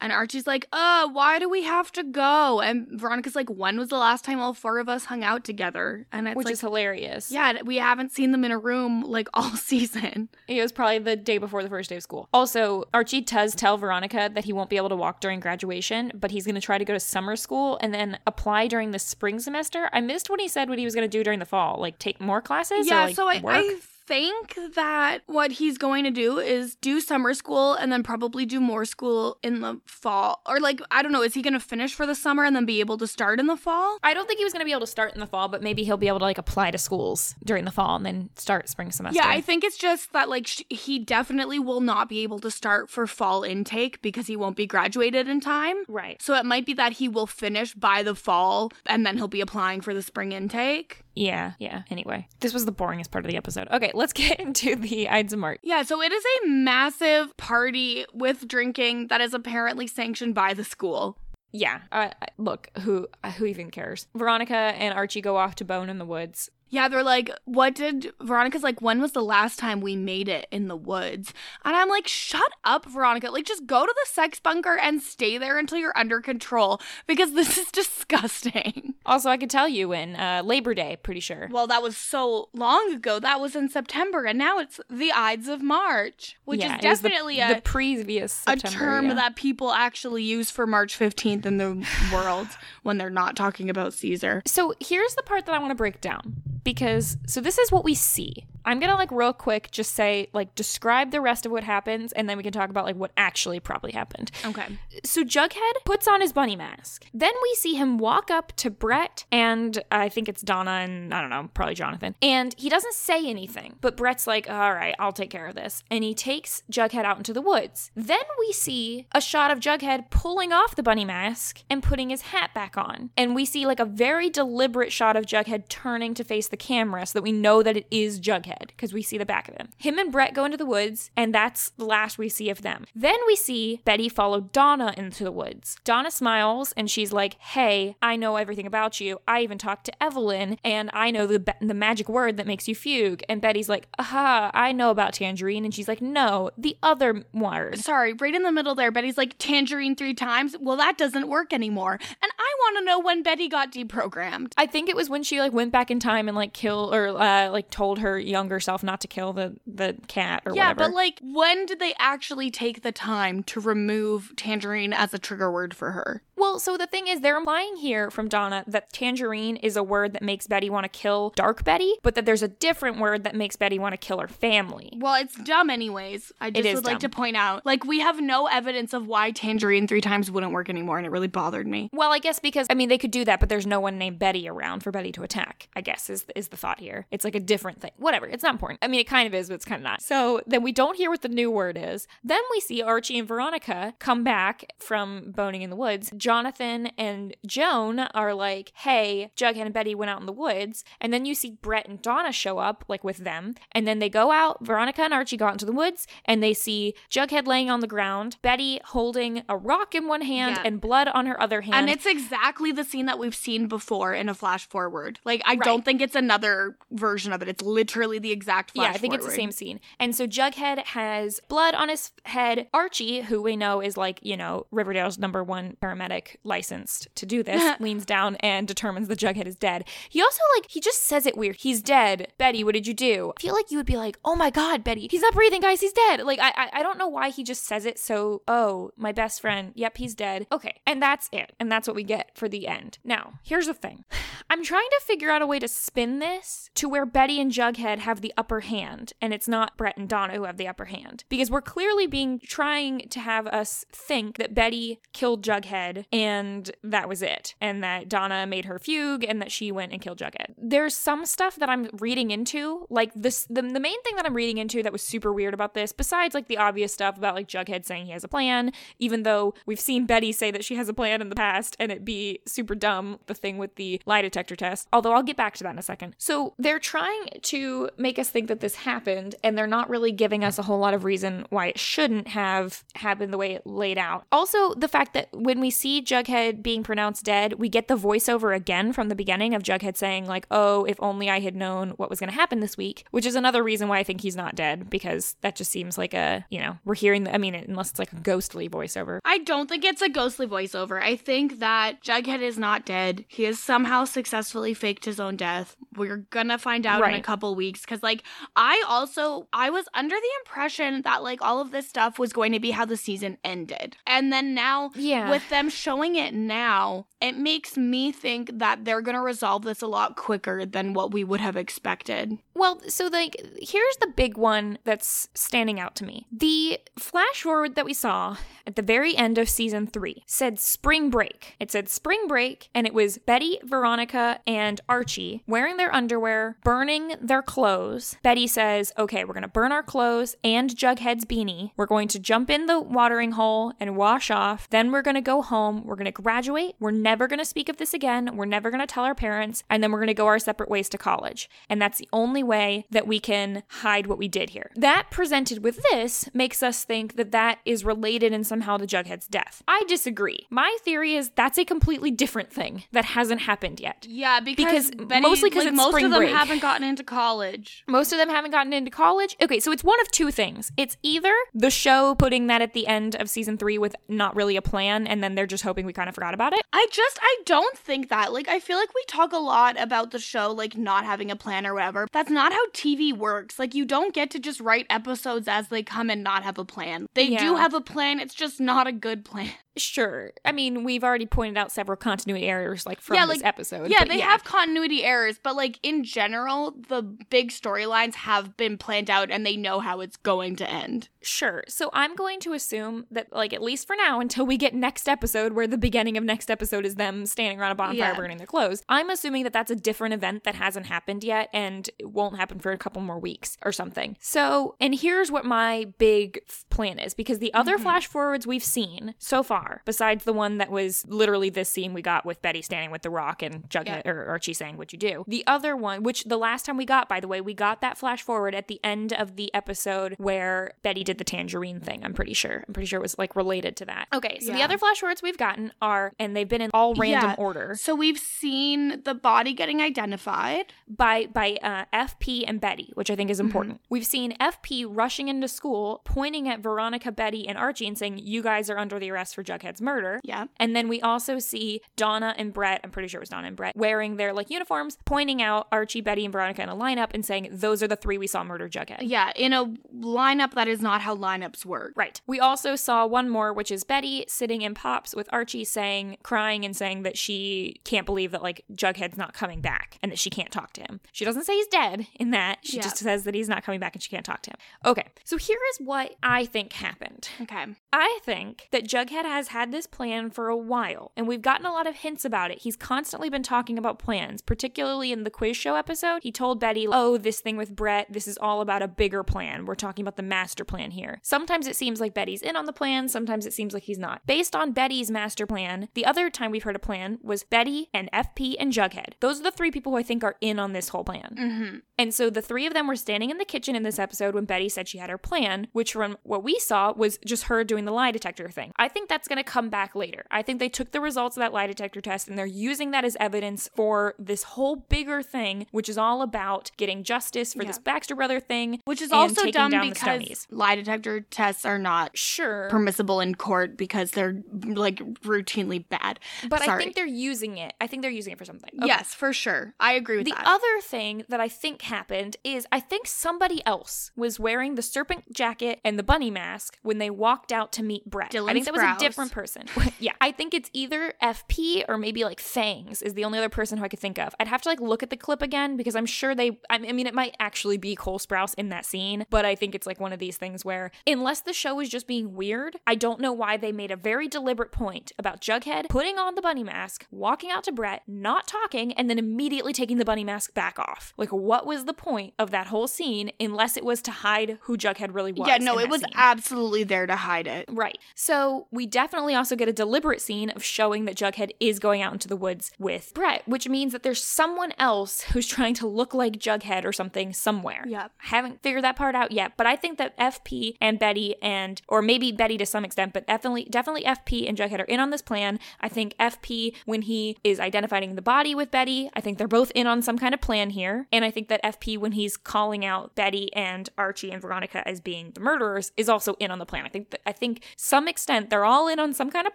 and 0.00 0.12
Archie's 0.12 0.46
like, 0.46 0.66
"Uh, 0.72 1.08
why 1.08 1.38
do 1.38 1.48
we 1.48 1.62
have 1.64 1.90
to 1.92 2.02
go?" 2.02 2.60
And 2.60 2.86
Veronica's 2.90 3.34
like, 3.36 3.48
"When 3.48 3.78
was 3.78 3.88
the 3.88 3.96
last 3.98 4.24
time 4.24 4.40
all 4.40 4.54
four 4.54 4.78
of 4.78 4.88
us 4.88 5.06
hung 5.06 5.22
out 5.24 5.44
together?" 5.44 6.06
And 6.12 6.28
it's 6.28 6.36
which 6.36 6.46
like, 6.46 6.52
is 6.52 6.60
hilarious. 6.60 7.30
yeah, 7.30 7.62
we 7.64 7.76
haven't 7.76 8.12
seen 8.12 8.32
them 8.32 8.44
in 8.44 8.50
a 8.50 8.58
room 8.58 9.02
like 9.02 9.28
all 9.34 9.50
season. 9.56 10.28
It 10.46 10.60
was 10.62 10.72
probably 10.72 10.98
the 10.98 11.16
day 11.16 11.38
before 11.38 11.62
the 11.62 11.68
first 11.68 11.90
day 11.90 11.96
of 11.96 12.02
school. 12.02 12.28
Also, 12.32 12.84
Archie 12.94 13.20
does 13.20 13.54
tell 13.54 13.76
Veronica 13.76 14.30
that 14.32 14.44
he 14.44 14.52
won't 14.52 14.70
be 14.70 14.76
able 14.76 14.88
to 14.90 14.96
walk 14.96 15.20
during 15.20 15.40
graduation, 15.40 16.12
but 16.14 16.30
he's 16.30 16.44
going 16.44 16.54
to 16.54 16.60
try 16.60 16.78
to 16.78 16.84
go 16.84 16.94
to 16.94 17.00
summer 17.00 17.36
school 17.36 17.78
and 17.80 17.92
then 17.94 18.18
apply 18.26 18.66
during 18.66 18.90
the 18.90 18.98
spring 18.98 19.38
semester. 19.38 19.88
I 19.92 20.00
missed 20.00 20.30
what 20.30 20.40
he 20.40 20.48
said 20.48 20.68
what 20.68 20.78
he 20.78 20.84
was 20.84 20.94
going 20.94 21.08
to 21.08 21.18
do 21.18 21.24
during 21.24 21.38
the 21.38 21.46
fall, 21.46 21.80
like 21.80 21.98
take 21.98 22.20
more 22.20 22.40
classes. 22.40 22.86
or, 22.86 22.90
yeah, 22.90 23.04
like, 23.04 23.16
so 23.16 23.28
I, 23.28 23.40
work? 23.40 23.54
I 23.56 23.76
think 24.08 24.56
that 24.74 25.20
what 25.26 25.52
he's 25.52 25.76
going 25.76 26.04
to 26.04 26.10
do 26.10 26.38
is 26.38 26.76
do 26.76 27.00
summer 27.00 27.34
school 27.34 27.74
and 27.74 27.92
then 27.92 28.02
probably 28.02 28.46
do 28.46 28.58
more 28.58 28.86
school 28.86 29.38
in 29.42 29.60
the 29.60 29.78
fall. 29.84 30.40
Or 30.46 30.58
like, 30.60 30.80
I 30.90 31.02
don't 31.02 31.12
know, 31.12 31.22
is 31.22 31.34
he 31.34 31.42
going 31.42 31.52
to 31.52 31.60
finish 31.60 31.94
for 31.94 32.06
the 32.06 32.14
summer 32.14 32.42
and 32.44 32.56
then 32.56 32.64
be 32.64 32.80
able 32.80 32.96
to 32.98 33.06
start 33.06 33.38
in 33.38 33.46
the 33.46 33.56
fall? 33.56 33.98
I 34.02 34.14
don't 34.14 34.26
think 34.26 34.38
he 34.38 34.44
was 34.44 34.52
going 34.54 34.62
to 34.62 34.64
be 34.64 34.72
able 34.72 34.80
to 34.80 34.86
start 34.86 35.12
in 35.12 35.20
the 35.20 35.26
fall, 35.26 35.48
but 35.48 35.62
maybe 35.62 35.84
he'll 35.84 35.98
be 35.98 36.08
able 36.08 36.20
to 36.20 36.24
like 36.24 36.38
apply 36.38 36.70
to 36.70 36.78
schools 36.78 37.34
during 37.44 37.66
the 37.66 37.70
fall 37.70 37.96
and 37.96 38.06
then 38.06 38.30
start 38.36 38.68
spring 38.70 38.90
semester. 38.90 39.20
Yeah, 39.22 39.28
I 39.28 39.42
think 39.42 39.62
it's 39.62 39.76
just 39.76 40.12
that 40.14 40.30
like 40.30 40.46
sh- 40.46 40.62
he 40.70 40.98
definitely 40.98 41.58
will 41.58 41.82
not 41.82 42.08
be 42.08 42.20
able 42.22 42.38
to 42.40 42.50
start 42.50 42.88
for 42.88 43.06
fall 43.06 43.42
intake 43.44 44.00
because 44.00 44.26
he 44.26 44.36
won't 44.36 44.56
be 44.56 44.66
graduated 44.66 45.28
in 45.28 45.40
time. 45.40 45.76
right. 45.86 46.20
So 46.22 46.34
it 46.34 46.46
might 46.46 46.64
be 46.64 46.72
that 46.74 46.92
he 46.94 47.08
will 47.08 47.26
finish 47.26 47.74
by 47.74 48.02
the 48.02 48.14
fall 48.14 48.72
and 48.86 49.04
then 49.04 49.16
he'll 49.18 49.28
be 49.28 49.42
applying 49.42 49.82
for 49.82 49.92
the 49.92 50.02
spring 50.02 50.32
intake. 50.32 51.04
Yeah, 51.14 51.52
yeah. 51.58 51.82
Anyway, 51.90 52.28
this 52.38 52.54
was 52.54 52.64
the 52.64 52.72
boringest 52.72 53.10
part 53.10 53.24
of 53.24 53.30
the 53.30 53.36
episode. 53.36 53.66
Okay, 53.72 53.90
let's 53.98 54.12
get 54.12 54.40
into 54.40 54.76
the 54.76 55.08
Ides 55.08 55.32
of 55.32 55.40
March. 55.40 55.60
Yeah, 55.62 55.82
so 55.82 56.00
it 56.00 56.12
is 56.12 56.24
a 56.24 56.48
massive 56.48 57.36
party 57.36 58.06
with 58.14 58.48
drinking 58.48 59.08
that 59.08 59.20
is 59.20 59.34
apparently 59.34 59.86
sanctioned 59.86 60.34
by 60.34 60.54
the 60.54 60.64
school. 60.64 61.18
Yeah. 61.52 61.80
Uh, 61.90 62.10
look, 62.36 62.68
who 62.80 63.08
who 63.36 63.46
even 63.46 63.70
cares? 63.70 64.06
Veronica 64.14 64.54
and 64.54 64.94
Archie 64.94 65.22
go 65.22 65.36
off 65.36 65.56
to 65.56 65.64
bone 65.64 65.88
in 65.88 65.98
the 65.98 66.04
woods. 66.04 66.50
Yeah, 66.70 66.88
they're 66.88 67.02
like, 67.02 67.30
what 67.44 67.74
did 67.74 68.12
Veronica's 68.20 68.62
like, 68.62 68.82
when 68.82 69.00
was 69.00 69.12
the 69.12 69.22
last 69.22 69.58
time 69.58 69.80
we 69.80 69.96
made 69.96 70.28
it 70.28 70.46
in 70.50 70.68
the 70.68 70.76
woods? 70.76 71.32
And 71.64 71.74
I'm 71.74 71.88
like, 71.88 72.06
shut 72.06 72.52
up, 72.64 72.84
Veronica. 72.86 73.30
Like, 73.30 73.46
just 73.46 73.66
go 73.66 73.86
to 73.86 73.94
the 73.94 74.06
sex 74.10 74.38
bunker 74.38 74.76
and 74.76 75.00
stay 75.00 75.38
there 75.38 75.58
until 75.58 75.78
you're 75.78 75.96
under 75.96 76.20
control 76.20 76.80
because 77.06 77.32
this 77.32 77.56
is 77.56 77.70
disgusting. 77.72 78.94
Also, 79.06 79.30
I 79.30 79.36
could 79.38 79.50
tell 79.50 79.68
you 79.68 79.92
in 79.92 80.16
uh, 80.16 80.42
Labor 80.44 80.74
Day, 80.74 80.98
pretty 81.02 81.20
sure. 81.20 81.48
Well, 81.50 81.66
that 81.68 81.82
was 81.82 81.96
so 81.96 82.48
long 82.52 82.92
ago. 82.94 83.18
That 83.18 83.40
was 83.40 83.56
in 83.56 83.68
September, 83.68 84.24
and 84.24 84.38
now 84.38 84.58
it's 84.58 84.80
the 84.90 85.12
Ides 85.12 85.48
of 85.48 85.62
March, 85.62 86.36
which 86.44 86.60
Yeah, 86.60 86.74
is 86.74 87.00
the- 87.00 87.08
definitely 87.08 87.36
the, 87.36 87.58
a, 87.58 87.60
previous 87.62 88.42
a 88.46 88.56
term 88.56 89.06
yeah. 89.08 89.14
that 89.14 89.36
people 89.36 89.72
actually 89.72 90.22
use 90.22 90.50
for 90.50 90.66
March 90.66 90.98
15th 90.98 91.46
in 91.46 91.56
the 91.56 91.86
world 92.12 92.48
when 92.82 92.98
they're 92.98 93.08
not 93.10 93.36
talking 93.36 93.70
about 93.70 93.94
Caesar. 93.94 94.42
So 94.46 94.74
here's 94.80 95.14
the 95.14 95.22
part 95.22 95.46
that 95.46 95.54
I 95.54 95.58
want 95.58 95.70
to 95.70 95.74
break 95.74 96.00
down 96.00 96.42
because 96.68 97.16
so 97.26 97.40
this 97.40 97.56
is 97.56 97.72
what 97.72 97.82
we 97.82 97.94
see. 97.94 98.44
I'm 98.68 98.80
gonna 98.80 98.96
like 98.96 99.10
real 99.10 99.32
quick 99.32 99.70
just 99.70 99.94
say 99.94 100.28
like 100.34 100.54
describe 100.54 101.10
the 101.10 101.22
rest 101.22 101.46
of 101.46 101.52
what 101.52 101.64
happens, 101.64 102.12
and 102.12 102.28
then 102.28 102.36
we 102.36 102.42
can 102.42 102.52
talk 102.52 102.68
about 102.68 102.84
like 102.84 102.96
what 102.96 103.12
actually 103.16 103.60
probably 103.60 103.92
happened. 103.92 104.30
Okay. 104.44 104.78
So 105.04 105.24
Jughead 105.24 105.72
puts 105.86 106.06
on 106.06 106.20
his 106.20 106.34
bunny 106.34 106.54
mask. 106.54 107.06
Then 107.14 107.32
we 107.42 107.54
see 107.54 107.76
him 107.76 107.96
walk 107.96 108.30
up 108.30 108.52
to 108.56 108.70
Brett 108.70 109.24
and 109.32 109.82
I 109.90 110.10
think 110.10 110.28
it's 110.28 110.42
Donna 110.42 110.82
and 110.82 111.14
I 111.14 111.22
don't 111.22 111.30
know, 111.30 111.48
probably 111.54 111.76
Jonathan. 111.76 112.14
And 112.20 112.54
he 112.58 112.68
doesn't 112.68 112.92
say 112.92 113.26
anything, 113.26 113.76
but 113.80 113.96
Brett's 113.96 114.26
like, 114.26 114.50
all 114.50 114.74
right, 114.74 114.94
I'll 114.98 115.12
take 115.12 115.30
care 115.30 115.46
of 115.46 115.54
this. 115.54 115.82
And 115.90 116.04
he 116.04 116.12
takes 116.12 116.62
Jughead 116.70 117.04
out 117.04 117.16
into 117.16 117.32
the 117.32 117.40
woods. 117.40 117.90
Then 117.94 118.18
we 118.38 118.52
see 118.52 119.06
a 119.12 119.20
shot 119.22 119.50
of 119.50 119.60
Jughead 119.60 120.10
pulling 120.10 120.52
off 120.52 120.76
the 120.76 120.82
bunny 120.82 121.06
mask 121.06 121.62
and 121.70 121.82
putting 121.82 122.10
his 122.10 122.20
hat 122.20 122.52
back 122.52 122.76
on. 122.76 123.10
And 123.16 123.34
we 123.34 123.46
see 123.46 123.64
like 123.64 123.80
a 123.80 123.86
very 123.86 124.28
deliberate 124.28 124.92
shot 124.92 125.16
of 125.16 125.24
Jughead 125.24 125.68
turning 125.70 126.12
to 126.12 126.22
face 126.22 126.48
the 126.48 126.58
camera 126.58 127.06
so 127.06 127.18
that 127.18 127.22
we 127.22 127.32
know 127.32 127.62
that 127.62 127.74
it 127.74 127.86
is 127.90 128.20
Jughead 128.20 128.57
because 128.66 128.92
we 128.92 129.02
see 129.02 129.18
the 129.18 129.26
back 129.26 129.48
of 129.48 129.56
him. 129.56 129.68
Him 129.76 129.98
and 129.98 130.12
Brett 130.12 130.34
go 130.34 130.44
into 130.44 130.56
the 130.56 130.66
woods, 130.66 131.10
and 131.16 131.34
that's 131.34 131.70
the 131.70 131.84
last 131.84 132.18
we 132.18 132.28
see 132.28 132.50
of 132.50 132.62
them. 132.62 132.84
Then 132.94 133.16
we 133.26 133.36
see 133.36 133.80
Betty 133.84 134.08
follow 134.08 134.40
Donna 134.40 134.92
into 134.96 135.24
the 135.24 135.32
woods. 135.32 135.76
Donna 135.84 136.10
smiles 136.10 136.72
and 136.76 136.90
she's 136.90 137.12
like, 137.12 137.34
Hey, 137.40 137.96
I 138.02 138.16
know 138.16 138.36
everything 138.36 138.66
about 138.66 139.00
you. 139.00 139.20
I 139.26 139.42
even 139.42 139.58
talked 139.58 139.86
to 139.86 140.02
Evelyn, 140.02 140.58
and 140.64 140.90
I 140.92 141.10
know 141.10 141.26
the, 141.26 141.54
the 141.60 141.74
magic 141.74 142.08
word 142.08 142.36
that 142.36 142.46
makes 142.46 142.68
you 142.68 142.74
fugue. 142.74 143.22
And 143.28 143.40
Betty's 143.40 143.68
like, 143.68 143.88
Aha, 143.98 144.50
I 144.54 144.72
know 144.72 144.90
about 144.90 145.14
Tangerine. 145.14 145.64
And 145.64 145.74
she's 145.74 145.88
like, 145.88 146.00
No, 146.00 146.50
the 146.56 146.76
other 146.82 147.24
word. 147.32 147.78
Sorry, 147.78 148.12
right 148.14 148.34
in 148.34 148.42
the 148.42 148.52
middle 148.52 148.74
there, 148.74 148.90
Betty's 148.90 149.18
like 149.18 149.36
tangerine 149.38 149.96
three 149.96 150.14
times. 150.14 150.56
Well, 150.60 150.76
that 150.76 150.98
doesn't 150.98 151.28
work 151.28 151.52
anymore. 151.52 151.92
And 151.92 152.32
I 152.38 152.54
want 152.60 152.78
to 152.78 152.84
know 152.84 153.00
when 153.00 153.22
Betty 153.22 153.48
got 153.48 153.72
deprogrammed. 153.72 154.52
I 154.56 154.66
think 154.66 154.88
it 154.88 154.96
was 154.96 155.08
when 155.10 155.22
she 155.22 155.40
like 155.40 155.52
went 155.52 155.72
back 155.72 155.90
in 155.90 156.00
time 156.00 156.28
and 156.28 156.36
like 156.36 156.52
kill 156.52 156.92
or 156.94 157.08
uh, 157.08 157.50
like 157.50 157.70
told 157.70 157.98
her 158.00 158.18
younger 158.48 158.60
self 158.60 158.82
not 158.82 159.00
to 159.02 159.08
kill 159.08 159.32
the 159.32 159.56
the 159.66 159.94
cat 160.08 160.42
or 160.46 160.52
whatever. 160.52 160.56
yeah, 160.56 160.68
whatever. 160.70 160.90
but 160.90 160.94
like, 160.94 161.20
when 161.22 161.66
did 161.66 161.78
they 161.78 161.94
actually 161.98 162.50
take 162.50 162.82
the 162.82 162.92
time 162.92 163.42
to 163.44 163.60
remove 163.60 164.32
tangerine 164.36 164.92
as 164.92 165.12
a 165.12 165.18
trigger 165.18 165.52
word 165.52 165.74
for 165.74 165.92
her? 165.92 166.22
Well, 166.38 166.58
so 166.58 166.76
the 166.76 166.86
thing 166.86 167.08
is, 167.08 167.20
they're 167.20 167.36
implying 167.36 167.76
here 167.76 168.10
from 168.10 168.28
Donna 168.28 168.64
that 168.66 168.92
tangerine 168.92 169.56
is 169.56 169.76
a 169.76 169.82
word 169.82 170.12
that 170.12 170.22
makes 170.22 170.46
Betty 170.46 170.70
want 170.70 170.84
to 170.84 170.88
kill 170.88 171.32
Dark 171.34 171.64
Betty, 171.64 171.94
but 172.02 172.14
that 172.14 172.26
there's 172.26 172.42
a 172.42 172.48
different 172.48 172.98
word 172.98 173.24
that 173.24 173.34
makes 173.34 173.56
Betty 173.56 173.78
want 173.78 173.92
to 173.92 173.96
kill 173.96 174.20
her 174.20 174.28
family. 174.28 174.92
Well, 174.96 175.20
it's 175.20 175.34
dumb 175.34 175.68
anyways. 175.70 176.32
I 176.40 176.50
just 176.50 176.74
would 176.74 176.84
like 176.84 177.00
to 177.00 177.08
point 177.08 177.36
out, 177.36 177.66
like, 177.66 177.84
we 177.84 178.00
have 178.00 178.20
no 178.20 178.46
evidence 178.46 178.92
of 178.92 179.06
why 179.06 179.30
tangerine 179.32 179.86
three 179.88 180.00
times 180.00 180.30
wouldn't 180.30 180.52
work 180.52 180.68
anymore, 180.68 180.98
and 180.98 181.06
it 181.06 181.10
really 181.10 181.28
bothered 181.28 181.66
me. 181.66 181.90
Well, 181.92 182.12
I 182.12 182.18
guess 182.18 182.38
because 182.38 182.66
I 182.70 182.74
mean 182.74 182.88
they 182.88 182.98
could 182.98 183.10
do 183.10 183.24
that, 183.24 183.40
but 183.40 183.48
there's 183.48 183.66
no 183.66 183.80
one 183.80 183.98
named 183.98 184.18
Betty 184.18 184.48
around 184.48 184.82
for 184.82 184.90
Betty 184.90 185.12
to 185.12 185.22
attack. 185.22 185.68
I 185.74 185.80
guess 185.80 186.08
is 186.08 186.24
is 186.36 186.48
the 186.48 186.56
thought 186.56 186.80
here. 186.80 187.06
It's 187.10 187.24
like 187.24 187.34
a 187.34 187.40
different 187.40 187.80
thing. 187.80 187.90
Whatever. 187.96 188.26
It's 188.26 188.42
not 188.42 188.52
important. 188.52 188.78
I 188.82 188.88
mean, 188.88 189.00
it 189.00 189.08
kind 189.08 189.26
of 189.26 189.34
is, 189.34 189.48
but 189.48 189.54
it's 189.54 189.64
kind 189.64 189.80
of 189.80 189.84
not. 189.84 190.02
So 190.02 190.40
then 190.46 190.62
we 190.62 190.72
don't 190.72 190.96
hear 190.96 191.10
what 191.10 191.22
the 191.22 191.28
new 191.28 191.50
word 191.50 191.76
is. 191.80 192.06
Then 192.22 192.40
we 192.52 192.60
see 192.60 192.82
Archie 192.82 193.18
and 193.18 193.26
Veronica 193.26 193.94
come 193.98 194.22
back 194.22 194.72
from 194.78 195.32
boning 195.32 195.62
in 195.62 195.70
the 195.70 195.76
woods. 195.76 196.12
Jonathan 196.28 196.88
and 196.98 197.34
Joan 197.46 198.00
are 198.00 198.34
like, 198.34 198.70
"Hey, 198.74 199.30
Jughead 199.34 199.62
and 199.62 199.72
Betty 199.72 199.94
went 199.94 200.10
out 200.10 200.20
in 200.20 200.26
the 200.26 200.32
woods," 200.32 200.84
and 201.00 201.10
then 201.10 201.24
you 201.24 201.34
see 201.34 201.52
Brett 201.62 201.88
and 201.88 202.02
Donna 202.02 202.32
show 202.32 202.58
up 202.58 202.84
like 202.86 203.02
with 203.02 203.16
them, 203.16 203.54
and 203.72 203.88
then 203.88 203.98
they 203.98 204.10
go 204.10 204.30
out. 204.30 204.58
Veronica 204.62 205.00
and 205.00 205.14
Archie 205.14 205.38
go 205.38 205.46
out 205.46 205.52
into 205.52 205.64
the 205.64 205.72
woods, 205.72 206.06
and 206.26 206.42
they 206.42 206.52
see 206.52 206.92
Jughead 207.10 207.46
laying 207.46 207.70
on 207.70 207.80
the 207.80 207.86
ground, 207.86 208.36
Betty 208.42 208.78
holding 208.84 209.42
a 209.48 209.56
rock 209.56 209.94
in 209.94 210.06
one 210.06 210.20
hand 210.20 210.56
Yeah. 210.56 210.62
and 210.66 210.82
blood 210.82 211.08
on 211.08 211.24
her 211.24 211.40
other 211.40 211.62
hand. 211.62 211.74
And 211.76 211.88
it's 211.88 212.04
exactly 212.04 212.72
the 212.72 212.84
scene 212.84 213.06
that 213.06 213.18
we've 213.18 213.34
seen 213.34 213.66
before 213.66 214.12
in 214.12 214.28
a 214.28 214.34
flash 214.34 214.68
forward. 214.68 215.20
Like, 215.24 215.40
I 215.46 215.52
Right. 215.52 215.62
don't 215.62 215.82
think 215.82 216.02
it's 216.02 216.14
another 216.14 216.76
version 216.90 217.32
of 217.32 217.40
it. 217.40 217.48
It's 217.48 217.62
literally 217.62 218.18
the 218.18 218.32
exact 218.32 218.72
flash 218.72 218.84
yeah, 218.86 218.92
I 218.92 218.98
think 218.98 219.14
it's 219.14 219.24
the 219.24 219.32
same 219.32 219.50
scene. 219.50 219.80
And 219.98 220.14
so 220.14 220.26
Jughead 220.26 220.84
has 220.88 221.40
blood 221.48 221.74
on 221.74 221.88
his 221.88 222.12
head. 222.26 222.68
Archie, 222.74 223.22
who 223.22 223.40
we 223.40 223.56
know 223.56 223.80
is 223.80 223.96
like, 223.96 224.18
you 224.22 224.36
know, 224.36 224.66
Riverdale's 224.70 225.16
number 225.16 225.42
one 225.42 225.78
paramedic 225.80 226.17
licensed 226.44 227.08
to 227.14 227.26
do 227.26 227.42
this, 227.42 227.76
leans 227.80 228.04
down 228.04 228.36
and 228.36 228.66
determines 228.66 229.08
that 229.08 229.18
Jughead 229.18 229.46
is 229.46 229.56
dead. 229.56 229.86
He 230.08 230.22
also, 230.22 230.40
like, 230.56 230.70
he 230.70 230.80
just 230.80 231.04
says 231.04 231.26
it 231.26 231.36
weird. 231.36 231.56
He's 231.56 231.82
dead. 231.82 232.32
Betty, 232.38 232.64
what 232.64 232.74
did 232.74 232.86
you 232.86 232.94
do? 232.94 233.32
I 233.38 233.40
feel 233.40 233.54
like 233.54 233.70
you 233.70 233.78
would 233.78 233.86
be 233.86 233.96
like, 233.96 234.18
oh 234.24 234.34
my 234.34 234.50
God, 234.50 234.84
Betty, 234.84 235.08
he's 235.10 235.22
not 235.22 235.34
breathing, 235.34 235.60
guys, 235.60 235.80
he's 235.80 235.92
dead. 235.92 236.22
Like, 236.22 236.38
I, 236.38 236.52
I, 236.56 236.70
I 236.74 236.82
don't 236.82 236.98
know 236.98 237.08
why 237.08 237.30
he 237.30 237.42
just 237.42 237.64
says 237.64 237.84
it 237.84 237.98
so, 237.98 238.42
oh, 238.48 238.90
my 238.96 239.12
best 239.12 239.40
friend, 239.40 239.72
yep, 239.74 239.96
he's 239.96 240.14
dead. 240.14 240.46
Okay. 240.50 240.80
And 240.86 241.02
that's 241.02 241.28
it. 241.32 241.52
And 241.60 241.70
that's 241.70 241.86
what 241.86 241.96
we 241.96 242.04
get 242.04 242.30
for 242.34 242.48
the 242.48 242.66
end. 242.66 242.98
Now, 243.04 243.34
here's 243.42 243.66
the 243.66 243.74
thing 243.74 244.04
I'm 244.50 244.64
trying 244.64 244.88
to 244.90 245.04
figure 245.04 245.30
out 245.30 245.42
a 245.42 245.46
way 245.46 245.58
to 245.58 245.68
spin 245.68 246.18
this 246.20 246.70
to 246.74 246.88
where 246.88 247.04
Betty 247.04 247.40
and 247.40 247.52
Jughead 247.52 247.98
have 247.98 248.20
the 248.20 248.32
upper 248.36 248.60
hand, 248.60 249.12
and 249.20 249.34
it's 249.34 249.48
not 249.48 249.76
Brett 249.76 249.96
and 249.96 250.08
Donna 250.08 250.34
who 250.34 250.44
have 250.44 250.56
the 250.56 250.68
upper 250.68 250.86
hand. 250.86 251.24
Because 251.28 251.50
we're 251.50 251.60
clearly 251.60 252.06
being 252.06 252.40
trying 252.40 253.08
to 253.10 253.20
have 253.20 253.46
us 253.46 253.84
think 253.92 254.38
that 254.38 254.54
Betty 254.54 255.00
killed 255.12 255.44
Jughead 255.44 256.06
and 256.12 256.70
that 256.82 257.08
was 257.08 257.22
it, 257.22 257.54
and 257.60 257.82
that 257.84 258.08
Donna 258.08 258.46
made 258.46 258.64
her 258.64 258.78
fugue 258.78 259.24
and 259.24 259.40
that 259.42 259.52
she 259.52 259.70
went 259.70 259.92
and 259.92 260.00
killed 260.00 260.18
Jughead. 260.18 260.54
There's 260.56 260.94
some 260.94 261.26
stuff 261.26 261.56
that 261.56 261.68
I'm 261.68 261.88
reading 262.00 262.30
into, 262.30 262.86
like 262.90 263.12
this 263.14 263.46
the, 263.50 263.62
the 263.62 263.80
main 263.80 264.00
thing 264.02 264.16
that 264.16 264.26
I'm 264.26 264.34
reading 264.34 264.58
into 264.58 264.82
that 264.82 264.92
was 264.92 265.02
super 265.02 265.32
weird 265.32 265.54
about 265.54 265.74
this, 265.74 265.92
besides 265.92 266.34
like 266.34 266.48
the 266.48 266.58
obvious 266.58 266.92
stuff 266.92 267.18
about 267.18 267.34
like 267.34 267.48
Jughead 267.48 267.84
saying 267.84 268.06
he 268.06 268.12
has 268.12 268.24
a 268.24 268.28
plan, 268.28 268.72
even 268.98 269.22
though 269.22 269.54
we've 269.66 269.80
seen 269.80 270.06
Betty 270.06 270.32
say 270.32 270.50
that 270.50 270.64
she 270.64 270.76
has 270.76 270.88
a 270.88 270.94
plan 270.94 271.20
in 271.20 271.28
the 271.28 271.36
past 271.36 271.76
and 271.78 271.92
it 271.92 272.04
be 272.04 272.40
super 272.46 272.74
dumb, 272.74 273.18
the 273.26 273.34
thing 273.34 273.58
with 273.58 273.74
the 273.74 274.00
lie 274.06 274.22
detector 274.22 274.56
test. 274.56 274.88
Although 274.92 275.12
I'll 275.12 275.22
get 275.22 275.36
back 275.36 275.56
to 275.56 275.64
that 275.64 275.72
in 275.72 275.78
a 275.78 275.82
second. 275.82 276.14
So 276.18 276.54
they're 276.58 276.78
trying 276.78 277.26
to 277.42 277.90
make 277.98 278.18
us 278.18 278.30
think 278.30 278.48
that 278.48 278.60
this 278.60 278.76
happened, 278.76 279.34
and 279.44 279.56
they're 279.56 279.66
not 279.66 279.90
really 279.90 280.12
giving 280.12 280.44
us 280.44 280.58
a 280.58 280.62
whole 280.62 280.78
lot 280.78 280.94
of 280.94 281.04
reason 281.04 281.46
why 281.50 281.66
it 281.66 281.78
shouldn't 281.78 282.28
have 282.28 282.84
happened 282.94 283.32
the 283.32 283.38
way 283.38 283.52
it 283.52 283.66
laid 283.66 283.98
out. 283.98 284.24
Also, 284.32 284.74
the 284.74 284.88
fact 284.88 285.14
that 285.14 285.28
when 285.32 285.60
we 285.60 285.70
see 285.70 285.97
Jughead 286.02 286.62
being 286.62 286.82
pronounced 286.82 287.24
dead, 287.24 287.54
we 287.54 287.68
get 287.68 287.88
the 287.88 287.96
voiceover 287.96 288.54
again 288.54 288.92
from 288.92 289.08
the 289.08 289.14
beginning 289.14 289.54
of 289.54 289.62
Jughead 289.62 289.96
saying, 289.96 290.26
like, 290.26 290.46
oh, 290.50 290.84
if 290.84 290.96
only 291.00 291.28
I 291.30 291.40
had 291.40 291.56
known 291.56 291.90
what 291.90 292.10
was 292.10 292.20
going 292.20 292.30
to 292.30 292.34
happen 292.36 292.60
this 292.60 292.76
week, 292.76 293.04
which 293.10 293.26
is 293.26 293.34
another 293.34 293.62
reason 293.62 293.88
why 293.88 293.98
I 293.98 294.02
think 294.04 294.20
he's 294.20 294.36
not 294.36 294.54
dead, 294.54 294.88
because 294.90 295.36
that 295.40 295.56
just 295.56 295.70
seems 295.70 295.98
like 295.98 296.14
a, 296.14 296.44
you 296.50 296.60
know, 296.60 296.78
we're 296.84 296.94
hearing, 296.94 297.24
the, 297.24 297.34
I 297.34 297.38
mean, 297.38 297.54
unless 297.54 297.90
it's 297.90 297.98
like 297.98 298.12
a 298.12 298.16
ghostly 298.20 298.68
voiceover. 298.68 299.18
I 299.24 299.38
don't 299.38 299.68
think 299.68 299.84
it's 299.84 300.02
a 300.02 300.08
ghostly 300.08 300.46
voiceover. 300.46 301.02
I 301.02 301.16
think 301.16 301.58
that 301.58 302.02
Jughead 302.02 302.40
is 302.40 302.58
not 302.58 302.84
dead. 302.86 303.24
He 303.28 303.44
has 303.44 303.58
somehow 303.58 304.04
successfully 304.04 304.74
faked 304.74 305.04
his 305.04 305.18
own 305.20 305.36
death. 305.36 305.76
We're 305.96 306.18
gonna 306.30 306.58
find 306.58 306.86
out 306.86 307.00
in 307.08 307.14
a 307.14 307.22
couple 307.22 307.54
weeks. 307.54 307.84
Cause 307.84 308.02
like 308.02 308.22
I 308.54 308.82
also 308.86 309.48
I 309.52 309.70
was 309.70 309.86
under 309.94 310.14
the 310.14 310.30
impression 310.44 311.02
that 311.02 311.22
like 311.22 311.42
all 311.42 311.60
of 311.60 311.70
this 311.72 311.88
stuff 311.88 312.18
was 312.18 312.32
going 312.32 312.52
to 312.52 312.60
be 312.60 312.70
how 312.70 312.84
the 312.84 312.96
season 312.96 313.38
ended. 313.42 313.96
And 314.06 314.32
then 314.32 314.54
now 314.54 314.90
Yeah. 314.94 315.30
with 315.30 315.48
them 315.48 315.68
showing 315.68 315.87
it 316.16 316.34
now, 316.34 317.06
it 317.20 317.36
makes 317.36 317.76
me 317.76 318.12
think 318.12 318.58
that 318.58 318.84
they're 318.84 319.00
gonna 319.00 319.22
resolve 319.22 319.62
this 319.62 319.82
a 319.82 319.86
lot 319.86 320.16
quicker 320.16 320.66
than 320.66 320.92
what 320.92 321.12
we 321.12 321.24
would 321.24 321.40
have 321.40 321.56
expected. 321.56 322.38
Well, 322.58 322.80
so 322.88 323.06
like 323.06 323.36
here's 323.60 323.96
the 324.00 324.08
big 324.08 324.36
one 324.36 324.78
that's 324.82 325.28
standing 325.32 325.78
out 325.78 325.94
to 325.96 326.04
me. 326.04 326.26
The 326.32 326.80
flash 326.98 327.42
forward 327.42 327.76
that 327.76 327.84
we 327.84 327.94
saw 327.94 328.36
at 328.66 328.74
the 328.74 328.82
very 328.82 329.16
end 329.16 329.38
of 329.38 329.48
season 329.48 329.86
3 329.86 330.24
said 330.26 330.58
spring 330.58 331.08
break. 331.08 331.54
It 331.60 331.70
said 331.70 331.88
spring 331.88 332.26
break 332.26 332.68
and 332.74 332.84
it 332.84 332.92
was 332.92 333.18
Betty, 333.18 333.60
Veronica, 333.62 334.40
and 334.44 334.80
Archie 334.88 335.44
wearing 335.46 335.76
their 335.76 335.94
underwear, 335.94 336.56
burning 336.64 337.14
their 337.20 337.42
clothes. 337.42 338.16
Betty 338.24 338.48
says, 338.48 338.92
"Okay, 338.98 339.24
we're 339.24 339.34
going 339.34 339.42
to 339.42 339.48
burn 339.48 339.70
our 339.70 339.84
clothes 339.84 340.34
and 340.42 340.70
Jughead's 340.70 341.26
beanie. 341.26 341.70
We're 341.76 341.86
going 341.86 342.08
to 342.08 342.18
jump 342.18 342.50
in 342.50 342.66
the 342.66 342.80
watering 342.80 343.32
hole 343.32 343.72
and 343.78 343.96
wash 343.96 344.32
off. 344.32 344.68
Then 344.70 344.90
we're 344.90 345.02
going 345.02 345.14
to 345.14 345.20
go 345.20 345.42
home. 345.42 345.84
We're 345.84 345.94
going 345.94 346.06
to 346.06 346.22
graduate. 346.22 346.74
We're 346.80 346.90
never 346.90 347.28
going 347.28 347.38
to 347.38 347.44
speak 347.44 347.68
of 347.68 347.76
this 347.76 347.94
again. 347.94 348.36
We're 348.36 348.46
never 348.46 348.68
going 348.68 348.80
to 348.80 348.86
tell 348.86 349.04
our 349.04 349.14
parents, 349.14 349.62
and 349.70 349.80
then 349.80 349.92
we're 349.92 350.00
going 350.00 350.08
to 350.08 350.14
go 350.14 350.26
our 350.26 350.40
separate 350.40 350.68
ways 350.68 350.88
to 350.88 350.98
college. 350.98 351.48
And 351.68 351.80
that's 351.80 351.98
the 351.98 352.08
only 352.12 352.42
way 352.48 352.86
that 352.90 353.06
we 353.06 353.20
can 353.20 353.62
hide 353.68 354.06
what 354.08 354.18
we 354.18 354.26
did 354.26 354.50
here. 354.50 354.70
That 354.74 355.10
presented 355.10 355.62
with 355.62 355.80
this 355.92 356.28
makes 356.34 356.62
us 356.62 356.82
think 356.84 357.14
that 357.16 357.30
that 357.32 357.60
is 357.64 357.84
related 357.84 358.32
in 358.32 358.42
somehow 358.44 358.76
to 358.78 358.86
Jughead's 358.86 359.28
death. 359.28 359.62
I 359.68 359.84
disagree. 359.86 360.46
My 360.50 360.76
theory 360.82 361.14
is 361.14 361.30
that's 361.36 361.58
a 361.58 361.64
completely 361.64 362.10
different 362.10 362.50
thing 362.52 362.84
that 362.92 363.04
hasn't 363.04 363.42
happened 363.42 363.78
yet. 363.80 364.06
Yeah, 364.08 364.40
Because- 364.40 364.90
mostly 364.96 365.50
'cause 365.50 365.64
like, 365.66 365.74
most 365.74 365.94
of 366.02 366.10
them 366.10 366.20
break. 366.20 366.30
haven't 366.34 366.60
gotten 366.62 366.86
into 366.86 367.04
college. 367.04 367.84
Most 367.86 368.12
of 368.12 368.18
them 368.18 368.30
haven't 368.30 368.50
gotten 368.50 368.72
into 368.72 368.90
college. 368.90 369.36
Okay, 369.42 369.60
so 369.60 369.70
it's 369.70 369.84
one 369.84 370.00
of 370.00 370.10
two 370.10 370.30
things. 370.30 370.72
It's 370.76 370.96
either 371.02 371.34
the 371.54 371.70
show 371.70 372.14
putting 372.14 372.46
that 372.46 372.62
at 372.62 372.72
the 372.72 372.86
end 372.86 373.14
of 373.16 373.28
season 373.28 373.58
three 373.58 373.76
with 373.78 373.94
not 374.08 374.34
really 374.34 374.56
a 374.56 374.62
plan, 374.62 375.06
and 375.06 375.22
then 375.22 375.34
they're 375.34 375.46
just 375.46 375.64
hoping 375.64 375.84
we 375.84 375.92
kind 375.92 376.08
of 376.08 376.14
forgot 376.14 376.32
about 376.34 376.52
it. 376.54 376.60
I 376.72 376.86
just 376.90 377.18
I 377.20 377.36
don't 377.44 377.76
think 377.76 378.08
that. 378.08 378.32
Like 378.32 378.48
I 378.48 378.60
feel 378.60 378.78
like 378.78 378.94
we 378.94 379.04
talk 379.06 379.32
a 379.32 379.38
lot 379.38 379.78
about 379.80 380.10
the 380.12 380.18
show 380.18 380.52
like 380.52 380.76
not 380.76 381.04
having 381.04 381.30
a 381.30 381.36
plan 381.36 381.66
or 381.66 381.74
whatever. 381.74 382.06
That's 382.12 382.30
not 382.30 382.37
how 382.38 382.66
TV 382.70 383.16
works. 383.16 383.58
Like 383.58 383.74
you 383.74 383.84
don't 383.84 384.14
get 384.14 384.30
to 384.32 384.38
just 384.38 384.60
write 384.60 384.86
episodes 384.90 385.48
as 385.48 385.68
they 385.68 385.82
come 385.82 386.10
and 386.10 386.22
not 386.22 386.42
have 386.42 386.58
a 386.58 386.64
plan. 386.64 387.06
They 387.14 387.36
do 387.36 387.56
have 387.56 387.74
a 387.74 387.80
plan. 387.80 388.20
It's 388.20 388.34
just 388.34 388.60
not 388.60 388.86
a 388.86 388.92
good 388.92 389.24
plan. 389.24 389.52
Sure. 389.78 390.32
I 390.44 390.52
mean, 390.52 390.84
we've 390.84 391.04
already 391.04 391.26
pointed 391.26 391.56
out 391.56 391.72
several 391.72 391.96
continuity 391.96 392.46
errors 392.46 392.84
like 392.86 393.00
from 393.00 393.16
Yeah, 393.16 393.26
this 393.26 393.42
episode. 393.42 393.90
Yeah, 393.90 394.04
they 394.04 394.20
have 394.20 394.44
continuity 394.44 395.04
errors, 395.04 395.38
but 395.42 395.56
like 395.56 395.78
in 395.82 396.04
general, 396.04 396.74
the 396.88 397.02
big 397.02 397.50
storylines 397.50 398.14
have 398.16 398.56
been 398.56 398.76
planned 398.76 399.08
out 399.10 399.30
and 399.30 399.46
they 399.46 399.56
know 399.56 399.80
how 399.80 400.00
it's 400.00 400.16
going 400.16 400.56
to 400.56 400.68
end. 400.70 401.08
Sure. 401.22 401.62
So 401.68 401.90
I'm 401.92 402.14
going 402.14 402.40
to 402.40 402.52
assume 402.54 403.06
that, 403.10 403.32
like, 403.32 403.52
at 403.52 403.62
least 403.62 403.86
for 403.86 403.96
now, 403.96 404.20
until 404.28 404.46
we 404.46 404.56
get 404.56 404.74
next 404.74 405.08
episode, 405.08 405.52
where 405.52 405.66
the 405.66 405.78
beginning 405.78 406.16
of 406.16 406.24
next 406.24 406.50
episode 406.50 406.84
is 406.86 406.94
them 406.94 407.26
standing 407.26 407.60
around 407.60 407.72
a 407.72 407.74
bonfire 407.74 407.96
Yeah. 407.96 408.14
burning 408.14 408.38
their 408.38 408.46
clothes, 408.46 408.82
I'm 408.88 409.10
assuming 409.10 409.44
that 409.44 409.52
that's 409.52 409.70
a 409.70 409.76
different 409.76 410.14
event 410.14 410.44
that 410.44 410.54
hasn't 410.54 410.86
happened 410.86 411.22
yet 411.24 411.48
and 411.52 411.88
it 411.98 412.10
won't 412.10 412.36
happen 412.36 412.58
for 412.58 412.72
a 412.72 412.78
couple 412.78 413.02
more 413.02 413.18
weeks 413.18 413.56
or 413.64 413.72
something. 413.72 414.16
So, 414.20 414.74
and 414.80 414.94
here's 414.94 415.30
what 415.30 415.44
my 415.44 415.86
big 415.98 416.40
f- 416.48 416.64
plan 416.70 416.98
is 416.98 417.14
because 417.14 417.38
the 417.38 417.52
other 417.54 417.76
Mhm. 417.78 417.82
flash 417.82 418.06
forwards 418.06 418.46
we've 418.46 418.64
seen 418.64 419.14
so 419.18 419.42
far, 419.42 419.67
besides 419.84 420.24
the 420.24 420.32
one 420.32 420.58
that 420.58 420.70
was 420.70 421.04
literally 421.08 421.50
this 421.50 421.68
scene 421.68 421.92
we 421.94 422.02
got 422.02 422.24
with 422.24 422.40
Betty 422.42 422.62
standing 422.62 422.90
with 422.90 423.02
the 423.02 423.10
rock 423.10 423.42
and 423.42 423.68
Jughead 423.68 424.06
or 424.06 424.26
Archie 424.26 424.54
saying 424.54 424.76
what 424.76 424.92
you 424.92 424.98
do, 424.98 425.24
the 425.26 425.44
other 425.46 425.76
one, 425.76 426.02
which 426.02 426.24
the 426.24 426.36
last 426.36 426.66
time 426.66 426.76
we 426.76 426.84
got, 426.84 427.08
by 427.08 427.20
the 427.20 427.28
way, 427.28 427.40
we 427.40 427.54
got 427.54 427.80
that 427.80 427.98
flash 427.98 428.22
forward 428.22 428.54
at 428.54 428.68
the 428.68 428.80
end 428.84 429.12
of 429.12 429.36
the 429.36 429.52
episode 429.54 430.14
where 430.18 430.72
Betty 430.82 431.04
did 431.04 431.18
the 431.18 431.24
tangerine 431.24 431.80
thing. 431.80 432.04
I'm 432.04 432.14
pretty 432.14 432.34
sure. 432.34 432.64
I'm 432.66 432.74
pretty 432.74 432.86
sure 432.86 432.98
it 432.98 433.02
was 433.02 433.18
like 433.18 433.36
related 433.36 433.76
to 433.76 433.84
that. 433.86 434.08
Okay, 434.12 434.38
so 434.40 434.52
the 434.52 434.62
other 434.62 434.78
flash 434.78 435.00
forwards 435.00 435.22
we've 435.22 435.38
gotten 435.38 435.72
are, 435.82 436.12
and 436.18 436.36
they've 436.36 436.48
been 436.48 436.60
in 436.62 436.70
all 436.74 436.94
random 436.94 437.30
Yeah. 437.30 437.34
order 437.38 437.74
So 437.76 437.94
we've 437.94 438.18
seen 438.18 439.02
the 439.04 439.14
body 439.14 439.52
getting 439.54 439.80
identified. 439.80 440.72
by 440.88 441.26
by 441.26 441.58
uh, 441.62 441.84
FP 441.92 442.44
and 442.46 442.60
Betty, 442.60 442.90
which 442.94 443.10
I 443.10 443.16
think 443.16 443.30
is 443.30 443.40
important. 443.40 443.80
We've 443.90 444.06
seen 444.06 444.36
FP 444.38 444.86
rushing 444.88 445.28
into 445.28 445.48
school, 445.48 446.00
pointing 446.04 446.48
at 446.48 446.60
Veronica, 446.60 447.12
Betty, 447.12 447.46
and 447.46 447.58
Archie, 447.58 447.86
and 447.86 447.96
saying, 447.98 448.18
"You 448.22 448.42
guys 448.42 448.70
are 448.70 448.78
under 448.78 448.98
the 448.98 449.10
arrest 449.10 449.34
for 449.34 449.42
Jughead's 449.58 449.80
murder." 449.80 450.20
Yeah. 450.24 450.46
And 450.58 450.74
then 450.76 450.88
we 450.88 451.00
also 451.00 451.38
see 451.38 451.80
Donna 451.96 452.34
and 452.38 452.52
Brett, 452.52 452.80
I'm 452.84 452.90
pretty 452.90 453.08
sure 453.08 453.18
it 453.18 453.22
was 453.22 453.28
Donna 453.28 453.48
and 453.48 453.56
Brett, 453.56 453.76
wearing 453.76 454.16
their 454.16 454.32
like 454.32 454.50
uniforms, 454.50 454.98
pointing 455.04 455.42
out 455.42 455.68
Archie, 455.72 456.00
Betty, 456.00 456.24
and 456.24 456.32
Veronica 456.32 456.62
in 456.62 456.68
a 456.68 456.76
lineup 456.76 457.08
and 457.14 457.24
saying, 457.24 457.48
those 457.52 457.82
are 457.82 457.88
the 457.88 457.96
three 457.96 458.18
we 458.18 458.26
saw 458.26 458.44
murder 458.44 458.68
Jughead. 458.68 458.98
Yeah, 459.00 459.32
in 459.36 459.52
a 459.52 459.66
lineup 459.94 460.54
that 460.54 460.68
is 460.68 460.80
not 460.80 461.00
how 461.02 461.16
lineups 461.16 461.64
work. 461.64 461.92
Right. 461.96 462.20
We 462.26 462.40
also 462.40 462.76
saw 462.76 463.06
one 463.06 463.28
more, 463.28 463.52
which 463.52 463.70
is 463.70 463.84
Betty 463.84 464.24
sitting 464.28 464.62
in 464.62 464.74
Pops 464.74 465.14
with 465.14 465.28
Archie 465.32 465.64
saying, 465.64 466.18
crying 466.22 466.64
and 466.64 466.76
saying 466.76 467.02
that 467.02 467.16
she 467.18 467.80
can't 467.84 468.06
believe 468.06 468.30
that 468.32 468.42
like 468.42 468.64
Jughead's 468.72 469.16
not 469.16 469.32
coming 469.34 469.60
back 469.60 469.98
and 470.02 470.12
that 470.12 470.18
she 470.18 470.30
can't 470.30 470.50
talk 470.50 470.72
to 470.74 470.80
him. 470.82 471.00
She 471.12 471.24
doesn't 471.24 471.44
say 471.44 471.54
he's 471.54 471.66
dead 471.68 472.06
in 472.18 472.30
that. 472.30 472.58
She 472.62 472.76
Yeah. 472.76 472.82
just 472.82 472.98
says 472.98 473.24
that 473.24 473.34
he's 473.34 473.48
not 473.48 473.62
coming 473.64 473.80
back 473.80 473.94
and 473.94 474.02
she 474.02 474.10
can't 474.10 474.24
talk 474.24 474.42
to 474.42 474.50
him. 474.50 474.56
Okay. 474.84 475.06
So 475.24 475.36
here 475.36 475.58
is 475.72 475.78
what 475.80 476.14
I 476.22 476.44
think 476.44 476.72
happened. 476.74 477.28
Okay. 477.42 477.64
I 477.92 478.18
think 478.24 478.68
that 478.70 478.84
Jughead 478.84 479.24
has 479.38 479.48
had 479.48 479.72
this 479.72 479.86
plan 479.86 480.30
for 480.30 480.48
a 480.48 480.56
while, 480.56 481.12
and 481.16 481.26
we've 481.26 481.42
gotten 481.42 481.64
a 481.64 481.72
lot 481.72 481.86
of 481.86 481.96
hints 481.96 482.24
about 482.24 482.50
it. 482.50 482.58
He's 482.58 482.76
constantly 482.76 483.30
been 483.30 483.42
talking 483.42 483.78
about 483.78 483.98
plans, 483.98 484.42
particularly 484.42 485.12
in 485.12 485.24
the 485.24 485.30
quiz 485.30 485.56
show 485.56 485.76
episode. 485.76 486.22
He 486.24 486.32
told 486.32 486.60
Betty, 486.60 486.86
Oh, 486.90 487.16
this 487.16 487.40
thing 487.40 487.56
with 487.56 487.74
Brett, 487.74 488.12
this 488.12 488.28
is 488.28 488.36
all 488.38 488.60
about 488.60 488.82
a 488.82 488.88
bigger 488.88 489.22
plan. 489.22 489.64
We're 489.64 489.76
talking 489.76 490.02
about 490.02 490.16
the 490.16 490.22
master 490.22 490.64
plan 490.64 490.90
here. 490.90 491.20
Sometimes 491.22 491.66
it 491.66 491.76
seems 491.76 492.00
like 492.00 492.14
Betty's 492.14 492.42
in 492.42 492.56
on 492.56 492.66
the 492.66 492.72
plan, 492.72 493.08
sometimes 493.08 493.46
it 493.46 493.52
seems 493.52 493.72
like 493.72 493.84
he's 493.84 493.98
not. 493.98 494.26
Based 494.26 494.56
on 494.56 494.72
Betty's 494.72 495.10
master 495.10 495.46
plan, 495.46 495.88
the 495.94 496.04
other 496.04 496.30
time 496.30 496.50
we've 496.50 496.64
heard 496.64 496.76
a 496.76 496.80
plan 496.80 497.18
was 497.22 497.44
Betty 497.44 497.88
and 497.94 498.10
FP 498.12 498.56
and 498.58 498.72
Jughead. 498.72 499.14
Those 499.20 499.40
are 499.40 499.44
the 499.44 499.50
three 499.52 499.70
people 499.70 499.92
who 499.92 499.98
I 499.98 500.02
think 500.02 500.24
are 500.24 500.36
in 500.40 500.58
on 500.58 500.72
this 500.72 500.88
whole 500.88 501.04
plan. 501.04 501.36
Mm-hmm. 501.38 501.76
And 501.96 502.12
so 502.12 502.30
the 502.30 502.42
three 502.42 502.66
of 502.66 502.74
them 502.74 502.86
were 502.86 502.96
standing 502.96 503.30
in 503.30 503.38
the 503.38 503.44
kitchen 503.44 503.76
in 503.76 503.84
this 503.84 503.98
episode 503.98 504.34
when 504.34 504.44
Betty 504.44 504.68
said 504.68 504.88
she 504.88 504.98
had 504.98 505.10
her 505.10 505.18
plan, 505.18 505.68
which 505.72 505.92
from 505.92 506.16
what 506.22 506.42
we 506.42 506.58
saw 506.58 506.92
was 506.92 507.18
just 507.24 507.44
her 507.44 507.64
doing 507.64 507.84
the 507.84 507.92
lie 507.92 508.10
detector 508.10 508.48
thing. 508.48 508.72
I 508.76 508.88
think 508.88 509.08
that's 509.08 509.27
going 509.28 509.36
to 509.38 509.44
come 509.44 509.68
back 509.70 509.94
later. 509.94 510.24
I 510.30 510.42
think 510.42 510.58
they 510.58 510.68
took 510.68 510.90
the 510.90 511.00
results 511.00 511.36
of 511.36 511.40
that 511.42 511.52
lie 511.52 511.66
detector 511.66 512.00
test 512.00 512.28
and 512.28 512.36
they're 512.38 512.46
using 512.46 512.90
that 512.90 513.04
as 513.04 513.16
evidence 513.20 513.68
for 513.76 514.14
this 514.18 514.42
whole 514.42 514.76
bigger 514.76 515.22
thing, 515.22 515.66
which 515.70 515.88
is 515.88 515.96
all 515.98 516.22
about 516.22 516.70
getting 516.76 517.04
justice 517.04 517.54
for 517.54 517.62
Yeah. 517.62 517.68
this 517.68 517.78
Baxter 517.78 518.14
brother 518.16 518.40
thing. 518.40 518.80
Which 518.84 519.00
is 519.02 519.12
also 519.12 519.50
dumb 519.50 519.70
because 519.80 520.46
lie 520.50 520.74
detector 520.74 521.20
tests 521.20 521.64
are 521.64 521.78
not 521.78 522.16
Sure. 522.16 522.68
permissible 522.70 523.20
in 523.20 523.34
court 523.34 523.76
because 523.76 524.10
they're 524.12 524.42
like 524.64 524.96
routinely 525.22 525.84
bad. 525.88 526.18
but 526.48 526.66
I 526.66 526.78
think 526.78 526.94
they're 526.96 527.06
using 527.06 527.58
it. 527.58 527.74
I 527.80 527.86
think 527.86 528.02
they're 528.02 528.10
using 528.10 528.32
it 528.32 528.38
for 528.38 528.44
something. 528.44 528.70
Okay. 528.78 528.86
Yes, 528.86 529.14
for 529.14 529.32
sure. 529.32 529.74
I 529.78 529.92
agree 529.92 530.16
with 530.16 530.24
The 530.26 530.32
that. 530.32 530.44
The 530.44 530.50
other 530.50 530.80
thing 530.80 531.24
that 531.28 531.40
I 531.40 531.48
think 531.48 531.82
happened 531.82 532.36
is 532.44 532.66
I 532.72 532.80
think 532.80 533.06
somebody 533.06 533.64
else 533.66 534.10
was 534.16 534.40
wearing 534.40 534.74
the 534.74 534.82
serpent 534.82 535.32
jacket 535.32 535.80
and 535.84 535.98
the 535.98 536.02
bunny 536.02 536.30
mask 536.30 536.78
when 536.82 536.98
they 536.98 537.10
walked 537.10 537.52
out 537.52 537.72
to 537.72 537.82
meet 537.82 538.04
Brett. 538.06 538.34
I 538.34 538.52
think 538.52 538.64
that 538.64 538.72
was 538.74 538.82
a 538.82 538.86
Sprouse. 538.86 538.98
Different 539.18 539.32
person. 539.32 539.92
yeah, 539.98 540.12
I 540.20 540.32
think 540.32 540.54
it's 540.54 540.70
either 540.72 541.14
FP 541.22 541.84
or 541.88 541.98
maybe 541.98 542.24
like 542.24 542.40
Fangs 542.40 543.02
is 543.02 543.14
the 543.14 543.24
only 543.24 543.38
other 543.38 543.48
person 543.48 543.78
who 543.78 543.84
I 543.84 543.88
could 543.88 543.98
think 543.98 544.18
of. 544.18 544.34
I'd 544.38 544.48
have 544.48 544.62
to 544.62 544.68
like 544.68 544.80
look 544.80 545.02
at 545.02 545.10
the 545.10 545.16
clip 545.16 545.42
again 545.42 545.76
because 545.76 545.96
I'm 545.96 546.06
sure 546.06 546.34
they. 546.34 546.58
I 546.70 546.78
mean, 546.78 547.06
it 547.06 547.14
might 547.14 547.36
actually 547.40 547.78
be 547.78 547.94
Cole 547.94 548.18
Sprouse 548.18 548.54
in 548.56 548.68
that 548.70 548.84
scene, 548.84 549.26
but 549.30 549.44
I 549.44 549.54
think 549.54 549.74
it's 549.74 549.86
like 549.86 550.00
one 550.00 550.12
of 550.12 550.18
these 550.18 550.36
things 550.36 550.64
where 550.64 550.90
unless 551.06 551.40
the 551.40 551.52
show 551.52 551.80
is 551.80 551.88
just 551.88 552.06
being 552.06 552.34
weird, 552.34 552.76
I 552.86 552.94
don't 552.94 553.20
know 553.20 553.32
why 553.32 553.56
they 553.56 553.72
made 553.72 553.90
a 553.90 553.96
very 553.96 554.28
deliberate 554.28 554.72
point 554.72 555.12
about 555.18 555.40
Jughead 555.40 555.88
putting 555.88 556.18
on 556.18 556.34
the 556.34 556.42
bunny 556.42 556.64
mask, 556.64 557.06
walking 557.10 557.50
out 557.50 557.64
to 557.64 557.72
Brett, 557.72 558.02
not 558.06 558.46
talking, 558.46 558.92
and 558.92 559.10
then 559.10 559.18
immediately 559.18 559.72
taking 559.72 559.98
the 559.98 560.04
bunny 560.04 560.24
mask 560.24 560.54
back 560.54 560.78
off. 560.78 561.12
Like, 561.16 561.30
what 561.30 561.66
was 561.66 561.84
the 561.84 561.94
point 561.94 562.34
of 562.38 562.50
that 562.50 562.68
whole 562.68 562.88
scene 562.88 563.32
unless 563.40 563.76
it 563.76 563.84
was 563.84 564.00
to 564.02 564.10
hide 564.10 564.58
who 564.62 564.76
Jughead 564.76 565.14
really 565.14 565.32
was? 565.32 565.48
yeah, 565.48 565.58
no, 565.58 565.78
it 565.78 565.88
was 565.88 566.00
scene? 566.00 566.10
absolutely 566.14 566.84
there 566.84 567.06
to 567.06 567.16
hide 567.16 567.46
it. 567.46 567.66
Right. 567.68 567.98
So 568.14 568.66
we 568.70 568.86
definitely 568.86 569.07
also 569.14 569.56
get 569.56 569.68
a 569.68 569.72
deliberate 569.72 570.20
scene 570.20 570.50
of 570.50 570.64
showing 570.64 571.04
that 571.04 571.16
Jughead 571.16 571.50
is 571.60 571.78
going 571.78 572.02
out 572.02 572.12
into 572.12 572.28
the 572.28 572.36
woods 572.36 572.70
with 572.78 573.12
Brett, 573.14 573.46
which 573.46 573.68
means 573.68 573.92
that 573.92 574.02
there's 574.02 574.22
someone 574.22 574.72
else 574.78 575.22
who's 575.22 575.46
trying 575.46 575.74
to 575.74 575.86
look 575.86 576.14
like 576.14 576.34
Jughead 576.34 576.84
or 576.84 576.92
something 576.92 577.32
somewhere. 577.32 577.84
Yep. 577.86 578.12
I 578.22 578.26
haven't 578.26 578.62
figured 578.62 578.84
that 578.84 578.96
part 578.96 579.14
out 579.14 579.32
yet, 579.32 579.52
but 579.56 579.66
I 579.66 579.76
think 579.76 579.98
that 579.98 580.16
FP 580.18 580.76
and 580.80 580.98
Betty 580.98 581.36
and 581.42 581.80
or 581.88 582.02
maybe 582.02 582.32
Betty 582.32 582.58
to 582.58 582.66
some 582.66 582.84
extent, 582.84 583.12
but 583.12 583.26
definitely 583.26 583.64
definitely 583.70 584.04
FP 584.04 584.48
and 584.48 584.56
Jughead 584.56 584.80
are 584.80 584.84
in 584.84 585.00
on 585.00 585.10
this 585.10 585.22
plan. 585.22 585.58
I 585.80 585.88
think 585.88 586.14
FP 586.18 586.74
when 586.84 587.02
he 587.02 587.36
is 587.44 587.60
identifying 587.60 588.14
the 588.14 588.22
body 588.22 588.54
with 588.54 588.70
Betty, 588.70 589.10
I 589.14 589.20
think 589.20 589.38
they're 589.38 589.48
both 589.48 589.70
in 589.74 589.86
on 589.86 590.02
some 590.02 590.18
kind 590.18 590.34
of 590.34 590.40
plan 590.40 590.70
here. 590.70 591.06
And 591.12 591.24
I 591.24 591.30
think 591.30 591.48
that 591.48 591.62
FP 591.62 591.98
when 591.98 592.12
he's 592.12 592.36
calling 592.36 592.84
out 592.84 593.14
Betty 593.14 593.52
and 593.54 593.88
Archie 593.98 594.30
and 594.30 594.40
Veronica 594.40 594.86
as 594.86 595.00
being 595.00 595.32
the 595.32 595.40
murderers 595.40 595.92
is 595.96 596.08
also 596.08 596.34
in 596.34 596.50
on 596.50 596.58
the 596.58 596.66
plan. 596.66 596.84
I 596.84 596.88
think 596.88 597.10
that, 597.10 597.20
I 597.26 597.32
think 597.32 597.62
some 597.76 598.08
extent 598.08 598.50
they're 598.50 598.64
all 598.64 598.88
in 598.88 598.97
on 599.00 599.14
some 599.14 599.30
kind 599.30 599.46
of 599.46 599.54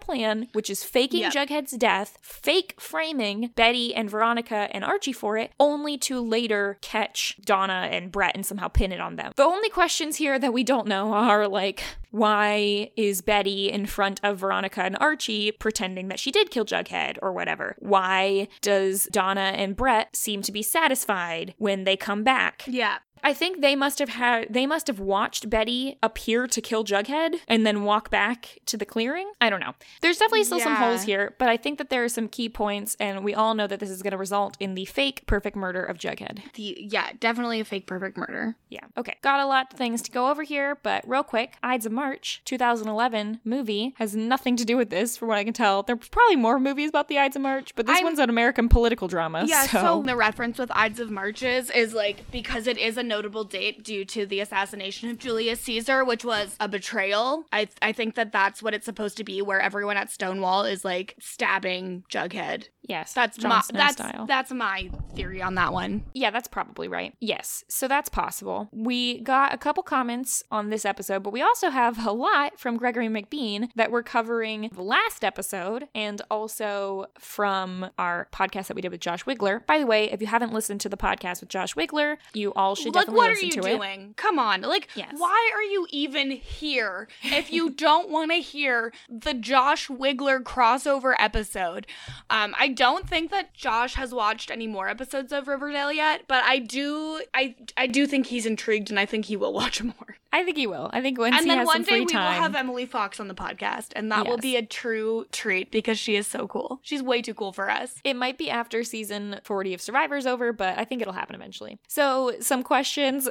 plan, 0.00 0.48
which 0.52 0.70
is 0.70 0.84
faking 0.84 1.20
Yep. 1.20 1.32
Jughead's 1.32 1.76
death, 1.76 2.18
fake 2.22 2.74
framing 2.78 3.50
Betty 3.54 3.94
and 3.94 4.10
Veronica 4.10 4.68
and 4.72 4.84
Archie 4.84 5.12
for 5.12 5.36
it, 5.36 5.52
only 5.60 5.96
to 5.98 6.20
later 6.20 6.78
catch 6.80 7.36
Donna 7.44 7.88
and 7.90 8.10
Brett 8.12 8.34
and 8.34 8.44
somehow 8.44 8.68
pin 8.68 8.92
it 8.92 9.00
on 9.00 9.16
them. 9.16 9.32
The 9.36 9.44
only 9.44 9.68
questions 9.70 10.16
here 10.16 10.38
that 10.38 10.52
we 10.52 10.64
don't 10.64 10.86
know 10.86 11.12
are 11.12 11.46
like, 11.48 11.82
why 12.10 12.90
is 12.96 13.22
Betty 13.22 13.70
in 13.70 13.86
front 13.86 14.20
of 14.22 14.38
Veronica 14.38 14.82
and 14.82 14.96
Archie 15.00 15.50
pretending 15.50 16.08
that 16.08 16.20
she 16.20 16.30
did 16.30 16.50
kill 16.50 16.64
Jughead 16.64 17.18
or 17.22 17.32
whatever? 17.32 17.74
Why 17.80 18.48
does 18.60 19.08
Donna 19.10 19.52
and 19.56 19.74
Brett 19.76 20.14
seem 20.14 20.42
to 20.42 20.52
be 20.52 20.62
satisfied 20.62 21.54
when 21.58 21.84
they 21.84 21.96
come 21.96 22.22
back? 22.22 22.62
Yeah. 22.66 22.98
I 23.24 23.32
think 23.32 23.62
they 23.62 23.74
must 23.74 23.98
have 23.98 24.10
had 24.10 24.46
they 24.50 24.66
must 24.66 24.86
have 24.86 25.00
watched 25.00 25.48
Betty 25.48 25.98
appear 26.02 26.46
to 26.46 26.60
kill 26.60 26.84
Jughead 26.84 27.36
and 27.48 27.66
then 27.66 27.84
walk 27.84 28.10
back 28.10 28.58
to 28.66 28.76
the 28.76 28.84
clearing. 28.84 29.32
I 29.40 29.48
don't 29.48 29.60
know. 29.60 29.74
There's 30.02 30.18
definitely 30.18 30.44
still 30.44 30.60
some 30.60 30.74
holes 30.74 31.04
here, 31.04 31.34
but 31.38 31.48
I 31.48 31.56
think 31.56 31.78
that 31.78 31.88
there 31.88 32.04
are 32.04 32.08
some 32.08 32.28
key 32.28 32.50
points 32.50 32.96
and 33.00 33.24
we 33.24 33.34
all 33.34 33.54
know 33.54 33.66
that 33.66 33.80
this 33.80 33.88
is 33.88 34.02
going 34.02 34.10
to 34.10 34.18
result 34.18 34.56
in 34.60 34.74
the 34.74 34.84
fake 34.84 35.24
perfect 35.26 35.56
murder 35.56 35.82
of 35.82 35.96
Jughead. 35.96 36.52
The 36.52 36.76
yeah, 36.78 37.12
definitely 37.18 37.60
a 37.60 37.64
fake 37.64 37.86
perfect 37.86 38.18
murder. 38.18 38.56
Yeah. 38.68 38.84
Okay. 38.98 39.16
Got 39.22 39.40
a 39.40 39.46
lot 39.46 39.72
of 39.72 39.78
things 39.78 40.02
to 40.02 40.10
go 40.10 40.28
over 40.28 40.42
here, 40.42 40.76
but 40.82 41.08
real 41.08 41.22
quick, 41.22 41.54
Ides 41.62 41.86
of 41.86 41.92
March 41.92 42.42
2011 42.44 43.40
movie 43.42 43.94
has 43.96 44.14
nothing 44.14 44.56
to 44.56 44.66
do 44.66 44.76
with 44.76 44.90
this 44.90 45.16
from 45.16 45.28
what 45.28 45.38
I 45.38 45.44
can 45.44 45.54
tell. 45.54 45.82
There's 45.82 46.08
probably 46.08 46.36
more 46.36 46.60
movies 46.60 46.90
about 46.90 47.08
the 47.08 47.18
Ides 47.18 47.36
of 47.36 47.42
March, 47.42 47.74
but 47.74 47.86
this 47.86 47.96
I'm- 47.96 48.04
one's 48.04 48.18
an 48.18 48.28
American 48.28 48.68
political 48.68 49.08
drama. 49.08 49.44
Yeah, 49.46 49.66
so, 49.66 49.80
so 49.80 50.02
the 50.02 50.16
reference 50.16 50.58
with 50.58 50.70
Ides 50.72 51.00
of 51.00 51.10
Marches 51.10 51.70
is 51.70 51.94
like 51.94 52.30
because 52.30 52.66
it 52.66 52.76
is 52.76 52.98
a 52.98 53.02
notable 53.14 53.44
date 53.44 53.84
due 53.84 54.04
to 54.04 54.26
the 54.26 54.40
assassination 54.40 55.08
of 55.10 55.18
Julius 55.18 55.60
Caesar, 55.60 56.04
which 56.04 56.24
was 56.24 56.56
a 56.58 56.68
betrayal. 56.68 57.44
I 57.52 57.68
I 57.80 57.92
think 57.92 58.14
that 58.16 58.32
that's 58.32 58.62
what 58.62 58.74
it's 58.74 58.84
supposed 58.84 59.16
to 59.18 59.24
be, 59.24 59.40
where 59.42 59.60
everyone 59.60 59.96
at 59.96 60.10
Stonewall 60.10 60.64
is 60.64 60.84
like 60.84 61.14
stabbing 61.20 62.04
Jughead. 62.10 62.68
yes, 62.82 63.12
That's 63.12 63.36
Jon 63.36 63.48
my 63.50 63.60
Snow 63.60 63.78
that's 63.78 63.94
style. 63.94 64.26
that's 64.26 64.52
my 64.52 64.90
theory 65.14 65.40
on 65.40 65.54
that 65.54 65.72
one. 65.72 66.04
Yeah, 66.14 66.30
that's 66.30 66.48
probably 66.48 66.88
right. 66.88 67.14
Yes, 67.20 67.64
so 67.68 67.86
that's 67.88 68.08
possible. 68.08 68.68
We 68.72 69.20
got 69.20 69.54
a 69.54 69.58
couple 69.58 69.82
comments 69.82 70.42
on 70.50 70.70
this 70.70 70.84
episode, 70.84 71.22
but 71.22 71.32
we 71.32 71.40
also 71.42 71.70
have 71.70 72.04
a 72.06 72.12
lot 72.12 72.58
from 72.58 72.76
Gregory 72.76 73.08
McBean 73.08 73.68
that 73.76 73.90
we're 73.92 74.02
covering 74.02 74.70
the 74.74 74.82
last 74.82 75.22
episode 75.24 75.86
and 75.94 76.20
also 76.30 77.06
from 77.18 77.90
our 77.98 78.28
podcast 78.32 78.66
that 78.66 78.74
we 78.74 78.82
did 78.82 78.90
with 78.90 79.00
Josh 79.00 79.24
Wiggler. 79.24 79.64
By 79.66 79.78
the 79.78 79.86
way, 79.86 80.10
if 80.10 80.20
you 80.20 80.26
haven't 80.26 80.52
listened 80.52 80.80
to 80.82 80.88
the 80.88 80.96
podcast 80.96 81.40
with 81.40 81.48
Josh 81.48 81.74
Wiggler, 81.74 82.16
you 82.32 82.52
all 82.54 82.74
should 82.74 82.94
definitely 83.06 83.16
what 83.16 83.30
are 83.30 83.40
you 83.44 83.52
to 83.52 83.60
it. 83.60 83.76
doing? 83.76 84.14
Come 84.16 84.38
on. 84.38 84.62
Like, 84.62 84.88
Yes. 84.94 85.14
why 85.16 85.50
are 85.54 85.62
you 85.62 85.86
even 85.90 86.30
here 86.30 87.08
if 87.22 87.52
you 87.52 87.70
don't 87.86 88.08
want 88.10 88.30
to 88.30 88.38
hear 88.38 88.92
the 89.08 89.34
Josh 89.34 89.88
Wiggler 89.88 90.42
crossover 90.42 91.14
episode? 91.18 91.86
Um, 92.30 92.54
I 92.58 92.68
don't 92.68 93.08
think 93.08 93.30
that 93.30 93.54
Josh 93.54 93.94
has 93.94 94.12
watched 94.14 94.50
any 94.50 94.66
more 94.66 94.88
episodes 94.88 95.32
of 95.32 95.48
Riverdale 95.48 95.92
yet, 95.92 96.22
but 96.28 96.42
I 96.44 96.58
do 96.58 97.22
I 97.34 97.54
I 97.76 97.86
do 97.86 98.06
think 98.06 98.26
he's 98.26 98.46
intrigued 98.46 98.90
and 98.90 98.98
I 98.98 99.06
think 99.06 99.26
he 99.26 99.36
will 99.36 99.52
watch 99.52 99.82
more. 99.82 100.16
I 100.32 100.42
think 100.42 100.56
he 100.56 100.66
will. 100.66 100.90
I 100.92 101.00
think 101.00 101.16
once 101.16 101.36
and 101.36 101.44
he 101.44 101.48
then 101.48 101.64
one 101.64 101.84
day 101.84 102.00
we 102.00 102.06
time. 102.06 102.24
will 102.24 102.42
have 102.42 102.56
Emily 102.56 102.86
Fox 102.86 103.20
on 103.20 103.28
the 103.28 103.34
podcast, 103.36 103.90
and 103.94 104.10
that 104.10 104.26
will 104.26 104.36
be 104.36 104.56
a 104.56 104.66
true 104.66 105.26
treat 105.30 105.70
because 105.70 105.96
she 105.96 106.16
is 106.16 106.26
so 106.26 106.48
cool. 106.48 106.80
She's 106.82 107.04
way 107.04 107.22
too 107.22 107.34
cool 107.34 107.52
for 107.52 107.70
us. 107.70 108.00
It 108.02 108.14
might 108.14 108.36
be 108.36 108.50
after 108.50 108.82
season 108.82 109.38
40 109.44 109.74
of 109.74 109.80
Survivor's 109.80 110.26
over, 110.26 110.52
but 110.52 110.76
I 110.76 110.84
think 110.84 111.02
it'll 111.02 111.12
happen 111.14 111.36
eventually. 111.36 111.78
So, 111.86 112.32
some 112.40 112.64
questions 112.64 112.83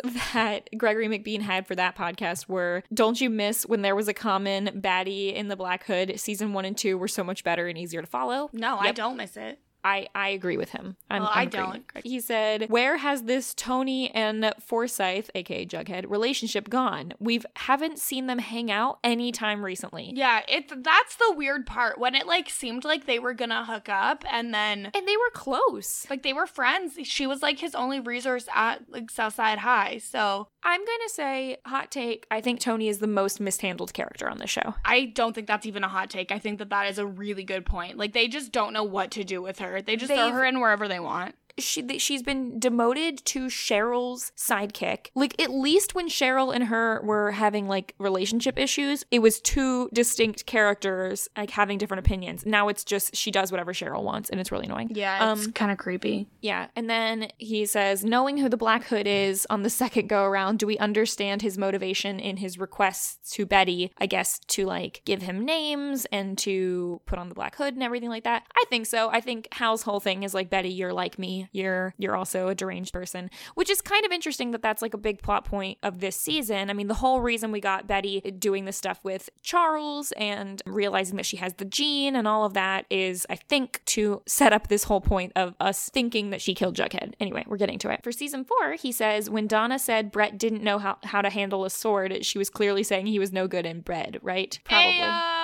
that 0.33 0.69
Gregory 0.77 1.07
McBean 1.07 1.41
had 1.41 1.67
for 1.67 1.75
that 1.75 1.95
podcast 1.95 2.47
were 2.47 2.83
Don't 2.93 3.19
you 3.19 3.29
miss 3.29 3.65
when 3.65 3.81
there 3.81 3.95
was 3.95 4.07
a 4.07 4.13
common 4.13 4.81
baddie 4.81 5.33
in 5.33 5.47
the 5.47 5.55
Black 5.55 5.85
Hood? 5.85 6.19
Season 6.19 6.53
one 6.53 6.65
and 6.65 6.77
two 6.77 6.97
were 6.97 7.07
so 7.07 7.23
much 7.23 7.43
better 7.43 7.67
and 7.67 7.77
easier 7.77 8.01
to 8.01 8.07
follow. 8.07 8.49
No, 8.53 8.77
I 8.77 8.91
don't 8.91 9.17
miss 9.17 9.37
it. 9.37 9.59
I, 9.83 10.07
I 10.15 10.29
agree 10.29 10.57
with 10.57 10.69
him. 10.69 10.95
I'm, 11.09 11.23
Well, 11.23 11.31
I'm 11.33 11.39
I 11.39 11.45
don't. 11.45 11.83
with 11.95 12.03
He 12.05 12.19
said, 12.19 12.69
Where 12.69 12.97
has 12.97 13.23
this 13.23 13.53
Toni 13.53 14.09
and 14.11 14.53
Forsythe, 14.59 15.29
aka 15.35 15.65
Jughead, 15.65 16.09
relationship 16.09 16.69
gone? 16.69 17.13
We 17.19 17.41
haven't 17.55 17.99
seen 17.99 18.27
them 18.27 18.39
hang 18.39 18.71
out 18.71 18.99
anytime 19.03 19.63
recently. 19.63 20.11
Yeah, 20.15 20.41
it's 20.47 20.73
that's 20.75 21.15
the 21.17 21.33
weird 21.35 21.65
part 21.65 21.99
when 21.99 22.15
it 22.15 22.27
like 22.27 22.49
seemed 22.49 22.85
like 22.85 23.05
they 23.05 23.19
were 23.19 23.33
gonna 23.33 23.65
hook 23.65 23.89
up, 23.89 24.23
and 24.31 24.53
then 24.53 24.91
And 24.95 25.07
they 25.07 25.17
were 25.17 25.31
close. 25.33 26.07
like 26.09 26.23
they 26.23 26.33
were 26.33 26.47
friends. 26.47 26.97
She 27.03 27.27
was 27.27 27.41
like 27.41 27.59
his 27.59 27.75
only 27.75 27.99
resource 27.99 28.47
at 28.53 28.89
like 28.89 29.09
Southside 29.11 29.59
High. 29.59 29.97
So 29.97 30.47
I'm 30.65 30.79
going 30.79 30.99
to 31.07 31.13
say, 31.13 31.57
hot 31.65 31.91
take, 31.91 32.25
I 32.31 32.39
think 32.41 32.59
Toni 32.59 32.87
is 32.87 32.99
the 32.99 33.07
most 33.07 33.39
mishandled 33.39 33.93
character 33.93 34.29
on 34.29 34.37
the 34.37 34.47
show. 34.47 34.75
I 34.85 35.05
don't 35.05 35.33
think 35.33 35.47
that's 35.47 35.65
even 35.65 35.83
a 35.83 35.89
hot 35.89 36.09
take. 36.09 36.31
I 36.31 36.39
think 36.39 36.59
that 36.59 36.69
that 36.69 36.89
is 36.89 36.97
a 36.97 37.05
really 37.05 37.43
good 37.43 37.65
point. 37.65 37.97
Like 37.97 38.13
they 38.13 38.27
just 38.27 38.51
don't 38.51 38.71
know 38.73 38.83
what 38.83 39.11
to 39.11 39.23
do 39.23 39.41
with 39.41 39.59
her. 39.59 39.81
They 39.81 39.95
just 39.97 40.11
throw 40.11 40.25
They've- 40.25 40.33
her 40.33 40.45
in 40.45 40.59
wherever 40.61 40.87
they 40.87 40.99
want. 40.99 41.35
She 41.57 41.99
she's 41.99 42.23
been 42.23 42.59
demoted 42.59 43.23
to 43.25 43.45
Cheryl's 43.45 44.31
sidekick. 44.37 45.07
Like 45.15 45.39
at 45.41 45.51
least 45.51 45.95
when 45.95 46.09
Cheryl 46.09 46.53
and 46.53 46.65
her 46.65 47.01
were 47.03 47.31
having 47.31 47.67
like 47.67 47.93
relationship 47.99 48.57
issues, 48.57 49.05
it 49.11 49.19
was 49.19 49.39
two 49.41 49.89
distinct 49.93 50.45
characters 50.45 51.27
like 51.37 51.51
having 51.51 51.77
different 51.77 52.05
opinions. 52.05 52.45
Now 52.45 52.67
it's 52.69 52.83
just 52.83 53.15
she 53.15 53.31
does 53.31 53.51
whatever 53.51 53.73
Cheryl 53.73 54.03
wants 54.03 54.29
and 54.29 54.39
it's 54.39 54.51
really 54.51 54.65
annoying. 54.65 54.89
Yeah, 54.91 55.31
it's 55.33 55.45
Um, 55.45 55.51
kind 55.53 55.71
of 55.71 55.77
creepy. 55.77 56.27
Yeah, 56.41 56.67
and 56.75 56.89
then 56.89 57.27
he 57.37 57.65
says, 57.65 58.03
knowing 58.03 58.37
who 58.37 58.49
the 58.49 58.57
Black 58.57 58.85
Hood 58.85 59.07
is 59.07 59.45
on 59.49 59.63
the 59.63 59.69
second 59.69 60.07
go 60.07 60.23
around, 60.23 60.59
do 60.59 60.67
we 60.67 60.77
understand 60.77 61.41
his 61.41 61.57
motivation 61.57 62.19
in 62.19 62.37
his 62.37 62.57
requests 62.57 63.31
to 63.33 63.45
Betty, 63.45 63.91
I 63.99 64.05
guess, 64.05 64.39
to 64.47 64.65
like 64.65 65.01
give 65.05 65.21
him 65.21 65.45
names 65.45 66.05
and 66.11 66.37
to 66.39 67.01
put 67.05 67.19
on 67.19 67.29
the 67.29 67.35
Black 67.35 67.55
Hood 67.55 67.73
and 67.75 67.83
everything 67.83 68.09
like 68.09 68.23
that? 68.23 68.43
I 68.55 68.63
think 68.69 68.85
so. 68.85 69.09
I 69.09 69.21
think 69.21 69.47
Hal's 69.51 69.83
whole 69.83 69.99
thing 69.99 70.23
is 70.23 70.33
like, 70.33 70.49
Betty, 70.49 70.69
you're 70.69 70.93
like 70.93 71.19
me. 71.19 71.42
You're 71.51 71.93
you're 71.97 72.15
also 72.15 72.47
a 72.47 72.55
deranged 72.55 72.93
person, 72.93 73.29
which 73.55 73.69
is 73.69 73.81
kind 73.81 74.05
of 74.05 74.11
interesting 74.11 74.51
that 74.51 74.61
that's 74.61 74.81
like 74.81 74.93
a 74.93 74.97
big 74.97 75.21
plot 75.21 75.45
point 75.45 75.77
of 75.83 75.99
this 75.99 76.15
season. 76.15 76.69
I 76.69 76.73
mean, 76.73 76.87
the 76.87 76.93
whole 76.95 77.21
reason 77.21 77.51
we 77.51 77.59
got 77.59 77.87
Betty 77.87 78.21
doing 78.21 78.65
this 78.65 78.77
stuff 78.77 78.99
with 79.03 79.29
Charles 79.41 80.11
and 80.13 80.61
realizing 80.65 81.17
that 81.17 81.25
she 81.25 81.37
has 81.37 81.53
the 81.55 81.65
gene 81.65 82.15
and 82.15 82.27
all 82.27 82.45
of 82.45 82.53
that 82.53 82.85
is, 82.89 83.25
I 83.29 83.35
think, 83.35 83.81
to 83.85 84.21
set 84.25 84.53
up 84.53 84.67
this 84.67 84.85
whole 84.85 85.01
point 85.01 85.31
of 85.35 85.55
us 85.59 85.89
thinking 85.89 86.29
that 86.29 86.41
she 86.41 86.53
killed 86.53 86.75
Jughead. 86.75 87.13
Anyway, 87.19 87.43
we're 87.47 87.57
getting 87.57 87.79
to 87.79 87.89
it. 87.89 88.03
For 88.03 88.11
season 88.11 88.45
four, 88.45 88.73
he 88.73 88.91
says 88.91 89.29
when 89.29 89.47
Donna 89.47 89.79
said 89.79 90.11
Brett 90.11 90.37
didn't 90.37 90.63
know 90.63 90.77
how, 90.77 90.97
how 91.03 91.21
to 91.21 91.29
handle 91.29 91.65
a 91.65 91.69
sword, 91.69 92.25
she 92.25 92.37
was 92.37 92.49
clearly 92.49 92.83
saying 92.83 93.07
he 93.07 93.19
was 93.19 93.31
no 93.31 93.47
good 93.47 93.65
in 93.65 93.81
bread, 93.81 94.19
right? 94.21 94.59
Probably. 94.63 94.93
Ayo. 94.93 95.39
Uh, 95.39 95.42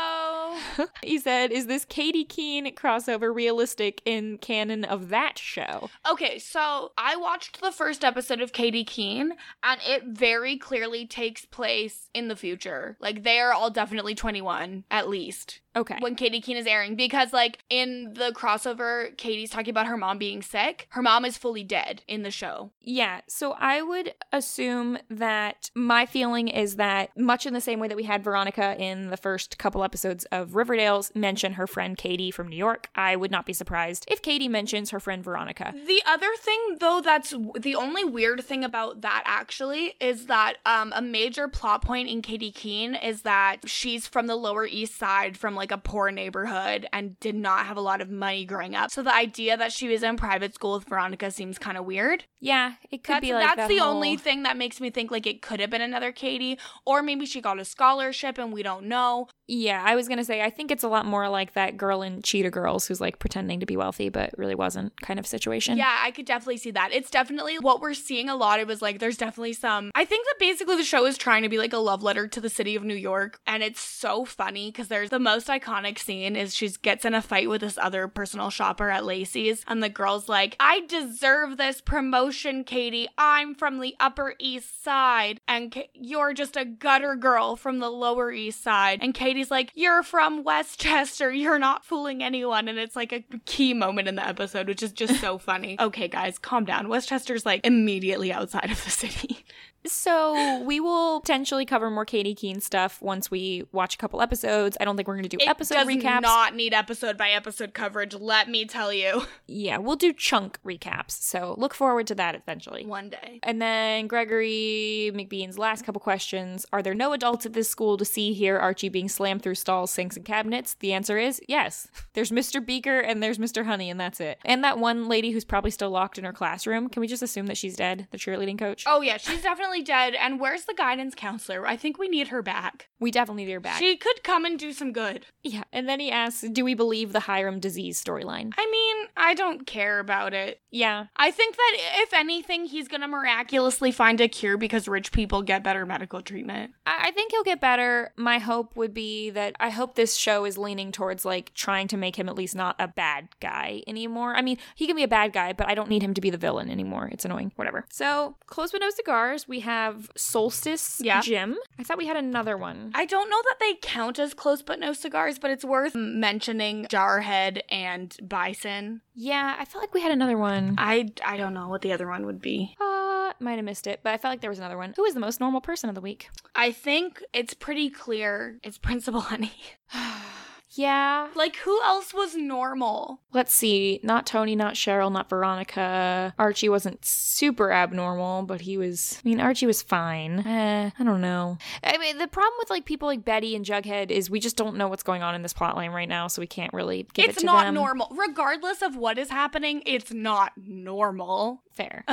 he 1.04 1.18
said, 1.18 1.52
Is 1.52 1.68
this 1.68 1.86
Katy 1.86 2.26
Keene 2.26 2.74
crossover 2.76 3.34
realistic 3.34 4.02
in 4.06 4.38
canon 4.38 4.84
of 4.84 5.10
that 5.10 5.38
show? 5.38 5.90
Okay, 6.10 6.40
so 6.40 6.92
I 6.98 7.16
watched 7.16 7.62
the 7.62 7.72
first 7.72 8.04
episode 8.04 8.42
of 8.42 8.54
Katy 8.54 8.84
Keene, 8.84 9.34
and 9.64 9.80
it 9.86 10.04
very 10.06 10.58
clearly 10.58 11.06
takes 11.06 11.46
place 11.46 12.10
in 12.14 12.28
the 12.28 12.36
future. 12.36 12.98
Like, 13.00 13.24
they 13.24 13.40
are 13.40 13.54
all 13.54 13.70
definitely 13.70 14.16
21, 14.16 14.86
at 14.92 15.10
least, 15.10 15.62
Okay. 15.76 15.98
when 16.00 16.16
Katy 16.16 16.42
Keene 16.42 16.58
is 16.58 16.66
airing. 16.66 16.96
Because, 16.96 17.32
like, 17.32 17.60
in 17.70 18.14
the 18.16 18.32
crossover, 18.36 19.16
Katy's 19.18 19.50
talking 19.50 19.70
about 19.70 19.88
her 19.88 19.98
mom 19.98 20.18
being 20.18 20.42
sick. 20.42 20.88
Her 20.90 21.02
mom 21.02 21.26
is 21.26 21.38
fully 21.38 21.64
dead 21.64 22.02
in 22.08 22.24
the 22.24 22.32
show. 22.32 22.72
Yeah, 22.82 23.22
so 23.28 23.54
I 23.54 23.82
would 23.82 24.14
assume 24.34 24.98
that 25.10 25.70
my 25.76 26.06
feeling 26.06 26.48
is 26.48 26.78
that 26.78 27.16
much 27.18 27.46
in 27.46 27.54
the 27.54 27.62
same 27.62 27.80
way 27.80 27.88
that 27.88 27.96
we 27.98 28.04
had 28.04 28.24
Veronica 28.24 28.76
in 28.82 29.10
the 29.10 29.18
first 29.18 29.58
couple 29.58 29.84
episodes 29.84 30.26
of 30.32 30.56
Riverdale's 30.56 31.12
mention 31.16 31.54
her 31.54 31.68
friend 31.68 31.98
Katy 31.98 32.32
from 32.32 32.48
New 32.48 32.56
York, 32.56 32.90
I 32.96 33.16
would 33.16 33.32
not 33.32 33.46
be 33.46 33.54
surprised 33.54 34.06
if 34.10 34.22
Katy 34.22 34.48
mentions 34.48 34.90
her 34.90 35.00
friend 35.00 35.24
Veronica. 35.24 35.74
The 35.86 36.02
other 36.08 36.30
thing, 36.40 36.78
though, 36.80 37.02
that's 37.04 37.34
the 37.60 37.76
only 37.76 38.04
weird 38.04 38.44
thing 38.44 38.64
about 38.64 39.02
that 39.02 39.24
actually 39.26 39.96
is 40.00 40.26
that 40.26 40.56
um, 40.66 40.92
a 40.96 41.02
major 41.02 41.48
plot 41.48 41.84
point 41.84 42.10
in 42.10 42.22
Katy 42.22 42.52
Keene 42.52 42.96
is 42.96 43.22
that 43.22 43.70
she's 43.70 44.08
from 44.08 44.28
the 44.28 44.36
Lower 44.36 44.66
East 44.66 44.98
Side, 44.98 45.38
from 45.38 45.56
like 45.60 45.72
a 45.72 45.78
poor 45.78 46.10
neighborhood, 46.10 46.88
and 46.92 47.20
did 47.20 47.36
not 47.36 47.68
have 47.68 47.78
a 47.78 47.82
lot 47.82 48.02
of 48.02 48.10
money 48.10 48.46
growing 48.46 48.74
up. 48.76 48.90
So 48.90 49.04
the 49.04 49.14
idea 49.14 49.56
that 49.58 49.72
she 49.72 49.88
was 49.88 50.02
in 50.02 50.18
private 50.18 50.56
school 50.56 50.74
with 50.74 50.88
Veronica 50.90 51.30
seems 51.30 51.60
kind 51.60 51.78
of 51.78 51.86
weird. 51.86 52.24
Yeah, 52.40 52.74
it 52.90 53.04
could 53.04 53.16
That's, 53.18 53.26
be 53.28 53.34
like 53.34 53.44
that's 53.44 53.58
that 53.58 53.68
the 53.70 53.78
whole- 53.78 53.94
only 53.96 54.18
thing 54.18 54.44
that 54.44 54.58
makes 54.58 54.82
me 54.82 54.90
think 54.90 55.12
like 55.12 55.28
it 55.28 55.44
could 55.44 55.60
have 55.60 55.70
been 55.70 55.82
another 55.82 56.12
Katy, 56.12 56.58
or 56.86 57.04
maybe 57.04 57.28
she 57.28 57.42
got 57.42 57.60
a 57.60 57.66
scholarship 57.66 58.40
and 58.40 58.52
we 58.52 58.64
don't 58.64 58.86
know. 58.86 59.28
Yeah, 59.52 59.82
I 59.84 59.96
was 59.96 60.08
gonna 60.08 60.24
say 60.24 60.44
I 60.44 60.52
think 60.52 60.70
it's 60.70 60.84
a 60.84 60.88
lot 60.88 61.08
more 61.08 61.28
like 61.28 61.54
that 61.54 61.76
girl 61.76 62.04
in 62.04 62.22
Cheetah 62.22 62.52
Girls 62.52 62.86
who's 62.88 63.02
like 63.02 63.18
pretending 63.18 63.60
to 63.62 63.66
be 63.66 63.76
wealthy 63.76 64.10
but 64.10 64.30
really 64.38 64.54
wasn't 64.54 65.00
kind 65.02 65.20
of 65.20 65.26
situation. 65.26 65.76
Yeah, 65.76 65.98
I 66.04 66.12
could 66.12 66.26
definitely 66.26 66.58
see 66.58 66.70
that. 66.72 66.92
It's 66.94 67.10
definitely 67.10 67.58
what 67.58 67.82
we're 67.82 67.96
seeing 67.96 68.30
a 68.30 68.36
lot 68.36 68.60
of 68.60 68.70
is 68.70 68.82
like 68.82 69.00
there's 69.00 69.18
definitely 69.18 69.54
some 69.54 69.90
I 69.96 70.06
think 70.06 70.28
that 70.28 70.36
basically 70.40 70.76
the 70.76 70.84
show 70.84 71.04
is 71.08 71.18
trying 71.18 71.42
to 71.42 71.50
be 71.50 71.58
like 71.58 71.74
a 71.74 71.80
love 71.80 72.04
letter 72.04 72.28
to 72.28 72.40
the 72.40 72.50
city 72.50 72.76
of 72.76 72.84
New 72.84 72.94
York 72.94 73.40
and 73.48 73.64
it's 73.64 73.82
so 73.82 74.24
funny 74.24 74.70
because 74.72 74.88
there's 74.88 75.10
the 75.10 75.18
most 75.20 75.48
iconic 75.48 75.98
scene 75.98 76.36
is 76.36 76.54
she 76.54 76.70
gets 76.70 77.04
in 77.04 77.16
a 77.16 77.22
fight 77.22 77.50
with 77.50 77.62
this 77.62 77.80
other 77.80 78.08
personal 78.08 78.52
shopper 78.52 78.92
at 78.92 79.04
Lacy's 79.04 79.66
and 79.68 79.82
the 79.82 79.90
girl's 79.90 80.30
like, 80.30 80.56
"I 80.60 80.82
deserve 80.82 81.58
this 81.58 81.82
promotion, 81.82 82.64
Katy. 82.64 83.08
I'm 83.18 83.56
from 83.56 83.80
the 83.80 83.96
Upper 84.00 84.36
East 84.38 84.84
Side 84.84 85.42
and 85.48 85.72
Ka- 85.72 85.90
you're 85.96 86.34
just 86.34 86.56
a 86.56 86.66
gutter 86.66 87.16
girl 87.16 87.56
from 87.56 87.80
the 87.80 87.90
Lower 87.90 88.32
East 88.32 88.62
Side." 88.62 89.00
And 89.02 89.16
Katy's 89.40 89.52
like, 89.52 89.72
"You're 89.76 90.04
from 90.04 90.44
Westchester. 90.44 91.32
You're 91.40 91.60
not 91.60 91.86
fooling 91.86 92.22
anyone." 92.24 92.68
And 92.68 92.78
it's 92.78 92.96
like 92.96 93.14
a 93.14 93.24
key 93.46 93.74
moment 93.74 94.08
in 94.08 94.16
the 94.16 94.28
episode, 94.28 94.68
which 94.68 94.84
is 94.84 94.92
just 94.92 95.20
so 95.22 95.38
funny. 95.50 95.78
Okay, 95.80 96.08
guys, 96.08 96.38
calm 96.38 96.66
down. 96.66 96.90
Westchester's 96.90 97.46
like 97.46 97.66
immediately 97.66 98.32
outside 98.34 98.70
of 98.72 98.84
the 98.84 98.90
city. 98.90 99.46
So 99.86 100.62
we 100.64 100.80
will 100.80 101.22
potentially 101.22 101.66
cover 101.66 101.90
more 101.90 102.06
Katy 102.06 102.36
Keene 102.36 102.60
stuff 102.60 103.02
once 103.02 103.32
we 103.32 103.66
watch 103.72 103.96
a 103.96 103.98
couple 103.98 104.22
episodes. 104.22 104.78
I 104.80 104.86
don't 104.86 104.96
think 104.96 105.08
we're 105.08 105.16
gonna 105.16 105.30
do 105.30 105.38
episode 105.42 105.76
does 105.76 105.88
recaps. 105.88 106.22
not 106.22 106.56
need 106.56 106.74
episode 106.74 107.18
by 107.18 107.32
episode 107.32 107.74
coverage, 107.74 108.14
let 108.14 108.50
me 108.50 108.66
tell 108.66 108.92
you. 108.92 109.24
yeah, 109.48 109.78
we'll 109.78 109.96
do 109.96 110.14
chunk 110.14 110.60
recaps. 110.64 111.12
So 111.12 111.56
look 111.58 111.74
forward 111.74 112.08
to 112.08 112.16
that 112.16 112.36
eventually. 112.36 112.86
One 112.86 113.10
day. 113.10 113.40
And 113.44 113.62
then 113.62 114.08
Gregory 114.08 115.12
McBean's 115.14 115.58
last 115.58 115.86
couple 115.86 116.02
questions. 116.02 116.66
Are 116.74 116.82
there 116.82 116.94
no 116.94 117.14
adults 117.14 117.46
at 117.46 117.54
this 117.54 117.70
school 117.70 117.98
to 117.98 118.06
see 118.06 118.34
here 118.34 118.58
Archie 118.58 118.90
being 118.90 119.10
slammed 119.10 119.42
through 119.42 119.56
stalls, 119.56 119.92
sinks, 119.92 120.18
and 120.18 120.26
cabinets? 120.26 120.76
The 120.80 120.94
answer 120.94 121.18
is 121.18 121.42
yes. 121.48 121.88
There's 122.14 122.32
Mr. 122.32 122.64
Beaker 122.64 123.00
and 123.00 123.24
there's 123.24 123.38
Mr. 123.38 123.66
Honey, 123.66 123.90
and 123.90 124.00
that's 124.00 124.20
it. 124.20 124.40
And 124.44 124.64
that 124.64 124.78
one 124.78 125.08
lady 125.08 125.32
who's 125.32 125.46
probably 125.46 125.72
still 125.72 125.90
locked 125.90 126.18
in 126.18 126.26
her 126.26 126.34
classroom. 126.34 126.90
Can 126.90 127.02
we 127.02 127.08
just 127.08 127.24
assume 127.24 127.48
that 127.48 127.58
she's 127.58 127.76
dead, 127.76 128.08
the 128.12 128.18
cheerleading 128.18 128.58
coach? 128.58 128.84
Oh 128.86 129.02
yeah, 129.02 129.18
she's 129.18 129.42
definitely 129.42 129.69
dead. 129.82 130.16
And 130.16 130.40
where's 130.40 130.66
the 130.66 130.74
guidance 130.74 131.16
counselor? 131.16 131.66
I 131.68 131.76
think 131.76 131.98
we 131.98 132.08
need 132.08 132.30
her 132.30 132.42
back. 132.42 132.90
We 133.00 133.12
definitely 133.12 133.46
need 133.46 133.54
her 133.54 133.60
back. 133.60 133.80
She 133.80 133.96
could 133.96 134.24
come 134.24 134.44
and 134.46 134.58
do 134.60 134.74
some 134.74 134.92
good. 134.92 135.26
yeah. 135.44 135.64
And 135.72 135.88
then 135.88 136.00
he 136.00 136.12
asks, 136.12 136.42
Do 136.42 136.66
we 136.66 136.74
believe 136.74 137.14
the 137.14 137.22
Hiram 137.22 137.60
disease 137.60 138.04
storyline? 138.04 138.52
I 138.58 138.70
mean, 138.70 139.08
I 139.16 139.34
don't 139.34 139.66
care 139.66 140.00
about 140.00 140.34
it. 140.34 140.60
Yeah. 140.72 141.06
I 141.16 141.32
think 141.32 141.56
that 141.56 141.78
if 142.04 142.14
anything, 142.14 142.66
he's 142.66 142.88
gonna 142.88 143.08
miraculously 143.08 143.92
find 143.92 144.20
a 144.20 144.28
cure 144.28 144.58
because 144.58 144.88
rich 144.88 145.12
people 145.12 145.42
get 145.42 145.64
better 145.64 145.86
medical 145.86 146.22
treatment. 146.22 146.72
I, 146.86 147.08
I 147.08 147.12
think 147.12 147.32
he'll 147.32 147.44
get 147.44 147.62
better. 147.62 148.12
My 148.18 148.40
hope 148.40 148.76
would 148.76 148.94
be 148.94 149.30
that 149.32 149.56
I 149.60 149.70
hope 149.70 149.96
this 149.96 150.16
show 150.16 150.46
is 150.46 150.58
leaning 150.58 150.92
towards 150.92 151.24
like 151.26 151.54
trying 151.54 151.88
to 151.90 151.98
make 151.98 152.16
him 152.18 152.28
at 152.28 152.36
least 152.36 152.56
not 152.56 152.76
a 152.80 152.88
bad 152.88 153.30
guy 153.40 153.84
anymore. 153.88 154.36
I 154.36 154.42
mean, 154.42 154.58
he 154.76 154.88
can 154.88 154.96
be 154.96 155.04
a 155.04 155.08
bad 155.08 155.34
guy, 155.34 155.54
but 155.54 155.68
I 155.70 155.76
don't 155.76 155.90
need 155.90 156.04
him 156.04 156.14
to 156.14 156.22
be 156.22 156.30
the 156.30 156.38
villain 156.38 156.70
anymore. 156.70 157.10
It's 157.12 157.26
annoying. 157.26 157.52
Whatever. 157.56 157.86
So, 157.92 158.36
close 158.46 158.72
but 158.72 158.82
no 158.82 158.90
cigars. 158.90 159.48
We 159.48 159.59
have 159.60 160.10
Solstice 160.16 161.02
Yeah. 161.04 161.22
Jim. 161.22 161.58
I 161.78 161.84
thought 161.84 161.98
we 161.98 162.08
had 162.08 162.18
another 162.18 162.58
one. 162.58 162.92
I 162.94 163.06
don't 163.06 163.30
know 163.30 163.42
that 163.44 163.58
they 163.60 163.76
count 163.82 164.20
as 164.20 164.34
close 164.34 164.62
but 164.62 164.80
no 164.80 164.94
cigars, 164.94 165.40
but 165.40 165.52
it's 165.52 165.66
worth 165.66 165.96
mentioning 165.96 166.86
Jarhead 166.86 167.62
and 167.70 168.16
Bison. 168.22 169.02
yeah, 169.14 169.56
I 169.60 169.66
felt 169.66 169.84
like 169.84 169.94
we 169.94 170.02
had 170.02 170.12
another 170.12 170.38
one. 170.38 170.76
I 170.78 171.10
I 171.26 171.38
don't 171.38 171.54
know 171.54 171.68
what 171.70 171.82
the 171.82 171.92
other 171.94 172.08
one 172.08 172.26
would 172.26 172.42
be. 172.42 172.76
Uh, 172.80 173.34
might 173.40 173.56
have 173.56 173.66
missed 173.66 173.88
it, 173.88 174.00
but 174.04 174.14
I 174.14 174.18
felt 174.18 174.32
like 174.32 174.42
there 174.42 174.50
was 174.50 174.60
another 174.60 174.78
one. 174.78 174.94
Who 174.96 175.06
is 175.06 175.14
the 175.14 175.20
most 175.20 175.40
normal 175.40 175.62
person 175.62 175.90
of 175.90 175.96
the 175.96 176.02
week? 176.02 176.30
I 176.56 176.72
think 176.72 177.24
it's 177.34 177.54
pretty 177.54 177.90
clear 177.90 178.60
it's 178.64 178.78
Principal 178.78 179.22
Honey. 179.22 179.54
yeah. 180.72 181.28
like 181.36 181.56
who 181.58 181.82
else 181.84 182.14
was 182.14 182.36
normal? 182.36 183.22
Let's 183.32 183.54
see. 183.54 184.00
Not 184.04 184.26
Toni, 184.26 184.56
not 184.56 184.74
Cheryl, 184.74 185.12
not 185.12 185.30
Veronica. 185.30 186.34
Archie 186.40 186.70
wasn't 186.70 187.06
super 187.06 187.72
abnormal, 187.72 188.44
but 188.44 188.62
he 188.62 188.78
was. 188.78 189.22
I 189.24 189.28
mean, 189.28 189.40
Archie 189.40 189.68
was 189.68 189.82
fine. 189.82 190.40
Eh, 190.40 190.90
I 190.98 191.04
don't 191.04 191.22
know. 191.22 191.58
I 191.84 191.98
mean, 191.98 192.18
the 192.18 192.28
problem 192.28 192.56
with 192.60 192.70
like 192.70 192.86
people 192.86 193.08
like 193.08 193.24
Betty 193.24 193.56
and 193.56 193.64
Jughead 193.64 194.10
is 194.10 194.30
we 194.30 194.40
just 194.40 194.58
don't 194.58 194.78
know 194.78 194.88
what's 194.88 195.04
going 195.04 195.22
on 195.22 195.36
in 195.36 195.44
this 195.44 195.54
plotline 195.54 195.94
right 195.94 196.10
now, 196.10 196.28
so 196.28 196.42
we 196.42 196.48
can't 196.48 196.74
really 196.74 197.08
give 197.14 197.30
it's 197.30 197.38
it 197.38 197.42
to 197.42 197.46
not 197.46 197.74
normal. 197.74 198.08
Regardless 198.12 198.82
of 198.82 198.96
what 198.96 199.18
is 199.18 199.30
happening, 199.30 199.84
it's 199.86 200.12
not 200.12 200.54
normal. 200.58 201.62
Fair. 201.80 202.04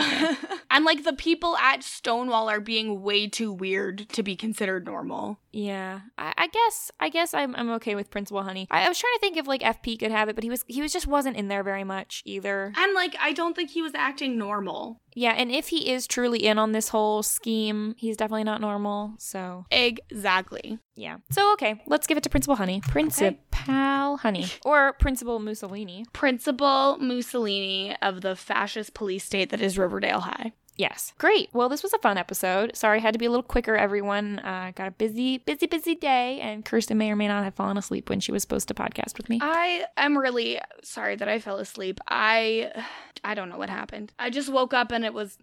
and 0.71 0.85
like 0.85 1.03
the 1.03 1.13
people 1.13 1.57
at 1.57 1.83
Stonewall 1.83 2.49
are 2.49 2.61
being 2.61 3.03
way 3.03 3.27
too 3.27 3.51
weird 3.51 4.09
to 4.11 4.23
be 4.23 4.37
considered 4.37 4.87
normal. 4.87 5.41
Yeah, 5.51 6.01
I, 6.17 6.35
I 6.37 6.47
guess 6.47 6.93
I 7.01 7.09
guess 7.09 7.35
I'm 7.35 7.57
I'm 7.57 7.71
okay 7.71 7.97
with 7.97 8.11
Principal 8.11 8.43
Honey. 8.47 8.67
I, 8.71 8.87
I 8.87 8.89
was 8.89 8.99
trying 8.99 9.13
to 9.15 9.21
think 9.21 9.37
if 9.37 9.47
like 9.47 9.61
FP 9.61 9.99
could 9.99 10.11
have 10.11 10.29
it, 10.31 10.35
but 10.35 10.43
he 10.45 10.51
was 10.51 10.65
he 10.67 10.81
was 10.81 10.93
just 10.93 11.07
wasn't 11.07 11.37
in 11.37 11.49
there 11.49 11.63
very 11.63 11.85
much 11.85 12.23
either. 12.25 12.73
And 12.77 12.95
like 12.95 13.15
I 13.21 13.33
don't 13.33 13.55
think 13.55 13.71
he 13.71 13.83
was 13.83 13.95
acting 13.95 14.39
normal. 14.39 15.01
Yeah, 15.15 15.33
and 15.33 15.51
if 15.51 15.69
he 15.69 15.91
is 15.91 16.07
truly 16.07 16.45
in 16.47 16.59
on 16.59 16.73
this 16.73 16.91
whole 16.91 17.23
scheme, 17.23 17.95
he's 17.99 18.17
definitely 18.17 18.45
not 18.45 18.61
normal. 18.61 19.15
So 19.19 19.65
Exactly. 19.71 20.79
yeah. 20.95 21.19
So 21.31 21.53
okay, 21.55 21.83
let's 21.87 22.07
give 22.07 22.17
it 22.17 22.23
to 22.25 22.31
Principal 22.31 22.57
Honey. 22.57 22.81
Principal 22.89 24.17
Honey 24.19 24.47
or 24.65 24.93
Principal 24.95 25.39
Mussolini. 25.39 26.05
Principal 26.13 26.99
Mussolini 26.99 27.97
of 28.03 28.21
the 28.21 28.37
fascist 28.37 28.95
police 28.95 29.25
state 29.25 29.51
that 29.51 29.61
is 29.61 29.79
Riverdale 29.79 30.21
High. 30.21 30.53
Yes. 30.77 31.15
Great. 31.19 31.49
Well, 31.53 31.69
this 31.69 31.83
was 31.83 31.93
a 31.95 31.99
fun 31.99 32.19
episode. 32.19 32.77
Sorry, 32.77 32.99
I 32.99 33.01
had 33.01 33.15
to 33.15 33.19
be 33.19 33.25
a 33.27 33.31
little 33.31 33.43
quicker, 33.43 33.77
everyone. 33.77 34.39
Uh, 34.41 34.73
got 34.75 34.89
a 34.89 34.91
busy, 34.91 35.39
busy, 35.39 35.67
busy 35.67 35.95
day, 35.95 36.41
and 36.41 36.65
Kirsten 36.65 36.99
may 36.99 37.11
or 37.11 37.17
may 37.17 37.29
not 37.29 37.45
have 37.45 37.55
fallen 37.55 37.77
asleep 37.79 38.11
when 38.11 38.21
she 38.21 38.31
was 38.33 38.43
supposed 38.43 38.69
to 38.69 38.75
podcast 38.75 39.17
with 39.17 39.29
me. 39.29 39.39
I 39.43 39.85
am 39.97 40.19
really 40.19 40.61
sorry 40.83 41.17
that 41.17 41.29
I 41.29 41.39
fell 41.39 41.57
asleep. 41.59 41.99
I 42.09 42.73
I 43.25 43.35
don't 43.35 43.49
know 43.49 43.59
what 43.59 43.71
happened. 43.71 44.13
I 44.19 44.31
just 44.31 44.51
woke 44.51 44.75
up 44.75 44.93
and 44.93 45.05
it 45.05 45.15
was 45.15 45.39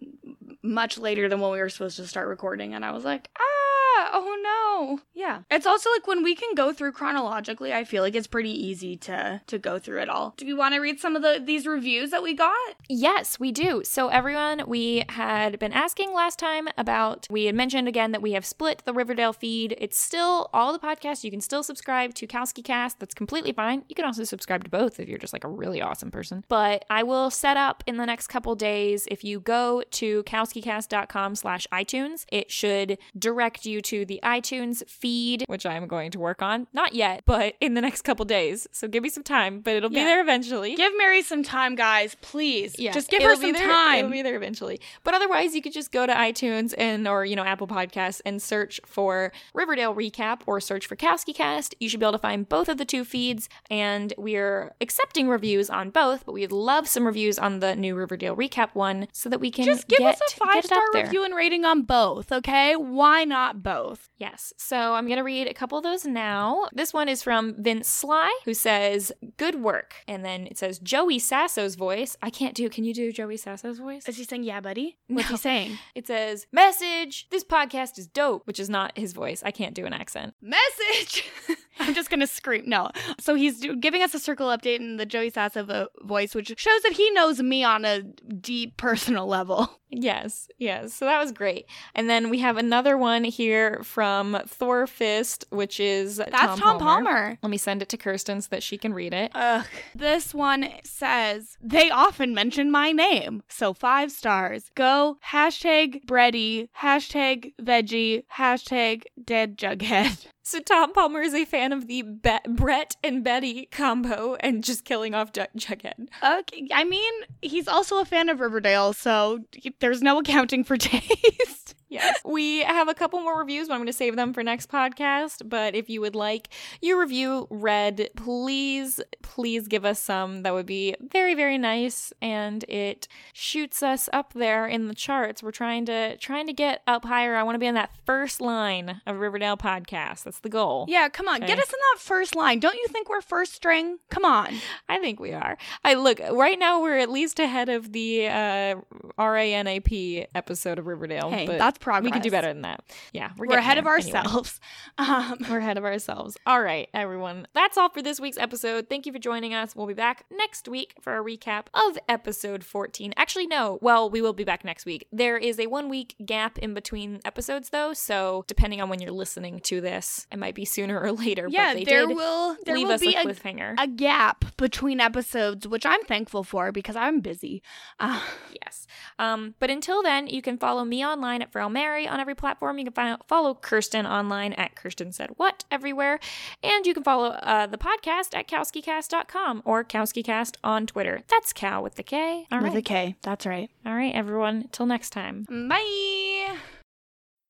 much 0.62 0.98
later 0.98 1.28
than 1.28 1.40
when 1.40 1.50
we 1.50 1.58
were 1.58 1.68
supposed 1.68 1.96
to 1.96 2.06
start 2.06 2.28
recording 2.28 2.72
and 2.74 2.84
I 2.84 2.92
was 2.92 3.04
like, 3.04 3.28
"Ah, 3.38 3.63
oh 4.12 4.38
no." 4.42 5.00
Yeah. 5.14 5.40
It's 5.50 5.66
also 5.66 5.90
like 5.90 6.06
when 6.06 6.22
we 6.22 6.34
can 6.34 6.54
go 6.54 6.72
through 6.72 6.92
chronologically, 6.92 7.72
I 7.72 7.84
feel 7.84 8.02
like 8.02 8.14
it's 8.14 8.26
pretty 8.26 8.50
easy 8.50 8.96
to 8.98 9.40
to 9.46 9.58
go 9.58 9.78
through 9.78 10.02
it 10.02 10.08
all. 10.08 10.34
Do 10.36 10.46
you 10.46 10.56
want 10.56 10.74
to 10.74 10.80
read 10.80 11.00
some 11.00 11.16
of 11.16 11.22
the 11.22 11.40
these 11.44 11.66
reviews 11.66 12.10
that 12.10 12.22
we 12.22 12.34
got? 12.34 12.74
Yes, 12.88 13.38
we 13.40 13.52
do. 13.52 13.82
So, 13.84 14.08
everyone, 14.08 14.64
we 14.66 15.04
had 15.08 15.58
been 15.58 15.72
asking 15.72 16.12
last 16.12 16.38
time 16.38 16.68
about, 16.76 17.26
we 17.30 17.44
had 17.44 17.54
mentioned 17.54 17.88
again 17.88 18.12
that 18.12 18.22
we 18.22 18.32
have 18.32 18.44
split 18.44 18.82
the 18.84 18.92
Riverdale 18.92 19.32
feed. 19.32 19.74
It's 19.78 19.98
still 19.98 20.48
all 20.52 20.72
the 20.72 20.78
podcasts. 20.78 21.24
You 21.24 21.30
can 21.30 21.40
still 21.40 21.62
subscribe 21.62 22.14
to 22.14 22.26
Kowski 22.26 22.62
Cast. 22.64 23.00
That's 23.00 23.14
completely 23.14 23.52
fine. 23.52 23.84
You 23.88 23.94
can 23.94 24.04
also 24.04 24.24
subscribe 24.24 24.64
to 24.64 24.70
both 24.70 25.00
if 25.00 25.08
you're 25.08 25.18
just 25.18 25.32
like 25.32 25.44
a 25.44 25.48
really 25.48 25.80
awesome 25.80 26.10
person. 26.10 26.44
But 26.48 26.84
I 26.90 27.02
will 27.02 27.30
set 27.30 27.56
up 27.56 27.82
in 27.86 27.96
the 27.96 28.06
next 28.06 28.28
couple 28.28 28.54
days, 28.54 29.06
if 29.10 29.24
you 29.24 29.40
go 29.40 29.82
to 29.92 30.22
kowskicast.com 30.24 31.34
slash 31.34 31.66
iTunes, 31.72 32.24
it 32.30 32.50
should 32.50 32.98
direct 33.18 33.66
you 33.66 33.80
to 33.84 34.04
the 34.04 34.20
iTunes 34.22 34.86
feed, 34.88 35.44
which 35.46 35.64
I'm 35.66 35.86
going 35.86 36.10
to 36.12 36.18
work 36.18 36.42
on. 36.42 36.66
Not 36.72 36.94
yet, 36.94 37.22
but 37.26 37.54
in 37.60 37.74
the 37.74 37.80
next 37.80 38.02
couple 38.02 38.24
days. 38.24 38.66
So 38.72 38.88
give 38.88 39.02
me 39.02 39.08
some 39.08 39.22
time, 39.22 39.60
but 39.60 39.74
it'll 39.74 39.90
be 39.90 39.96
there 39.96 40.20
eventually. 40.20 40.74
Give 40.74 40.92
Mary 40.96 41.22
some 41.22 41.42
time, 41.42 41.74
guys, 41.74 42.16
please. 42.20 42.78
Yeah, 42.78 42.92
Just 42.92 43.10
give 43.10 43.20
it'll 43.20 43.36
her 43.36 43.40
some 43.42 43.52
there- 43.52 43.66
time. 43.66 43.98
It'll 43.98 44.10
be 44.10 44.22
there 44.22 44.36
eventually. 44.36 44.80
But 45.04 45.14
otherwise, 45.14 45.54
you 45.54 45.62
could 45.62 45.72
just 45.72 45.92
go 45.92 46.06
to 46.06 46.12
iTunes 46.12 46.74
and 46.76 47.06
or 47.08 47.24
you 47.24 47.36
know 47.36 47.44
Apple 47.44 47.66
Podcasts 47.66 48.20
and 48.24 48.40
search 48.42 48.80
for 48.86 49.32
Riverdale 49.54 49.94
recap 49.94 50.40
or 50.46 50.60
search 50.60 50.86
for 50.86 50.96
Kowski 50.96 51.34
Cast. 51.34 51.74
You 51.80 51.88
should 51.88 52.00
be 52.00 52.04
able 52.06 52.12
to 52.12 52.18
find 52.18 52.48
both 52.48 52.68
of 52.68 52.78
the 52.78 52.84
two 52.84 53.04
feeds, 53.04 53.48
and 53.70 54.12
we're 54.16 54.74
accepting 54.80 55.28
reviews 55.28 55.70
on 55.70 55.90
both. 55.90 56.24
But 56.26 56.32
we'd 56.32 56.52
love 56.52 56.88
some 56.88 57.06
reviews 57.06 57.38
on 57.38 57.60
the 57.60 57.74
new 57.76 57.94
Riverdale 57.94 58.36
recap 58.36 58.70
one 58.74 59.08
so 59.12 59.28
that 59.28 59.40
we 59.40 59.50
can 59.50 59.64
Just 59.64 59.88
give 59.88 59.98
get, 59.98 60.14
us 60.14 60.20
a 60.32 60.36
five 60.36 60.64
star 60.64 60.82
review 60.94 61.24
and 61.24 61.34
rating 61.34 61.64
on 61.64 61.82
both, 61.82 62.32
okay? 62.32 62.76
Why 62.76 63.24
not 63.24 63.62
both? 63.62 63.73
Yes. 64.18 64.52
So 64.56 64.94
I'm 64.94 65.06
going 65.06 65.18
to 65.18 65.24
read 65.24 65.46
a 65.46 65.54
couple 65.54 65.76
of 65.78 65.84
those 65.84 66.04
now. 66.04 66.68
This 66.72 66.92
one 66.92 67.08
is 67.08 67.22
from 67.22 67.54
Vince 67.62 67.88
Sly, 67.88 68.32
who 68.44 68.54
says, 68.54 69.12
Good 69.36 69.56
work. 69.62 69.94
And 70.08 70.24
then 70.24 70.46
it 70.46 70.58
says, 70.58 70.78
Joey 70.78 71.18
Sasso's 71.18 71.74
voice. 71.74 72.16
I 72.22 72.30
can't 72.30 72.54
do, 72.54 72.68
can 72.68 72.84
you 72.84 72.94
do 72.94 73.12
Joey 73.12 73.36
Sasso's 73.36 73.78
voice? 73.78 74.08
Is 74.08 74.16
he 74.16 74.24
saying, 74.24 74.44
yeah, 74.44 74.60
buddy? 74.60 74.98
What's 75.08 75.28
No. 75.28 75.34
he 75.36 75.38
saying? 75.38 75.78
It 75.94 76.06
says, 76.06 76.46
Message! 76.52 77.28
This 77.30 77.44
podcast 77.44 77.98
is 77.98 78.06
dope, 78.06 78.46
which 78.46 78.60
is 78.60 78.68
not 78.70 78.96
his 78.96 79.12
voice. 79.12 79.42
I 79.44 79.50
can't 79.50 79.74
do 79.74 79.86
an 79.86 79.92
accent. 79.92 80.34
Message! 80.40 81.24
I'm 81.78 81.94
just 81.94 82.10
gonna 82.10 82.26
scream. 82.26 82.64
No. 82.66 82.90
So 83.18 83.34
he's 83.34 83.60
do- 83.60 83.76
giving 83.76 84.02
us 84.02 84.14
a 84.14 84.18
circle 84.20 84.48
update 84.48 84.76
in 84.80 84.96
the 84.96 85.06
Joey 85.06 85.30
Sasso 85.30 85.64
vo- 85.64 85.88
voice, 86.02 86.34
which 86.34 86.52
shows 86.58 86.82
that 86.82 86.92
he 86.92 87.10
knows 87.10 87.40
me 87.42 87.64
on 87.64 87.84
a 87.84 88.02
deep 88.02 88.76
personal 88.78 89.26
level. 89.26 89.80
Yes, 89.96 90.48
yes. 90.58 90.92
So 90.92 91.04
that 91.04 91.20
was 91.20 91.30
great. 91.30 91.66
And 91.94 92.10
then 92.10 92.28
we 92.28 92.40
have 92.40 92.56
another 92.56 92.98
one 92.98 93.22
here 93.22 93.80
from 93.84 94.36
Thor 94.46 94.86
Fist, 94.88 95.44
which 95.50 95.78
is 95.78 96.16
That's 96.16 96.60
Tom, 96.60 96.78
Palmer. 96.80 97.38
Let 97.42 97.50
me 97.50 97.56
send 97.58 97.80
it 97.80 97.88
to 97.90 97.96
Kirsten 97.96 98.40
so 98.40 98.48
that 98.50 98.62
she 98.64 98.76
can 98.76 98.92
read 98.92 99.14
it. 99.14 99.30
Ugh. 99.34 99.64
This 99.94 100.34
one 100.34 100.68
says, 100.82 101.56
they 101.62 101.90
often 101.90 102.34
mention 102.34 102.72
my 102.72 102.90
name. 102.90 103.44
So 103.48 103.72
five 103.72 104.10
stars. 104.10 104.70
Go 104.74 105.18
hashtag 105.30 106.04
bready, 106.06 106.68
hashtag 106.80 107.54
veggie, 107.62 108.24
hashtag 108.36 109.02
dead 109.24 109.56
jughead. 109.56 110.26
So 110.46 110.60
Tom 110.60 110.92
Palmer 110.92 111.22
is 111.22 111.32
a 111.32 111.46
fan 111.46 111.72
of 111.72 111.86
the 111.86 112.02
Be- 112.02 112.38
Brett 112.46 112.96
and 113.02 113.24
Betty 113.24 113.66
combo 113.72 114.34
and 114.40 114.62
just 114.62 114.84
killing 114.84 115.14
off 115.14 115.32
Jug- 115.32 115.48
Jughead. 115.56 116.08
Okay. 116.22 116.68
I 116.70 116.84
mean, 116.84 117.12
he's 117.40 117.66
also 117.66 117.98
a 117.98 118.04
fan 118.04 118.28
of 118.28 118.40
Riverdale, 118.40 118.92
so 118.92 119.40
there's 119.80 120.02
no 120.02 120.18
accounting 120.18 120.62
for 120.62 120.76
taste. 120.78 121.53
Yes. 121.94 122.20
we 122.24 122.60
have 122.64 122.88
a 122.88 122.94
couple 122.94 123.20
more 123.20 123.38
reviews, 123.38 123.68
but 123.68 123.74
I'm 123.74 123.80
going 123.80 123.86
to 123.86 123.92
save 123.92 124.16
them 124.16 124.32
for 124.32 124.42
next 124.42 124.68
podcast. 124.68 125.48
But 125.48 125.74
if 125.74 125.88
you 125.88 126.00
would 126.00 126.16
like 126.16 126.48
your 126.82 127.00
review 127.00 127.46
read, 127.50 128.10
please, 128.16 129.00
please 129.22 129.68
give 129.68 129.84
us 129.84 130.00
some. 130.00 130.42
That 130.42 130.54
would 130.54 130.66
be 130.66 130.96
very, 131.00 131.34
very 131.34 131.56
nice. 131.56 132.12
And 132.20 132.64
it 132.64 133.06
shoots 133.32 133.82
us 133.82 134.08
up 134.12 134.32
there 134.32 134.66
in 134.66 134.88
the 134.88 134.94
charts. 134.94 135.42
We're 135.42 135.52
trying 135.52 135.86
to 135.86 136.16
trying 136.16 136.46
to 136.48 136.52
get 136.52 136.82
up 136.86 137.04
higher. 137.04 137.36
I 137.36 137.42
want 137.44 137.54
to 137.54 137.58
be 137.60 137.68
on 137.68 137.74
that 137.74 137.90
first 138.04 138.40
line 138.40 139.00
of 139.06 139.18
Riverdale 139.18 139.56
podcast. 139.56 140.24
That's 140.24 140.40
the 140.40 140.48
goal. 140.48 140.86
Yeah, 140.88 141.08
come 141.08 141.28
on. 141.28 141.36
Okay. 141.36 141.46
Get 141.46 141.58
us 141.58 141.68
in 141.68 141.78
that 141.92 142.00
first 142.00 142.34
line. 142.34 142.58
Don't 142.58 142.74
you 142.76 142.86
think 142.88 143.08
we're 143.08 143.20
first 143.20 143.54
string? 143.54 143.98
Come 144.10 144.24
on. 144.24 144.52
I 144.88 144.98
think 144.98 145.20
we 145.20 145.32
are. 145.32 145.56
I 145.84 145.94
look 145.94 146.18
right 146.32 146.58
now. 146.58 146.82
We're 146.82 146.98
at 146.98 147.10
least 147.10 147.38
ahead 147.38 147.68
of 147.68 147.92
the 147.92 148.26
uh, 148.26 148.74
RANAP 149.18 150.26
episode 150.34 150.78
of 150.78 150.86
Riverdale. 150.86 151.30
Hey, 151.30 151.46
but 151.46 151.58
that's 151.58 151.78
progress. 151.84 152.04
we 152.04 152.10
could 152.12 152.22
do 152.22 152.30
better 152.30 152.48
than 152.48 152.62
that. 152.62 152.82
Yeah, 153.12 153.30
we're, 153.36 153.46
We're 153.46 153.58
ahead 153.58 153.78
of 153.78 153.84
there. 153.84 153.94
Anyway. 153.96 154.12
ourselves. 154.18 154.60
Um, 154.96 155.38
We're 155.50 155.58
ahead 155.58 155.76
of 155.76 155.84
ourselves. 155.84 156.36
All 156.46 156.62
right, 156.62 156.88
everyone. 156.94 157.48
That's 157.52 157.76
all 157.76 157.88
for 157.88 158.00
this 158.00 158.20
week's 158.20 158.38
episode. 158.38 158.88
Thank 158.88 159.06
you 159.06 159.12
for 159.12 159.18
joining 159.18 159.52
us. 159.52 159.74
We'll 159.74 159.88
be 159.88 159.94
back 159.94 160.24
next 160.30 160.68
week 160.68 160.94
for 161.00 161.18
a 161.18 161.22
recap 161.24 161.64
of 161.74 161.98
episode 162.08 162.62
14. 162.62 163.12
Actually, 163.16 163.48
no. 163.48 163.78
Well, 163.82 164.08
we 164.08 164.22
will 164.22 164.32
be 164.32 164.44
back 164.44 164.64
next 164.64 164.86
week. 164.86 165.06
There 165.12 165.36
is 165.36 165.58
a 165.58 165.66
one 165.66 165.88
week 165.88 166.14
gap 166.24 166.58
in 166.58 166.74
between 166.74 167.20
episodes, 167.24 167.70
though. 167.70 167.92
So, 167.92 168.44
depending 168.46 168.80
on 168.80 168.88
when 168.88 169.00
you're 169.00 169.10
listening 169.10 169.58
to 169.60 169.80
this, 169.80 170.28
it 170.30 170.38
might 170.38 170.54
be 170.54 170.64
sooner 170.64 171.00
or 171.00 171.10
later. 171.12 171.48
yeah, 171.50 171.72
but 171.74 171.78
they 171.78 171.84
there 171.84 172.06
will 172.08 172.56
there 172.64 172.76
leave 172.76 172.86
will 172.86 172.94
us 172.94 173.00
be 173.00 173.14
a 173.16 173.24
cliffhanger. 173.24 173.74
a 173.76 173.88
gap 173.88 174.44
between 174.56 175.00
episodes, 175.00 175.66
which 175.66 175.84
I'm 175.84 176.04
thankful 176.04 176.44
for 176.44 176.70
because 176.70 176.94
I'm 176.96 177.20
busy. 177.20 177.62
Uh, 177.98 178.20
Yes. 178.62 178.86
Um, 179.18 179.54
but 179.58 179.70
until 179.70 180.02
then, 180.02 180.26
you 180.28 180.40
can 180.40 180.56
follow 180.58 180.84
me 180.84 181.04
online 181.04 181.42
at 181.42 181.52
Feral 181.52 181.68
Mary 181.74 182.08
on 182.08 182.20
every 182.20 182.34
platform. 182.34 182.78
You 182.78 182.84
can 182.84 182.94
fi- 182.94 183.16
follow 183.28 183.52
Kirsten 183.54 184.06
online 184.06 184.54
at 184.54 184.74
Kirsten 184.74 185.12
Said 185.12 185.30
What 185.36 185.64
everywhere. 185.70 186.18
And 186.62 186.86
you 186.86 186.94
can 186.94 187.04
follow 187.04 187.26
uh, 187.26 187.66
the 187.66 187.76
podcast 187.76 188.34
at 188.34 188.48
KowskiCast.com 188.48 189.60
or 189.66 189.84
KowskiCast 189.84 190.56
on 190.64 190.86
Twitter. 190.86 191.20
That's 191.28 191.52
Cow 191.52 191.82
with 191.82 191.96
the 191.96 192.02
K. 192.02 192.46
All 192.50 192.60
with 192.62 192.72
a 192.72 192.76
right. 192.76 192.84
K. 192.84 193.16
That's 193.20 193.44
right. 193.44 193.68
All 193.84 193.94
right, 193.94 194.14
everyone. 194.14 194.68
Till 194.72 194.86
next 194.86 195.10
time. 195.10 195.44
Bye. 195.68 196.56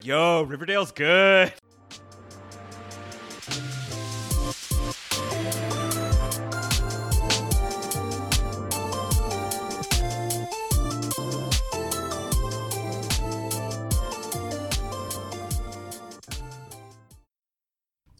Yo, 0.02 0.42
Riverdale's 0.42 0.90
good. 0.90 1.52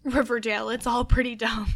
Riverdale. 0.04 0.68
It's 0.68 0.86
all 0.86 1.04
pretty 1.04 1.34
dumb. 1.34 1.66